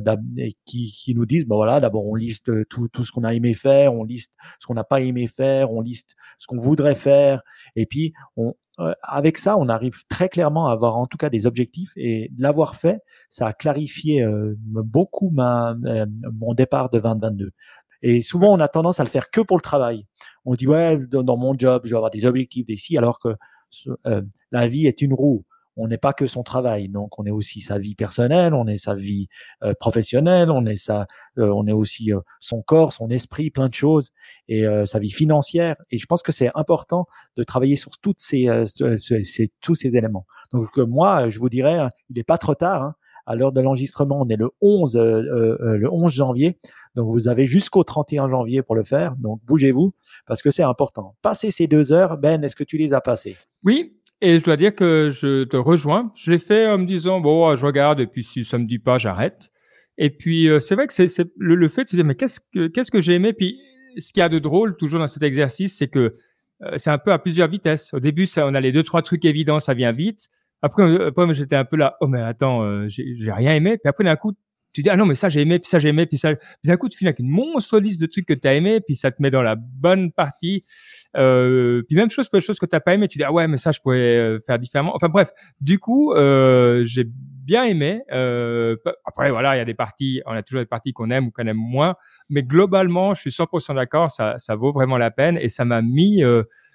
qui 0.65 0.91
qui 0.91 1.15
nous 1.15 1.25
disent 1.25 1.47
ben 1.47 1.55
voilà 1.55 1.79
d'abord 1.79 2.05
on 2.05 2.15
liste 2.15 2.67
tout 2.67 2.87
tout 2.89 3.03
ce 3.03 3.11
qu'on 3.11 3.23
a 3.23 3.33
aimé 3.33 3.53
faire, 3.53 3.93
on 3.93 4.03
liste 4.03 4.33
ce 4.59 4.67
qu'on 4.67 4.73
n'a 4.73 4.83
pas 4.83 5.01
aimé 5.01 5.27
faire, 5.27 5.71
on 5.71 5.81
liste 5.81 6.15
ce 6.39 6.47
qu'on 6.47 6.57
voudrait 6.57 6.95
faire, 6.95 7.41
et 7.75 7.85
puis 7.85 8.13
on 8.37 8.55
euh, 8.79 8.93
avec 9.03 9.37
ça, 9.37 9.57
on 9.57 9.67
arrive 9.67 10.05
très 10.07 10.29
clairement 10.29 10.69
à 10.69 10.71
avoir 10.71 10.97
en 10.97 11.05
tout 11.05 11.17
cas 11.17 11.29
des 11.29 11.45
objectifs 11.45 11.91
et 11.97 12.31
l'avoir 12.37 12.75
fait, 12.75 13.01
ça 13.27 13.47
a 13.47 13.53
clarifié 13.53 14.23
euh, 14.23 14.55
beaucoup 14.57 15.31
ma, 15.31 15.75
euh, 15.85 16.05
mon 16.39 16.53
départ 16.53 16.89
de 16.89 16.97
2022. 16.99 17.51
Et 18.01 18.21
souvent, 18.21 18.53
on 18.53 18.59
a 18.59 18.67
tendance 18.67 18.99
à 18.99 19.03
le 19.03 19.09
faire 19.09 19.29
que 19.29 19.41
pour 19.41 19.57
le 19.57 19.61
travail. 19.61 20.05
On 20.45 20.55
dit, 20.55 20.67
ouais, 20.67 20.97
dans, 20.97 21.37
mon 21.37 21.57
job, 21.57 21.83
je 21.85 21.89
vais 21.89 21.95
avoir 21.95 22.11
des 22.11 22.25
objectifs, 22.25 22.65
des 22.65 22.77
si, 22.77 22.97
alors 22.97 23.19
que 23.19 23.35
euh, 24.05 24.21
la 24.51 24.67
vie 24.67 24.87
est 24.87 25.01
une 25.01 25.13
roue. 25.13 25.45
On 25.81 25.87
n'est 25.87 25.97
pas 25.97 26.11
que 26.11 26.27
son 26.27 26.43
travail, 26.43 26.89
donc 26.89 27.17
on 27.19 27.25
est 27.25 27.31
aussi 27.31 27.61
sa 27.61 27.77
vie 27.77 27.95
personnelle, 27.95 28.53
on 28.53 28.67
est 28.67 28.77
sa 28.77 28.95
vie 28.95 29.29
euh, 29.63 29.73
professionnelle, 29.79 30.51
on 30.51 30.65
est 30.65 30.75
sa, 30.75 31.07
euh, 31.37 31.53
on 31.55 31.67
est 31.67 31.71
aussi 31.71 32.11
son 32.41 32.61
corps, 32.61 32.91
son 32.91 33.09
esprit, 33.09 33.49
plein 33.49 33.69
de 33.69 33.73
choses, 33.73 34.11
et 34.49 34.65
sa 34.85 34.99
vie 34.99 35.11
financière. 35.11 35.77
Et 35.91 35.97
je 35.97 36.05
pense 36.05 36.21
que 36.21 36.33
c'est 36.33 36.51
important 36.53 37.05
de 37.37 37.43
travailler 37.43 37.77
sur 37.77 37.97
toutes 37.99 38.19
ces, 38.19 38.47
ces, 38.97 39.51
tous 39.61 39.75
ces 39.75 39.95
éléments. 39.95 40.25
Donc 40.51 40.75
moi, 40.77 41.29
je 41.29 41.39
vous 41.39 41.49
dirais, 41.49 41.77
hein, 41.77 41.91
il 42.09 42.17
n'est 42.17 42.23
pas 42.23 42.37
trop 42.37 42.55
tard. 42.55 42.83
Hein, 42.83 42.95
à 43.29 43.35
l'heure 43.35 43.51
de 43.51 43.61
l'enregistrement, 43.61 44.21
on 44.21 44.27
est 44.27 44.35
le 44.35 44.49
11, 44.59 44.97
euh, 44.97 45.01
euh, 45.01 45.77
le 45.77 45.87
11 45.93 46.11
janvier. 46.11 46.57
Donc, 46.95 47.11
vous 47.11 47.27
avez 47.27 47.45
jusqu'au 47.45 47.83
31 47.83 48.27
janvier 48.27 48.63
pour 48.63 48.75
le 48.75 48.81
faire. 48.81 49.15
Donc, 49.17 49.39
bougez-vous 49.45 49.93
parce 50.25 50.41
que 50.41 50.49
c'est 50.49 50.63
important. 50.63 51.15
Passer 51.21 51.51
ces 51.51 51.67
deux 51.67 51.91
heures, 51.91 52.17
Ben, 52.17 52.43
est-ce 52.43 52.55
que 52.55 52.63
tu 52.63 52.77
les 52.77 52.91
as 52.91 53.01
passées? 53.01 53.37
Oui. 53.63 53.93
Et 54.21 54.39
je 54.39 54.43
dois 54.43 54.57
dire 54.57 54.73
que 54.73 55.11
je 55.11 55.43
te 55.43 55.55
rejoins. 55.55 56.11
Je 56.15 56.31
l'ai 56.31 56.39
fait 56.39 56.67
en 56.67 56.79
me 56.79 56.85
disant, 56.85 57.21
bon, 57.21 57.55
je 57.55 57.63
regarde 57.63 57.99
et 57.99 58.07
puis 58.07 58.23
si 58.23 58.43
ça 58.43 58.57
me 58.57 58.65
dit 58.65 58.79
pas, 58.79 58.97
j'arrête. 58.97 59.51
Et 59.99 60.09
puis, 60.09 60.49
euh, 60.49 60.59
c'est 60.59 60.73
vrai 60.73 60.87
que 60.87 60.93
c'est 60.93 61.07
le, 61.37 61.67
fait 61.67 61.83
de 61.83 61.89
se 61.89 61.95
dire, 61.95 62.05
mais 62.05 62.15
qu'est-ce 62.15 62.39
que, 62.39 62.67
qu'est-ce 62.67 62.89
que 62.89 62.99
j'ai 62.99 63.13
aimé? 63.13 63.33
Puis, 63.33 63.59
ce 63.99 64.11
qu'il 64.11 64.21
y 64.21 64.23
a 64.23 64.29
de 64.29 64.39
drôle 64.39 64.75
toujours 64.75 64.99
dans 64.99 65.07
cet 65.07 65.21
exercice, 65.21 65.77
c'est 65.77 65.87
que 65.87 66.17
c'est 66.75 66.89
un 66.89 66.97
peu 66.97 67.13
à 67.13 67.19
plusieurs 67.19 67.47
vitesses. 67.47 67.93
Au 67.93 68.01
début, 68.01 68.25
ça, 68.25 68.45
on 68.45 68.53
a 68.53 68.59
les 68.59 68.73
deux, 68.73 68.83
trois 68.83 69.01
trucs 69.01 69.23
évidents, 69.23 69.61
ça 69.61 69.73
vient 69.73 69.93
vite. 69.93 70.29
Après, 70.61 70.83
euh, 70.83 71.07
après 71.07 71.33
j'étais 71.33 71.55
un 71.55 71.65
peu 71.65 71.77
là, 71.77 71.95
oh 72.01 72.07
mais 72.07 72.21
attends, 72.21 72.63
euh, 72.63 72.87
j'ai 72.89 73.31
rien 73.31 73.55
aimé. 73.55 73.77
Puis 73.77 73.89
après 73.89 74.03
d'un 74.03 74.15
coup, 74.15 74.33
tu 74.73 74.83
dis 74.83 74.89
ah 74.89 74.97
non 74.97 75.05
mais 75.05 75.15
ça 75.15 75.29
j'ai 75.29 75.41
aimé, 75.41 75.59
puis 75.59 75.69
ça 75.69 75.79
j'ai 75.79 75.89
aimé, 75.89 76.05
puis 76.05 76.17
ça. 76.17 76.35
Puis 76.35 76.45
d'un 76.65 76.77
coup, 76.77 76.89
tu 76.89 76.97
finis 76.97 77.07
avec 77.07 77.19
une 77.19 77.29
monstre 77.29 77.79
liste 77.79 77.99
de 78.01 78.05
trucs 78.05 78.25
que 78.25 78.33
tu 78.33 78.47
as 78.47 78.53
aimé, 78.53 78.81
puis 78.81 78.95
ça 78.95 79.11
te 79.11 79.21
met 79.21 79.31
dans 79.31 79.41
la 79.41 79.55
bonne 79.55 80.11
partie. 80.11 80.63
Euh, 81.17 81.81
puis 81.87 81.95
même 81.95 82.09
chose 82.11 82.29
pour 82.29 82.37
les 82.37 82.41
choses 82.41 82.59
que 82.59 82.67
t'as 82.67 82.79
pas 82.79 82.93
aimé, 82.93 83.07
tu 83.07 83.17
dis 83.17 83.23
ah 83.23 83.31
ouais 83.31 83.47
mais 83.47 83.57
ça 83.57 83.71
je 83.71 83.79
pourrais 83.79 84.17
euh, 84.17 84.39
faire 84.45 84.59
différemment. 84.59 84.95
Enfin 84.95 85.09
bref, 85.09 85.29
du 85.59 85.79
coup 85.79 86.13
euh, 86.13 86.83
j'ai 86.85 87.05
bien 87.07 87.63
aimé. 87.63 88.01
Euh, 88.11 88.75
après 89.05 89.31
voilà, 89.31 89.55
il 89.55 89.59
y 89.59 89.61
a 89.61 89.65
des 89.65 89.73
parties, 89.73 90.21
on 90.27 90.33
a 90.33 90.43
toujours 90.43 90.61
des 90.61 90.67
parties 90.67 90.93
qu'on 90.93 91.09
aime 91.09 91.27
ou 91.27 91.31
qu'on 91.31 91.47
aime 91.47 91.57
moins, 91.57 91.95
mais 92.29 92.43
globalement 92.43 93.15
je 93.15 93.21
suis 93.21 93.31
100% 93.31 93.75
d'accord, 93.75 94.11
ça 94.11 94.35
ça 94.37 94.55
vaut 94.55 94.71
vraiment 94.71 94.97
la 94.97 95.09
peine 95.09 95.37
et 95.41 95.49
ça 95.49 95.65
m'a 95.65 95.81
mis 95.81 96.23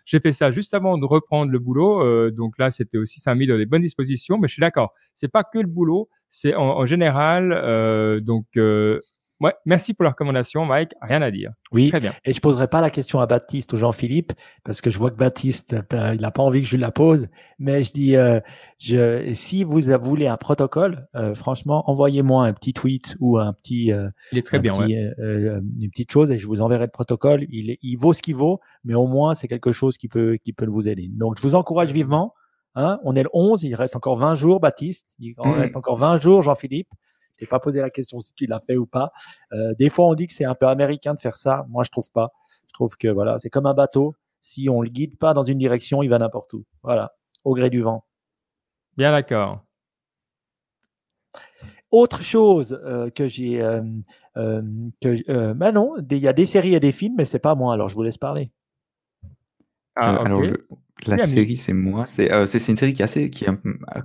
J'ai 0.05 0.21
fait 0.21 0.33
ça 0.33 0.51
juste 0.51 0.75
avant 0.75 0.99
de 0.99 1.05
reprendre 1.07 1.51
le 1.51 1.59
boulot, 1.59 2.03
euh, 2.03 2.31
donc 2.31 2.59
là 2.59 2.71
c'était 2.71 2.99
aussi 2.99 3.21
ça 3.21 3.31
a 3.31 3.35
mis 3.35 3.47
dans 3.47 3.57
des 3.57 3.67
bonnes 3.67 3.83
dispositions. 3.83 4.39
Mais 4.39 4.49
je 4.49 4.55
suis 4.55 4.61
d'accord, 4.61 4.93
c'est 5.15 5.29
pas 5.29 5.45
que 5.45 5.59
le 5.59 5.67
boulot, 5.67 6.09
c'est 6.29 6.55
en, 6.55 6.79
en, 6.79 6.87
général. 6.87 7.53
Euh, 7.53 8.21
donc 8.21 8.47
euh, 8.57 9.01
Ouais, 9.41 9.53
merci 9.67 9.95
pour 9.95 10.05
la 10.05 10.11
recommandation, 10.11 10.65
Mike. 10.65 10.93
Rien 11.03 11.21
à 11.21 11.31
dire. 11.31 11.51
Oui, 11.73 11.91
Très 11.91 11.99
bien. 11.99 12.15
Et 12.25 12.33
je 12.33 12.41
poserai 12.41 12.69
pas 12.69 12.81
la 12.81 12.91
question 12.91 13.19
à 13.21 13.27
Baptiste 13.27 13.73
ou 13.73 13.77
Jean-Philippe 13.77 14.33
parce 14.63 14.81
que 14.81 14.91
je 14.91 14.99
vois 14.99 15.11
que 15.11 15.17
Baptiste, 15.17 15.75
euh, 15.93 16.15
il 16.15 16.21
n'a 16.21 16.31
pas 16.31 16.43
envie 16.43 16.63
que 16.63 16.69
je 16.69 16.77
la 16.77 16.93
pose. 16.93 17.29
Mais 17.59 17.83
je 17.83 17.93
dis, 17.93 18.17
euh, 18.17 18.39
je, 18.79 19.33
si 19.35 19.65
vous 19.65 19.81
voulez 20.01 20.29
un 20.29 20.37
protocole, 20.37 21.09
euh, 21.17 21.35
franchement, 21.35 21.89
envoyez-moi 21.91 22.47
un 22.47 22.53
petit 22.53 22.73
tweet 22.73 23.17
ou 23.19 23.39
un 23.39 23.53
petit, 23.53 23.93
euh, 23.93 24.09
il 24.31 24.39
est 24.39 24.43
très 24.43 24.61
bien, 24.61 24.73
petit, 24.73 24.97
euh, 24.97 25.61
une 25.81 25.91
petite 25.91 26.13
chose 26.13 26.31
et 26.31 26.39
je 26.39 26.47
vous 26.47 26.61
enverrai 26.61 26.85
le 26.85 26.91
protocole. 26.91 27.45
Il, 27.51 27.77
il 27.83 27.97
vaut 27.97 28.13
ce 28.13 28.23
qu'il 28.23 28.37
vaut, 28.37 28.61
mais 28.85 28.95
au 28.95 29.09
moins 29.09 29.35
c'est 29.35 29.49
quelque 29.49 29.73
chose 29.73 29.99
qui 29.99 30.07
peut, 30.07 30.39
qui 30.43 30.53
peut 30.53 30.67
vous 30.67 30.87
aider. 30.87 31.09
Donc, 31.13 31.39
je 31.39 31.43
vous 31.43 31.57
encourage 31.57 31.93
vivement. 31.93 32.35
Hein, 32.77 32.99
on 33.05 33.15
est 33.15 33.23
le 33.23 33.31
11, 33.33 33.63
il 33.63 33.75
reste 33.75 33.95
encore 33.95 34.17
20 34.17 34.35
jours, 34.35 34.59
Baptiste. 34.59 35.15
Il 35.19 35.35
mmh. 35.39 35.51
reste 35.51 35.77
encore 35.77 35.97
20 35.97 36.21
jours, 36.21 36.43
Jean-Philippe. 36.43 36.89
Je 37.35 37.39
t'ai 37.39 37.47
pas 37.47 37.61
posé 37.61 37.81
la 37.81 37.91
question 37.91 38.19
si 38.21 38.33
tu 38.35 38.47
l'as 38.47 38.61
fait 38.61 38.77
ou 38.77 38.87
pas. 38.87 39.13
Euh, 39.53 39.75
des 39.79 39.91
fois, 39.91 40.07
on 40.07 40.15
dit 40.15 40.27
que 40.27 40.33
c'est 40.33 40.45
un 40.45 40.55
peu 40.55 40.67
américain 40.67 41.15
de 41.15 41.19
faire 41.21 41.37
ça. 41.37 41.67
Moi, 41.69 41.83
je 41.85 41.91
trouve 41.91 42.11
pas. 42.13 42.33
Je 42.69 42.75
trouve 42.75 42.97
que 42.97 43.09
voilà, 43.09 43.39
c'est 43.39 43.51
comme 43.51 43.67
un 43.67 43.75
bateau. 43.75 44.15
Si 44.41 44.69
on 44.69 44.83
le 44.83 44.89
guide 44.89 45.19
pas 45.19 45.35
dans 45.35 45.43
une 45.43 45.59
direction, 45.59 46.03
il 46.03 46.09
va 46.09 46.19
n'importe 46.19 46.53
où. 46.53 46.65
Voilà, 46.83 47.15
au 47.45 47.55
gré 47.55 47.71
du 47.71 47.83
vent. 47.83 48.05
Bien 48.97 49.11
d'accord. 49.11 49.65
Autre 51.91 52.23
chose 52.23 52.81
euh, 52.85 53.09
que 53.11 53.29
j'ai, 53.29 53.63
euh, 53.63 53.81
euh, 54.37 54.63
que, 55.01 55.53
ben 55.53 55.73
non, 55.73 55.95
il 56.11 56.19
y 56.19 56.27
a 56.27 56.33
des 56.33 56.47
séries 56.47 56.75
et 56.75 56.81
des 56.81 56.93
films, 56.93 57.15
mais 57.17 57.25
c'est 57.25 57.39
pas 57.39 57.55
moi. 57.55 57.73
Alors 57.73 57.89
je 57.89 57.95
vous 57.95 58.03
laisse 58.03 58.19
parler. 58.19 58.51
Ah, 59.95 60.17
alors, 60.17 60.43
la 61.07 61.19
série, 61.19 61.57
c'est 61.57 61.73
moi. 61.73 62.07
C'est 62.07 62.31
c'est 62.47 62.69
une 62.69 62.77
série 62.77 62.93
qui 62.93 63.03
est 63.03 63.05
assez, 63.05 63.31
qui 63.31 63.47
a 63.47 63.57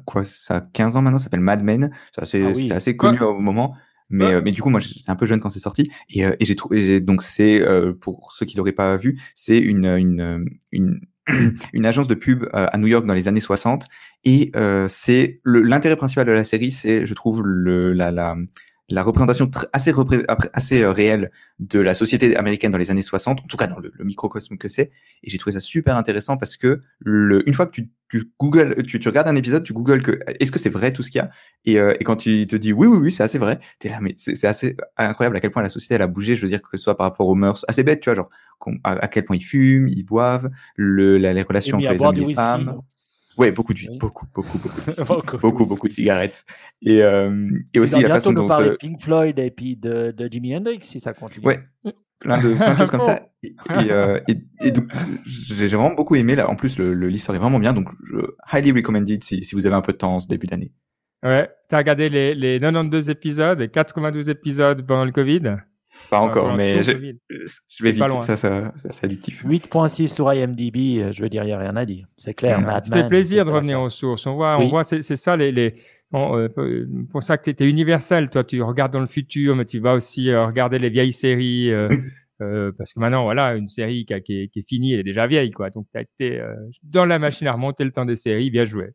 quoi, 0.06 0.24
ça 0.26 0.58
a 0.58 0.62
15 0.62 0.98
ans 0.98 1.02
maintenant, 1.02 1.18
ça 1.18 1.26
s'appelle 1.26 1.40
Mad 1.40 1.64
Men. 1.64 1.92
Ah 2.18 2.26
c'était 2.26 2.72
assez 2.72 2.96
connu 2.96 3.20
au 3.22 3.40
moment. 3.40 3.76
Mais, 4.12 4.42
mais 4.42 4.52
du 4.52 4.62
coup, 4.62 4.70
moi, 4.70 4.80
j'étais 4.80 5.10
un 5.10 5.16
peu 5.16 5.28
jeune 5.28 5.40
quand 5.40 5.50
c'est 5.50 5.60
sorti. 5.60 5.92
Et, 6.10 6.22
et 6.22 6.46
j'ai 6.46 6.56
trouvé, 6.56 7.00
donc 7.00 7.22
c'est, 7.22 7.64
pour 8.02 8.34
ceux 8.34 8.46
qui 8.46 8.58
l'auraient 8.58 8.72
pas 8.72 8.98
vu, 8.98 9.22
c'est 9.36 9.60
une, 9.60 9.86
une, 9.86 10.46
une, 10.72 11.00
une 11.74 11.86
agence 11.86 12.08
de 12.08 12.16
pub 12.16 12.46
à 12.52 12.76
New 12.78 12.88
York 12.88 13.06
dans 13.06 13.14
les 13.14 13.28
années 13.28 13.40
60. 13.40 13.88
Et 14.26 14.52
c'est 14.88 15.42
l'intérêt 15.46 15.96
principal 15.96 16.26
de 16.26 16.32
la 16.32 16.44
série, 16.44 16.72
c'est, 16.72 17.06
je 17.06 17.14
trouve, 17.14 17.44
le, 17.44 17.94
la, 17.94 18.10
la, 18.12 18.36
la 18.90 19.04
représentation 19.04 19.50
assez, 19.74 19.94
assez 20.54 20.82
euh, 20.82 20.92
réelle 20.92 21.32
de 21.60 21.80
la 21.80 21.94
société 21.94 22.36
américaine 22.36 22.72
dans 22.72 22.78
les 22.78 22.92
années 22.92 23.02
60, 23.02 23.42
en 23.42 23.44
tout 23.44 23.58
cas 23.58 23.68
dans 23.68 23.80
le, 23.80 23.92
microcosme 24.04 24.58
que 24.58 24.68
c'est. 24.68 24.92
Et 25.24 25.30
j'ai 25.30 25.38
trouvé 25.38 25.54
ça 25.54 25.60
super 25.60 25.98
intéressant 25.98 26.38
parce 26.38 26.58
que 26.58 26.82
le, 27.00 27.48
une 27.48 27.54
fois 27.54 27.66
que 27.66 27.72
tu, 27.72 27.90
tu 28.10 28.32
Google, 28.40 28.84
tu, 28.88 29.00
tu, 29.00 29.08
regardes 29.08 29.28
un 29.28 29.36
épisode, 29.36 29.64
tu 29.64 29.74
Google 29.74 30.02
que 30.02 30.20
est-ce 30.40 30.52
que 30.52 30.60
c'est 30.60 30.70
vrai 30.70 30.92
tout 30.92 31.04
ce 31.04 31.12
qu'il 31.12 31.20
y 31.20 31.22
a 31.22 31.30
et, 31.66 31.80
euh, 31.80 31.94
et, 32.00 32.04
quand 32.04 32.16
tu 32.16 32.48
te 32.48 32.56
dis 32.56 32.74
oui, 32.74 32.88
oui, 32.88 32.98
oui, 32.98 33.12
c'est 33.12 33.24
assez 33.24 33.38
vrai, 33.38 33.60
t'es 33.80 33.90
là, 33.90 34.00
mais 34.02 34.16
c'est 34.18 34.46
assez 34.46 34.76
incroyable 34.98 35.38
à 35.38 35.40
quel 35.40 35.52
point 35.52 35.62
la 35.62 35.70
société 35.70 35.96
elle 35.96 36.02
a 36.02 36.08
bougé. 36.08 36.36
Je 36.36 36.42
veux 36.42 36.48
dire 36.48 36.62
que 36.62 36.78
ce 36.78 36.84
soit 36.84 36.98
par 36.98 37.06
rapport 37.06 37.28
aux 37.28 37.36
mœurs, 37.36 37.66
assez 37.68 37.84
bête, 37.84 38.02
tu 38.02 38.10
vois, 38.10 38.16
genre 38.16 38.30
à, 38.84 39.08
quel 39.08 39.26
point 39.26 39.36
ils 39.36 39.46
fument, 39.46 39.88
ils 39.88 40.04
boivent, 40.04 40.50
le, 40.76 41.18
les 41.18 41.42
relations 41.42 41.78
entre 41.78 41.92
les 41.92 42.02
hommes 42.02 42.18
et 42.18 42.26
les 42.26 42.34
femmes. 42.34 42.82
Ouais, 43.38 43.52
beaucoup 43.52 43.74
de 43.74 43.80
beaucoup, 44.00 44.26
beaucoup, 44.34 44.58
beaucoup, 44.58 44.92
de 44.92 45.38
beaucoup, 45.38 45.66
beaucoup, 45.66 45.88
de 45.88 45.94
cigarettes. 45.94 46.46
Et, 46.82 47.04
euh, 47.04 47.50
et 47.74 47.80
aussi 47.80 48.00
la 48.02 48.10
façon 48.10 48.34
dont. 48.34 48.44
nous 48.44 48.48
parler 48.48 48.72
de 48.72 48.76
Pink 48.76 49.02
Floyd 49.02 49.40
et 49.40 49.52
puis 49.52 49.76
de, 49.76 50.12
de 50.12 50.28
Jimi 50.32 50.56
Hendrix 50.56 50.80
si 50.82 51.00
ça 51.00 51.14
continue. 51.14 51.46
Ouais, 51.46 51.60
plein 52.20 52.38
de, 52.38 52.54
plein 52.54 52.74
de 52.74 52.78
choses 52.78 52.92
comme 52.92 53.00
ça. 53.00 53.26
Et, 53.42 53.56
et, 53.70 53.92
euh, 53.94 54.20
et, 54.62 54.72
donc, 54.72 54.92
j'ai 55.26 55.68
vraiment 55.68 55.94
beaucoup 55.94 56.16
aimé. 56.16 56.36
Là, 56.36 56.50
en 56.50 56.58
plus, 56.58 56.78
l'histoire 56.78 57.38
est 57.38 57.40
vraiment 57.40 57.58
bien. 57.58 57.72
Donc, 57.72 57.88
je 58.04 58.18
highly 58.52 58.74
recommended 58.74 59.24
si, 59.24 59.46
si 59.46 59.56
vous 59.56 59.66
avez 59.66 59.78
un 59.78 59.82
peu 59.82 59.94
de 59.94 59.98
temps 59.98 60.16
en 60.16 60.20
ce 60.20 60.28
début 60.28 60.46
d'année. 60.46 60.74
Ouais, 61.24 61.50
t'as 61.70 61.78
regardé 61.78 62.10
les, 62.10 62.36
les 62.36 62.60
92 62.60 63.10
épisodes 63.10 63.62
et 63.62 63.70
92 63.70 64.28
épisodes 64.28 64.86
pendant 64.86 65.06
le 65.06 65.14
Covid? 65.14 65.56
Pas 66.10 66.20
encore, 66.20 66.56
mais 66.56 66.82
je, 66.84 66.92
je, 66.92 67.84
vais 67.84 67.92
vite, 67.92 68.04
ça, 68.22 68.36
ça, 68.36 68.74
ça 68.76 68.92
c'est 68.92 69.06
addictif. 69.06 69.46
8.6 69.46 70.08
sur 70.08 70.34
IMDb, 70.34 71.00
euh, 71.00 71.12
je 71.12 71.22
veux 71.22 71.30
dire, 71.30 71.44
il 71.44 71.48
n'y 71.48 71.54
a 71.54 71.60
rien 71.60 71.76
à 71.76 71.86
dire. 71.86 72.08
C'est 72.18 72.34
clair. 72.34 72.60
Ça 72.84 72.96
fait 72.96 73.08
plaisir 73.08 73.46
de 73.46 73.52
revenir 73.52 73.80
aux 73.80 73.90
sources. 73.90 74.26
On 74.26 74.36
voit, 74.36 74.58
on 74.60 74.68
voit 74.68 74.84
c'est 74.84 75.02
ça, 75.16 75.38
les, 75.38 75.52
les 75.52 75.76
euh, 76.16 76.88
pour 77.12 77.22
ça 77.22 77.38
que 77.38 77.44
tu 77.44 77.50
étais 77.50 77.70
universel. 77.70 78.30
Toi, 78.30 78.44
tu 78.44 78.62
regardes 78.62 78.94
dans 78.94 79.00
le 79.00 79.08
futur, 79.08 79.56
mais 79.56 79.66
tu 79.66 79.80
vas 79.80 79.94
aussi 79.94 80.30
euh, 80.30 80.46
regarder 80.46 80.80
les 80.80 80.90
vieilles 80.90 81.14
séries. 81.14 81.72
Euh, 81.72 81.90
parce 82.78 82.94
que 82.94 83.00
maintenant, 83.00 83.24
voilà, 83.24 83.56
une 83.56 83.70
série 83.70 84.06
qui, 84.06 84.20
qui, 84.22 84.42
est, 84.42 84.48
qui, 84.48 84.60
est, 84.60 84.68
finie, 84.68 84.94
elle 84.94 85.02
est 85.02 85.04
déjà 85.04 85.28
vieille, 85.28 85.52
quoi. 85.52 85.70
Donc, 85.70 85.88
tu 85.92 85.98
as 85.98 86.02
été 86.02 86.42
dans 86.84 87.06
la 87.06 87.20
machine 87.20 87.48
à 87.48 87.54
remonter 87.54 87.84
le 87.84 87.92
temps 87.92 88.06
des 88.06 88.16
séries, 88.16 88.50
bien 88.50 88.66
joué. 88.66 88.92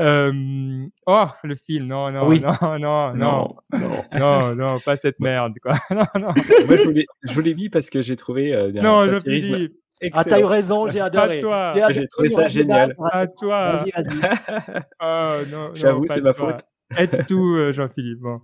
Euh... 0.00 0.86
Oh, 1.06 1.26
le 1.42 1.56
film, 1.56 1.86
non, 1.86 2.10
non, 2.10 2.28
oui. 2.28 2.40
non, 2.62 2.78
non, 2.78 3.14
non, 3.14 3.56
non, 3.72 4.04
non, 4.12 4.54
non, 4.54 4.78
pas 4.78 4.96
cette 4.96 5.20
merde, 5.20 5.58
quoi. 5.60 5.74
non, 5.90 6.04
non. 6.14 6.32
Moi, 6.66 6.76
je 6.76 7.32
vous 7.34 7.40
l'ai 7.40 7.54
dit 7.54 7.68
parce 7.68 7.90
que 7.90 8.02
j'ai 8.02 8.16
trouvé 8.16 8.54
euh, 8.54 8.70
non, 8.72 9.04
satirisme. 9.04 9.58
je 9.58 9.68
Excellent. 10.00 10.22
Ah, 10.24 10.24
t'as 10.24 10.40
eu 10.40 10.44
raison, 10.44 10.88
j'ai 10.88 11.00
adoré. 11.00 11.38
À 11.38 11.40
toi. 11.40 11.74
J'ai 11.90 12.06
trouvé 12.06 12.30
ça 12.30 12.46
génial. 12.46 12.94
À 13.12 13.26
toi. 13.26 13.76
Vas-y, 13.76 13.90
vas-y. 13.90 14.82
oh, 15.02 15.74
J'avoue, 15.74 16.06
c'est 16.06 16.20
ma 16.20 16.34
faute. 16.34 16.60
Aide 16.96 17.26
tout, 17.26 17.72
Jean-Philippe. 17.72 18.20
Bon. 18.20 18.36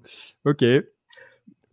Ok. 0.44 0.64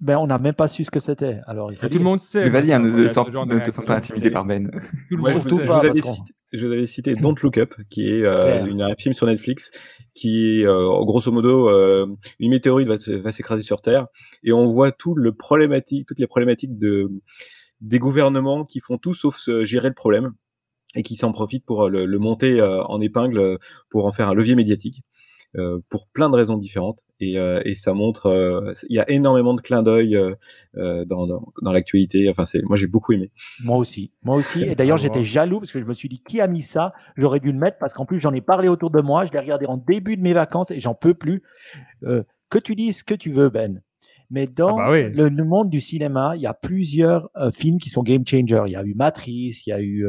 Ben, 0.01 0.17
on 0.17 0.25
n'a 0.25 0.39
même 0.39 0.55
pas 0.55 0.67
su 0.67 0.83
ce 0.83 0.89
que 0.89 0.99
c'était. 0.99 1.39
Alors, 1.45 1.71
il 1.71 1.77
faut 1.77 1.87
tout 1.87 1.99
le 1.99 2.03
monde 2.03 2.23
sait. 2.23 2.45
Mais 2.45 2.49
vas-y, 2.49 2.73
hein, 2.73 2.79
ne 2.79 3.07
te 3.07 3.71
sens 3.71 3.85
pas 3.85 3.95
intimidé 3.95 4.31
par 4.31 4.45
Ben. 4.45 4.71
Surtout 5.27 5.59
pas. 5.59 5.81
Parce 5.81 6.21
je 6.51 6.67
vous 6.67 6.73
avais 6.73 6.87
cité 6.87 7.13
Don't 7.15 7.35
Look 7.41 7.57
Up, 7.57 7.73
qui 7.89 8.09
est 8.09 8.23
euh, 8.23 8.65
une, 8.65 8.81
un 8.81 8.95
film 8.95 9.13
sur 9.13 9.25
Netflix, 9.25 9.71
qui 10.13 10.59
est 10.59 10.65
euh, 10.65 11.03
grosso 11.05 11.31
modo 11.31 11.69
euh, 11.69 12.07
une 12.39 12.51
météorite 12.51 12.89
va, 12.89 12.97
va 13.21 13.31
s'écraser 13.31 13.61
sur 13.61 13.81
Terre, 13.81 14.07
et 14.43 14.51
on 14.51 14.69
voit 14.73 14.91
tout 14.91 15.15
le 15.15 15.31
problématique, 15.33 16.07
toutes 16.07 16.19
les 16.19 16.27
problématiques 16.27 16.77
de 16.77 17.09
des 17.79 17.99
gouvernements 17.99 18.65
qui 18.65 18.81
font 18.81 18.97
tout 18.97 19.13
sauf 19.13 19.37
se 19.37 19.63
gérer 19.63 19.87
le 19.87 19.95
problème 19.95 20.33
et 20.93 21.03
qui 21.03 21.15
s'en 21.15 21.31
profitent 21.31 21.65
pour 21.65 21.89
le, 21.89 22.05
le 22.05 22.19
monter 22.19 22.61
en 22.61 22.99
épingle 22.99 23.57
pour 23.89 24.05
en 24.05 24.11
faire 24.11 24.27
un 24.27 24.33
levier 24.33 24.55
médiatique. 24.55 25.03
Euh, 25.57 25.79
pour 25.89 26.07
plein 26.07 26.29
de 26.29 26.35
raisons 26.37 26.57
différentes. 26.57 27.03
Et, 27.21 27.37
euh, 27.37 27.61
et 27.65 27.75
ça 27.75 27.93
montre, 27.93 28.25
euh, 28.25 28.73
il 28.89 28.95
y 28.95 28.99
a 28.99 29.09
énormément 29.09 29.53
de 29.53 29.61
clins 29.61 29.83
d'œil 29.83 30.17
dans, 30.75 31.27
dans, 31.27 31.53
dans 31.61 31.71
l'actualité. 31.71 32.27
Enfin, 32.29 32.45
c'est, 32.45 32.63
moi 32.63 32.75
j'ai 32.77 32.87
beaucoup 32.87 33.13
aimé. 33.13 33.31
Moi 33.63 33.77
aussi, 33.77 34.11
moi 34.23 34.35
aussi. 34.35 34.63
Et 34.63 34.73
d'ailleurs, 34.73 34.97
j'étais 34.97 35.23
jaloux 35.23 35.59
parce 35.59 35.71
que 35.71 35.79
je 35.79 35.85
me 35.85 35.93
suis 35.93 36.09
dit 36.09 36.21
qui 36.27 36.41
a 36.41 36.47
mis 36.47 36.63
ça? 36.63 36.93
J'aurais 37.15 37.39
dû 37.39 37.51
le 37.51 37.59
mettre 37.59 37.77
parce 37.79 37.93
qu'en 37.93 38.05
plus 38.05 38.19
j'en 38.19 38.33
ai 38.33 38.41
parlé 38.41 38.67
autour 38.67 38.89
de 38.89 39.01
moi. 39.01 39.23
Je 39.25 39.31
l'ai 39.31 39.39
regardé 39.39 39.67
en 39.67 39.77
début 39.77 40.17
de 40.17 40.21
mes 40.23 40.33
vacances 40.33 40.71
et 40.71 40.79
j'en 40.79 40.95
peux 40.95 41.13
plus. 41.13 41.43
que 42.01 42.59
tu 42.59 42.75
dises 42.75 42.99
ce 42.99 43.03
que 43.03 43.13
tu 43.13 43.31
veux, 43.31 43.49
Ben. 43.49 43.81
Mais 44.33 44.47
dans 44.47 44.77
ah 44.79 44.89
bah 44.89 45.09
le, 45.09 45.43
monde 45.43 45.69
du 45.69 45.81
cinéma, 45.81 46.33
il 46.37 46.41
y 46.41 46.47
a 46.47 46.53
plusieurs 46.53 47.29
films 47.53 47.79
qui 47.79 47.89
sont 47.89 48.01
game 48.01 48.25
changers. 48.25 48.63
Il 48.65 48.71
y 48.71 48.77
a 48.77 48.83
eu 48.83 48.95
Matrice, 48.95 49.67
il 49.67 49.71
y 49.71 49.73
a 49.73 49.81
eu 49.81 50.07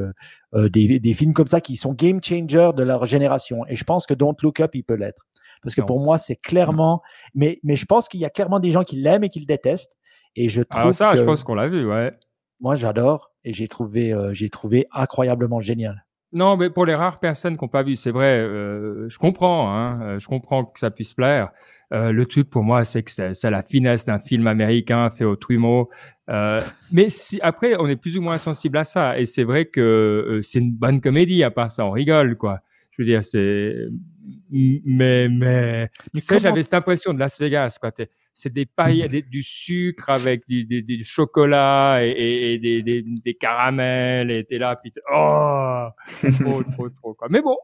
des, 0.54 1.00
des, 1.00 1.14
films 1.14 1.34
comme 1.34 1.48
ça 1.48 1.60
qui 1.60 1.76
sont 1.76 1.92
game 1.92 2.22
changers 2.22 2.70
de 2.74 2.84
leur 2.84 3.04
génération. 3.04 3.66
Et 3.68 3.74
je 3.74 3.82
pense 3.82 4.06
que 4.06 4.14
Don't 4.14 4.36
Look 4.42 4.60
Up, 4.60 4.70
il 4.74 4.84
peut 4.84 4.94
l'être. 4.94 5.26
Parce 5.62 5.74
que 5.74 5.80
pour 5.80 6.00
moi, 6.00 6.18
c'est 6.18 6.36
clairement. 6.36 7.02
Mais, 7.34 7.60
mais 7.62 7.76
je 7.76 7.86
pense 7.86 8.08
qu'il 8.08 8.20
y 8.20 8.24
a 8.24 8.30
clairement 8.30 8.60
des 8.60 8.70
gens 8.70 8.84
qui 8.84 8.96
l'aiment 8.96 9.24
et 9.24 9.28
qui 9.28 9.40
le 9.40 9.46
détestent. 9.46 9.96
Et 10.36 10.48
je 10.48 10.62
trouve. 10.62 10.80
Alors 10.80 10.94
ça, 10.94 11.14
je 11.16 11.22
pense 11.22 11.44
qu'on 11.44 11.54
l'a 11.54 11.68
vu, 11.68 11.86
ouais. 11.86 12.12
Moi, 12.60 12.74
j'adore 12.74 13.32
et 13.44 13.52
j'ai 13.52 13.68
trouvé, 13.68 14.12
euh, 14.12 14.32
j'ai 14.32 14.48
trouvé 14.48 14.86
incroyablement 14.92 15.60
génial. 15.60 16.04
Non, 16.32 16.56
mais 16.56 16.70
pour 16.70 16.86
les 16.86 16.94
rares 16.94 17.20
personnes 17.20 17.58
qui 17.58 17.64
n'ont 17.64 17.68
pas 17.68 17.82
vu, 17.82 17.94
c'est 17.94 18.10
vrai, 18.10 18.40
euh, 18.40 19.06
je 19.10 19.18
comprends, 19.18 19.70
hein, 19.70 20.00
euh, 20.02 20.18
je 20.18 20.26
comprends 20.26 20.64
que 20.64 20.78
ça 20.78 20.90
puisse 20.90 21.12
plaire. 21.12 21.50
Euh, 21.92 22.10
le 22.10 22.24
truc 22.24 22.48
pour 22.48 22.62
moi, 22.62 22.84
c'est 22.84 23.02
que 23.02 23.10
c'est 23.10 23.50
la 23.50 23.62
finesse 23.62 24.06
d'un 24.06 24.18
film 24.18 24.46
américain 24.46 25.10
fait 25.10 25.26
au 25.26 25.36
trumeau. 25.36 25.90
Euh, 26.30 26.58
mais 26.90 27.10
si, 27.10 27.38
après, 27.42 27.74
on 27.78 27.86
est 27.86 27.96
plus 27.96 28.16
ou 28.16 28.22
moins 28.22 28.38
sensible 28.38 28.78
à 28.78 28.84
ça, 28.84 29.18
et 29.18 29.26
c'est 29.26 29.44
vrai 29.44 29.66
que 29.66 30.40
c'est 30.42 30.60
une 30.60 30.72
bonne 30.72 31.02
comédie. 31.02 31.44
À 31.44 31.50
part 31.50 31.70
ça, 31.70 31.84
on 31.84 31.90
rigole, 31.90 32.38
quoi. 32.38 32.60
Je 32.92 33.02
veux 33.02 33.06
dire, 33.06 33.22
c'est 33.22 33.74
mais 34.50 35.28
mais, 35.28 35.88
tu 36.14 36.20
sais, 36.20 36.38
j'avais 36.38 36.62
cette 36.62 36.74
impression 36.74 37.12
de 37.12 37.18
Las 37.18 37.38
Vegas 37.38 37.78
quoi 37.80 37.90
c'est 38.34 38.52
des 38.52 38.66
pailles 38.66 39.24
du 39.28 39.42
sucre 39.42 40.08
avec 40.10 40.48
du, 40.48 40.64
du, 40.64 41.04
chocolat 41.04 42.00
et, 42.02 42.54
et, 42.54 42.58
des, 42.58 42.82
des, 42.82 43.02
des, 43.02 43.34
caramels 43.34 44.30
et 44.30 44.44
t'es 44.44 44.58
là 44.58 44.76
puis 44.76 44.92
oh 45.12 45.86
trop 46.40 46.62
trop 46.72 46.88
trop 46.88 47.14
quoi. 47.14 47.28
Mais 47.30 47.42
bon 47.42 47.56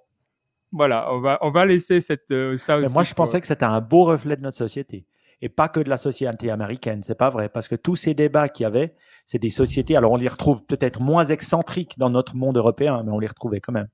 voilà 0.72 1.12
on 1.12 1.20
va 1.20 1.38
on 1.40 1.50
va 1.50 1.64
laisser 1.64 2.00
cette 2.00 2.30
euh, 2.30 2.56
ça 2.56 2.76
aussi 2.76 2.92
moi 2.92 3.02
je 3.02 3.14
pensais 3.14 3.40
que 3.40 3.46
c'était 3.46 3.64
un 3.64 3.80
beau 3.80 4.04
reflet 4.04 4.36
de 4.36 4.42
notre 4.42 4.58
société 4.58 5.06
et 5.40 5.48
pas 5.48 5.68
que 5.68 5.80
de 5.80 5.88
la 5.88 5.96
société 5.96 6.50
américaine 6.50 7.02
c'est 7.02 7.14
pas 7.14 7.30
vrai 7.30 7.48
parce 7.48 7.68
que 7.68 7.74
tous 7.74 7.96
ces 7.96 8.12
débats 8.12 8.50
qu'il 8.50 8.64
y 8.64 8.66
avait 8.66 8.94
c'est 9.24 9.38
des 9.38 9.50
sociétés 9.50 9.96
alors 9.96 10.12
on 10.12 10.16
les 10.16 10.28
retrouve 10.28 10.66
peut-être 10.66 11.00
moins 11.00 11.24
excentriques 11.24 11.98
dans 11.98 12.10
notre 12.10 12.36
monde 12.36 12.58
européen 12.58 13.02
mais 13.04 13.12
on 13.12 13.18
les 13.18 13.28
retrouvait 13.28 13.60
quand 13.60 13.72
même 13.72 13.88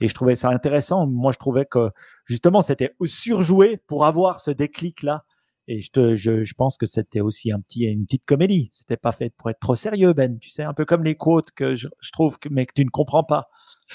et 0.00 0.08
je 0.08 0.14
trouvais 0.14 0.36
ça 0.36 0.50
intéressant. 0.50 1.06
Moi, 1.06 1.32
je 1.32 1.38
trouvais 1.38 1.64
que 1.64 1.90
justement, 2.24 2.62
c'était 2.62 2.94
surjoué 3.04 3.78
pour 3.86 4.04
avoir 4.04 4.40
ce 4.40 4.50
déclic-là 4.50 5.24
Et 5.68 5.80
je, 5.80 5.90
te, 5.90 6.14
je, 6.14 6.44
je 6.44 6.54
pense 6.54 6.76
que 6.76 6.86
c'était 6.86 7.20
aussi 7.20 7.50
un 7.50 7.60
petit, 7.60 7.84
une 7.84 8.04
petite 8.04 8.26
comédie. 8.26 8.68
C'était 8.72 8.96
pas 8.96 9.12
fait 9.12 9.32
pour 9.36 9.50
être 9.50 9.58
trop 9.60 9.74
sérieux, 9.74 10.12
Ben. 10.12 10.38
Tu 10.38 10.50
sais, 10.50 10.62
un 10.62 10.74
peu 10.74 10.84
comme 10.84 11.02
les 11.02 11.14
quotes 11.14 11.50
que 11.52 11.74
je, 11.74 11.88
je 12.00 12.12
trouve 12.12 12.38
que, 12.38 12.48
mais 12.50 12.66
que 12.66 12.72
tu 12.74 12.84
ne 12.84 12.90
comprends 12.90 13.24
pas. 13.24 13.48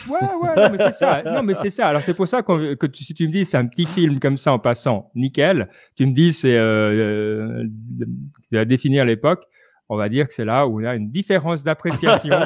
Ouais, 0.08 0.20
ouais, 0.20 0.56
non, 0.56 0.70
mais 0.72 0.78
c'est 0.78 0.92
ça. 0.94 1.22
Non, 1.26 1.44
mais 1.44 1.54
c'est 1.54 1.70
ça. 1.70 1.88
Alors, 1.88 2.02
c'est 2.02 2.14
pour 2.14 2.28
ça 2.28 2.42
que 2.42 2.86
tu, 2.88 3.04
si 3.04 3.14
tu 3.14 3.28
me 3.28 3.32
dis 3.34 3.46
c'est 3.46 3.58
un 3.58 3.68
petit 3.68 3.86
film 3.86 4.20
comme 4.20 4.38
ça 4.38 4.54
en 4.54 4.60
passant, 4.60 5.12
nickel. 5.16 5.70
Tu 5.96 6.06
me 6.06 6.14
dis 6.14 6.34
c'est 6.34 6.56
euh, 6.56 7.64
euh, 8.54 8.60
à 8.60 8.66
définir 8.66 9.06
l'époque 9.06 9.46
on 9.92 9.98
va 9.98 10.08
dire 10.08 10.26
que 10.26 10.34
c'est 10.34 10.46
là 10.46 10.68
où 10.68 10.80
il 10.80 10.86
y 10.86 10.88
a 10.88 10.96
une 10.96 11.12
différence 11.12 11.66
d'appréciation. 11.66 12.40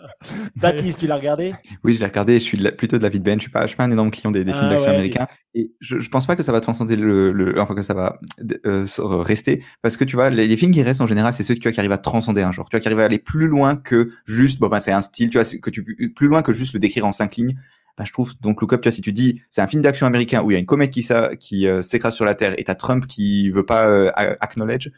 Baptiste, 0.56 1.00
tu 1.00 1.06
l'as 1.06 1.16
regardé? 1.16 1.54
Oui, 1.84 1.94
je 1.94 2.00
l'ai 2.00 2.04
regardé. 2.04 2.34
Je 2.34 2.44
suis 2.44 2.58
plutôt 2.72 2.98
de 2.98 3.02
la 3.02 3.08
vie 3.08 3.18
de 3.18 3.24
Ben. 3.24 3.38
Je 3.38 3.44
suis 3.44 3.50
pas, 3.50 3.62
je 3.62 3.68
suis 3.68 3.76
pas 3.78 3.84
un 3.84 3.90
énorme 3.90 4.10
client 4.10 4.30
des, 4.30 4.44
films 4.44 4.58
ah 4.60 4.68
d'action 4.68 4.90
américains. 4.90 5.26
Et 5.54 5.72
je, 5.80 6.00
je 6.00 6.08
pense 6.10 6.26
pas 6.26 6.36
que 6.36 6.42
ça 6.42 6.52
va 6.52 6.60
transcender 6.60 6.96
le, 6.96 7.54
enfin 7.58 7.74
que 7.74 7.80
ça 7.80 7.94
va 7.94 8.20
euh, 8.66 8.84
rester, 8.98 9.64
parce 9.80 9.96
que 9.96 10.04
tu 10.04 10.16
vois, 10.16 10.28
les, 10.28 10.54
films 10.58 10.72
qui 10.72 10.82
restent 10.82 11.00
en 11.00 11.06
général, 11.06 11.32
c'est 11.32 11.42
ceux 11.42 11.54
tu 11.54 11.62
vois, 11.62 11.72
qui 11.72 11.80
arrivent 11.80 11.92
à 11.92 11.98
transcender 11.98 12.42
un 12.42 12.52
genre. 12.52 12.68
Tu 12.68 12.76
vois, 12.76 12.80
qui 12.82 12.88
arrivent 12.88 13.00
à 13.00 13.06
aller 13.06 13.18
plus 13.18 13.46
loin 13.46 13.74
que 13.74 14.10
juste, 14.26 14.60
bon 14.60 14.68
ben 14.68 14.78
c'est 14.78 14.92
un 14.92 15.00
style, 15.00 15.30
tu 15.30 15.38
vois, 15.38 15.58
que 15.60 15.70
tu 15.70 16.12
plus 16.14 16.28
loin 16.28 16.42
que 16.42 16.52
juste 16.52 16.74
le 16.74 16.78
décrire 16.78 17.06
en 17.06 17.12
cinq 17.12 17.36
lignes. 17.36 17.56
Bah, 17.96 18.04
je 18.06 18.12
trouve 18.12 18.32
donc 18.40 18.60
Look 18.60 18.72
Up, 18.74 18.80
tu 18.82 18.88
vois, 18.88 18.92
si 18.92 19.02
tu 19.02 19.12
dis 19.12 19.42
c'est 19.50 19.62
un 19.62 19.66
film 19.66 19.82
d'action 19.82 20.06
américain 20.06 20.42
où 20.42 20.50
il 20.50 20.54
y 20.54 20.56
a 20.56 20.60
une 20.60 20.66
comète 20.66 20.90
qui, 20.90 21.02
ça, 21.02 21.36
qui 21.36 21.66
euh, 21.66 21.82
s'écrase 21.82 22.14
sur 22.14 22.24
la 22.24 22.34
Terre 22.34 22.54
et 22.58 22.64
t'as 22.64 22.74
Trump 22.74 23.06
qui 23.06 23.50
veut 23.50 23.66
pas 23.66 23.88
euh, 23.88 24.10
acknowledge, 24.40 24.90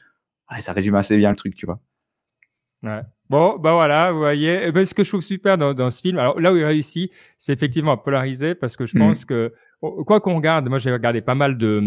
ça 0.61 0.73
résume 0.73 0.95
assez 0.95 1.17
bien 1.17 1.31
le 1.31 1.37
truc, 1.37 1.55
tu 1.55 1.67
vois. 1.67 1.81
Ouais. 2.83 3.01
Bon, 3.31 3.59
bah 3.59 3.73
voilà, 3.73 4.13
vous 4.13 4.19
voyez. 4.19 4.61
Eh 4.65 4.73
ben, 4.73 4.85
ce 4.85 4.93
que 4.93 5.03
je 5.03 5.09
trouve 5.09 5.23
super 5.23 5.57
dans, 5.57 5.73
dans 5.73 5.91
ce 5.91 6.03
film, 6.03 6.19
alors 6.19 6.39
là 6.39 6.53
où 6.53 6.57
il 6.57 6.65
réussit, 6.65 7.11
c'est 7.39 7.53
effectivement 7.53 7.93
à 7.93 7.97
polariser 7.97 8.55
parce 8.55 8.77
que 8.77 8.85
je 8.85 8.99
pense 8.99 9.23
mmh. 9.23 9.27
que 9.27 9.53
quoi 10.07 10.21
qu'on 10.21 10.37
regarde, 10.37 10.69
moi 10.69 10.79
j'ai 10.79 10.93
regardé 10.93 11.21
pas 11.21 11.35
mal 11.35 11.59
de, 11.59 11.81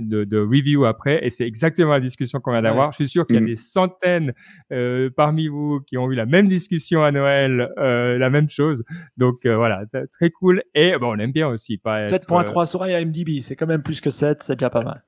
de, 0.00 0.24
de 0.24 0.38
reviews 0.38 0.84
après 0.84 1.24
et 1.24 1.30
c'est 1.30 1.46
exactement 1.46 1.92
la 1.92 2.00
discussion 2.00 2.40
qu'on 2.40 2.52
vient 2.52 2.62
d'avoir. 2.62 2.92
Je 2.92 2.96
suis 2.96 3.08
sûr 3.08 3.26
qu'il 3.26 3.36
y 3.36 3.38
a 3.38 3.42
mmh. 3.42 3.46
des 3.46 3.56
centaines 3.56 4.32
euh, 4.72 5.10
parmi 5.14 5.48
vous 5.48 5.80
qui 5.80 5.96
ont 5.98 6.10
eu 6.10 6.14
la 6.14 6.26
même 6.26 6.48
discussion 6.48 7.02
à 7.02 7.12
Noël, 7.12 7.68
euh, 7.78 8.18
la 8.18 8.30
même 8.30 8.48
chose. 8.48 8.84
Donc 9.16 9.46
euh, 9.46 9.56
voilà, 9.56 9.82
très 10.12 10.30
cool. 10.30 10.62
Et 10.74 10.96
bon, 10.98 11.16
on 11.16 11.18
aime 11.18 11.32
bien 11.32 11.48
aussi. 11.48 11.80
7.3 11.84 12.66
sur 12.66 12.86
IMDb, 12.86 13.40
c'est 13.40 13.56
quand 13.56 13.66
même 13.66 13.82
plus 13.82 14.00
que 14.00 14.10
7, 14.10 14.42
c'est 14.42 14.56
déjà 14.56 14.70
pas 14.70 14.82
mal. 14.82 15.04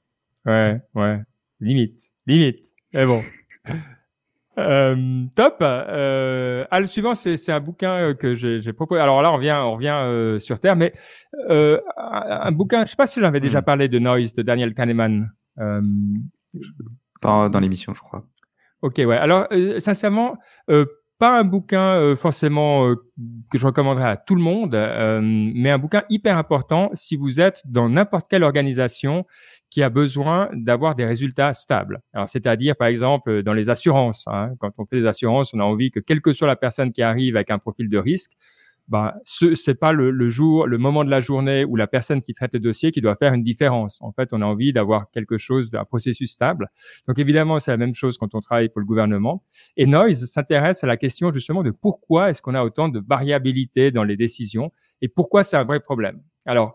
Ouais, 0.46 0.80
ouais, 0.94 1.20
limite, 1.60 2.10
limite. 2.26 2.74
Mais 2.94 3.06
bon. 3.06 3.22
Euh, 4.58 5.24
top. 5.34 5.56
Euh, 5.60 6.64
ah, 6.70 6.80
le 6.80 6.86
suivant, 6.86 7.14
c'est 7.14 7.52
un 7.52 7.60
bouquin 7.60 7.92
euh, 7.92 8.14
que 8.14 8.34
j'ai 8.34 8.72
proposé. 8.72 9.00
Alors 9.00 9.22
là, 9.22 9.32
on 9.32 9.36
revient, 9.36 9.58
on 9.62 9.74
revient 9.74 9.96
euh, 10.02 10.38
sur 10.38 10.58
Terre, 10.60 10.76
mais 10.76 10.92
euh, 11.48 11.80
un, 11.96 12.52
bouquin. 12.52 12.84
Je 12.84 12.90
sais 12.90 12.96
pas 12.96 13.06
si 13.06 13.20
j'avais 13.20 13.40
déjà 13.40 13.60
hmm. 13.60 13.64
parlé 13.64 13.88
de 13.88 13.98
Noise 13.98 14.34
de 14.34 14.42
Daniel 14.42 14.74
Kahneman. 14.74 15.30
Euh, 15.58 15.80
pas 17.22 17.48
dans 17.48 17.60
l'émission, 17.60 17.94
je 17.94 18.00
crois. 18.00 18.26
Ok, 18.82 18.94
ouais. 18.98 19.16
Alors, 19.16 19.46
sincèrement, 19.78 20.38
pas 21.20 21.38
un 21.38 21.44
bouquin 21.44 22.16
forcément 22.16 22.92
que 23.50 23.58
je 23.58 23.66
recommanderais 23.66 24.08
à 24.08 24.16
tout 24.16 24.34
le 24.34 24.42
monde, 24.42 24.72
mais 25.22 25.70
un 25.70 25.78
bouquin 25.78 26.02
hyper 26.08 26.36
important 26.36 26.90
si 26.94 27.14
vous 27.14 27.40
êtes 27.40 27.62
dans 27.66 27.88
n'importe 27.88 28.28
quelle 28.28 28.42
organisation 28.42 29.26
qui 29.68 29.84
a 29.84 29.90
besoin 29.90 30.48
d'avoir 30.52 30.96
des 30.96 31.04
résultats 31.04 31.54
stables. 31.54 32.00
Alors, 32.12 32.28
c'est-à-dire, 32.28 32.74
par 32.74 32.88
exemple, 32.88 33.44
dans 33.44 33.52
les 33.52 33.70
assurances. 33.70 34.26
Hein, 34.26 34.54
quand 34.58 34.72
on 34.78 34.86
fait 34.86 35.00
des 35.00 35.06
assurances, 35.06 35.54
on 35.54 35.60
a 35.60 35.62
envie 35.62 35.92
que 35.92 36.00
quelle 36.00 36.20
que 36.20 36.32
soit 36.32 36.48
la 36.48 36.56
personne 36.56 36.90
qui 36.90 37.02
arrive 37.02 37.36
avec 37.36 37.50
un 37.50 37.58
profil 37.58 37.88
de 37.88 37.98
risque, 37.98 38.32
bah, 38.90 39.14
ce 39.24 39.54
c'est 39.54 39.76
pas 39.76 39.92
le, 39.92 40.10
le, 40.10 40.30
jour, 40.30 40.66
le 40.66 40.76
moment 40.76 41.04
de 41.04 41.10
la 41.10 41.20
journée 41.20 41.64
où 41.64 41.76
la 41.76 41.86
personne 41.86 42.22
qui 42.22 42.34
traite 42.34 42.52
le 42.54 42.58
dossier 42.58 42.90
qui 42.90 43.00
doit 43.00 43.14
faire 43.14 43.32
une 43.32 43.44
différence. 43.44 44.02
En 44.02 44.10
fait, 44.10 44.30
on 44.32 44.42
a 44.42 44.44
envie 44.44 44.72
d'avoir 44.72 45.10
quelque 45.12 45.38
chose, 45.38 45.70
d'un 45.70 45.84
processus 45.84 46.32
stable. 46.32 46.68
Donc, 47.06 47.20
évidemment, 47.20 47.60
c'est 47.60 47.70
la 47.70 47.76
même 47.76 47.94
chose 47.94 48.18
quand 48.18 48.34
on 48.34 48.40
travaille 48.40 48.68
pour 48.68 48.80
le 48.80 48.86
gouvernement. 48.86 49.44
Et 49.76 49.86
Noise 49.86 50.26
s'intéresse 50.26 50.82
à 50.82 50.88
la 50.88 50.96
question 50.96 51.30
justement 51.30 51.62
de 51.62 51.70
pourquoi 51.70 52.30
est-ce 52.30 52.42
qu'on 52.42 52.54
a 52.54 52.64
autant 52.64 52.88
de 52.88 53.00
variabilité 53.00 53.92
dans 53.92 54.02
les 54.02 54.16
décisions 54.16 54.72
et 55.00 55.08
pourquoi 55.08 55.44
c'est 55.44 55.56
un 55.56 55.64
vrai 55.64 55.78
problème. 55.78 56.20
Alors, 56.44 56.74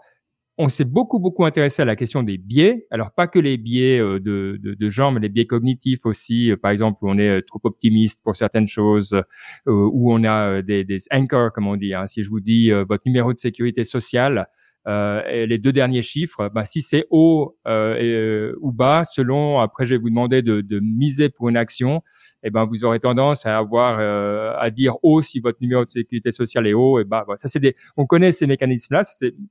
on 0.57 0.69
s'est 0.69 0.85
beaucoup 0.85 1.19
beaucoup 1.19 1.45
intéressé 1.45 1.81
à 1.81 1.85
la 1.85 1.95
question 1.95 2.23
des 2.23 2.37
biais. 2.37 2.87
Alors 2.91 3.11
pas 3.11 3.27
que 3.27 3.39
les 3.39 3.57
biais 3.57 3.99
euh, 3.99 4.19
de, 4.19 4.59
de, 4.61 4.73
de 4.73 4.89
genre, 4.89 5.11
mais 5.11 5.19
les 5.19 5.29
biais 5.29 5.45
cognitifs 5.45 6.05
aussi. 6.05 6.51
Euh, 6.51 6.57
par 6.57 6.71
exemple, 6.71 6.99
où 7.01 7.09
on 7.09 7.17
est 7.17 7.39
euh, 7.39 7.41
trop 7.41 7.59
optimiste 7.63 8.21
pour 8.23 8.35
certaines 8.35 8.67
choses, 8.67 9.21
où 9.65 10.13
on 10.13 10.23
a 10.23 10.61
des, 10.61 10.83
des 10.83 10.99
anchors, 11.11 11.51
comme 11.51 11.67
on 11.67 11.75
dit. 11.75 11.93
Hein. 11.93 12.07
Si 12.07 12.23
je 12.23 12.29
vous 12.29 12.39
dis 12.39 12.71
votre 12.71 13.03
numéro 13.05 13.33
de 13.33 13.37
sécurité 13.37 13.83
sociale, 13.83 14.47
et 14.87 15.47
les 15.47 15.57
deux 15.57 15.71
derniers 15.71 16.03
chiffres, 16.03 16.49
bah, 16.53 16.65
si 16.65 16.81
c'est 16.81 17.05
haut 17.09 17.57
euh, 17.67 18.53
ou 18.61 18.71
bas, 18.71 19.03
selon, 19.03 19.59
après 19.59 19.85
je 19.85 19.95
vais 19.95 19.99
vous 19.99 20.09
demander 20.09 20.41
de, 20.41 20.61
de 20.61 20.79
miser 20.79 21.29
pour 21.29 21.49
une 21.49 21.57
action, 21.57 22.03
et 22.43 22.47
eh 22.47 22.49
ben 22.51 22.65
vous 22.65 22.85
aurez 22.85 22.99
tendance 22.99 23.47
à 23.47 23.57
avoir 23.57 23.97
euh, 23.99 24.53
à 24.59 24.69
dire 24.69 24.97
haut 25.01 25.21
si 25.23 25.39
votre 25.39 25.57
numéro 25.61 25.83
de 25.83 25.89
sécurité 25.89 26.31
sociale 26.31 26.67
est 26.67 26.73
haut. 26.73 26.99
Et 26.99 27.03
bah, 27.03 27.25
ça 27.37 27.47
c'est 27.47 27.59
des, 27.59 27.75
on 27.97 28.05
connaît 28.05 28.31
ces 28.31 28.45
mécanismes-là, 28.45 29.01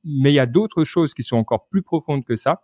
mais 0.04 0.30
il 0.30 0.34
y 0.34 0.38
a 0.38 0.46
d'autres 0.46 0.84
choses 0.84 1.14
qui 1.14 1.24
sont 1.24 1.36
encore 1.36 1.66
plus 1.68 1.82
profondes 1.82 2.24
que 2.24 2.36
ça 2.36 2.62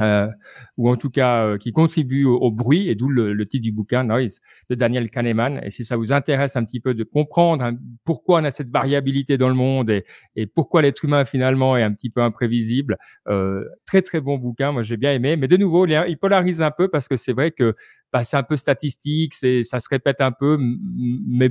euh, 0.00 0.28
ou 0.76 0.88
en 0.88 0.96
tout 0.96 1.10
cas 1.10 1.44
euh, 1.44 1.58
qui 1.58 1.72
contribue 1.72 2.24
au, 2.24 2.50
bruit, 2.50 2.88
et 2.88 2.94
d'où 2.94 3.08
le, 3.08 3.32
le, 3.32 3.46
titre 3.46 3.62
du 3.62 3.72
bouquin 3.72 4.04
Noise 4.04 4.40
de 4.68 4.74
Daniel 4.74 5.10
Kahneman. 5.10 5.60
Et 5.64 5.70
si 5.70 5.84
ça 5.84 5.96
vous 5.96 6.12
intéresse 6.12 6.56
un 6.56 6.64
petit 6.64 6.80
peu 6.80 6.94
de 6.94 7.02
comprendre 7.02 7.64
hein, 7.64 7.76
pourquoi 8.04 8.40
on 8.40 8.44
a 8.44 8.50
cette 8.50 8.70
variabilité 8.70 9.36
dans 9.36 9.48
le 9.48 9.54
monde 9.54 9.90
et, 9.90 10.04
et 10.36 10.46
pourquoi 10.46 10.82
l'être 10.82 11.04
humain 11.04 11.24
finalement 11.24 11.76
est 11.76 11.82
un 11.82 11.92
petit 11.92 12.10
peu 12.10 12.22
imprévisible, 12.22 12.98
euh, 13.28 13.64
très 13.86 14.02
très 14.02 14.20
bon 14.20 14.38
bouquin, 14.38 14.72
moi 14.72 14.82
j'ai 14.82 14.96
bien 14.96 15.12
aimé. 15.12 15.36
Mais 15.36 15.48
de 15.48 15.56
nouveau, 15.56 15.86
il 15.86 16.18
polarise 16.18 16.62
un 16.62 16.70
peu 16.70 16.88
parce 16.88 17.08
que 17.08 17.16
c'est 17.16 17.32
vrai 17.32 17.50
que 17.50 17.74
bah, 18.12 18.24
c'est 18.24 18.36
un 18.36 18.42
peu 18.42 18.56
statistique, 18.56 19.34
c'est 19.34 19.62
ça 19.62 19.80
se 19.80 19.88
répète 19.88 20.20
un 20.20 20.32
peu, 20.32 20.58
mais 20.60 21.50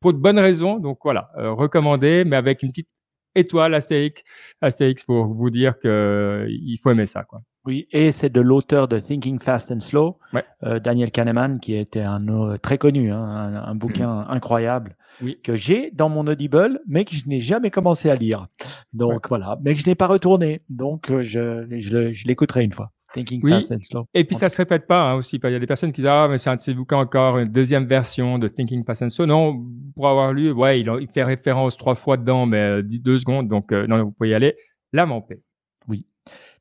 pour 0.00 0.12
de 0.12 0.18
bonnes 0.18 0.38
raisons. 0.38 0.78
Donc 0.78 0.98
voilà, 1.04 1.30
euh, 1.38 1.52
recommandé, 1.52 2.24
mais 2.26 2.36
avec 2.36 2.62
une 2.62 2.70
petite 2.70 2.88
étoile 3.34 3.74
Astérix, 3.74 4.22
Astérix 4.60 5.04
pour 5.04 5.26
vous 5.34 5.50
dire 5.50 5.78
que 5.78 6.46
il 6.48 6.78
faut 6.78 6.90
aimer 6.90 7.06
ça, 7.06 7.24
quoi. 7.24 7.42
Oui, 7.64 7.86
et 7.92 8.12
c'est 8.12 8.30
de 8.30 8.40
l'auteur 8.40 8.88
de 8.88 8.98
Thinking 8.98 9.38
Fast 9.40 9.70
and 9.70 9.80
Slow, 9.80 10.18
euh, 10.62 10.78
Daniel 10.78 11.10
Kahneman, 11.10 11.60
qui 11.60 11.74
était 11.74 12.00
un 12.00 12.26
euh, 12.28 12.56
très 12.56 12.78
connu, 12.78 13.12
hein, 13.12 13.62
un, 13.66 13.74
bouquin 13.74 14.24
incroyable 14.28 14.96
que 15.42 15.56
j'ai 15.56 15.90
dans 15.90 16.08
mon 16.08 16.26
Audible, 16.26 16.80
mais 16.86 17.04
que 17.04 17.14
je 17.14 17.28
n'ai 17.28 17.40
jamais 17.40 17.70
commencé 17.70 18.08
à 18.08 18.14
lire. 18.14 18.46
Donc 18.92 19.28
voilà, 19.28 19.58
mais 19.62 19.74
que 19.74 19.80
je 19.80 19.86
n'ai 19.86 19.94
pas 19.94 20.06
retourné. 20.06 20.62
Donc 20.70 21.10
euh, 21.10 21.20
je, 21.20 21.66
je, 21.78 22.26
l'écouterai 22.26 22.64
une 22.64 22.72
fois. 22.72 22.90
Thinking 23.12 23.46
Fast 23.46 23.72
and 23.72 23.82
Slow. 23.82 24.04
Et 24.14 24.24
puis 24.24 24.36
ça 24.36 24.48
se 24.48 24.56
répète 24.58 24.86
pas 24.86 25.10
hein, 25.10 25.14
aussi. 25.14 25.40
Il 25.42 25.50
y 25.50 25.54
a 25.54 25.58
des 25.58 25.66
personnes 25.66 25.92
qui 25.92 26.02
disent 26.02 26.10
ah 26.10 26.28
mais 26.30 26.38
c'est 26.38 26.50
un 26.50 26.56
de 26.56 26.60
ces 26.60 26.74
bouquins 26.74 26.98
encore 26.98 27.38
une 27.38 27.48
deuxième 27.48 27.86
version 27.86 28.38
de 28.38 28.48
Thinking 28.48 28.84
Fast 28.84 29.02
and 29.02 29.08
Slow. 29.08 29.26
Non, 29.26 29.66
pour 29.94 30.08
avoir 30.08 30.32
lu, 30.32 30.52
ouais, 30.52 30.80
il, 30.80 30.90
il 31.00 31.08
fait 31.08 31.24
référence 31.24 31.76
trois 31.76 31.94
fois 31.94 32.16
dedans, 32.16 32.46
mais 32.46 32.82
deux 32.82 33.18
secondes. 33.18 33.48
Donc 33.48 33.72
non, 33.72 34.04
vous 34.04 34.12
pouvez 34.12 34.30
y 34.30 34.34
aller. 34.34 34.56
La 34.92 35.06
paix. 35.06 35.40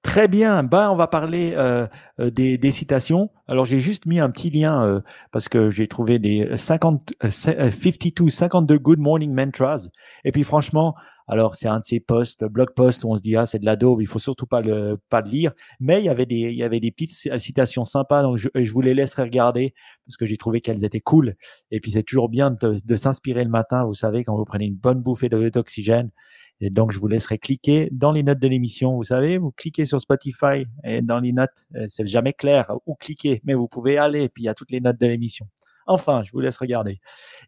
Très 0.04 0.28
bien. 0.28 0.64
Ben, 0.64 0.90
on 0.90 0.96
va 0.96 1.08
parler 1.08 1.54
euh, 1.56 1.88
euh, 2.20 2.30
des, 2.30 2.58
des, 2.58 2.72
citations. 2.72 3.30
Alors, 3.48 3.66
j'ai 3.66 3.80
juste 3.80 4.06
mis 4.06 4.20
un 4.20 4.30
petit 4.30 4.50
lien 4.50 4.84
euh, 4.84 5.02
parce 5.32 5.50
que 5.50 5.70
j'ai 5.70 5.88
trouvé 5.88 6.20
des 6.20 6.50
50, 6.56 7.14
52, 7.30 8.30
52 8.30 8.78
Good 8.78 9.00
Morning 9.00 9.34
Mantras. 9.34 9.88
Et 10.24 10.32
puis, 10.32 10.44
franchement, 10.44 10.96
alors 11.28 11.56
c'est 11.56 11.68
un 11.68 11.80
de 11.80 11.86
ces 11.86 12.00
posts, 12.00 12.46
blog 12.46 12.70
posts 12.74 13.04
où 13.04 13.10
on 13.12 13.18
se 13.18 13.22
dit 13.22 13.36
ah 13.36 13.46
c'est 13.46 13.60
de 13.60 13.66
la 13.66 13.76
daube, 13.76 14.02
il 14.02 14.08
faut 14.08 14.20
surtout 14.20 14.46
pas 14.46 14.62
le 14.62 14.98
pas 15.10 15.22
le 15.22 15.30
lire. 15.30 15.52
Mais 15.82 16.00
il 16.00 16.06
y 16.06 16.10
avait 16.10 16.26
des 16.26 16.36
il 16.36 16.56
y 16.56 16.64
avait 16.64 16.80
des 16.80 16.92
petites 16.92 17.38
citations 17.38 17.84
sympas, 17.84 18.22
donc 18.24 18.38
je, 18.38 18.48
je 18.56 18.72
vous 18.72 18.80
les 18.82 18.94
laisserai 18.94 19.24
regarder 19.24 19.74
parce 20.06 20.16
que 20.16 20.26
j'ai 20.26 20.38
trouvé 20.38 20.62
qu'elles 20.62 20.86
étaient 20.86 21.02
cool. 21.02 21.36
Et 21.70 21.82
puis 21.82 21.92
c'est 21.92 22.04
toujours 22.04 22.30
bien 22.30 22.52
de, 22.52 22.78
de 22.82 22.96
s'inspirer 22.96 23.44
le 23.44 23.50
matin, 23.50 23.84
vous 23.84 23.94
savez, 23.94 24.24
quand 24.24 24.38
vous 24.38 24.46
prenez 24.46 24.66
une 24.66 24.78
bonne 24.78 25.02
bouffée 25.02 25.28
d'oxygène. 25.28 26.12
Et 26.60 26.70
donc, 26.70 26.92
je 26.92 27.00
vous 27.00 27.08
laisserai 27.08 27.38
cliquer 27.38 27.90
dans 27.92 28.12
les 28.12 28.24
notes 28.24 28.40
de 28.40 28.48
l'émission. 28.48 28.96
Vous 28.96 29.04
savez, 29.04 29.38
vous 29.38 29.52
cliquez 29.52 29.86
sur 29.86 30.02
Spotify 30.02 30.66
et 30.84 31.02
dans 31.02 31.20
les 31.20 31.32
notes, 31.32 31.68
euh, 31.76 31.86
c'est 31.88 32.08
jamais 32.08 32.34
clair 32.34 32.72
où 32.86 32.96
cliquer, 32.96 33.42
mais 33.44 33.54
vous 33.54 33.68
pouvez 33.68 33.98
aller 33.98 34.24
et 34.24 34.30
puis 34.30 34.44
il 34.44 34.46
y 34.48 34.50
a 34.50 34.56
toutes 34.56 34.72
les 34.72 34.82
notes 34.82 35.00
de 35.00 35.06
l'émission. 35.06 35.48
Enfin, 35.88 36.24
je 36.24 36.32
vous 36.32 36.40
laisse 36.40 36.58
regarder. 36.58 37.00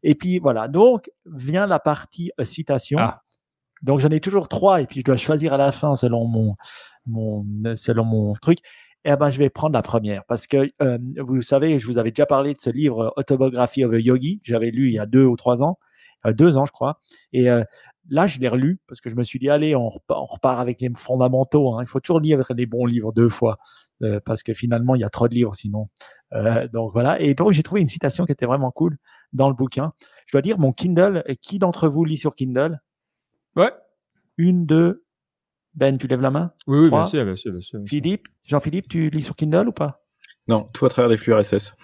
Et 0.01 0.15
puis 0.15 0.39
voilà. 0.39 0.67
Donc 0.67 1.11
vient 1.25 1.67
la 1.67 1.79
partie 1.79 2.31
euh, 2.39 2.45
citation. 2.45 2.97
Ah. 2.99 3.21
Donc 3.81 3.99
j'en 3.99 4.09
ai 4.09 4.19
toujours 4.19 4.47
trois 4.47 4.81
et 4.81 4.87
puis 4.87 5.01
je 5.01 5.05
dois 5.05 5.17
choisir 5.17 5.53
à 5.53 5.57
la 5.57 5.71
fin 5.71 5.95
selon 5.95 6.25
mon 6.25 6.55
mon 7.05 7.45
selon 7.75 8.05
mon 8.05 8.33
truc. 8.33 8.59
Eh 9.05 9.15
ben, 9.15 9.29
je 9.29 9.39
vais 9.39 9.49
prendre 9.49 9.73
la 9.73 9.81
première 9.81 10.25
parce 10.25 10.45
que 10.45 10.67
euh, 10.81 10.97
vous 11.17 11.41
savez, 11.41 11.79
je 11.79 11.87
vous 11.87 11.97
avais 11.97 12.11
déjà 12.11 12.25
parlé 12.25 12.53
de 12.53 12.59
ce 12.59 12.69
livre 12.69 13.13
Autobiographie 13.15 13.85
of 13.85 13.93
a 13.93 13.99
Yogi. 13.99 14.41
J'avais 14.43 14.71
lu 14.71 14.87
il 14.87 14.93
y 14.93 14.99
a 14.99 15.05
deux 15.05 15.23
ou 15.23 15.37
trois 15.37 15.63
ans, 15.63 15.77
deux 16.25 16.57
ans 16.57 16.65
je 16.65 16.73
crois. 16.73 16.99
Et 17.31 17.49
euh, 17.49 17.63
Là, 18.09 18.27
je 18.27 18.39
l'ai 18.39 18.47
relu 18.47 18.79
parce 18.87 19.01
que 19.01 19.09
je 19.09 19.15
me 19.15 19.23
suis 19.23 19.39
dit, 19.39 19.49
allez, 19.49 19.75
on 19.75 19.89
repart, 19.89 20.59
avec 20.59 20.81
les 20.81 20.89
fondamentaux. 20.95 21.73
Hein. 21.73 21.83
Il 21.83 21.87
faut 21.87 21.99
toujours 21.99 22.19
lire 22.19 22.41
les 22.55 22.65
bons 22.65 22.85
livres 22.85 23.13
deux 23.13 23.29
fois 23.29 23.57
euh, 24.01 24.19
parce 24.25 24.43
que 24.43 24.53
finalement, 24.53 24.95
il 24.95 25.01
y 25.01 25.03
a 25.03 25.09
trop 25.09 25.27
de 25.27 25.35
livres 25.35 25.55
sinon. 25.55 25.89
Euh, 26.33 26.67
donc 26.67 26.91
voilà. 26.93 27.21
Et 27.21 27.33
donc, 27.33 27.51
j'ai 27.51 27.63
trouvé 27.63 27.81
une 27.81 27.87
citation 27.87 28.25
qui 28.25 28.31
était 28.31 28.45
vraiment 28.45 28.71
cool 28.71 28.97
dans 29.33 29.47
le 29.47 29.55
bouquin. 29.55 29.93
Je 30.27 30.31
dois 30.33 30.41
dire, 30.41 30.59
mon 30.59 30.71
Kindle, 30.71 31.23
qui 31.41 31.59
d'entre 31.59 31.87
vous 31.87 32.03
lit 32.05 32.17
sur 32.17 32.35
Kindle? 32.35 32.81
Ouais. 33.55 33.71
Une, 34.37 34.65
deux. 34.65 35.05
Ben, 35.75 35.97
tu 35.97 36.07
lèves 36.07 36.21
la 36.21 36.31
main? 36.31 36.53
Oui, 36.67 36.79
oui 36.79 36.89
bien, 36.89 37.05
sûr, 37.05 37.23
bien 37.23 37.35
sûr, 37.35 37.53
Philippe, 37.85 38.27
Jean-Philippe, 38.43 38.89
tu 38.89 39.09
lis 39.09 39.21
sur 39.21 39.35
Kindle 39.35 39.67
ou 39.67 39.71
pas? 39.71 40.03
Non, 40.47 40.67
tout 40.73 40.85
à 40.85 40.89
travers 40.89 41.09
des 41.09 41.17
flux 41.17 41.33
RSS. 41.33 41.75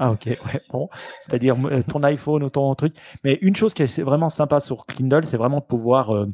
Ah 0.00 0.12
ok, 0.12 0.26
ouais, 0.26 0.60
bon, 0.70 0.88
c'est-à-dire 1.20 1.56
euh, 1.66 1.82
ton 1.82 2.02
iPhone 2.04 2.44
ou 2.44 2.50
ton 2.50 2.72
truc. 2.74 2.94
Mais 3.24 3.38
une 3.42 3.56
chose 3.56 3.74
qui 3.74 3.82
est 3.82 4.00
vraiment 4.00 4.30
sympa 4.30 4.60
sur 4.60 4.86
Kindle, 4.86 5.26
c'est 5.26 5.36
vraiment 5.36 5.58
de 5.58 5.64
pouvoir 5.64 6.14
euh, 6.14 6.26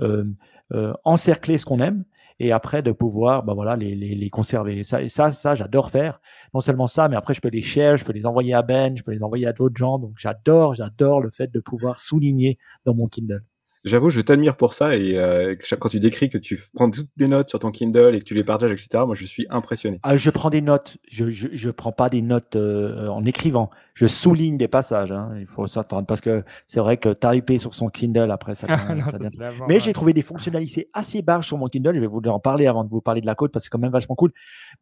euh, 0.00 0.24
euh 0.72 0.94
encercler 1.04 1.58
ce 1.58 1.66
qu'on 1.66 1.80
aime 1.80 2.04
et 2.38 2.52
après 2.52 2.82
de 2.82 2.92
pouvoir 2.92 3.42
bah 3.42 3.52
voilà 3.54 3.76
les, 3.76 3.94
les, 3.94 4.14
les 4.14 4.30
conserver. 4.30 4.78
Et 4.78 4.84
ça, 4.84 5.02
et 5.02 5.10
ça, 5.10 5.32
ça 5.32 5.54
j'adore 5.54 5.90
faire. 5.90 6.20
Non 6.54 6.60
seulement 6.60 6.86
ça, 6.86 7.08
mais 7.08 7.16
après 7.16 7.34
je 7.34 7.42
peux 7.42 7.50
les 7.50 7.60
share, 7.60 7.96
je 7.96 8.04
peux 8.04 8.12
les 8.12 8.24
envoyer 8.26 8.54
à 8.54 8.62
Ben, 8.62 8.96
je 8.96 9.02
peux 9.02 9.12
les 9.12 9.22
envoyer 9.22 9.46
à 9.46 9.52
d'autres 9.52 9.76
gens. 9.76 9.98
Donc 9.98 10.14
j'adore, 10.16 10.74
j'adore 10.74 11.20
le 11.20 11.30
fait 11.30 11.48
de 11.52 11.60
pouvoir 11.60 11.98
souligner 11.98 12.58
dans 12.86 12.94
mon 12.94 13.06
Kindle. 13.06 13.44
J'avoue, 13.84 14.10
je 14.10 14.20
t'admire 14.20 14.56
pour 14.56 14.74
ça 14.74 14.94
et 14.94 15.16
euh, 15.16 15.54
quand 15.78 15.88
tu 15.88 16.00
décris 16.00 16.28
que 16.28 16.36
tu 16.36 16.62
prends 16.74 16.90
toutes 16.90 17.08
des 17.16 17.28
notes 17.28 17.48
sur 17.48 17.58
ton 17.58 17.70
Kindle 17.70 18.14
et 18.14 18.18
que 18.18 18.24
tu 18.24 18.34
les 18.34 18.44
partages, 18.44 18.72
etc. 18.72 19.04
Moi, 19.06 19.14
je 19.14 19.24
suis 19.24 19.46
impressionné. 19.48 20.00
Ah, 20.02 20.18
je 20.18 20.28
prends 20.28 20.50
des 20.50 20.60
notes. 20.60 20.98
Je 21.08 21.30
je, 21.30 21.48
je 21.50 21.70
prends 21.70 21.92
pas 21.92 22.10
des 22.10 22.20
notes 22.20 22.56
euh, 22.56 23.08
en 23.08 23.24
écrivant. 23.24 23.70
Je 23.94 24.06
souligne 24.06 24.58
des 24.58 24.68
passages. 24.68 25.12
Hein. 25.12 25.30
Il 25.38 25.46
faut 25.46 25.66
s'attendre 25.66 26.06
parce 26.06 26.20
que 26.20 26.44
c'est 26.66 26.80
vrai 26.80 26.98
que 26.98 27.08
typer 27.08 27.56
sur 27.56 27.74
son 27.74 27.88
Kindle 27.88 28.30
après 28.30 28.54
ça. 28.54 28.66
Ça 29.10 29.18
devient... 29.18 29.38
Mais 29.66 29.80
j'ai 29.80 29.94
trouvé 29.94 30.12
des 30.12 30.22
fonctionnalités 30.22 30.90
assez 30.92 31.22
barges 31.22 31.46
sur 31.46 31.56
mon 31.56 31.68
Kindle. 31.68 31.94
Je 31.94 32.00
vais 32.00 32.06
vous 32.06 32.20
en 32.26 32.38
parler 32.38 32.66
avant 32.66 32.84
de 32.84 32.90
vous 32.90 33.00
parler 33.00 33.22
de 33.22 33.26
la 33.26 33.34
code 33.34 33.50
parce 33.50 33.62
que 33.62 33.66
c'est 33.66 33.70
quand 33.70 33.78
même 33.78 33.92
vachement 33.92 34.14
cool. 34.14 34.32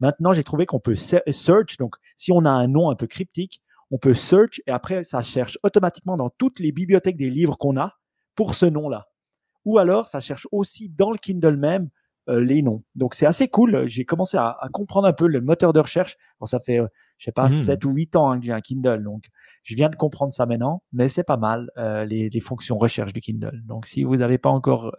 Maintenant, 0.01 0.33
j'ai 0.33 0.43
trouvé 0.43 0.67
qu'on 0.67 0.81
peut 0.81 0.97
search. 0.97 1.77
Donc, 1.79 1.95
si 2.17 2.33
on 2.33 2.45
a 2.45 2.51
un 2.51 2.67
nom 2.67 2.91
un 2.91 2.97
peu 2.97 3.07
cryptique, 3.07 3.63
on 3.93 3.99
peut 3.99 4.15
search 4.15 4.61
et 4.67 4.71
après 4.71 5.05
ça 5.05 5.23
cherche 5.23 5.57
automatiquement 5.63 6.17
dans 6.17 6.31
toutes 6.31 6.59
les 6.59 6.73
bibliothèques 6.73 7.17
des 7.17 7.31
livres 7.31 7.57
qu'on 7.57 7.77
a 7.79 7.98
pour 8.39 8.55
ce 8.55 8.67
nom-là. 8.67 9.09
Ou 9.65 9.79
alors, 9.79 10.07
ça 10.07 10.21
cherche 10.21 10.47
aussi 10.53 10.89
dans 10.89 11.11
le 11.11 11.19
Kindle 11.19 11.57
même 11.57 11.89
euh, 12.29 12.39
les 12.39 12.63
noms. 12.63 12.85
Donc, 12.95 13.17
c'est 13.17 13.27
assez 13.27 13.49
cool. 13.49 13.89
J'ai 13.89 14.05
commencé 14.05 14.37
à, 14.37 14.57
comprendre 14.73 15.09
un 15.09 15.13
peu 15.13 15.27
le 15.27 15.41
moteur 15.41 15.73
de 15.73 15.81
recherche. 15.81 16.17
ça 16.45 16.61
fait, 16.61 16.79
euh, 16.79 16.87
je 17.17 17.25
sais 17.25 17.33
pas, 17.33 17.49
7 17.49 17.83
mmh. 17.83 17.89
ou 17.89 17.93
8 17.95 18.15
ans 18.15 18.31
hein, 18.31 18.39
que 18.39 18.47
j'ai 18.47 18.53
un 18.53 18.61
Kindle. 18.61 19.03
Donc, 19.03 19.25
je 19.65 19.75
viens 19.75 19.89
de 19.89 19.97
comprendre 19.97 20.33
ça 20.33 20.47
maintenant, 20.47 20.85
mais 20.93 21.09
c'est 21.09 21.25
pas 21.25 21.37
mal, 21.37 21.69
euh, 21.79 22.05
les, 22.05 22.31
les, 22.31 22.39
fonctions 22.41 22.79
recherche 22.79 23.13
du 23.13 23.21
Kindle. 23.21 23.61
Donc, 23.65 23.87
si 23.87 24.05
vous 24.05 24.15
n'avez 24.19 24.39
pas 24.39 24.51
encore 24.51 24.95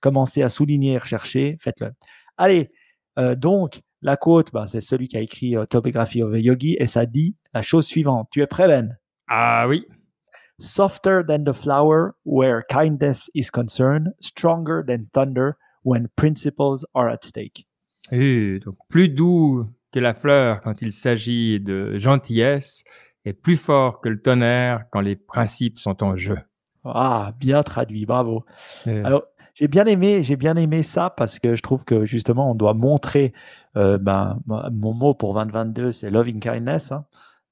commencé 0.00 0.42
à 0.42 0.48
souligner 0.48 0.92
et 0.92 0.98
rechercher, 0.98 1.58
faites-le. 1.60 1.90
Allez, 2.38 2.70
donc, 3.36 3.82
la 4.00 4.16
quote, 4.16 4.50
bah, 4.50 4.64
c'est 4.66 4.80
celui 4.80 5.08
qui 5.08 5.18
a 5.18 5.20
écrit 5.20 5.58
Autobiography 5.58 6.22
of 6.22 6.32
a 6.32 6.38
Yogi 6.38 6.78
et 6.80 6.86
ça 6.86 7.04
dit 7.04 7.36
la 7.52 7.60
chose 7.60 7.84
suivante. 7.84 8.28
Tu 8.30 8.40
es 8.40 8.46
prêt, 8.46 8.66
Ben? 8.66 8.96
Ah 9.26 9.66
oui 9.68 9.86
softer 10.58 11.22
than 11.22 11.44
the 11.44 11.52
flower 11.52 12.14
where 12.24 12.64
kindness 12.68 13.30
is 13.34 13.50
concerned, 13.50 14.12
stronger 14.20 14.84
than 14.86 15.06
thunder 15.12 15.56
when 15.82 16.08
principles 16.16 16.84
are 16.94 17.08
at 17.08 17.24
stake. 17.24 17.66
Et 18.10 18.60
donc 18.64 18.76
plus 18.88 19.08
doux 19.08 19.66
que 19.92 20.00
la 20.00 20.14
fleur 20.14 20.60
quand 20.62 20.82
il 20.82 20.92
s'agit 20.92 21.60
de 21.60 21.96
gentillesse 21.98 22.84
et 23.24 23.32
plus 23.32 23.56
fort 23.56 24.00
que 24.00 24.08
le 24.08 24.20
tonnerre 24.20 24.84
quand 24.90 25.00
les 25.00 25.16
principes 25.16 25.78
sont 25.78 26.02
en 26.02 26.16
jeu. 26.16 26.38
Ah, 26.84 27.32
bien 27.38 27.62
traduit, 27.62 28.06
bravo. 28.06 28.44
Alors, 28.86 29.24
j'ai 29.54 29.68
bien 29.68 29.84
aimé, 29.86 30.22
j'ai 30.22 30.36
bien 30.36 30.56
aimé 30.56 30.82
ça 30.82 31.10
parce 31.10 31.40
que 31.40 31.56
je 31.56 31.62
trouve 31.62 31.84
que 31.84 32.06
justement 32.06 32.50
on 32.50 32.54
doit 32.54 32.74
montrer, 32.74 33.32
euh, 33.76 33.98
ben, 33.98 34.38
mon 34.46 34.94
mot 34.94 35.14
pour 35.14 35.34
2022 35.34 35.92
c'est 35.92 36.10
loving 36.10 36.40
kindness. 36.40 36.92
Hein. 36.92 37.04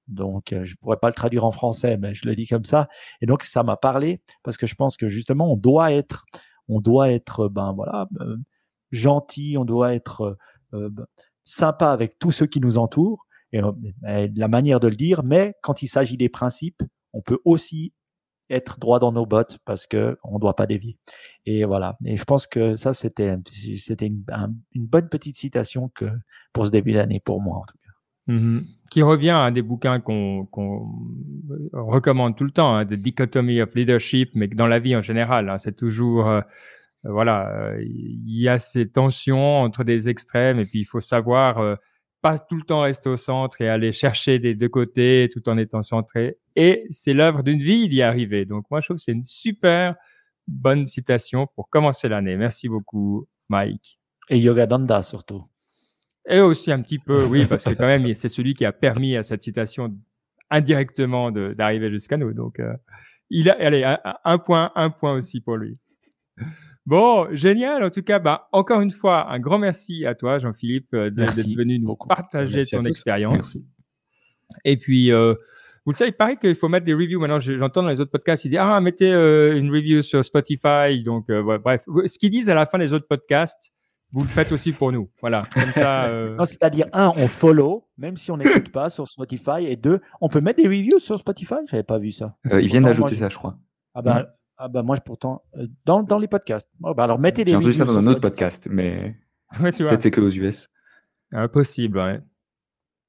Donc, 0.09 0.53
euh, 0.53 0.65
je 0.65 0.77
pourrais 0.77 0.99
pas 0.99 1.09
le 1.09 1.15
traduire 1.15 1.45
en 1.45 1.51
français, 1.51 1.97
mais 1.97 2.15
je 2.15 2.27
le 2.27 2.35
dis 2.35 2.47
comme 2.47 2.65
ça. 2.65 2.89
Et 3.21 3.27
donc, 3.27 3.43
ça 3.43 3.63
m'a 3.63 3.77
parlé 3.77 4.21
parce 4.43 4.57
que 4.57 4.67
je 4.67 4.75
pense 4.75 4.97
que 4.97 5.09
justement, 5.09 5.53
on 5.53 5.57
doit 5.57 5.93
être, 5.93 6.25
on 6.69 6.81
doit 6.81 7.11
être, 7.11 7.49
ben 7.49 7.73
voilà, 7.73 8.09
euh, 8.21 8.37
gentil, 8.93 9.57
on 9.59 9.65
doit 9.65 9.95
être 9.95 10.37
euh, 10.75 10.89
ben, 10.91 11.07
sympa 11.45 11.91
avec 11.91 12.19
tous 12.19 12.31
ceux 12.31 12.47
qui 12.47 12.61
nous 12.61 12.79
entourent. 12.79 13.27
Et, 13.53 13.61
la 14.35 14.49
manière 14.49 14.81
de 14.81 14.89
le 14.89 14.97
dire, 14.97 15.23
mais 15.25 15.55
quand 15.63 15.83
il 15.83 15.89
s'agit 15.89 16.17
des 16.17 16.29
principes, 16.29 16.83
on 17.13 17.23
peut 17.23 17.39
aussi 17.45 17.93
être 18.51 18.79
droit 18.79 18.99
dans 18.99 19.13
nos 19.13 19.27
bottes 19.27 19.59
parce 19.65 19.87
que 19.87 20.19
on 20.23 20.39
doit 20.39 20.55
pas 20.55 20.67
dévier. 20.67 20.99
Et 21.47 21.65
voilà. 21.65 21.97
Et 22.05 22.17
je 22.17 22.25
pense 22.25 22.47
que 22.47 22.77
ça, 22.77 22.93
c'était, 22.93 23.37
c'était 23.77 24.07
une, 24.07 24.25
une 24.73 24.87
bonne 24.87 25.09
petite 25.09 25.37
citation 25.37 25.89
que 25.89 26.07
pour 26.53 26.67
ce 26.67 26.71
début 26.71 26.93
d'année 26.93 27.21
pour 27.21 27.41
moi 27.41 27.59
en 27.59 27.65
tout 27.65 27.79
cas. 27.79 27.86
Mmh 28.27 28.61
qui 28.91 29.03
revient 29.03 29.31
à 29.31 29.51
des 29.51 29.63
bouquins 29.63 30.01
qu'on 30.01 30.47
recommande 31.73 32.37
tout 32.37 32.45
le 32.45 32.51
temps, 32.51 32.77
hein, 32.77 32.87
The 32.87 32.95
Dichotomy 32.95 33.61
of 33.61 33.75
Leadership, 33.75 34.31
mais 34.35 34.49
dans 34.49 34.67
la 34.67 34.79
vie 34.79 34.97
en 34.97 35.03
général, 35.03 35.49
hein, 35.49 35.59
c'est 35.59 35.77
toujours, 35.77 36.29
euh, 36.29 36.41
voilà, 37.05 37.51
euh, 37.51 37.83
il 37.83 38.41
y 38.41 38.49
a 38.49 38.59
ces 38.59 38.89
tensions 38.89 39.61
entre 39.61 39.85
des 39.85 40.09
extrêmes 40.09 40.59
et 40.59 40.67
puis 40.67 40.81
il 40.81 40.85
faut 40.85 41.01
savoir 41.01 41.59
euh, 41.59 41.75
pas 42.23 42.39
tout 42.39 42.57
le 42.57 42.63
temps 42.63 42.83
rester 42.83 43.09
au 43.09 43.17
centre 43.17 43.61
et 43.61 43.69
aller 43.69 43.93
chercher 43.93 44.39
des 44.39 44.55
deux 44.55 44.69
côtés 44.69 45.29
tout 45.33 45.49
en 45.49 45.59
étant 45.59 45.83
centré. 45.83 46.39
Et 46.55 46.85
c'est 46.89 47.13
l'œuvre 47.13 47.43
d'une 47.43 47.59
vie 47.59 47.89
d'y 47.89 48.03
arriver. 48.03 48.45
Donc 48.45 48.65
moi, 48.71 48.81
je 48.81 48.87
trouve 48.87 48.97
que 48.97 49.03
c'est 49.03 49.13
une 49.13 49.27
super 49.27 49.95
bonne 50.49 50.87
citation 50.87 51.47
pour 51.55 51.69
commencer 51.69 52.09
l'année. 52.09 52.37
Merci 52.37 52.69
beaucoup, 52.69 53.29
Mike. 53.49 53.99
Et 54.29 54.39
Yoga 54.39 54.67
Danda 54.67 55.03
surtout. 55.03 55.45
Et 56.29 56.41
aussi 56.41 56.73
un 56.73 56.83
petit 56.83 56.99
peu, 56.99 57.25
oui, 57.25 57.47
parce 57.47 57.65
que 57.65 57.75
quand 57.75 57.87
même, 57.87 58.13
c'est 58.15 58.29
celui 58.29 58.55
qui 58.55 58.65
a 58.65 58.73
permis 58.73 59.17
à 59.17 59.23
cette 59.23 59.43
citation 59.43 59.97
indirectement 60.51 61.31
d'arriver 61.31 61.91
jusqu'à 61.91 62.17
nous. 62.17 62.33
Donc, 62.33 62.59
euh, 62.61 62.75
il 63.31 63.51
a, 63.51 63.57
allez, 63.61 63.85
un, 64.25 64.39
point, 64.39 64.73
un 64.75 64.91
point 64.91 65.15
aussi 65.15 65.41
pour 65.41 65.57
lui. 65.57 65.79
Bon, 66.85 67.27
génial. 67.33 67.83
En 67.83 67.91
tout 67.91 68.03
cas, 68.03 68.21
bah, 68.21 68.49
encore 68.53 68.81
une 68.81 68.93
fois, 68.93 69.31
un 69.31 69.41
grand 69.41 69.59
merci 69.59 70.07
à 70.07 70.15
toi, 70.15 70.39
Jean-Philippe, 70.39 70.95
euh, 70.95 71.11
d'être 71.11 71.35
venu 71.57 71.79
nous 71.81 71.97
partager 71.97 72.65
ton 72.65 72.85
expérience. 72.85 73.59
Et 74.65 74.77
puis, 74.77 75.11
euh, 75.11 75.35
vous 75.85 75.93
le 75.93 75.97
savez, 75.97 76.11
il 76.11 76.17
paraît 76.17 76.37
qu'il 76.37 76.55
faut 76.55 76.69
mettre 76.69 76.87
des 76.87 76.95
reviews. 76.95 77.19
Maintenant, 77.19 77.41
j'entends 77.41 77.83
dans 77.83 77.89
les 77.89 78.01
autres 78.01 78.13
podcasts, 78.13 78.45
ils 78.45 78.51
disent 78.51 78.61
ah 78.61 78.81
mettez 78.81 79.13
euh, 79.13 79.59
une 79.59 79.71
review 79.71 80.03
sur 80.03 80.25
Spotify. 80.25 81.03
Donc, 81.05 81.29
ouais, 81.29 81.59
bref, 81.59 81.83
ce 82.07 82.19
qu'ils 82.19 82.31
disent 82.31 82.49
à 82.49 82.55
la 82.55 82.67
fin 82.67 82.79
des 82.79 82.93
autres 82.93 83.09
podcasts, 83.09 83.73
vous 84.13 84.23
le 84.23 84.29
faites 84.29 84.53
aussi 84.53 84.73
pour 84.73 84.93
nous. 84.93 85.11
Voilà. 85.21 85.43
Comme 85.53 85.73
ça. 85.73 86.07
Euh... 86.07 86.45
c'est-à-dire 86.45 86.87
un, 86.93 87.13
on 87.17 87.29
follow, 87.29 87.89
même 87.99 88.17
si 88.17 88.31
on 88.31 88.37
n'écoute 88.37 88.71
pas 88.71 88.91
sur 88.91 89.09
Spotify, 89.09 89.67
et 89.67 89.77
deux, 89.77 90.01
on 90.21 90.29
peut 90.29 90.41
mettre 90.41 90.63
des 90.63 90.69
reviews 90.69 90.99
sur 90.99 91.19
Spotify? 91.19 91.57
J'avais 91.69 91.83
pas 91.83 91.99
vu 91.99 92.13
ça. 92.13 92.37
Euh, 92.53 92.61
ils 92.61 92.69
viennent 92.69 92.85
d'ajouter 92.85 93.17
ça, 93.17 93.29
je 93.29 93.35
crois. 93.35 93.59
Ah 93.95 94.03
bah, 94.03 94.37
ah 94.59 94.69
bah 94.69 94.83
moi 94.83 94.97
pourtant 94.99 95.43
euh, 95.57 95.67
dans, 95.85 96.03
dans 96.03 96.19
les 96.19 96.29
podcasts. 96.29 96.69
Oh, 96.83 96.95
bah 96.95 97.05
alors 97.05 97.19
mettez 97.19 97.45
des 97.45 97.55
reviews. 97.55 97.73
J'ai 97.73 97.83
entendu 97.83 97.93
ça 97.93 98.01
dans 98.01 98.07
un 98.07 98.11
autre 98.11 98.21
podcast, 98.21 98.69
mais 98.71 99.17
ouais, 99.61 99.73
peut-être 99.73 100.03
c'est 100.03 100.11
que 100.11 100.21
aux 100.21 100.31
US. 100.31 100.69
Impossible. 101.33 101.99
Ouais. 101.99 102.21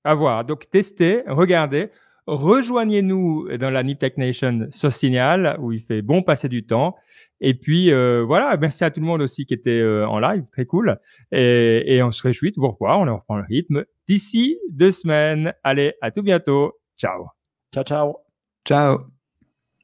À 0.04 0.16
voir. 0.16 0.43
Donc 0.45 0.70
testez, 0.70 1.24
regardez. 1.28 1.91
Rejoignez-nous 2.28 3.57
dans 3.57 3.69
la 3.69 3.84
Nip 3.84 4.03
Nation 4.17 4.67
sur 4.71 4.91
Signal 4.91 5.57
où 5.61 5.71
il 5.71 5.82
fait 5.82 6.01
bon 6.01 6.21
passer 6.21 6.49
du 6.49 6.65
temps. 6.65 6.95
Et 7.39 7.53
puis 7.53 7.91
euh, 7.91 8.23
voilà, 8.25 8.57
merci 8.57 8.84
à 8.84 8.91
tout 8.91 8.99
le 8.99 9.05
monde 9.05 9.21
aussi 9.21 9.45
qui 9.45 9.53
était 9.53 9.80
euh, 9.80 10.05
en 10.07 10.19
live, 10.19 10.43
très 10.51 10.65
cool. 10.65 10.99
Et, 11.32 11.95
et, 11.95 12.03
on 12.03 12.11
se 12.11 12.21
réjouit 12.23 12.51
de 12.51 12.59
vous 12.59 12.67
revoir, 12.67 12.99
on 12.99 13.15
reprend 13.15 13.38
le 13.38 13.45
rythme 13.47 13.86
d'ici 14.07 14.59
deux 14.69 14.91
semaines. 14.91 15.53
Allez, 15.63 15.93
à 16.01 16.11
tout 16.11 16.23
bientôt. 16.23 16.73
Ciao. 16.97 17.28
Ciao, 17.73 17.84
ciao. 17.84 18.17
Ciao. 18.65 18.99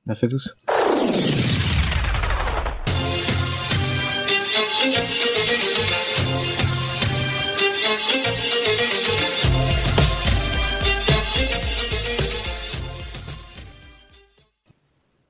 Merci 0.06 0.26
à 0.26 0.28
tous. 0.28 0.54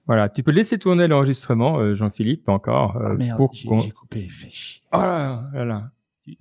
Voilà, 0.05 0.27
tu 0.27 0.43
peux 0.43 0.51
laisser 0.51 0.77
tourner 0.77 1.07
l'enregistrement, 1.07 1.79
euh, 1.79 1.95
Jean-Philippe, 1.95 2.49
encore. 2.49 2.97
Euh, 2.97 3.09
ah 3.11 3.13
merde, 3.13 3.37
pour 3.37 3.53
j'ai 3.53 3.91
coupé, 3.91 4.27
fait 4.27 4.49
chier. 4.49 4.83
Oh 4.91 4.97
là, 4.97 5.49
là, 5.53 5.91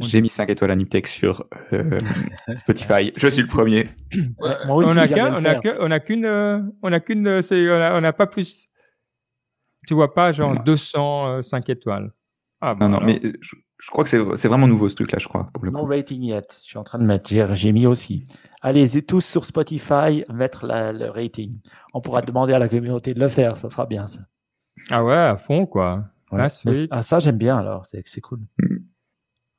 J'ai 0.00 0.20
mis 0.20 0.30
5 0.30 0.50
étoiles 0.50 0.72
à 0.72 0.76
Niptech 0.76 1.06
sur 1.06 1.46
euh, 1.72 2.00
Spotify. 2.56 3.12
Je 3.16 3.28
suis 3.28 3.42
le 3.42 3.46
premier. 3.46 3.88
moi 4.66 4.76
aussi, 4.76 4.90
on 4.90 4.96
a 4.96 5.06
qu'un, 5.06 5.34
on 5.34 5.44
a 5.44 5.54
qu'une, 5.54 5.76
on 5.78 5.90
a 5.90 6.00
qu'une, 6.00 6.26
on 6.82 6.92
a 6.92 7.00
qu'une, 7.00 7.28
on 7.28 8.00
n'a 8.00 8.12
pas 8.12 8.26
plus. 8.26 8.68
Tu 9.86 9.94
vois 9.94 10.14
pas 10.14 10.32
genre 10.32 10.62
205 10.62 11.68
étoiles. 11.68 12.12
Ah, 12.60 12.76
non, 12.78 12.88
non, 12.88 13.00
mais 13.00 13.20
je, 13.40 13.56
je 13.82 13.90
crois 13.90 14.04
que 14.04 14.36
c'est 14.36 14.46
vraiment 14.48 14.68
nouveau 14.68 14.88
ce 14.88 14.94
truc-là, 14.94 15.18
je 15.18 15.26
crois. 15.26 15.50
Pour 15.52 15.64
le 15.64 15.72
non 15.72 15.84
rating 15.84 16.22
yet. 16.22 16.60
Je 16.62 16.68
suis 16.68 16.78
en 16.78 16.84
train 16.84 17.00
de 17.00 17.04
mettre. 17.04 17.28
J'ai 17.54 17.72
mis 17.72 17.84
aussi. 17.84 18.24
Allez, 18.60 19.02
tous 19.02 19.24
sur 19.24 19.44
Spotify, 19.44 20.24
mettre 20.32 20.66
le 20.68 21.10
rating. 21.10 21.58
On 21.92 22.00
pourra 22.00 22.22
demander 22.22 22.52
à 22.52 22.60
la 22.60 22.68
communauté 22.68 23.12
de 23.12 23.18
le 23.18 23.26
faire. 23.26 23.56
Ça 23.56 23.70
sera 23.70 23.86
bien, 23.86 24.06
ça. 24.06 24.20
Ah 24.88 25.02
ouais, 25.04 25.16
à 25.16 25.36
fond, 25.36 25.66
quoi. 25.66 26.04
Ah, 26.30 26.46
ah, 26.92 27.02
ça, 27.02 27.18
j'aime 27.18 27.38
bien, 27.38 27.58
alors. 27.58 27.84
C'est 27.84 28.20
cool. 28.20 28.38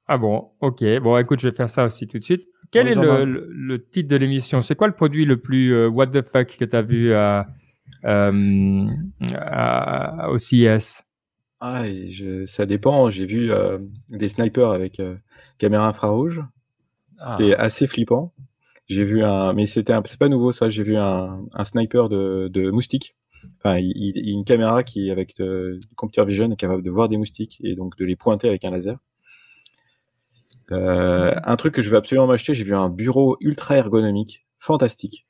Ah 0.07 0.17
bon, 0.17 0.51
ok. 0.61 0.83
Bon, 1.01 1.17
écoute, 1.17 1.41
je 1.41 1.49
vais 1.49 1.55
faire 1.55 1.69
ça 1.69 1.83
aussi 1.83 2.07
tout 2.07 2.17
de 2.17 2.23
suite. 2.23 2.47
Quel 2.71 2.87
est 2.87 2.95
le, 2.95 3.25
le, 3.25 3.89
titre 3.89 4.07
de 4.07 4.15
l'émission? 4.15 4.61
C'est 4.61 4.75
quoi 4.75 4.87
le 4.87 4.93
produit 4.93 5.25
le 5.25 5.37
plus 5.37 5.73
euh, 5.73 5.89
what 5.89 6.07
the 6.07 6.21
fuck 6.21 6.57
que 6.57 6.65
tu 6.65 6.75
as 6.75 6.81
vu 6.81 7.13
à, 7.13 7.47
euh, 8.05 8.85
à, 9.41 10.29
au 10.29 10.37
CES 10.37 11.03
ah, 11.65 11.85
je, 11.87 12.45
ça 12.45 12.65
dépend. 12.65 13.09
J'ai 13.09 13.25
vu 13.25 13.51
euh, 13.51 13.79
des 14.09 14.27
snipers 14.27 14.71
avec 14.71 14.99
euh, 14.99 15.15
caméra 15.57 15.87
infrarouge. 15.87 16.41
Ah. 17.19 17.37
C'était 17.37 17.55
assez 17.55 17.87
flippant. 17.87 18.33
J'ai 18.89 19.05
vu 19.05 19.23
un, 19.23 19.53
mais 19.53 19.65
c'était 19.65 19.93
c'est 20.03 20.19
pas 20.19 20.27
nouveau 20.27 20.51
ça. 20.51 20.69
J'ai 20.69 20.83
vu 20.83 20.97
un, 20.97 21.45
un 21.53 21.63
sniper 21.63 22.09
de, 22.09 22.49
de 22.51 22.69
moustiques. 22.69 23.15
Enfin, 23.59 23.77
il, 23.77 23.93
il, 23.95 24.29
une 24.29 24.43
caméra 24.43 24.83
qui 24.83 25.09
avec 25.09 25.37
de, 25.37 25.79
du 25.81 25.95
computer 25.95 26.25
vision 26.25 26.51
est 26.51 26.57
capable 26.57 26.83
de 26.83 26.89
voir 26.89 27.07
des 27.07 27.15
moustiques 27.15 27.59
et 27.63 27.75
donc 27.75 27.97
de 27.97 28.03
les 28.03 28.17
pointer 28.17 28.49
avec 28.49 28.65
un 28.65 28.71
laser. 28.71 28.97
Euh, 30.71 31.33
un 31.45 31.55
truc 31.55 31.73
que 31.75 31.81
je 31.81 31.89
veux 31.89 31.97
absolument 31.97 32.27
m'acheter, 32.27 32.53
j'ai 32.53 32.63
vu 32.65 32.75
un 32.75 32.89
bureau 32.89 33.37
ultra 33.39 33.77
ergonomique, 33.77 34.45
fantastique, 34.59 35.27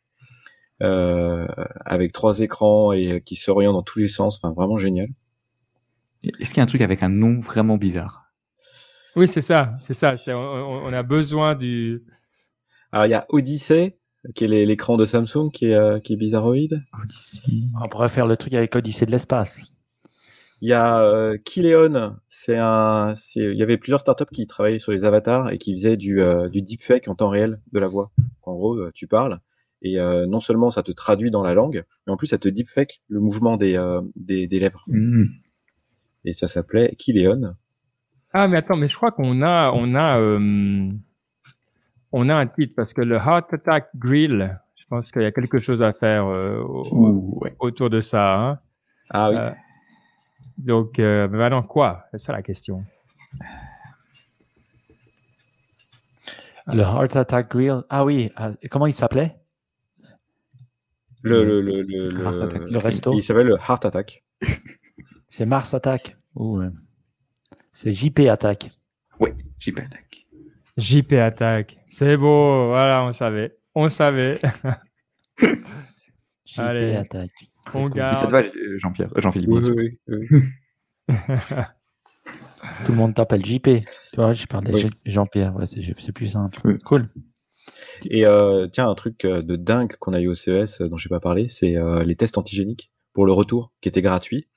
euh, 0.81 1.47
avec 1.85 2.11
trois 2.11 2.39
écrans 2.39 2.91
et 2.91 3.21
qui 3.23 3.35
s'oriente 3.35 3.73
dans 3.73 3.83
tous 3.83 3.99
les 3.99 4.07
sens, 4.07 4.37
enfin 4.41 4.53
vraiment 4.53 4.79
génial. 4.79 5.09
Est-ce 6.23 6.49
qu'il 6.49 6.57
y 6.57 6.59
a 6.61 6.63
un 6.63 6.67
truc 6.67 6.81
avec 6.81 7.03
un 7.03 7.09
nom 7.09 7.39
vraiment 7.39 7.77
bizarre? 7.77 8.25
Oui, 9.15 9.27
c'est 9.27 9.41
ça, 9.41 9.77
c'est 9.81 9.93
ça. 9.93 10.15
On, 10.35 10.91
a 10.93 11.03
besoin 11.03 11.55
du. 11.55 12.03
Alors 12.91 13.05
il 13.05 13.09
y 13.09 13.15
a 13.15 13.25
Odyssey, 13.29 13.97
qui 14.33 14.45
est 14.45 14.47
l'écran 14.47 14.97
de 14.97 15.05
Samsung, 15.05 15.51
qui 15.51 15.65
est, 15.65 15.75
euh, 15.75 15.99
qui 15.99 16.13
est 16.13 16.17
bizarroïde. 16.17 16.81
Odyssey. 17.03 17.67
On 17.83 17.87
pourrait 17.89 18.09
faire 18.09 18.25
le 18.25 18.37
truc 18.37 18.53
avec 18.53 18.75
Odyssey 18.75 19.05
de 19.05 19.11
l'espace. 19.11 19.61
Il 20.63 20.69
y 20.69 20.73
a 20.73 21.03
euh, 21.03 21.37
Kileon, 21.43 22.15
c'est 22.29 22.57
un, 22.57 23.15
il 23.35 23.57
y 23.57 23.63
avait 23.63 23.77
plusieurs 23.77 23.99
startups 23.99 24.31
qui 24.31 24.47
travaillaient 24.47 24.79
sur 24.79 24.93
les 24.93 25.03
avatars 25.03 25.51
et 25.51 25.57
qui 25.57 25.75
faisaient 25.75 25.97
du, 25.97 26.21
euh, 26.21 26.47
du 26.47 26.61
deepfake 26.61 27.09
en 27.09 27.15
temps 27.15 27.27
réel 27.27 27.59
de 27.73 27.79
la 27.79 27.87
voix. 27.87 28.11
En 28.43 28.53
gros, 28.53 28.77
euh, 28.77 28.89
tu 28.93 29.05
parles 29.05 29.41
et 29.81 29.99
euh, 29.99 30.25
non 30.25 30.39
seulement 30.39 30.71
ça 30.71 30.81
te 30.81 30.93
traduit 30.93 31.31
dans 31.31 31.43
la 31.43 31.53
langue, 31.53 31.83
mais 32.07 32.13
en 32.13 32.15
plus 32.15 32.27
ça 32.27 32.37
te 32.37 32.47
deepfake 32.47 33.01
le 33.09 33.19
mouvement 33.19 33.57
des, 33.57 33.77
des, 34.15 34.47
des, 34.47 34.59
lèvres. 34.59 34.85
Mmh. 34.87 35.25
Et 36.25 36.33
ça 36.33 36.47
s'appelait 36.47 36.95
Kileon. 36.97 37.55
Ah 38.31 38.47
mais 38.47 38.57
attends, 38.57 38.77
mais 38.77 38.89
je 38.89 38.95
crois 38.95 39.11
qu'on 39.11 39.41
a, 39.41 39.71
on 39.75 39.93
a, 39.93 40.19
on 42.11 42.29
a 42.29 42.35
un 42.35 42.47
titre 42.47 42.73
parce 42.75 42.93
que 42.93 43.01
le 43.01 43.17
Heart 43.17 43.53
Attack 43.53 43.89
Grill, 43.95 44.59
je 44.75 44.85
pense 44.87 45.11
qu'il 45.11 45.21
y 45.21 45.25
a 45.25 45.31
quelque 45.31 45.59
chose 45.59 45.83
à 45.83 45.93
faire 45.93 46.25
autour 47.59 47.89
de 47.89 48.01
ça. 48.01 48.35
Hein. 48.35 48.59
Ah 49.09 49.29
oui. 49.29 49.37
Donc, 50.57 50.99
euh, 50.99 51.27
maintenant 51.27 51.63
quoi? 51.63 52.05
C'est 52.11 52.19
ça 52.19 52.31
la 52.31 52.41
question. 52.41 52.85
Le 56.67 56.81
Heart 56.81 57.15
Attack 57.17 57.51
Grill. 57.51 57.81
Ah 57.89 58.05
oui, 58.05 58.31
ah, 58.35 58.51
comment 58.71 58.87
il 58.87 58.93
s'appelait? 58.93 59.35
Le, 61.21 61.43
le, 61.43 61.61
le, 61.61 61.81
le, 61.81 62.09
le 62.69 62.77
resto. 62.77 63.13
Il 63.13 63.23
s'appelle 63.23 63.47
le 63.47 63.57
Heart 63.57 63.85
Attack. 63.85 64.23
C'est 65.35 65.47
Mars 65.47 65.73
Attack 65.73 66.15
ou 66.35 66.59
euh, 66.59 66.69
c'est 67.71 67.91
JP 67.91 68.19
Attack. 68.29 68.69
Oui, 69.19 69.29
JP 69.57 69.79
Attack. 69.79 70.27
JP 70.77 71.13
Attack. 71.13 71.79
C'est 71.89 72.17
beau, 72.17 72.67
voilà, 72.67 73.03
on 73.03 73.13
savait. 73.13 73.57
On 73.73 73.89
savait. 73.89 74.39
JP 75.39 76.59
Allez. 76.59 76.95
Attack. 76.97 77.31
On 77.73 77.89
garde. 77.89 78.15
ça 78.15 78.27
te 78.27 78.31
va, 78.31 78.43
Jean-Pierre, 78.77 79.09
euh, 79.17 79.21
Jean-Philippe. 79.21 79.49
Oui, 79.49 79.97
oui, 80.07 80.41
Tout 82.85 82.91
le 82.91 82.97
monde 82.97 83.15
t'appelle 83.15 83.43
JP. 83.43 83.63
Tu 83.63 83.85
vois, 84.15 84.33
je 84.33 84.45
parle 84.45 84.65
de 84.65 84.87
Jean-Pierre. 85.03 85.55
Ouais, 85.55 85.65
c'est 85.65 86.11
plus 86.11 86.27
simple. 86.27 86.77
Cool. 86.85 87.09
Et 88.05 88.27
euh, 88.27 88.67
tiens, 88.67 88.87
un 88.87 88.93
truc 88.93 89.25
euh, 89.25 89.41
de 89.41 89.55
dingue 89.55 89.95
qu'on 89.95 90.13
a 90.13 90.19
eu 90.19 90.27
au 90.27 90.35
CES 90.35 90.79
dont 90.81 90.97
je 90.97 91.07
n'ai 91.07 91.09
pas 91.09 91.19
parlé, 91.19 91.47
c'est 91.47 91.75
les 92.05 92.15
tests 92.15 92.37
antigéniques 92.37 92.91
pour 93.13 93.25
le 93.25 93.31
retour, 93.31 93.71
qui 93.81 93.89
étaient 93.89 94.03
gratuits. 94.03 94.47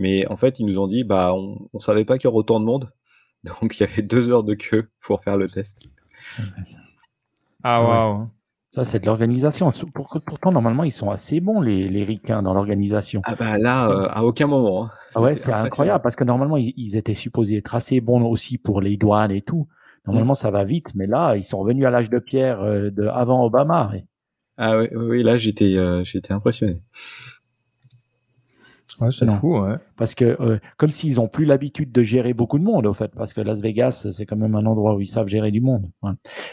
Mais 0.00 0.26
en 0.28 0.38
fait, 0.38 0.58
ils 0.58 0.64
nous 0.64 0.78
ont 0.78 0.86
dit, 0.86 1.04
bah, 1.04 1.34
on, 1.34 1.68
on 1.74 1.78
savait 1.78 2.06
pas 2.06 2.16
qu'il 2.16 2.24
y 2.24 2.28
aurait 2.28 2.38
autant 2.38 2.58
de 2.58 2.64
monde, 2.64 2.90
donc 3.44 3.78
il 3.78 3.82
y 3.82 3.86
avait 3.86 4.02
deux 4.02 4.30
heures 4.30 4.44
de 4.44 4.54
queue 4.54 4.88
pour 5.02 5.22
faire 5.22 5.36
le 5.36 5.48
test. 5.48 5.78
Ah 7.62 7.82
waouh. 7.82 8.28
Ça, 8.70 8.84
c'est 8.84 9.00
de 9.00 9.06
l'organisation. 9.06 9.70
Pourtant, 10.24 10.52
normalement, 10.52 10.84
ils 10.84 10.92
sont 10.92 11.10
assez 11.10 11.40
bons, 11.40 11.60
les, 11.60 11.88
les 11.88 12.04
ricains, 12.04 12.40
dans 12.40 12.54
l'organisation. 12.54 13.20
Ah 13.24 13.34
bah 13.34 13.58
là, 13.58 13.90
euh, 13.90 14.06
à 14.10 14.24
aucun 14.24 14.46
moment. 14.46 14.84
Hein. 14.84 14.90
Ah 15.16 15.20
ouais, 15.20 15.36
c'est 15.36 15.52
incroyable, 15.52 16.02
parce 16.02 16.16
que 16.16 16.24
normalement, 16.24 16.56
ils, 16.56 16.96
étaient 16.96 17.14
supposés 17.14 17.58
être 17.58 17.74
assez 17.74 18.00
bons 18.00 18.24
aussi 18.24 18.56
pour 18.56 18.80
les 18.80 18.96
douanes 18.96 19.32
et 19.32 19.42
tout. 19.42 19.68
Normalement, 20.06 20.32
mm. 20.32 20.36
ça 20.36 20.50
va 20.50 20.64
vite, 20.64 20.94
mais 20.94 21.06
là, 21.06 21.36
ils 21.36 21.44
sont 21.44 21.58
revenus 21.58 21.84
à 21.84 21.90
l'âge 21.90 22.08
de 22.08 22.20
pierre 22.20 22.62
euh, 22.62 22.90
de 22.90 23.06
avant 23.06 23.44
Obama. 23.44 23.90
Ah 24.56 24.78
oui, 24.78 24.88
oui, 24.94 25.22
là, 25.24 25.36
j'étais 25.36 25.76
euh, 25.76 26.04
j'étais 26.04 26.32
impressionné 26.32 26.80
c'est 29.10 29.30
fou, 29.30 29.58
ouais. 29.58 29.76
Parce 29.96 30.14
que 30.14 30.36
euh, 30.40 30.58
comme 30.76 30.90
s'ils 30.90 31.20
ont 31.20 31.28
plus 31.28 31.44
l'habitude 31.44 31.92
de 31.92 32.02
gérer 32.02 32.34
beaucoup 32.34 32.58
de 32.58 32.64
monde, 32.64 32.86
au 32.86 32.92
fait, 32.92 33.12
parce 33.14 33.32
que 33.32 33.40
Las 33.40 33.60
Vegas, 33.60 34.08
c'est 34.12 34.26
quand 34.26 34.36
même 34.36 34.54
un 34.54 34.66
endroit 34.66 34.94
où 34.94 35.00
ils 35.00 35.06
savent 35.06 35.28
gérer 35.28 35.50
du 35.50 35.60
monde. 35.60 35.90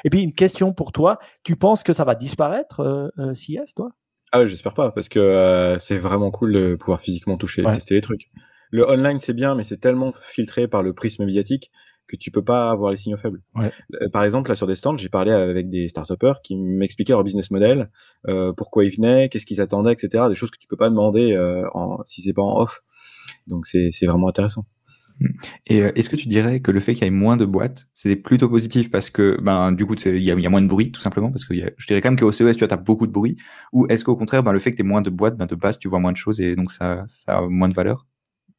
Et 0.03 0.09
puis 0.09 0.21
une 0.21 0.33
question 0.33 0.73
pour 0.73 0.91
toi, 0.91 1.19
tu 1.43 1.55
penses 1.55 1.83
que 1.83 1.93
ça 1.93 2.03
va 2.03 2.15
disparaître 2.15 2.81
euh, 2.81 3.09
euh 3.19 3.33
CS, 3.33 3.73
toi? 3.75 3.91
Ah 4.31 4.39
ouais, 4.39 4.47
j'espère 4.47 4.73
pas, 4.73 4.91
parce 4.91 5.09
que 5.09 5.19
euh, 5.19 5.79
c'est 5.79 5.97
vraiment 5.97 6.31
cool 6.31 6.53
de 6.53 6.75
pouvoir 6.75 7.01
physiquement 7.01 7.37
toucher, 7.37 7.61
et 7.61 7.73
tester 7.73 7.95
les 7.95 8.01
trucs. 8.01 8.29
Le 8.71 8.89
online 8.89 9.19
c'est 9.19 9.33
bien, 9.33 9.55
mais 9.55 9.63
c'est 9.63 9.77
tellement 9.77 10.13
filtré 10.21 10.67
par 10.67 10.83
le 10.83 10.93
prisme 10.93 11.25
médiatique 11.25 11.71
que 12.07 12.15
tu 12.15 12.31
peux 12.31 12.43
pas 12.43 12.71
avoir 12.71 12.91
les 12.91 12.97
signaux 12.97 13.17
faibles. 13.17 13.41
Ouais. 13.55 13.71
Euh, 14.01 14.09
par 14.09 14.23
exemple, 14.23 14.49
là 14.49 14.55
sur 14.55 14.67
des 14.67 14.75
stands, 14.75 14.97
j'ai 14.97 15.09
parlé 15.09 15.31
avec 15.31 15.69
des 15.69 15.89
start 15.89 16.11
qui 16.43 16.55
m'expliquaient 16.55 17.13
leur 17.13 17.23
business 17.23 17.51
model, 17.51 17.89
euh, 18.27 18.53
pourquoi 18.53 18.85
ils 18.85 18.95
venaient, 18.95 19.29
qu'est-ce 19.29 19.45
qu'ils 19.45 19.61
attendaient, 19.61 19.93
etc. 19.93 20.25
Des 20.29 20.35
choses 20.35 20.51
que 20.51 20.57
tu 20.57 20.67
peux 20.67 20.77
pas 20.77 20.89
demander 20.89 21.33
euh, 21.33 21.67
en, 21.73 22.03
si 22.05 22.21
c'est 22.21 22.33
pas 22.33 22.43
en 22.43 22.59
off. 22.61 22.81
Donc 23.47 23.65
c'est 23.65 24.05
vraiment 24.05 24.29
intéressant. 24.29 24.65
Et 25.65 25.81
euh, 25.81 25.91
est-ce 25.95 26.09
que 26.09 26.15
tu 26.15 26.27
dirais 26.27 26.59
que 26.59 26.71
le 26.71 26.79
fait 26.79 26.93
qu'il 26.93 27.03
y 27.03 27.07
ait 27.07 27.11
moins 27.11 27.37
de 27.37 27.45
boîtes, 27.45 27.87
c'est 27.93 28.15
plutôt 28.15 28.49
positif 28.49 28.91
parce 28.91 29.09
que 29.09 29.37
ben 29.41 29.71
du 29.71 29.85
coup 29.85 29.95
il 30.05 30.19
y 30.19 30.31
a, 30.31 30.35
y 30.35 30.45
a, 30.45 30.49
moins 30.49 30.61
de 30.61 30.67
bruit 30.67 30.91
tout 30.91 31.01
simplement 31.01 31.31
parce 31.31 31.43
que 31.43 31.55
y 31.55 31.63
a, 31.63 31.71
je 31.77 31.87
dirais 31.87 32.01
quand 32.01 32.09
même 32.09 32.19
qu'au 32.19 32.31
CES 32.31 32.55
tu 32.55 32.63
as 32.63 32.77
beaucoup 32.77 33.07
de 33.07 33.11
bruit 33.11 33.35
ou 33.73 33.87
est-ce 33.87 34.05
qu'au 34.05 34.15
contraire 34.15 34.43
ben, 34.43 34.53
le 34.53 34.59
fait 34.59 34.71
que 34.71 34.75
tu 34.75 34.83
aies 34.83 34.85
moins 34.85 35.01
de 35.01 35.09
boîtes 35.09 35.35
ben, 35.35 35.47
de 35.47 35.55
base 35.55 35.79
tu 35.79 35.87
vois 35.87 35.99
moins 35.99 36.11
de 36.11 36.17
choses 36.17 36.39
et 36.39 36.55
donc 36.55 36.71
ça 36.71 37.03
ça 37.07 37.39
a 37.39 37.41
moins 37.47 37.67
de 37.67 37.73
valeur? 37.73 38.05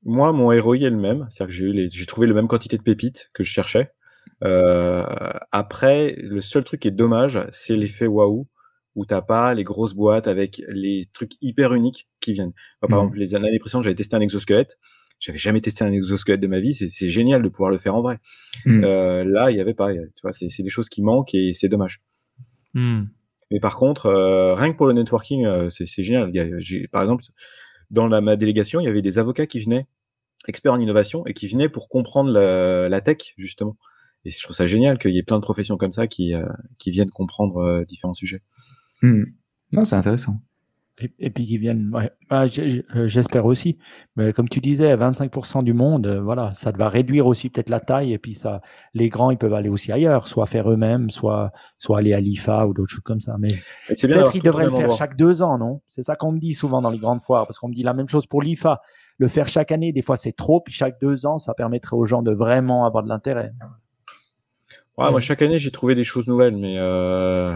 Moi, 0.05 0.33
mon 0.33 0.49
ROI 0.49 0.79
est 0.79 0.91
le 0.91 0.97
même, 0.97 1.27
c'est-à-dire 1.31 1.47
que 1.47 1.53
j'ai 1.53 1.65
eu 1.65 1.73
les, 1.73 1.91
j'ai 1.91 2.07
trouvé 2.07 2.27
la 2.27 2.35
même 2.35 2.49
quantité 2.49 2.77
de 2.77 2.83
pépites 2.83 3.31
que 3.33 3.45
je 3.45 3.53
cherchais. 3.53 3.91
Euh, 4.45 5.05
après, 5.53 6.17
le 6.19 6.41
seul 6.41 6.65
truc 6.65 6.81
qui 6.81 6.89
est 6.89 6.93
dommage, 6.93 7.41
c'est 7.53 7.77
l'effet 7.77 8.07
waouh, 8.07 8.47
où 8.95 9.07
t'as 9.07 9.23
pas 9.23 9.55
les 9.55 9.65
grosses 9.65 9.95
boîtes 9.95 10.27
avec 10.27 10.63
les 10.69 11.09
trucs 11.13 11.33
hyper 11.41 11.75
uniques 11.75 12.09
qui 12.21 12.33
viennent. 12.33 12.53
par 12.81 12.91
mmh. 12.91 12.95
exemple, 12.95 13.19
les 13.19 13.35
années 13.35 13.59
précédentes, 13.59 13.85
j'avais 13.85 13.95
testé 13.95 14.17
un 14.17 14.21
exosquelette. 14.21 14.79
J'avais 15.21 15.39
jamais 15.39 15.61
testé 15.61 15.85
un 15.85 15.93
exosquelette 15.93 16.41
de 16.41 16.47
ma 16.47 16.61
vie. 16.61 16.75
C'est, 16.75 16.91
c'est 16.93 17.11
génial 17.11 17.43
de 17.43 17.49
pouvoir 17.49 17.71
le 17.71 17.79
faire 17.79 17.95
en 17.95 18.03
vrai. 18.03 18.19
Mmh. 18.65 18.85
Euh, 18.85 19.25
là, 19.25 19.51
il 19.51 19.57
y 19.57 19.61
avait 19.61 19.75
pas. 19.75 19.93
Tu 19.93 20.23
vois, 20.23 20.33
c'est, 20.33 20.49
c'est 20.49 20.63
des 20.63 20.71
choses 20.71 20.89
qui 20.89 21.03
manquent 21.03 21.35
et 21.35 21.55
c'est 21.55 21.69
dommage. 21.69 22.01
Mmh. 22.75 23.05
Mais 23.51 23.61
par 23.61 23.77
contre, 23.77 24.07
euh, 24.07 24.55
rien 24.55 24.73
que 24.73 24.77
pour 24.77 24.87
le 24.87 24.93
networking, 24.93 25.45
euh, 25.47 25.71
c'est, 25.71 25.87
c'est 25.87 26.05
génial. 26.05 26.31
J'ai, 26.59 26.87
par 26.89 27.03
exemple, 27.03 27.25
dans 27.91 28.09
la, 28.09 28.21
ma 28.21 28.37
délégation, 28.37 28.81
il 28.81 28.85
y 28.85 28.89
avait 28.89 29.03
des 29.03 29.19
avocats 29.19 29.47
qui 29.47 29.61
venaient, 29.61 29.87
experts 30.47 30.73
en 30.73 30.81
innovation, 30.81 31.27
et 31.27 31.35
qui 31.35 31.49
venaient 31.49 31.69
pour 31.69 31.89
comprendre 31.89 32.31
la, 32.31 32.89
la 32.89 33.01
tech, 33.01 33.35
justement. 33.37 33.77
Et 34.25 34.31
je 34.31 34.43
trouve 34.43 34.55
ça 34.55 34.67
génial 34.67 34.99
qu'il 34.99 35.13
y 35.13 35.19
ait 35.19 35.23
plein 35.23 35.39
de 35.39 35.43
professions 35.43 35.77
comme 35.77 35.93
ça 35.93 36.07
qui, 36.07 36.35
euh, 36.35 36.47
qui 36.79 36.91
viennent 36.91 37.11
comprendre 37.11 37.59
euh, 37.59 37.85
différents 37.85 38.15
sujets. 38.15 38.43
Hmm. 39.03 39.25
Non, 39.73 39.85
c'est 39.85 39.97
intéressant. 39.97 40.41
Et, 41.01 41.31
puis 41.31 41.47
qui 41.47 41.59
viennent. 41.59 41.91
Ouais. 41.95 42.11
Ah, 42.29 42.47
euh, 42.47 43.07
j'espère 43.07 43.47
aussi. 43.47 43.79
Mais 44.17 44.33
comme 44.33 44.49
tu 44.49 44.61
disais, 44.61 44.97
25% 44.97 45.63
du 45.63 45.73
monde, 45.73 46.07
euh, 46.07 46.21
voilà, 46.21 46.53
ça 46.55 46.73
va 46.73 46.89
réduire 46.89 47.27
aussi 47.27 47.51
peut-être 47.51 47.71
la 47.71 47.79
taille. 47.79 48.13
Et 48.13 48.19
puis 48.19 48.35
ça, 48.35 48.61
les 48.95 49.09
grands, 49.09 49.31
ils 49.31 49.39
peuvent 49.39 49.55
aller 49.55 49.69
aussi 49.69 49.93
ailleurs, 49.93 50.27
soit 50.27 50.47
faire 50.47 50.71
eux-mêmes, 50.71 51.11
soit, 51.11 51.53
soit 51.79 51.99
aller 51.99 52.15
à 52.15 52.21
l'IFA 52.21 52.67
ou 52.67 52.75
d'autres 52.75 52.91
choses 52.91 53.05
comme 53.05 53.21
ça. 53.21 53.37
Mais 53.39 53.49
peut-être 53.89 54.33
qu'ils 54.33 54.43
devraient 54.43 54.65
le 54.65 54.71
faire 54.71 54.91
chaque 54.93 55.17
deux 55.17 55.43
ans, 55.43 55.57
non? 55.57 55.81
C'est 55.87 56.03
ça 56.03 56.17
qu'on 56.17 56.33
me 56.33 56.39
dit 56.39 56.55
souvent 56.55 56.83
dans 56.83 56.91
les 56.91 56.99
grandes 56.99 57.21
foires, 57.21 57.47
parce 57.47 57.59
qu'on 57.59 57.69
me 57.69 57.75
dit 57.75 57.85
la 57.85 57.95
même 57.95 58.09
chose 58.09 58.27
pour 58.27 58.43
l'IFA. 58.43 58.81
Le 59.19 59.29
faire 59.29 59.49
chaque 59.49 59.73
année, 59.73 59.93
des 59.93 60.03
fois 60.03 60.17
c'est 60.17 60.33
trop, 60.33 60.61
puis 60.61 60.73
chaque 60.73 61.01
deux 61.01 61.27
ans, 61.27 61.39
ça 61.39 61.55
permettrait 61.55 61.97
aux 61.97 62.05
gens 62.05 62.23
de 62.23 62.33
vraiment 62.33 62.87
avoir 62.87 63.03
de 63.05 63.09
l'intérêt. 63.09 63.53
Ouais, 64.99 65.13
moi 65.13 65.21
chaque 65.21 65.43
année 65.43 65.61
j'ai 65.61 65.71
trouvé 65.71 65.95
des 65.95 66.03
choses 66.03 66.27
nouvelles, 66.27 66.57
mais 66.57 66.75
euh, 66.77 67.55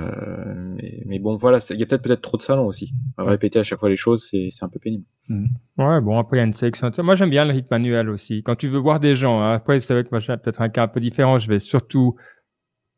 mais, 1.06 1.19
bon 1.19 1.36
voilà, 1.36 1.59
il 1.70 1.81
y 1.81 1.82
a 1.82 1.86
peut-être 1.86 2.02
peut-être 2.02 2.23
trop 2.23 2.36
de 2.36 2.43
salons 2.43 2.66
aussi. 2.66 2.94
répéter 3.19 3.59
à 3.59 3.64
chaque 3.64 3.81
fois 3.81 3.90
les 3.90 3.97
choses, 3.97 4.28
c'est 4.31 4.51
c'est 4.52 4.64
un 4.64 4.69
peu 4.69 4.78
pénible. 4.78 5.02
Mm. 5.28 5.47
Ouais, 5.77 6.01
bon 6.01 6.20
après 6.20 6.36
il 6.36 6.40
y 6.40 6.43
a 6.43 6.47
une 6.47 6.52
sélection. 6.52 6.93
Moi 6.98 7.16
j'aime 7.16 7.31
bien 7.31 7.44
le 7.44 7.51
rythme 7.51 7.66
manuel 7.73 8.10
aussi. 8.10 8.44
Quand 8.44 8.55
tu 8.55 8.69
veux 8.69 8.78
voir 8.78 9.01
des 9.01 9.16
gens, 9.16 9.40
hein, 9.40 9.55
après 9.55 9.81
c'est 9.81 9.93
vrai 9.93 10.05
que 10.05 10.10
moi 10.12 10.20
j'ai 10.20 10.36
peut-être 10.36 10.60
un 10.60 10.69
cas 10.69 10.85
un 10.85 10.89
peu 10.89 11.01
différent. 11.01 11.40
Je 11.40 11.48
vais 11.48 11.59
surtout 11.59 12.14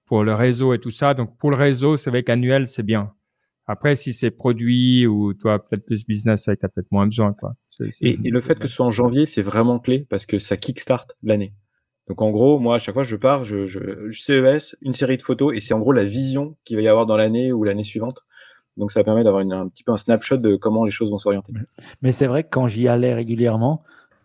pour 0.05 0.25
le 0.25 0.35
réseau 0.35 0.75
et 0.75 0.79
tout 0.79 0.91
ça. 0.91 1.15
Donc 1.15 1.39
pour 1.39 1.51
le 1.51 1.57
réseau, 1.57 1.97
c'est 1.97 2.11
vrai 2.11 2.23
qu'annuel 2.23 2.69
c'est 2.69 2.83
bien. 2.83 3.15
Après 3.67 3.97
si 3.97 4.13
c'est 4.13 4.31
produit 4.31 5.07
ou 5.07 5.33
toi 5.33 5.59
peut-être 5.59 5.87
plus 5.87 6.05
business, 6.05 6.45
ça 6.45 6.55
t'as 6.55 6.69
peut-être 6.69 6.93
moins 6.93 7.07
besoin 7.07 7.33
quoi. 7.33 7.55
et, 7.81 8.19
et, 8.23 8.31
le 8.31 8.41
fait 8.43 8.59
que 8.59 8.69
ce 8.69 8.75
soit 8.75 8.85
en 8.85 8.91
janvier, 8.91 9.25
c'est 9.25 9.41
vraiment 9.41 9.79
clé 9.79 10.07
parce 10.11 10.27
que 10.27 10.39
ça 10.39 10.59
kickstart 10.59 11.07
l'année. 11.23 11.55
Donc 12.09 12.21
en 12.21 12.31
gros, 12.31 12.59
moi 12.59 12.77
à 12.77 12.79
chaque 12.79 12.95
fois 12.95 13.05
je 13.05 13.17
pars, 13.17 13.45
je, 13.45 13.67
je, 13.67 13.81
CES, 14.13 14.77
une 14.83 14.93
série 14.93 15.17
de 15.17 15.23
photos 15.23 15.55
et 15.55 15.61
c'est 15.61 15.75
en 15.75 15.81
gros 15.81 15.93
la 15.93 16.05
vision 16.05 16.57
qu'il 16.65 16.77
va 16.77 16.83
y 16.83 16.89
avoir 16.89 17.07
dans 17.07 17.17
l'année 17.17 17.53
ou 17.53 17.65
l'année 17.65 17.85
suivante. 17.85 18.21
Donc 18.77 18.91
ça 18.91 19.05
permet 19.05 19.25
d'avoir 19.25 19.43
un 19.43 19.69
petit 19.69 19.85
peu 19.85 19.93
un 19.93 19.99
snapshot 19.99 20.37
de 20.37 20.57
comment 20.57 20.85
les 20.85 20.91
choses 20.91 21.11
vont 21.11 21.19
s'orienter. 21.19 21.53
Mais 22.03 22.13
c'est 22.13 22.27
vrai 22.27 22.43
que 22.43 22.49
quand 22.51 22.67
j'y 22.67 22.89
allais 22.89 23.15
régulièrement, 23.15 23.83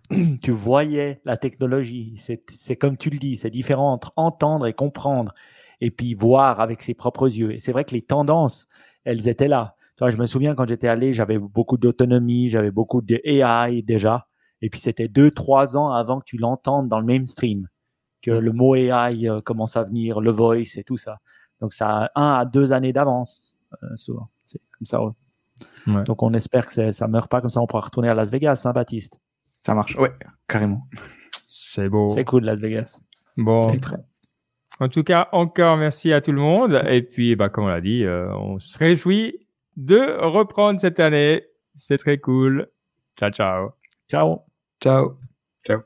tu 0.41 0.51
voyais 0.51 1.21
la 1.23 1.37
technologie. 1.37 2.15
C'est 2.17 2.75
comme 2.75 2.97
tu 2.97 3.09
le 3.09 3.19
dis, 3.19 3.37
c'est 3.37 3.49
différent 3.49 3.93
entre 3.93 4.11
entendre 4.15 4.65
et 4.67 4.73
comprendre. 4.73 5.33
et 5.81 5.91
puis 5.91 6.13
voir 6.13 6.59
avec 6.59 6.81
ses 6.81 6.93
propres 6.93 7.27
yeux. 7.27 7.53
Et 7.53 7.59
c'est 7.59 7.71
vrai 7.71 7.85
que 7.85 7.93
les 7.93 8.01
tendances, 8.01 8.67
elles 9.05 9.29
étaient 9.29 9.47
là. 9.47 9.75
je 10.01 10.17
me 10.17 10.25
souviens 10.25 10.55
quand 10.55 10.67
j'étais 10.67 10.89
allé, 10.89 11.13
j'avais 11.13 11.37
beaucoup 11.37 11.77
d'autonomie, 11.77 12.49
j'avais 12.49 12.71
beaucoup 12.71 13.01
de 13.01 13.21
AI 13.23 13.81
déjà. 13.83 14.25
Et 14.61 14.69
puis 14.69 14.79
c'était 14.79 15.07
deux, 15.07 15.31
trois 15.31 15.77
ans 15.77 15.91
avant 15.91 16.19
que 16.19 16.25
tu 16.25 16.37
l'entendes 16.37 16.87
dans 16.87 16.99
le 16.99 17.05
mainstream, 17.05 17.67
que 18.21 18.31
le 18.31 18.51
mot 18.51 18.75
AI 18.75 19.29
euh, 19.29 19.41
commence 19.41 19.77
à 19.77 19.83
venir, 19.83 20.19
le 20.21 20.31
voice 20.31 20.77
et 20.77 20.83
tout 20.83 20.97
ça. 20.97 21.19
Donc 21.61 21.73
ça 21.73 22.05
a 22.05 22.21
un 22.21 22.39
à 22.39 22.45
deux 22.45 22.71
années 22.71 22.93
d'avance, 22.93 23.57
euh, 23.83 23.95
souvent. 23.95 24.29
C'est 24.43 24.61
comme 24.77 24.85
ça. 24.85 24.99
Donc 26.05 26.23
on 26.23 26.33
espère 26.33 26.65
que 26.65 26.91
ça 26.91 27.07
ne 27.07 27.11
meurt 27.11 27.29
pas 27.29 27.41
comme 27.41 27.49
ça, 27.49 27.61
on 27.61 27.67
pourra 27.67 27.81
retourner 27.81 28.09
à 28.09 28.13
Las 28.13 28.31
Vegas, 28.31 28.61
hein, 28.65 28.71
Baptiste 28.71 29.19
Ça 29.65 29.75
marche, 29.75 29.95
ouais, 29.95 30.11
carrément. 30.47 30.87
C'est 31.47 31.89
beau. 31.89 32.09
C'est 32.09 32.25
cool, 32.25 32.45
Las 32.45 32.59
Vegas. 32.59 32.99
Bon. 33.37 33.71
En 34.79 34.87
tout 34.87 35.03
cas, 35.03 35.27
encore 35.33 35.77
merci 35.77 36.13
à 36.13 36.21
tout 36.21 36.31
le 36.31 36.39
monde. 36.39 36.81
Et 36.87 37.01
puis, 37.01 37.35
bah, 37.35 37.49
comme 37.49 37.65
on 37.65 37.67
l'a 37.67 37.81
dit, 37.81 38.05
euh, 38.05 38.33
on 38.35 38.59
se 38.59 38.77
réjouit 38.77 39.45
de 39.75 40.17
reprendre 40.21 40.79
cette 40.79 40.99
année. 40.99 41.43
C'est 41.75 41.97
très 41.97 42.17
cool. 42.17 42.69
Ciao, 43.17 43.29
ciao. 43.31 43.71
Ciao. 44.09 44.48
Ciao. 44.81 45.17
Ciao. 45.65 45.85